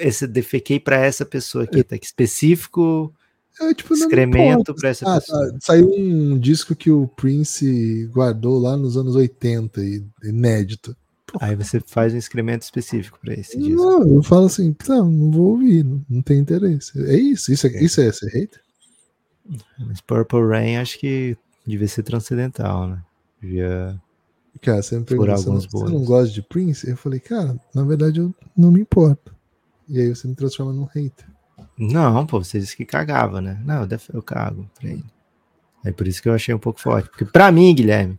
esse 0.00 0.26
defequei 0.26 0.80
para 0.80 0.96
essa 0.96 1.24
pessoa 1.24 1.62
aqui, 1.62 1.84
tá 1.84 1.94
aqui 1.94 2.06
específico 2.06 3.14
é, 3.60 3.72
tipo, 3.74 3.94
excremento 3.94 4.74
para 4.74 4.88
essa 4.88 5.08
ah, 5.08 5.20
pessoa. 5.20 5.52
Tá. 5.52 5.58
Saiu 5.60 5.88
um 5.88 6.36
disco 6.36 6.74
que 6.74 6.90
o 6.90 7.06
Prince 7.06 8.08
guardou 8.12 8.58
lá 8.58 8.76
nos 8.76 8.96
anos 8.96 9.14
80 9.14 9.80
e 9.80 10.04
inédito. 10.24 10.96
Aí 11.40 11.54
você 11.54 11.80
faz 11.80 12.14
um 12.14 12.16
excremento 12.16 12.64
específico 12.64 13.18
para 13.20 13.34
esse 13.34 13.58
disco. 13.58 13.76
Não, 13.76 14.16
eu 14.16 14.22
falo 14.22 14.46
assim, 14.46 14.74
não, 14.88 15.10
não 15.10 15.30
vou 15.30 15.46
ouvir, 15.52 15.84
não, 15.84 16.04
não 16.08 16.22
tem 16.22 16.38
interesse. 16.38 16.98
É 17.06 17.16
isso, 17.16 17.52
isso 17.52 17.66
é, 17.66 17.82
isso 17.82 18.00
é 18.00 18.12
ser 18.12 18.30
hater? 18.30 18.60
Mas 19.78 20.00
Purple 20.00 20.46
Rain 20.46 20.76
acho 20.76 20.98
que 20.98 21.36
devia 21.66 21.88
ser 21.88 22.02
transcendental, 22.02 22.88
né? 22.88 23.02
Devia 23.40 24.00
Cara, 24.60 24.82
você 24.82 24.98
me 24.98 25.04
perguntou, 25.04 25.36
você, 25.36 25.48
não, 25.48 25.60
você 25.60 25.92
não 25.92 26.04
gosta 26.04 26.32
de 26.32 26.42
Prince? 26.42 26.88
Eu 26.88 26.96
falei, 26.96 27.20
cara, 27.20 27.58
na 27.74 27.84
verdade 27.84 28.20
eu 28.20 28.34
não 28.56 28.70
me 28.70 28.80
importo. 28.80 29.34
E 29.88 30.00
aí 30.00 30.08
você 30.08 30.26
me 30.26 30.34
transforma 30.34 30.72
num 30.72 30.84
hater. 30.84 31.26
Não, 31.78 32.26
pô, 32.26 32.42
você 32.42 32.58
disse 32.58 32.76
que 32.76 32.84
cagava, 32.84 33.40
né? 33.40 33.60
Não, 33.64 33.82
eu, 33.82 33.88
eu 34.14 34.22
cago 34.22 34.68
pra 34.78 34.90
ele. 34.90 35.04
É 35.84 35.92
por 35.92 36.08
isso 36.08 36.20
que 36.20 36.28
eu 36.28 36.34
achei 36.34 36.52
um 36.52 36.58
pouco 36.58 36.80
forte. 36.80 37.08
Porque 37.08 37.24
pra 37.24 37.52
mim, 37.52 37.74
Guilherme, 37.74 38.18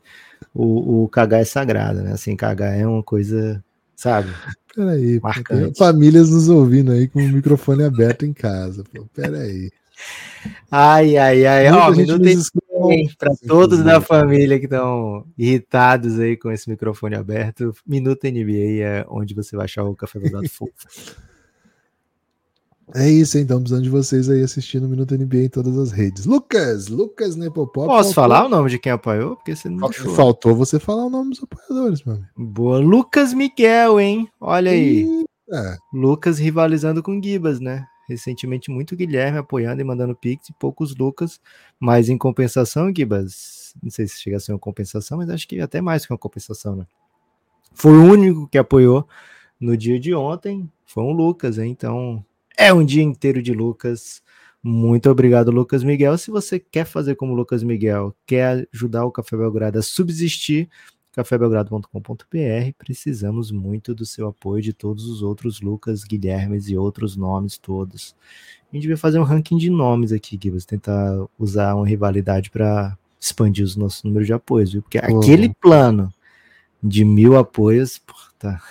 o, 0.62 1.04
o 1.04 1.08
cagar 1.08 1.40
é 1.40 1.46
sagrado, 1.46 2.02
né? 2.02 2.12
Assim, 2.12 2.36
cagar 2.36 2.78
é 2.78 2.86
uma 2.86 3.02
coisa, 3.02 3.64
sabe? 3.96 4.30
Peraí, 4.76 5.20
tem 5.48 5.74
famílias 5.76 6.30
nos 6.30 6.50
ouvindo 6.50 6.92
aí 6.92 7.08
com 7.08 7.20
o 7.20 7.30
microfone 7.30 7.84
aberto 7.84 8.26
em 8.26 8.34
casa. 8.34 8.84
Pô, 8.84 9.06
peraí. 9.14 9.72
Ai, 10.70 11.18
ai, 11.18 11.46
ai. 11.46 11.72
Ó, 11.72 11.92
minuto 11.92 12.24
para 13.18 13.36
todos 13.48 13.84
da 13.84 14.00
família 14.00 14.58
que 14.60 14.66
estão 14.66 15.26
irritados 15.38 16.20
aí 16.20 16.38
com 16.38 16.52
esse 16.52 16.70
microfone 16.70 17.16
aberto. 17.16 17.74
Minuto 17.86 18.26
NBA 18.26 18.84
é 18.84 19.06
onde 19.10 19.34
você 19.34 19.56
vai 19.56 19.66
achar 19.66 19.84
o 19.84 19.96
café 19.96 20.20
verdade 20.20 20.50
fofo. 20.50 20.72
É 22.96 23.08
isso, 23.08 23.38
então, 23.38 23.60
precisando 23.60 23.84
de 23.84 23.90
vocês 23.90 24.30
aí 24.30 24.42
assistindo 24.42 24.86
o 24.86 24.90
Minuto 24.90 25.16
NBA 25.16 25.44
em 25.44 25.50
todas 25.50 25.78
as 25.78 25.92
redes. 25.92 26.26
Lucas, 26.26 26.88
Lucas 26.88 27.36
Nepopop. 27.36 27.88
Posso 27.88 28.14
faltou... 28.14 28.14
falar 28.14 28.46
o 28.46 28.50
nome 28.50 28.70
de 28.70 28.80
quem 28.80 28.92
apoiou? 28.92 29.36
Porque 29.36 29.56
você 29.56 29.70
não 29.70 29.88
deixou. 29.88 30.16
Faltou 30.16 30.56
você 30.56 30.80
falar 30.80 31.06
o 31.06 31.10
nome 31.10 31.32
dos 31.32 31.44
apoiadores, 31.44 32.04
mano. 32.04 32.26
Boa, 32.36 32.80
Lucas 32.80 33.34
Miguel, 33.34 34.00
hein? 34.00 34.28
Olha 34.42 34.72
aí. 34.72 35.06
É. 35.52 35.78
Lucas 35.94 36.40
rivalizando 36.40 37.04
com 37.04 37.22
Gibas, 37.22 37.60
né? 37.60 37.86
Recentemente, 38.08 38.72
muito 38.72 38.96
Guilherme 38.96 39.38
apoiando 39.38 39.82
e 39.82 39.84
mandando 39.84 40.16
pix, 40.16 40.50
e 40.50 40.54
poucos 40.54 40.96
Lucas, 40.96 41.40
mas 41.80 42.10
em 42.10 42.18
compensação, 42.18 42.92
Gibas, 42.96 43.76
não 43.84 43.92
sei 43.92 44.08
se 44.08 44.20
chega 44.20 44.38
a 44.38 44.40
ser 44.40 44.52
uma 44.52 44.60
compensação, 44.60 45.20
mas 45.20 45.30
acho 45.30 45.48
que 45.48 45.60
até 45.62 45.80
mais 45.80 46.08
que 46.08 46.12
uma 46.12 46.18
compensação, 46.18 46.76
né? 46.76 46.88
Foi 47.72 47.92
o 47.92 48.04
único 48.04 48.48
que 48.48 48.58
apoiou 48.58 49.08
no 49.60 49.78
dia 49.78 50.00
de 50.00 50.14
ontem, 50.16 50.68
foi 50.88 51.04
um 51.04 51.12
Lucas, 51.12 51.60
hein? 51.60 51.70
Então, 51.70 52.26
é 52.60 52.74
um 52.74 52.84
dia 52.84 53.02
inteiro 53.02 53.42
de 53.42 53.54
Lucas. 53.54 54.22
Muito 54.62 55.10
obrigado, 55.10 55.50
Lucas 55.50 55.82
Miguel. 55.82 56.18
Se 56.18 56.30
você 56.30 56.60
quer 56.60 56.86
fazer 56.86 57.16
como 57.16 57.34
Lucas 57.34 57.64
Miguel, 57.64 58.14
quer 58.26 58.68
ajudar 58.74 59.06
o 59.06 59.12
Café 59.12 59.38
Belgrado 59.38 59.80
a 59.80 59.82
subsistir, 59.82 60.70
cafébelgrado.com.br. 61.14 62.74
Precisamos 62.78 63.50
muito 63.50 63.96
do 63.96 64.06
seu 64.06 64.28
apoio 64.28 64.62
de 64.62 64.74
todos 64.74 65.06
os 65.06 65.22
outros 65.22 65.62
Lucas, 65.62 66.04
Guilhermes 66.04 66.68
e 66.68 66.78
outros 66.78 67.16
nomes 67.16 67.58
todos. 67.58 68.14
A 68.70 68.76
gente 68.76 68.82
devia 68.82 68.98
fazer 68.98 69.20
um 69.20 69.24
ranking 69.24 69.58
de 69.58 69.70
nomes 69.70 70.12
aqui, 70.12 70.38
Gibbs, 70.42 70.66
tentar 70.66 71.26
usar 71.40 71.74
uma 71.76 71.88
rivalidade 71.88 72.50
para 72.50 72.98
expandir 73.18 73.64
os 73.64 73.78
nossos 73.78 74.04
números 74.04 74.28
de 74.28 74.34
apoios, 74.34 74.74
viu? 74.74 74.82
Porque 74.82 74.98
aquele 74.98 75.54
plano 75.62 76.14
de 76.84 77.06
mil 77.06 77.38
apoios, 77.38 78.00
pô, 78.00 78.16
tá, 78.38 78.62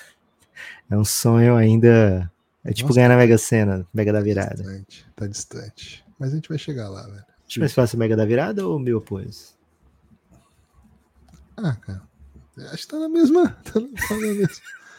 é 0.90 0.96
um 0.96 1.04
sonho 1.04 1.56
ainda. 1.56 2.30
É 2.64 2.72
tipo 2.72 2.88
Nossa. 2.88 2.96
ganhar 3.00 3.08
na 3.08 3.16
Mega 3.16 3.38
Sena, 3.38 3.86
Mega 3.94 4.12
da 4.12 4.18
Tá 4.18 4.24
Virada. 4.24 4.54
distante, 4.56 5.06
tá 5.16 5.26
distante. 5.26 6.04
Mas 6.18 6.32
a 6.32 6.34
gente 6.36 6.48
vai 6.48 6.58
chegar 6.58 6.88
lá, 6.88 7.06
velho. 7.06 7.24
Acho 7.48 7.60
mais 7.60 7.72
fácil 7.72 7.98
Mega 7.98 8.16
da 8.16 8.24
Virada 8.26 8.66
ou 8.66 8.78
mil 8.78 8.98
apoios? 8.98 9.54
Ah, 11.56 11.74
cara. 11.76 12.02
Acho 12.72 12.82
que 12.84 12.88
tá 12.88 12.98
na 12.98 13.08
mesma. 13.08 13.48
Tá 13.64 13.78
na, 13.80 13.88
tá 13.88 14.14
na 14.14 14.20
mesma. 14.20 14.48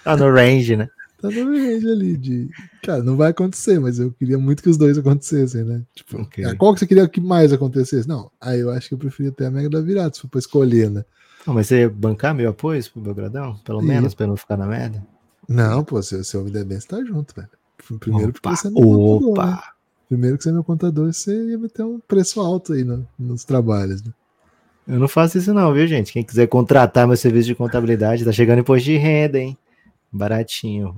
Ah, 0.05 0.15
no 0.17 0.31
range, 0.33 0.75
né? 0.77 0.87
Tá 1.21 1.29
no 1.29 1.45
range 1.51 1.87
ali 1.89 2.17
de. 2.17 2.49
Cara, 2.83 3.03
não 3.03 3.17
vai 3.17 3.31
acontecer, 3.31 3.79
mas 3.79 3.99
eu 3.99 4.11
queria 4.13 4.37
muito 4.39 4.63
que 4.63 4.69
os 4.69 4.77
dois 4.77 4.97
acontecessem, 4.97 5.63
né? 5.65 5.83
Tipo, 5.93 6.21
Ok. 6.21 6.43
ah, 6.45 6.55
qual 6.55 6.73
que 6.73 6.79
você 6.79 6.87
queria 6.87 7.07
que 7.07 7.19
mais 7.19 7.51
acontecesse? 7.51 8.07
Não, 8.07 8.31
aí 8.39 8.59
eu 8.61 8.71
acho 8.71 8.87
que 8.87 8.93
eu 8.93 8.97
preferia 8.97 9.31
ter 9.31 9.45
a 9.45 9.51
Mega 9.51 9.69
da 9.69 9.81
Virada, 9.81 10.13
se 10.13 10.21
for 10.21 10.29
pra 10.29 10.39
escolher, 10.39 10.89
né? 10.89 11.03
Não, 11.45 11.53
mas 11.53 11.67
você 11.67 11.81
ia 11.81 11.89
bancar 11.89 12.33
mil 12.33 12.49
apoios 12.49 12.87
pro 12.87 13.01
Belgradão? 13.01 13.57
Pelo 13.65 13.81
menos, 13.81 14.13
pra 14.13 14.27
não 14.27 14.37
ficar 14.37 14.55
na 14.57 14.65
merda? 14.65 15.05
Não, 15.49 15.83
pô, 15.83 16.01
se, 16.01 16.23
se 16.23 16.37
eu 16.37 16.43
me 16.43 16.51
der 16.51 16.63
bem, 16.63 16.79
você 16.79 16.87
tá 16.87 17.03
junto, 17.03 17.33
velho. 17.35 17.49
Primeiro 17.99 18.31
porque 18.31 18.47
opa, 18.47 18.55
você 18.55 18.67
é 18.67 18.71
meu 18.71 18.81
contador, 18.81 19.47
né? 19.47 19.51
opa. 19.53 19.63
Primeiro 20.07 20.37
que 20.37 20.43
você 20.43 20.49
é 20.49 20.53
meu 20.53 20.63
contador, 20.63 21.11
você 21.13 21.33
ia 21.49 21.57
meter 21.57 21.83
um 21.83 21.99
preço 21.99 22.39
alto 22.39 22.73
aí 22.73 22.83
no- 22.83 23.07
nos 23.17 23.43
trabalhos, 23.43 24.03
né? 24.03 24.11
Eu 24.87 24.99
não 24.99 25.07
faço 25.07 25.37
isso 25.37 25.53
não, 25.53 25.73
viu, 25.73 25.87
gente? 25.87 26.13
Quem 26.13 26.23
quiser 26.23 26.47
contratar 26.47 27.07
meu 27.07 27.17
serviço 27.17 27.47
de 27.47 27.55
contabilidade, 27.55 28.25
tá 28.25 28.31
chegando 28.31 28.59
imposto 28.59 28.85
de 28.85 28.97
renda, 28.97 29.39
hein? 29.39 29.57
Baratinho. 30.11 30.95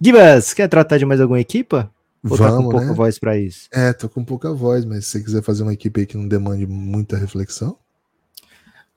Gibas, 0.00 0.52
quer 0.52 0.68
tratar 0.68 0.98
de 0.98 1.04
mais 1.04 1.20
alguma 1.20 1.40
equipa? 1.40 1.90
Ou 2.24 2.30
tá 2.30 2.44
com 2.50 2.64
Vamos, 2.64 2.70
pouca 2.72 2.86
né? 2.88 2.94
voz 2.94 3.18
pra 3.18 3.36
isso? 3.38 3.68
É, 3.70 3.92
tô 3.92 4.08
com 4.08 4.24
pouca 4.24 4.52
voz, 4.52 4.84
mas 4.84 5.06
se 5.06 5.12
você 5.12 5.22
quiser 5.22 5.42
fazer 5.42 5.62
uma 5.62 5.72
equipe 5.72 6.00
aí 6.00 6.06
que 6.06 6.16
não 6.16 6.26
demande 6.26 6.66
muita 6.66 7.16
reflexão, 7.16 7.76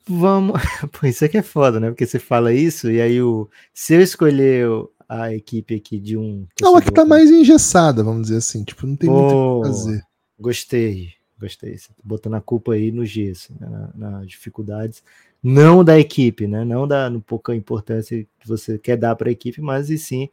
Vamos. 0.07 0.53
Pô, 0.91 1.05
isso 1.07 1.23
aqui 1.25 1.37
é 1.37 1.41
foda, 1.43 1.79
né? 1.79 1.89
Porque 1.89 2.05
você 2.05 2.19
fala 2.19 2.53
isso 2.53 2.89
e 2.89 3.01
aí 3.01 3.21
o. 3.21 3.49
Se 3.73 3.93
eu 3.93 4.01
escolher 4.01 4.67
a 5.09 5.33
equipe 5.33 5.75
aqui 5.75 5.99
de 5.99 6.17
um. 6.17 6.45
não, 6.61 6.75
a 6.75 6.81
que 6.81 6.91
tá 6.91 7.05
mais 7.05 7.29
engessada, 7.29 8.03
vamos 8.03 8.23
dizer 8.23 8.37
assim. 8.37 8.63
Tipo, 8.63 8.85
não 8.87 8.95
tem 8.95 9.09
muito 9.09 9.33
o 9.35 9.61
que 9.61 9.67
fazer. 9.67 10.03
Gostei, 10.39 11.09
gostei. 11.39 11.77
Você 11.77 11.87
tá 11.89 11.95
botando 12.03 12.35
a 12.35 12.41
culpa 12.41 12.73
aí 12.73 12.91
no 12.91 13.05
gesso, 13.05 13.53
né, 13.59 13.67
na- 13.95 14.11
nas 14.11 14.27
dificuldades. 14.27 15.03
Não 15.43 15.83
da 15.83 15.99
equipe, 15.99 16.47
né? 16.47 16.63
Não 16.65 16.87
da 16.87 17.09
no 17.09 17.21
pouca 17.21 17.55
importância 17.55 18.25
que 18.39 18.47
você 18.47 18.77
quer 18.77 18.97
dar 18.97 19.15
para 19.15 19.29
a 19.29 19.31
equipe, 19.31 19.61
mas 19.61 19.89
e 19.89 19.97
sim 19.97 20.29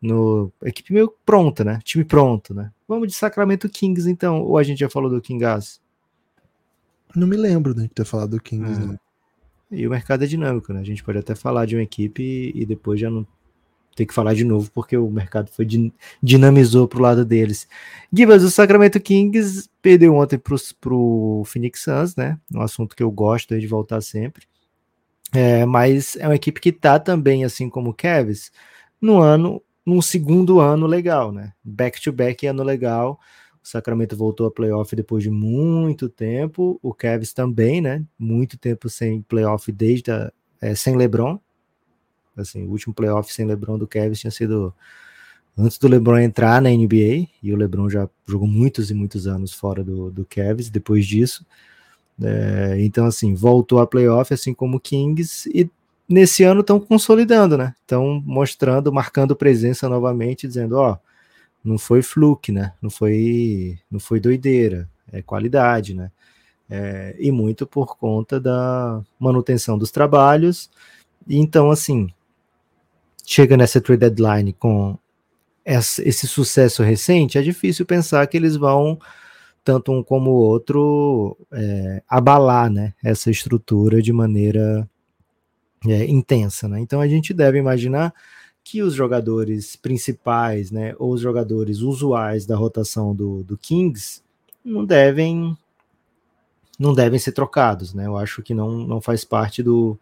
no 0.00 0.50
equipe 0.62 0.92
meio 0.92 1.12
pronta, 1.26 1.64
né? 1.64 1.80
Time 1.84 2.04
pronto, 2.04 2.54
né? 2.54 2.70
Vamos 2.86 3.08
de 3.08 3.14
Sacramento 3.14 3.68
Kings 3.68 4.08
então, 4.10 4.42
ou 4.42 4.56
a 4.56 4.62
gente 4.62 4.78
já 4.78 4.88
falou 4.88 5.10
do 5.10 5.20
Kingas? 5.20 5.80
Não 7.14 7.26
me 7.26 7.36
lembro 7.36 7.74
de 7.74 7.88
ter 7.88 8.04
falado 8.04 8.30
do 8.30 8.40
Kings, 8.40 8.80
Ah. 8.80 8.86
não. 8.86 9.00
E 9.70 9.86
o 9.86 9.90
mercado 9.90 10.24
é 10.24 10.26
dinâmico, 10.26 10.72
né? 10.72 10.80
A 10.80 10.84
gente 10.84 11.04
pode 11.04 11.18
até 11.18 11.34
falar 11.34 11.66
de 11.66 11.76
uma 11.76 11.82
equipe 11.82 12.52
e, 12.54 12.64
depois 12.64 12.98
já 12.98 13.10
não 13.10 13.26
ter 13.94 14.06
que 14.06 14.14
falar 14.14 14.32
de 14.32 14.44
novo, 14.44 14.70
porque 14.72 14.96
o 14.96 15.10
mercado 15.10 15.50
foi 15.50 15.64
din- 15.66 15.92
dinamizou 16.22 16.86
pro 16.86 17.02
lado 17.02 17.24
deles. 17.24 17.66
Gibas, 18.12 18.44
o 18.44 18.50
Sacramento 18.50 19.00
Kings 19.00 19.68
perdeu 19.82 20.14
ontem 20.14 20.38
pros, 20.38 20.72
pro 20.72 21.42
Phoenix 21.44 21.82
Suns, 21.82 22.14
né? 22.14 22.38
Um 22.54 22.60
assunto 22.62 22.94
que 22.94 23.02
eu 23.02 23.10
gosto 23.10 23.58
de 23.58 23.66
voltar 23.66 24.00
sempre. 24.00 24.46
É, 25.34 25.66
mas 25.66 26.16
é 26.16 26.26
uma 26.26 26.36
equipe 26.36 26.60
que 26.60 26.72
tá 26.72 26.98
também, 26.98 27.44
assim 27.44 27.68
como 27.68 27.90
o 27.90 27.94
Cavs, 27.94 28.50
no 29.00 29.18
ano, 29.18 29.60
num 29.84 30.00
segundo 30.00 30.60
ano 30.60 30.86
legal, 30.86 31.32
né? 31.32 31.52
Back 31.62 32.00
to 32.00 32.12
back 32.12 32.46
ano 32.46 32.62
legal. 32.62 33.18
O 33.62 33.68
Sacramento 33.68 34.16
voltou 34.16 34.46
a 34.46 34.50
playoff 34.50 34.94
depois 34.94 35.22
de 35.22 35.30
muito 35.30 36.08
tempo. 36.08 36.78
O 36.82 36.94
Cavs 36.94 37.32
também, 37.32 37.80
né? 37.80 38.04
Muito 38.18 38.56
tempo 38.56 38.88
sem 38.88 39.22
playoff 39.22 39.70
desde 39.70 40.10
a, 40.10 40.32
é, 40.60 40.74
sem 40.74 40.96
LeBron. 40.96 41.38
Assim, 42.36 42.64
o 42.64 42.70
último 42.70 42.94
playoff 42.94 43.32
sem 43.32 43.44
LeBron 43.46 43.78
do 43.78 43.86
Cavs 43.86 44.20
tinha 44.20 44.30
sido 44.30 44.72
antes 45.56 45.76
do 45.78 45.88
LeBron 45.88 46.18
entrar 46.18 46.62
na 46.62 46.70
NBA. 46.70 47.28
E 47.42 47.52
o 47.52 47.56
LeBron 47.56 47.90
já 47.90 48.08
jogou 48.26 48.46
muitos 48.46 48.90
e 48.90 48.94
muitos 48.94 49.26
anos 49.26 49.52
fora 49.52 49.82
do, 49.82 50.10
do 50.10 50.24
Cavs 50.24 50.70
depois 50.70 51.06
disso. 51.06 51.44
É, 52.22 52.76
então, 52.80 53.06
assim, 53.06 53.34
voltou 53.34 53.80
a 53.80 53.86
playoff, 53.86 54.32
assim 54.32 54.54
como 54.54 54.76
o 54.76 54.80
Kings. 54.80 55.48
E 55.52 55.68
nesse 56.08 56.42
ano 56.42 56.60
estão 56.60 56.80
consolidando, 56.80 57.58
né? 57.58 57.74
Estão 57.80 58.22
mostrando, 58.24 58.92
marcando 58.92 59.36
presença 59.36 59.88
novamente, 59.88 60.46
dizendo, 60.46 60.76
ó, 60.76 60.96
não 61.64 61.78
foi 61.78 62.02
fluke, 62.02 62.52
né? 62.52 62.72
Não 62.80 62.90
foi, 62.90 63.78
não 63.90 64.00
foi 64.00 64.20
doideira, 64.20 64.88
é 65.12 65.22
qualidade, 65.22 65.94
né? 65.94 66.10
É, 66.70 67.16
e 67.18 67.32
muito 67.32 67.66
por 67.66 67.96
conta 67.96 68.38
da 68.38 69.02
manutenção 69.18 69.78
dos 69.78 69.90
trabalhos. 69.90 70.70
E 71.26 71.38
então, 71.38 71.70
assim, 71.70 72.08
chega 73.24 73.56
nessa 73.56 73.80
trade 73.80 74.00
deadline 74.00 74.52
com 74.52 74.98
esse 75.64 76.26
sucesso 76.26 76.82
recente, 76.82 77.36
é 77.36 77.42
difícil 77.42 77.84
pensar 77.84 78.26
que 78.26 78.38
eles 78.38 78.56
vão, 78.56 78.98
tanto 79.62 79.92
um 79.92 80.02
como 80.02 80.30
o 80.30 80.34
outro, 80.34 81.36
é, 81.52 82.02
abalar 82.08 82.70
né, 82.70 82.94
essa 83.04 83.30
estrutura 83.30 84.00
de 84.00 84.10
maneira 84.10 84.88
é, 85.86 86.06
intensa. 86.06 86.66
Né? 86.68 86.80
Então 86.80 87.02
a 87.02 87.06
gente 87.06 87.34
deve 87.34 87.58
imaginar 87.58 88.14
que 88.70 88.82
os 88.82 88.92
jogadores 88.92 89.76
principais, 89.76 90.70
né, 90.70 90.94
ou 90.98 91.14
os 91.14 91.22
jogadores 91.22 91.78
usuais 91.78 92.44
da 92.44 92.54
rotação 92.54 93.14
do, 93.14 93.42
do 93.42 93.56
Kings 93.56 94.20
não 94.62 94.84
devem 94.84 95.56
não 96.78 96.92
devem 96.92 97.18
ser 97.18 97.32
trocados, 97.32 97.94
né? 97.94 98.06
Eu 98.06 98.18
acho 98.18 98.42
que 98.42 98.52
não, 98.52 98.70
não 98.86 99.00
faz 99.00 99.24
parte 99.24 99.62
do, 99.62 99.98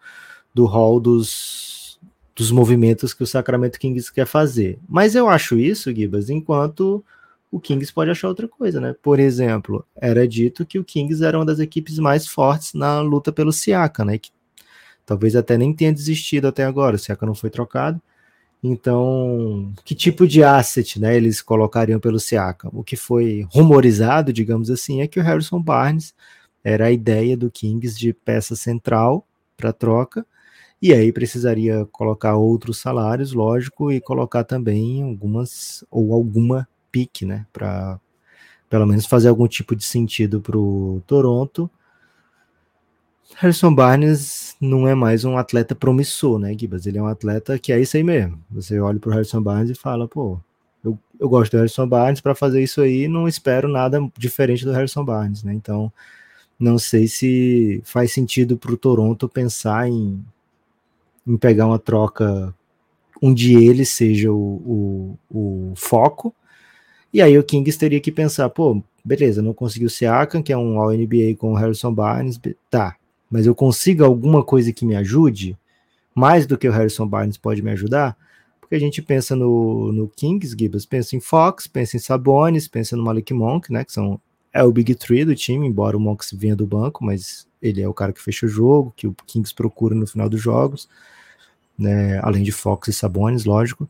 do 0.52 0.66
hall 0.66 0.98
dos, 0.98 1.98
dos 2.34 2.50
movimentos 2.50 3.14
que 3.14 3.22
o 3.22 3.26
Sacramento 3.26 3.78
Kings 3.78 4.12
quer 4.12 4.26
fazer. 4.26 4.80
Mas 4.88 5.14
eu 5.14 5.28
acho 5.28 5.56
isso, 5.56 5.94
Gibas, 5.94 6.28
enquanto 6.28 7.04
o 7.52 7.60
Kings 7.60 7.92
pode 7.94 8.10
achar 8.10 8.28
outra 8.28 8.48
coisa, 8.48 8.80
né? 8.80 8.96
Por 9.00 9.20
exemplo, 9.20 9.86
era 9.94 10.26
dito 10.26 10.66
que 10.66 10.78
o 10.78 10.84
Kings 10.84 11.24
era 11.24 11.38
uma 11.38 11.46
das 11.46 11.60
equipes 11.60 12.00
mais 12.00 12.26
fortes 12.26 12.74
na 12.74 13.00
luta 13.00 13.32
pelo 13.32 13.52
Siaka, 13.52 14.04
né? 14.04 14.18
Que 14.18 14.30
talvez 15.06 15.36
até 15.36 15.56
nem 15.56 15.72
tenha 15.72 15.92
desistido 15.92 16.48
até 16.48 16.64
agora, 16.64 16.96
o 16.96 16.98
Siaka 16.98 17.24
não 17.24 17.34
foi 17.34 17.48
trocado. 17.48 18.02
Então, 18.62 19.72
que 19.84 19.94
tipo 19.94 20.26
de 20.26 20.42
asset 20.42 20.98
né, 20.98 21.16
eles 21.16 21.40
colocariam 21.40 22.00
pelo 22.00 22.18
Siakam? 22.18 22.70
O 22.74 22.82
que 22.82 22.96
foi 22.96 23.46
rumorizado, 23.50 24.32
digamos 24.32 24.70
assim, 24.70 25.02
é 25.02 25.06
que 25.06 25.20
o 25.20 25.22
Harrison 25.22 25.60
Barnes 25.60 26.14
era 26.64 26.86
a 26.86 26.92
ideia 26.92 27.36
do 27.36 27.50
Kings 27.50 27.96
de 27.98 28.12
peça 28.12 28.56
central 28.56 29.26
para 29.56 29.72
troca, 29.72 30.26
e 30.82 30.92
aí 30.92 31.12
precisaria 31.12 31.86
colocar 31.92 32.34
outros 32.36 32.78
salários, 32.78 33.32
lógico, 33.32 33.92
e 33.92 34.00
colocar 34.00 34.44
também 34.44 35.02
algumas 35.02 35.84
ou 35.90 36.12
alguma 36.12 36.68
pique, 36.90 37.24
né, 37.24 37.46
para 37.52 38.00
pelo 38.68 38.86
menos 38.86 39.06
fazer 39.06 39.28
algum 39.28 39.46
tipo 39.46 39.76
de 39.76 39.84
sentido 39.84 40.40
para 40.40 40.58
o 40.58 41.02
Toronto. 41.06 41.70
Harrison 43.38 43.74
Barnes 43.74 44.56
não 44.58 44.88
é 44.88 44.94
mais 44.94 45.22
um 45.22 45.36
atleta 45.36 45.74
promissor, 45.74 46.38
né, 46.38 46.56
Gibas? 46.58 46.86
Ele 46.86 46.96
é 46.96 47.02
um 47.02 47.06
atleta 47.06 47.58
que 47.58 47.70
é 47.70 47.78
isso 47.78 47.94
aí 47.94 48.02
mesmo. 48.02 48.42
Você 48.50 48.80
olha 48.80 48.98
para 48.98 49.10
o 49.10 49.12
Harrison 49.12 49.42
Barnes 49.42 49.70
e 49.70 49.74
fala, 49.74 50.08
pô, 50.08 50.40
eu, 50.82 50.98
eu 51.20 51.28
gosto 51.28 51.52
do 51.52 51.58
Harrison 51.58 51.86
Barnes, 51.86 52.22
para 52.22 52.34
fazer 52.34 52.62
isso 52.62 52.80
aí 52.80 53.06
não 53.06 53.28
espero 53.28 53.68
nada 53.68 54.00
diferente 54.16 54.64
do 54.64 54.72
Harrison 54.72 55.04
Barnes, 55.04 55.42
né? 55.42 55.52
Então, 55.52 55.92
não 56.58 56.78
sei 56.78 57.06
se 57.06 57.82
faz 57.84 58.10
sentido 58.10 58.56
para 58.56 58.72
o 58.72 58.76
Toronto 58.78 59.28
pensar 59.28 59.86
em, 59.86 60.24
em 61.26 61.36
pegar 61.36 61.66
uma 61.66 61.78
troca 61.78 62.54
onde 63.20 63.54
ele 63.54 63.84
seja 63.84 64.32
o, 64.32 65.18
o, 65.30 65.70
o 65.70 65.72
foco. 65.76 66.34
E 67.12 67.20
aí 67.20 67.38
o 67.38 67.44
Kings 67.44 67.78
teria 67.78 68.00
que 68.00 68.10
pensar, 68.10 68.48
pô, 68.48 68.82
beleza, 69.04 69.42
não 69.42 69.52
conseguiu 69.52 69.88
o 69.88 69.90
Siakam, 69.90 70.42
que 70.42 70.54
é 70.54 70.56
um 70.56 70.80
All-NBA 70.80 71.36
com 71.36 71.52
o 71.52 71.54
Harrison 71.54 71.92
Barnes, 71.92 72.40
tá, 72.70 72.96
mas 73.30 73.46
eu 73.46 73.54
consigo 73.54 74.04
alguma 74.04 74.44
coisa 74.44 74.72
que 74.72 74.86
me 74.86 74.96
ajude, 74.96 75.56
mais 76.14 76.46
do 76.46 76.56
que 76.56 76.68
o 76.68 76.72
Harrison 76.72 77.06
Barnes 77.06 77.36
pode 77.36 77.62
me 77.62 77.70
ajudar, 77.70 78.16
porque 78.60 78.74
a 78.74 78.80
gente 78.80 79.00
pensa 79.00 79.36
no, 79.36 79.92
no 79.92 80.08
Kings, 80.08 80.56
Gibbs, 80.58 80.86
pensa 80.86 81.14
em 81.14 81.20
Fox, 81.20 81.66
pensa 81.66 81.96
em 81.96 82.00
Sabonis, 82.00 82.66
pensa 82.66 82.96
no 82.96 83.04
Malik 83.04 83.32
Monk, 83.32 83.72
né, 83.72 83.84
que 83.84 83.92
são, 83.92 84.20
é 84.52 84.62
o 84.64 84.72
Big 84.72 84.94
Three 84.94 85.24
do 85.24 85.34
time, 85.34 85.66
embora 85.66 85.96
o 85.96 86.00
Monk 86.00 86.24
venha 86.34 86.56
do 86.56 86.66
banco, 86.66 87.04
mas 87.04 87.46
ele 87.62 87.80
é 87.80 87.88
o 87.88 87.94
cara 87.94 88.12
que 88.12 88.20
fecha 88.20 88.46
o 88.46 88.48
jogo, 88.48 88.92
que 88.96 89.06
o 89.06 89.14
Kings 89.26 89.54
procura 89.54 89.94
no 89.94 90.06
final 90.06 90.28
dos 90.28 90.40
jogos, 90.40 90.88
né, 91.78 92.18
além 92.22 92.42
de 92.42 92.50
Fox 92.50 92.88
e 92.88 92.92
Sabonis, 92.92 93.44
lógico. 93.44 93.88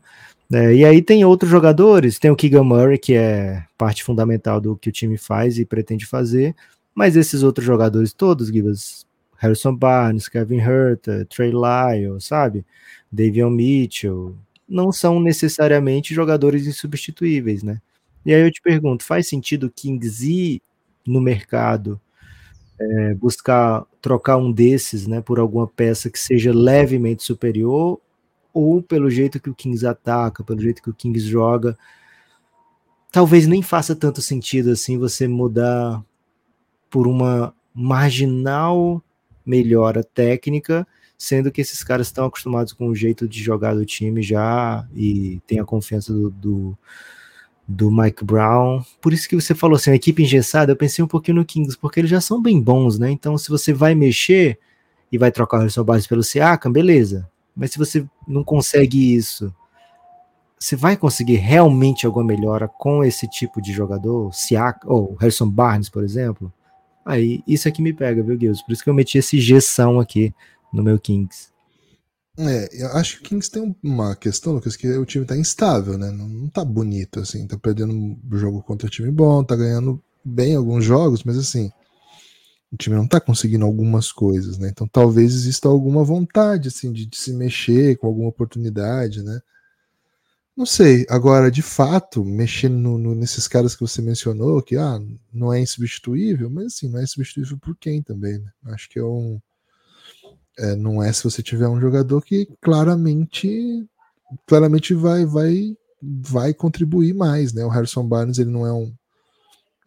É, 0.53 0.75
e 0.75 0.85
aí 0.85 1.01
tem 1.01 1.25
outros 1.25 1.49
jogadores, 1.49 2.19
tem 2.19 2.29
o 2.29 2.35
Keegan 2.35 2.63
Murray, 2.63 2.97
que 2.97 3.13
é 3.13 3.65
parte 3.77 4.03
fundamental 4.03 4.61
do 4.61 4.75
que 4.77 4.89
o 4.89 4.93
time 4.93 5.17
faz 5.17 5.57
e 5.57 5.65
pretende 5.65 6.05
fazer, 6.05 6.55
mas 6.93 7.15
esses 7.15 7.41
outros 7.41 7.65
jogadores 7.65 8.13
todos, 8.13 8.49
Gibas, 8.49 9.06
Harrison 9.37 9.75
Barnes, 9.75 10.27
Kevin 10.27 10.59
Herter, 10.59 11.25
Trey 11.27 11.51
Lyle, 11.51 12.19
sabe? 12.19 12.65
Davion 13.11 13.49
Mitchell, 13.49 14.35
não 14.67 14.91
são 14.91 15.19
necessariamente 15.19 16.13
jogadores 16.13 16.67
insubstituíveis, 16.67 17.63
né? 17.63 17.81
E 18.25 18.33
aí 18.33 18.41
eu 18.41 18.51
te 18.51 18.61
pergunto, 18.61 19.05
faz 19.05 19.27
sentido 19.29 19.67
o 19.67 19.71
Kings 19.71 20.25
ir 20.27 20.61
no 21.05 21.21
mercado 21.21 21.99
é, 22.79 23.13
buscar 23.15 23.85
trocar 24.01 24.37
um 24.37 24.51
desses, 24.51 25.07
né, 25.07 25.21
por 25.21 25.39
alguma 25.39 25.67
peça 25.67 26.09
que 26.09 26.19
seja 26.19 26.53
levemente 26.53 27.23
superior, 27.23 27.99
ou 28.53 28.81
pelo 28.81 29.09
jeito 29.09 29.39
que 29.39 29.49
o 29.49 29.55
Kings 29.55 29.85
ataca, 29.85 30.43
pelo 30.43 30.61
jeito 30.61 30.81
que 30.81 30.89
o 30.89 30.93
Kings 30.93 31.27
joga, 31.27 31.77
talvez 33.11 33.47
nem 33.47 33.61
faça 33.61 33.95
tanto 33.95 34.21
sentido 34.21 34.71
assim 34.71 34.97
você 34.97 35.27
mudar 35.27 36.03
por 36.89 37.07
uma 37.07 37.53
marginal 37.73 39.03
melhora 39.47 40.03
técnica, 40.03 40.85
sendo 41.17 41.51
que 41.51 41.61
esses 41.61 41.83
caras 41.83 42.07
estão 42.07 42.25
acostumados 42.25 42.73
com 42.73 42.87
o 42.87 42.95
jeito 42.95 43.27
de 43.27 43.41
jogar 43.41 43.73
do 43.73 43.85
time 43.85 44.21
já 44.21 44.87
e 44.93 45.41
tem 45.47 45.59
a 45.59 45.65
confiança 45.65 46.13
do, 46.13 46.29
do 46.29 46.77
do 47.67 47.91
Mike 47.91 48.23
Brown. 48.23 48.81
Por 49.01 49.11
isso 49.11 49.27
que 49.27 49.35
você 49.35 49.53
falou 49.53 49.75
assim, 49.75 49.91
equipe 49.91 50.23
engessada, 50.23 50.71
eu 50.71 50.75
pensei 50.75 51.03
um 51.03 51.07
pouquinho 51.07 51.37
no 51.37 51.45
Kings, 51.45 51.77
porque 51.77 51.99
eles 51.99 52.09
já 52.09 52.21
são 52.21 52.41
bem 52.41 52.61
bons, 52.61 52.97
né? 52.97 53.11
Então, 53.11 53.37
se 53.37 53.49
você 53.49 53.73
vai 53.73 53.93
mexer 53.93 54.57
e 55.11 55.17
vai 55.17 55.31
trocar 55.31 55.57
o 55.57 55.59
Harrison 55.59 55.83
Barnes 55.83 56.07
pelo 56.07 56.23
Siakam, 56.23 56.71
beleza. 56.71 57.29
Mas 57.55 57.71
se 57.71 57.77
você 57.77 58.05
não 58.25 58.43
consegue 58.43 59.13
isso, 59.13 59.53
você 60.57 60.75
vai 60.75 60.95
conseguir 60.95 61.35
realmente 61.35 62.05
alguma 62.05 62.25
melhora 62.25 62.67
com 62.67 63.03
esse 63.03 63.27
tipo 63.27 63.61
de 63.61 63.73
jogador, 63.73 64.33
Siakam, 64.33 64.89
ou 64.89 65.15
Harrison 65.15 65.49
Barnes, 65.49 65.89
por 65.89 66.03
exemplo? 66.03 66.51
Aí, 67.07 67.41
isso 67.47 67.69
aqui 67.69 67.81
me 67.81 67.93
pega, 67.93 68.21
viu, 68.21 68.37
Gilson? 68.37 68.65
Por 68.65 68.73
isso 68.73 68.83
que 68.83 68.89
eu 68.89 68.93
meti 68.93 69.17
esse 69.17 69.39
G-são 69.39 69.97
aqui 69.97 70.35
no 70.73 70.83
meu 70.83 70.99
Kings. 70.99 71.47
É, 72.37 72.83
eu 72.83 72.87
acho 72.97 73.15
que 73.15 73.21
o 73.21 73.29
Kings 73.29 73.49
tem 73.49 73.73
uma 73.81 74.13
questão, 74.13 74.51
Lucas, 74.51 74.75
que 74.75 74.85
o 74.89 75.05
time 75.05 75.25
tá 75.25 75.35
instável, 75.37 75.97
né? 75.97 76.11
Não, 76.11 76.27
não 76.27 76.49
tá 76.49 76.65
bonito, 76.65 77.21
assim. 77.21 77.47
Tá 77.47 77.57
perdendo 77.57 77.93
um 77.93 78.19
jogo 78.33 78.61
contra 78.61 78.89
time 78.89 79.09
bom, 79.09 79.41
tá 79.41 79.55
ganhando 79.55 80.03
bem 80.23 80.53
alguns 80.53 80.83
jogos, 80.83 81.23
mas 81.23 81.37
assim, 81.37 81.71
o 82.69 82.75
time 82.75 82.97
não 82.97 83.07
tá 83.07 83.21
conseguindo 83.21 83.63
algumas 83.63 84.11
coisas, 84.11 84.57
né? 84.57 84.67
Então 84.69 84.85
talvez 84.85 85.33
exista 85.33 85.69
alguma 85.69 86.03
vontade, 86.03 86.67
assim, 86.67 86.91
de, 86.91 87.05
de 87.05 87.15
se 87.15 87.31
mexer 87.31 87.97
com 87.97 88.07
alguma 88.07 88.27
oportunidade, 88.27 89.23
né? 89.23 89.39
Não 90.57 90.65
sei. 90.65 91.05
Agora, 91.07 91.51
de 91.51 91.61
fato, 91.61 92.25
mexendo 92.25 92.73
no, 92.77 92.97
no, 92.97 93.13
nesses 93.15 93.47
caras 93.47 93.75
que 93.75 93.81
você 93.81 94.01
mencionou, 94.01 94.61
que 94.63 94.75
ah, 94.75 94.99
não 95.31 95.53
é 95.53 95.61
insubstituível, 95.61 96.49
mas 96.49 96.65
assim, 96.67 96.89
não 96.89 96.99
é 96.99 97.03
insubstituível 97.03 97.57
por 97.59 97.75
quem 97.77 98.01
também, 98.01 98.39
né? 98.39 98.51
Acho 98.65 98.89
que 98.89 98.97
é 98.97 99.03
um 99.03 99.39
é, 100.57 100.75
não 100.75 101.01
é 101.01 101.11
se 101.13 101.23
você 101.23 101.43
tiver 101.43 101.67
um 101.67 101.79
jogador 101.79 102.21
que 102.21 102.47
claramente 102.61 103.85
claramente 104.47 104.93
vai 104.93 105.25
vai 105.25 105.75
vai 106.01 106.53
contribuir 106.53 107.13
mais, 107.13 107.53
né? 107.53 107.63
O 107.65 107.69
Harrison 107.69 108.07
Barnes 108.07 108.39
ele 108.39 108.49
não 108.51 108.65
é 108.65 108.73
um, 108.73 108.91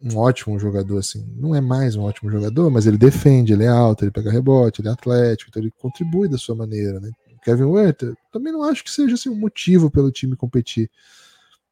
um 0.01 0.17
ótimo 0.17 0.59
jogador 0.59 0.99
assim, 0.99 1.25
não 1.35 1.55
é 1.55 1.61
mais 1.61 1.95
um 1.95 2.03
ótimo 2.03 2.31
jogador, 2.31 2.71
mas 2.71 2.87
ele 2.87 2.97
defende, 2.97 3.53
ele 3.53 3.65
é 3.65 3.67
alto, 3.67 4.03
ele 4.05 4.11
pega 4.11 4.31
rebote, 4.31 4.81
ele 4.81 4.89
é 4.89 4.91
atlético, 4.91 5.49
então 5.49 5.61
ele 5.61 5.71
contribui 5.79 6.29
da 6.29 6.37
sua 6.37 6.55
maneira, 6.55 6.99
né? 6.99 7.11
Kevin 7.41 7.63
Werther, 7.63 8.15
também 8.31 8.53
não 8.53 8.63
acho 8.63 8.83
que 8.83 8.91
seja 8.91 9.15
assim, 9.15 9.29
um 9.29 9.35
motivo 9.35 9.89
pelo 9.89 10.11
time 10.11 10.35
competir. 10.35 10.89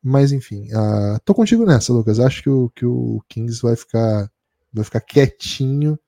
Mas 0.02 0.32
enfim, 0.32 0.68
uh, 0.74 1.20
tô 1.26 1.34
contigo 1.34 1.66
nessa, 1.66 1.92
Lucas. 1.92 2.20
Acho 2.20 2.42
que 2.42 2.50
o, 2.50 2.70
que 2.70 2.86
o 2.86 3.22
Kings 3.28 3.62
vai 3.62 3.76
ficar 3.76 4.32
vai 4.72 4.84
ficar 4.84 5.02
quietinho 5.02 6.00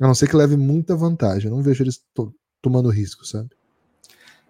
a 0.00 0.06
não 0.06 0.14
ser 0.14 0.28
que 0.28 0.36
leve 0.36 0.56
muita 0.56 0.96
vantagem. 0.96 1.48
Eu 1.48 1.56
não 1.56 1.62
vejo 1.62 1.82
eles 1.82 2.02
to 2.14 2.32
tomando 2.60 2.88
risco, 2.88 3.24
sabe? 3.24 3.50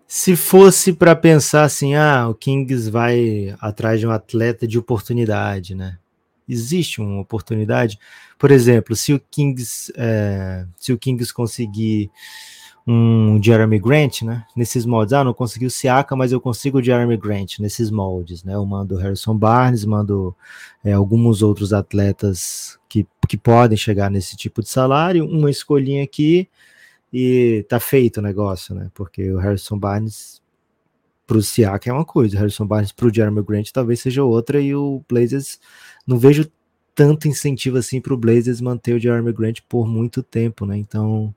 Se 0.07 0.37
fosse 0.37 0.93
para 0.93 1.15
pensar 1.15 1.65
assim, 1.65 1.95
ah, 1.95 2.29
o 2.29 2.35
Kings 2.35 2.89
vai 2.89 3.55
atrás 3.61 4.01
de 4.01 4.07
um 4.07 4.11
atleta 4.11 4.67
de 4.67 4.79
oportunidade, 4.79 5.75
né? 5.75 5.99
Existe 6.49 7.01
uma 7.01 7.21
oportunidade. 7.21 7.99
Por 8.39 8.51
exemplo, 8.51 8.95
se 8.95 9.13
o 9.13 9.21
Kings, 9.21 9.93
é, 9.97 10.65
se 10.79 10.93
o 10.93 10.99
Kings 10.99 11.35
conseguir 11.35 12.11
um 12.87 13.43
Jeremy 13.43 13.81
Grant, 13.81 14.23
né? 14.23 14.47
Nesses 14.55 14.87
moldes, 14.87 15.13
ah, 15.13 15.25
não 15.25 15.35
consegui 15.35 15.67
o 15.67 15.71
Siaka, 15.71 16.15
mas 16.15 16.31
eu 16.31 16.41
consigo 16.41 16.79
o 16.79 16.83
Jeremy 16.83 17.17
Grant 17.17 17.59
nesses 17.59 17.91
moldes, 17.91 18.45
né? 18.45 18.55
Eu 18.55 18.65
mando 18.65 18.97
Harrison 18.97 19.37
Barnes, 19.37 19.85
mando 19.85 20.37
é, 20.85 20.93
alguns 20.93 21.43
outros 21.43 21.73
atletas 21.73 22.79
que, 22.89 23.05
que 23.29 23.37
podem 23.37 23.77
chegar 23.77 24.09
nesse 24.09 24.37
tipo 24.37 24.63
de 24.63 24.69
salário, 24.69 25.27
uma 25.27 25.51
escolhinha 25.51 26.05
aqui 26.05 26.49
e 27.13 27.65
tá 27.69 27.81
feito 27.81 28.19
o 28.19 28.23
negócio, 28.23 28.73
né? 28.75 28.89
Porque 28.95 29.33
o 29.33 29.39
Harrison 29.39 29.77
Barnes 29.77 30.41
pro 31.27 31.43
Siaka 31.43 31.91
é 31.91 31.93
uma 31.93 32.05
coisa, 32.05 32.37
o 32.37 32.39
Harrison 32.39 32.67
Barnes 32.67 32.93
pro 32.93 33.13
Jeremy 33.13 33.43
Grant 33.43 33.71
talvez 33.73 34.01
seja 34.01 34.23
outra 34.23 34.61
e 34.61 34.77
o 34.77 35.03
Blazers 35.09 35.59
não 36.07 36.19
vejo 36.19 36.49
tanto 36.95 37.27
incentivo 37.27 37.79
assim 37.79 38.01
pro 38.01 38.17
Blazers 38.17 38.61
manter 38.61 38.95
o 38.95 38.99
Jeremy 39.01 39.33
Grant 39.33 39.59
por 39.69 39.89
muito 39.89 40.23
tempo, 40.23 40.65
né? 40.65 40.79
Então 40.79 41.35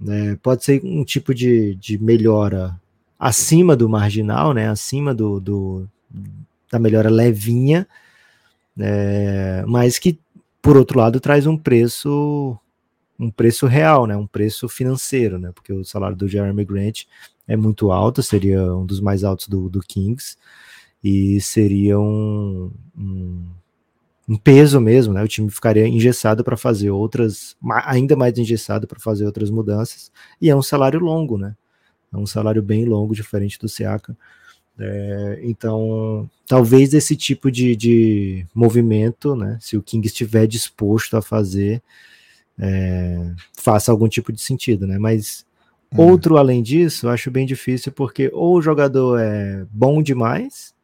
né? 0.00 0.36
Pode 0.42 0.64
ser 0.64 0.80
um 0.84 1.04
tipo 1.04 1.34
de, 1.34 1.74
de 1.74 1.98
melhora 1.98 2.78
acima 3.18 3.74
do 3.74 3.88
marginal, 3.88 4.52
né? 4.52 4.68
acima 4.68 5.14
do, 5.14 5.40
do 5.40 5.88
da 6.70 6.78
melhora 6.78 7.10
levinha, 7.10 7.88
né? 8.76 9.64
mas 9.66 9.98
que, 9.98 10.18
por 10.62 10.76
outro 10.76 10.98
lado, 10.98 11.18
traz 11.18 11.46
um 11.46 11.56
preço 11.56 12.56
um 13.18 13.32
preço 13.32 13.66
real, 13.66 14.06
né? 14.06 14.16
um 14.16 14.26
preço 14.26 14.68
financeiro, 14.68 15.38
né? 15.38 15.50
porque 15.52 15.72
o 15.72 15.84
salário 15.84 16.16
do 16.16 16.28
Jeremy 16.28 16.64
Grant 16.64 17.02
é 17.48 17.56
muito 17.56 17.90
alto, 17.90 18.22
seria 18.22 18.72
um 18.72 18.86
dos 18.86 19.00
mais 19.00 19.24
altos 19.24 19.48
do, 19.48 19.68
do 19.68 19.80
Kings, 19.80 20.36
e 21.02 21.40
seria 21.40 21.98
um, 21.98 22.70
um 22.96 23.44
um 24.28 24.36
peso 24.36 24.78
mesmo, 24.80 25.14
né? 25.14 25.22
O 25.22 25.28
time 25.28 25.50
ficaria 25.50 25.88
engessado 25.88 26.44
para 26.44 26.56
fazer 26.56 26.90
outras, 26.90 27.56
ainda 27.86 28.14
mais 28.14 28.36
engessado 28.36 28.86
para 28.86 29.00
fazer 29.00 29.24
outras 29.24 29.48
mudanças. 29.50 30.12
E 30.40 30.50
é 30.50 30.54
um 30.54 30.62
salário 30.62 31.00
longo, 31.00 31.38
né? 31.38 31.56
É 32.12 32.16
um 32.16 32.26
salário 32.26 32.62
bem 32.62 32.84
longo, 32.84 33.14
diferente 33.14 33.58
do 33.58 33.68
Seaca. 33.68 34.16
É, 34.78 35.40
então, 35.42 36.28
talvez 36.46 36.92
esse 36.92 37.16
tipo 37.16 37.50
de, 37.50 37.74
de 37.74 38.46
movimento, 38.54 39.34
né? 39.34 39.58
Se 39.60 39.76
o 39.76 39.82
King 39.82 40.06
estiver 40.06 40.46
disposto 40.46 41.16
a 41.16 41.22
fazer, 41.22 41.82
é, 42.58 43.32
faça 43.56 43.90
algum 43.90 44.08
tipo 44.08 44.30
de 44.30 44.42
sentido, 44.42 44.86
né? 44.86 44.98
Mas 44.98 45.46
hum. 45.92 46.02
outro 46.02 46.36
além 46.36 46.62
disso, 46.62 47.06
eu 47.06 47.10
acho 47.10 47.30
bem 47.30 47.46
difícil 47.46 47.92
porque 47.92 48.30
ou 48.32 48.56
o 48.56 48.62
jogador 48.62 49.18
é 49.18 49.66
bom 49.70 50.02
demais 50.02 50.74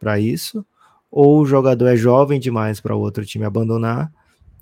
para 0.00 0.18
isso, 0.18 0.64
ou 1.10 1.40
o 1.40 1.46
jogador 1.46 1.86
é 1.86 1.96
jovem 1.96 2.38
demais 2.38 2.80
para 2.80 2.94
o 2.94 3.00
outro 3.00 3.24
time 3.24 3.44
abandonar, 3.44 4.12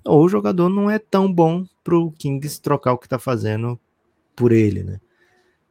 ou 0.05 0.23
o 0.23 0.29
jogador 0.29 0.69
não 0.69 0.89
é 0.89 0.97
tão 0.97 1.31
bom 1.31 1.65
para 1.83 1.97
o 1.97 2.11
Kings 2.11 2.61
trocar 2.61 2.93
o 2.93 2.97
que 2.97 3.05
está 3.05 3.19
fazendo 3.19 3.79
por 4.35 4.51
ele, 4.51 4.83
né? 4.83 4.99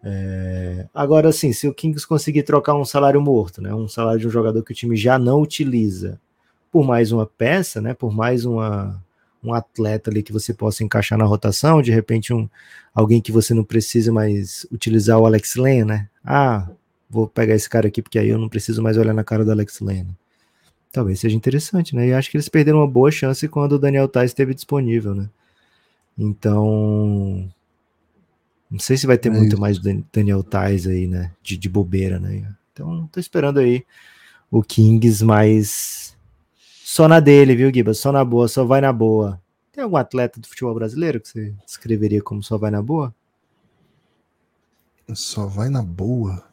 É... 0.02 0.86
Agora, 0.94 1.32
sim, 1.32 1.52
se 1.52 1.66
o 1.66 1.74
Kings 1.74 2.06
conseguir 2.06 2.42
trocar 2.42 2.74
um 2.74 2.84
salário 2.84 3.20
morto, 3.20 3.62
né, 3.62 3.74
um 3.74 3.88
salário 3.88 4.20
de 4.20 4.26
um 4.26 4.30
jogador 4.30 4.62
que 4.62 4.72
o 4.72 4.74
time 4.74 4.96
já 4.96 5.18
não 5.18 5.40
utiliza, 5.40 6.20
por 6.70 6.84
mais 6.84 7.10
uma 7.10 7.26
peça, 7.26 7.80
né, 7.80 7.94
por 7.94 8.12
mais 8.12 8.44
uma, 8.44 9.02
um 9.42 9.54
atleta 9.54 10.10
ali 10.10 10.22
que 10.22 10.32
você 10.32 10.52
possa 10.52 10.84
encaixar 10.84 11.18
na 11.18 11.24
rotação, 11.24 11.80
de 11.80 11.90
repente 11.90 12.32
um 12.32 12.48
alguém 12.94 13.20
que 13.20 13.32
você 13.32 13.54
não 13.54 13.64
precisa 13.64 14.12
mais 14.12 14.66
utilizar 14.70 15.18
o 15.18 15.26
Alex 15.26 15.56
Len, 15.56 15.84
né? 15.84 16.08
Ah, 16.24 16.68
vou 17.10 17.26
pegar 17.26 17.54
esse 17.54 17.68
cara 17.68 17.88
aqui 17.88 18.00
porque 18.02 18.18
aí 18.18 18.28
eu 18.28 18.38
não 18.38 18.48
preciso 18.48 18.82
mais 18.82 18.96
olhar 18.96 19.14
na 19.14 19.24
cara 19.24 19.44
do 19.44 19.50
Alex 19.50 19.80
Len 19.80 20.06
talvez 20.92 21.20
seja 21.20 21.36
interessante, 21.36 21.94
né? 21.94 22.08
E 22.08 22.14
acho 22.14 22.30
que 22.30 22.36
eles 22.36 22.48
perderam 22.48 22.78
uma 22.78 22.86
boa 22.86 23.10
chance 23.10 23.46
quando 23.48 23.72
o 23.72 23.78
Daniel 23.78 24.08
Tais 24.08 24.30
esteve 24.30 24.54
disponível, 24.54 25.14
né? 25.14 25.28
Então, 26.18 27.50
não 28.70 28.78
sei 28.78 28.96
se 28.96 29.06
vai 29.06 29.18
ter 29.18 29.28
é 29.28 29.32
muito 29.32 29.52
isso. 29.52 29.60
mais 29.60 29.78
Daniel 30.12 30.42
Tais 30.42 30.86
aí, 30.86 31.06
né? 31.06 31.32
De, 31.42 31.56
de 31.56 31.68
bobeira, 31.68 32.18
né? 32.18 32.54
Então, 32.72 33.08
tô 33.12 33.20
esperando 33.20 33.58
aí 33.58 33.84
o 34.50 34.62
Kings, 34.62 35.24
mas 35.24 36.16
só 36.84 37.06
na 37.08 37.20
dele, 37.20 37.54
viu, 37.54 37.72
Giba? 37.72 37.92
Só 37.92 38.10
na 38.10 38.24
boa, 38.24 38.48
só 38.48 38.64
vai 38.64 38.80
na 38.80 38.92
boa. 38.92 39.40
Tem 39.72 39.84
algum 39.84 39.96
atleta 39.96 40.40
do 40.40 40.48
futebol 40.48 40.74
brasileiro 40.74 41.20
que 41.20 41.28
você 41.28 41.54
descreveria 41.66 42.22
como 42.22 42.42
só 42.42 42.56
vai 42.56 42.70
na 42.70 42.80
boa? 42.80 43.14
Só 45.14 45.46
vai 45.46 45.68
na 45.68 45.82
boa? 45.82 46.45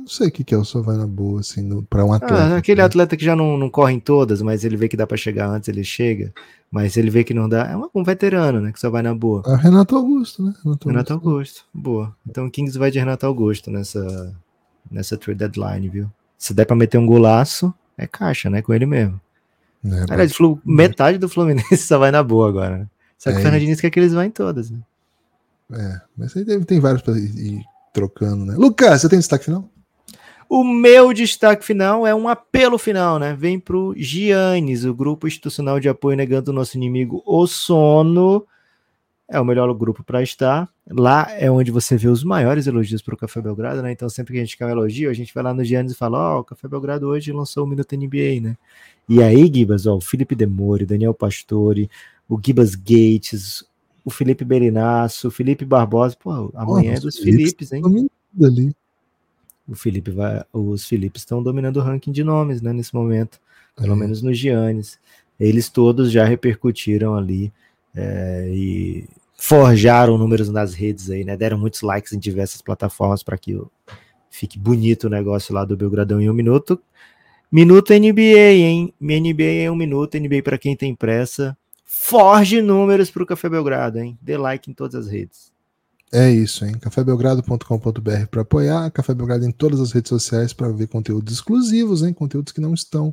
Não 0.00 0.06
sei 0.06 0.28
o 0.28 0.30
que, 0.30 0.44
que 0.44 0.54
é 0.54 0.58
o 0.58 0.64
só 0.64 0.82
vai 0.82 0.96
na 0.96 1.06
boa, 1.06 1.40
assim, 1.40 1.82
para 1.88 2.04
um 2.04 2.12
atleta. 2.12 2.34
Ah, 2.34 2.56
aquele 2.58 2.80
né? 2.80 2.86
atleta 2.86 3.16
que 3.16 3.24
já 3.24 3.34
não, 3.34 3.56
não 3.56 3.70
corre 3.70 3.94
em 3.94 4.00
todas, 4.00 4.42
mas 4.42 4.64
ele 4.64 4.76
vê 4.76 4.88
que 4.88 4.96
dá 4.96 5.06
para 5.06 5.16
chegar 5.16 5.48
antes, 5.48 5.68
ele 5.68 5.82
chega. 5.82 6.32
Mas 6.70 6.96
ele 6.96 7.10
vê 7.10 7.24
que 7.24 7.32
não 7.32 7.48
dá. 7.48 7.70
É 7.70 7.76
um 7.76 8.04
veterano, 8.04 8.60
né? 8.60 8.72
Que 8.72 8.78
só 8.78 8.90
vai 8.90 9.02
na 9.02 9.14
boa. 9.14 9.42
É 9.46 9.56
Renato 9.56 9.96
Augusto, 9.96 10.42
né? 10.42 10.54
Renato, 10.62 10.88
Renato 10.88 11.12
Augusto. 11.12 11.30
Augusto. 11.30 11.64
Boa. 11.72 12.14
Então 12.28 12.46
o 12.46 12.50
Kings 12.50 12.78
vai 12.78 12.90
de 12.90 12.98
Renato 12.98 13.24
Augusto 13.24 13.70
nessa, 13.70 14.34
nessa 14.90 15.16
trade 15.16 15.38
deadline, 15.38 15.88
viu? 15.88 16.10
Se 16.36 16.52
der 16.52 16.66
para 16.66 16.76
meter 16.76 16.98
um 16.98 17.06
golaço, 17.06 17.72
é 17.96 18.06
caixa, 18.06 18.50
né? 18.50 18.60
Com 18.60 18.74
ele 18.74 18.84
mesmo. 18.84 19.20
É, 19.84 20.12
Aliás, 20.12 20.32
mas... 20.38 20.58
metade 20.64 21.18
do 21.18 21.28
Fluminense 21.28 21.78
só 21.86 21.98
vai 21.98 22.10
na 22.10 22.22
boa 22.22 22.48
agora, 22.48 22.78
né? 22.78 22.86
Só 23.16 23.30
que 23.30 23.36
é 23.36 23.38
o 23.38 23.42
Fernandinho 23.42 23.76
quer 23.76 23.90
que 23.90 23.98
eles 23.98 24.12
vão 24.12 24.24
em 24.24 24.30
todas, 24.30 24.70
né? 24.70 24.78
É, 25.72 26.00
mas 26.16 26.36
aí 26.36 26.44
tem, 26.44 26.62
tem 26.62 26.80
vários 26.80 27.02
pra 27.02 27.16
ir, 27.16 27.36
ir 27.38 27.64
trocando, 27.92 28.44
né? 28.44 28.54
Lucas, 28.56 29.00
você 29.00 29.08
tem 29.08 29.18
destaque 29.18 29.46
final? 29.46 29.68
O 30.48 30.62
meu 30.62 31.12
destaque 31.12 31.64
final 31.64 32.06
é 32.06 32.14
um 32.14 32.28
apelo 32.28 32.78
final, 32.78 33.18
né? 33.18 33.34
Vem 33.34 33.58
pro 33.58 33.94
Giannis, 33.96 34.84
o 34.84 34.94
grupo 34.94 35.26
institucional 35.26 35.80
de 35.80 35.88
apoio 35.88 36.16
negando 36.16 36.50
o 36.50 36.54
nosso 36.54 36.76
inimigo 36.76 37.22
o 37.26 37.46
sono. 37.46 38.46
É 39.28 39.40
o 39.40 39.44
melhor 39.44 39.72
grupo 39.74 40.04
para 40.04 40.22
estar. 40.22 40.68
Lá 40.88 41.26
é 41.32 41.50
onde 41.50 41.72
você 41.72 41.96
vê 41.96 42.06
os 42.06 42.22
maiores 42.22 42.68
elogios 42.68 43.02
para 43.02 43.14
o 43.14 43.18
Café 43.18 43.40
Belgrado, 43.40 43.82
né? 43.82 43.90
Então, 43.90 44.08
sempre 44.08 44.34
que 44.34 44.38
a 44.38 44.44
gente 44.44 44.56
quer 44.56 44.66
um 44.66 44.70
elogio, 44.70 45.10
a 45.10 45.14
gente 45.14 45.34
vai 45.34 45.42
lá 45.42 45.52
no 45.52 45.64
Giannis 45.64 45.92
e 45.92 45.96
fala: 45.96 46.18
Ó, 46.18 46.36
oh, 46.36 46.40
o 46.40 46.44
Café 46.44 46.68
Belgrado 46.68 47.08
hoje 47.08 47.32
lançou 47.32 47.64
o 47.64 47.66
Minuto 47.66 47.96
NBA, 47.96 48.40
né? 48.40 48.56
E 49.08 49.20
aí, 49.20 49.50
Gibas, 49.52 49.86
ó, 49.86 49.96
o 49.96 50.00
Felipe 50.00 50.36
Demore, 50.36 50.86
Daniel 50.86 51.12
Pastore, 51.12 51.90
o 52.28 52.38
Gibas 52.44 52.76
Gates, 52.76 53.64
o 54.04 54.10
Felipe 54.10 54.44
Berinaço, 54.44 55.26
o 55.26 55.30
Felipe 55.30 55.64
Barbosa. 55.64 56.16
Pô, 56.16 56.52
amanhã 56.54 56.94
é 56.94 57.00
dos 57.00 57.18
Filipes, 57.18 57.72
hein? 57.72 57.82
Ali. 58.40 58.76
O 59.68 59.74
Felipe 59.74 60.10
vai. 60.10 60.44
Os 60.52 60.84
Filipes 60.86 61.22
estão 61.22 61.42
dominando 61.42 61.78
o 61.78 61.82
ranking 61.82 62.12
de 62.12 62.22
nomes, 62.22 62.62
né? 62.62 62.72
Nesse 62.72 62.94
momento. 62.94 63.40
Pelo 63.76 63.92
é. 63.92 63.96
menos 63.96 64.22
no 64.22 64.32
Giannis. 64.32 64.98
Eles 65.38 65.68
todos 65.68 66.10
já 66.10 66.24
repercutiram 66.24 67.14
ali. 67.16 67.52
É, 67.94 68.50
e 68.52 69.08
forjaram 69.36 70.18
números 70.18 70.48
nas 70.48 70.74
redes 70.74 71.10
aí, 71.10 71.24
né? 71.24 71.36
Deram 71.36 71.58
muitos 71.58 71.82
likes 71.82 72.12
em 72.12 72.18
diversas 72.18 72.62
plataformas 72.62 73.22
para 73.22 73.36
que 73.36 73.58
fique 74.30 74.58
bonito 74.58 75.04
o 75.04 75.10
negócio 75.10 75.54
lá 75.54 75.64
do 75.64 75.76
Belgradão 75.76 76.20
em 76.20 76.30
um 76.30 76.34
minuto. 76.34 76.80
Minuto 77.50 77.92
NBA, 77.92 78.52
hein? 78.52 78.94
NBA 79.00 79.62
é 79.62 79.70
um 79.70 79.76
minuto, 79.76 80.18
NBA 80.18 80.42
para 80.42 80.58
quem 80.58 80.76
tem 80.76 80.94
pressa. 80.94 81.56
Forge 81.84 82.60
números 82.60 83.10
para 83.10 83.22
o 83.22 83.26
Café 83.26 83.48
Belgrado, 83.48 83.98
hein? 83.98 84.18
Dê 84.20 84.36
like 84.36 84.70
em 84.70 84.74
todas 84.74 84.94
as 84.94 85.10
redes. 85.10 85.52
É 86.12 86.30
isso, 86.30 86.64
hein? 86.64 86.72
cafébelgrado.com.br 86.80 88.26
para 88.30 88.42
apoiar, 88.42 88.90
Café 88.90 89.12
Belgrado 89.12 89.44
em 89.44 89.50
todas 89.50 89.80
as 89.80 89.90
redes 89.90 90.08
sociais 90.08 90.52
para 90.52 90.68
ver 90.68 90.86
conteúdos 90.86 91.34
exclusivos, 91.34 92.02
hein? 92.02 92.12
Conteúdos 92.12 92.52
que 92.52 92.60
não 92.60 92.74
estão 92.74 93.12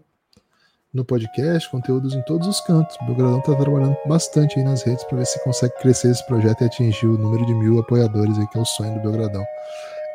no 0.94 1.04
podcast, 1.04 1.70
conteúdos 1.72 2.14
em 2.14 2.22
todos 2.22 2.48
os 2.48 2.62
cantos. 2.62 2.96
O 3.02 3.06
Belgradão 3.06 3.40
está 3.40 3.56
trabalhando 3.56 3.98
bastante 4.08 4.60
aí 4.60 4.64
nas 4.64 4.84
redes 4.84 5.04
para 5.06 5.18
ver 5.18 5.26
se 5.26 5.44
consegue 5.44 5.74
crescer 5.80 6.12
esse 6.12 6.26
projeto 6.28 6.62
e 6.62 6.66
atingir 6.66 7.08
o 7.08 7.18
número 7.18 7.46
de 7.48 7.54
mil 7.56 7.80
apoiadores 7.80 8.38
aí, 8.38 8.48
que 8.48 8.58
é 8.58 8.62
o 8.62 8.66
sonho 8.66 8.94
do 8.94 9.00
Belgradão. 9.02 9.44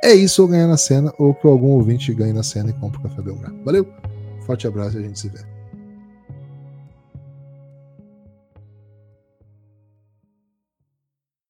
É 0.05 0.14
isso, 0.14 0.42
ou 0.42 0.48
ganhar 0.48 0.68
na 0.68 0.76
cena, 0.76 1.12
ou 1.18 1.34
que 1.34 1.48
algum 1.48 1.70
ouvinte 1.70 2.14
ganhe 2.14 2.32
na 2.32 2.44
cena 2.44 2.70
e 2.70 2.72
compre 2.74 3.00
o 3.00 3.02
Café 3.02 3.20
Belgrado. 3.20 3.56
Valeu, 3.64 3.92
forte 4.46 4.68
abraço 4.68 4.96
e 4.96 5.00
a 5.00 5.02
gente 5.02 5.18
se 5.18 5.28
vê. 5.28 5.57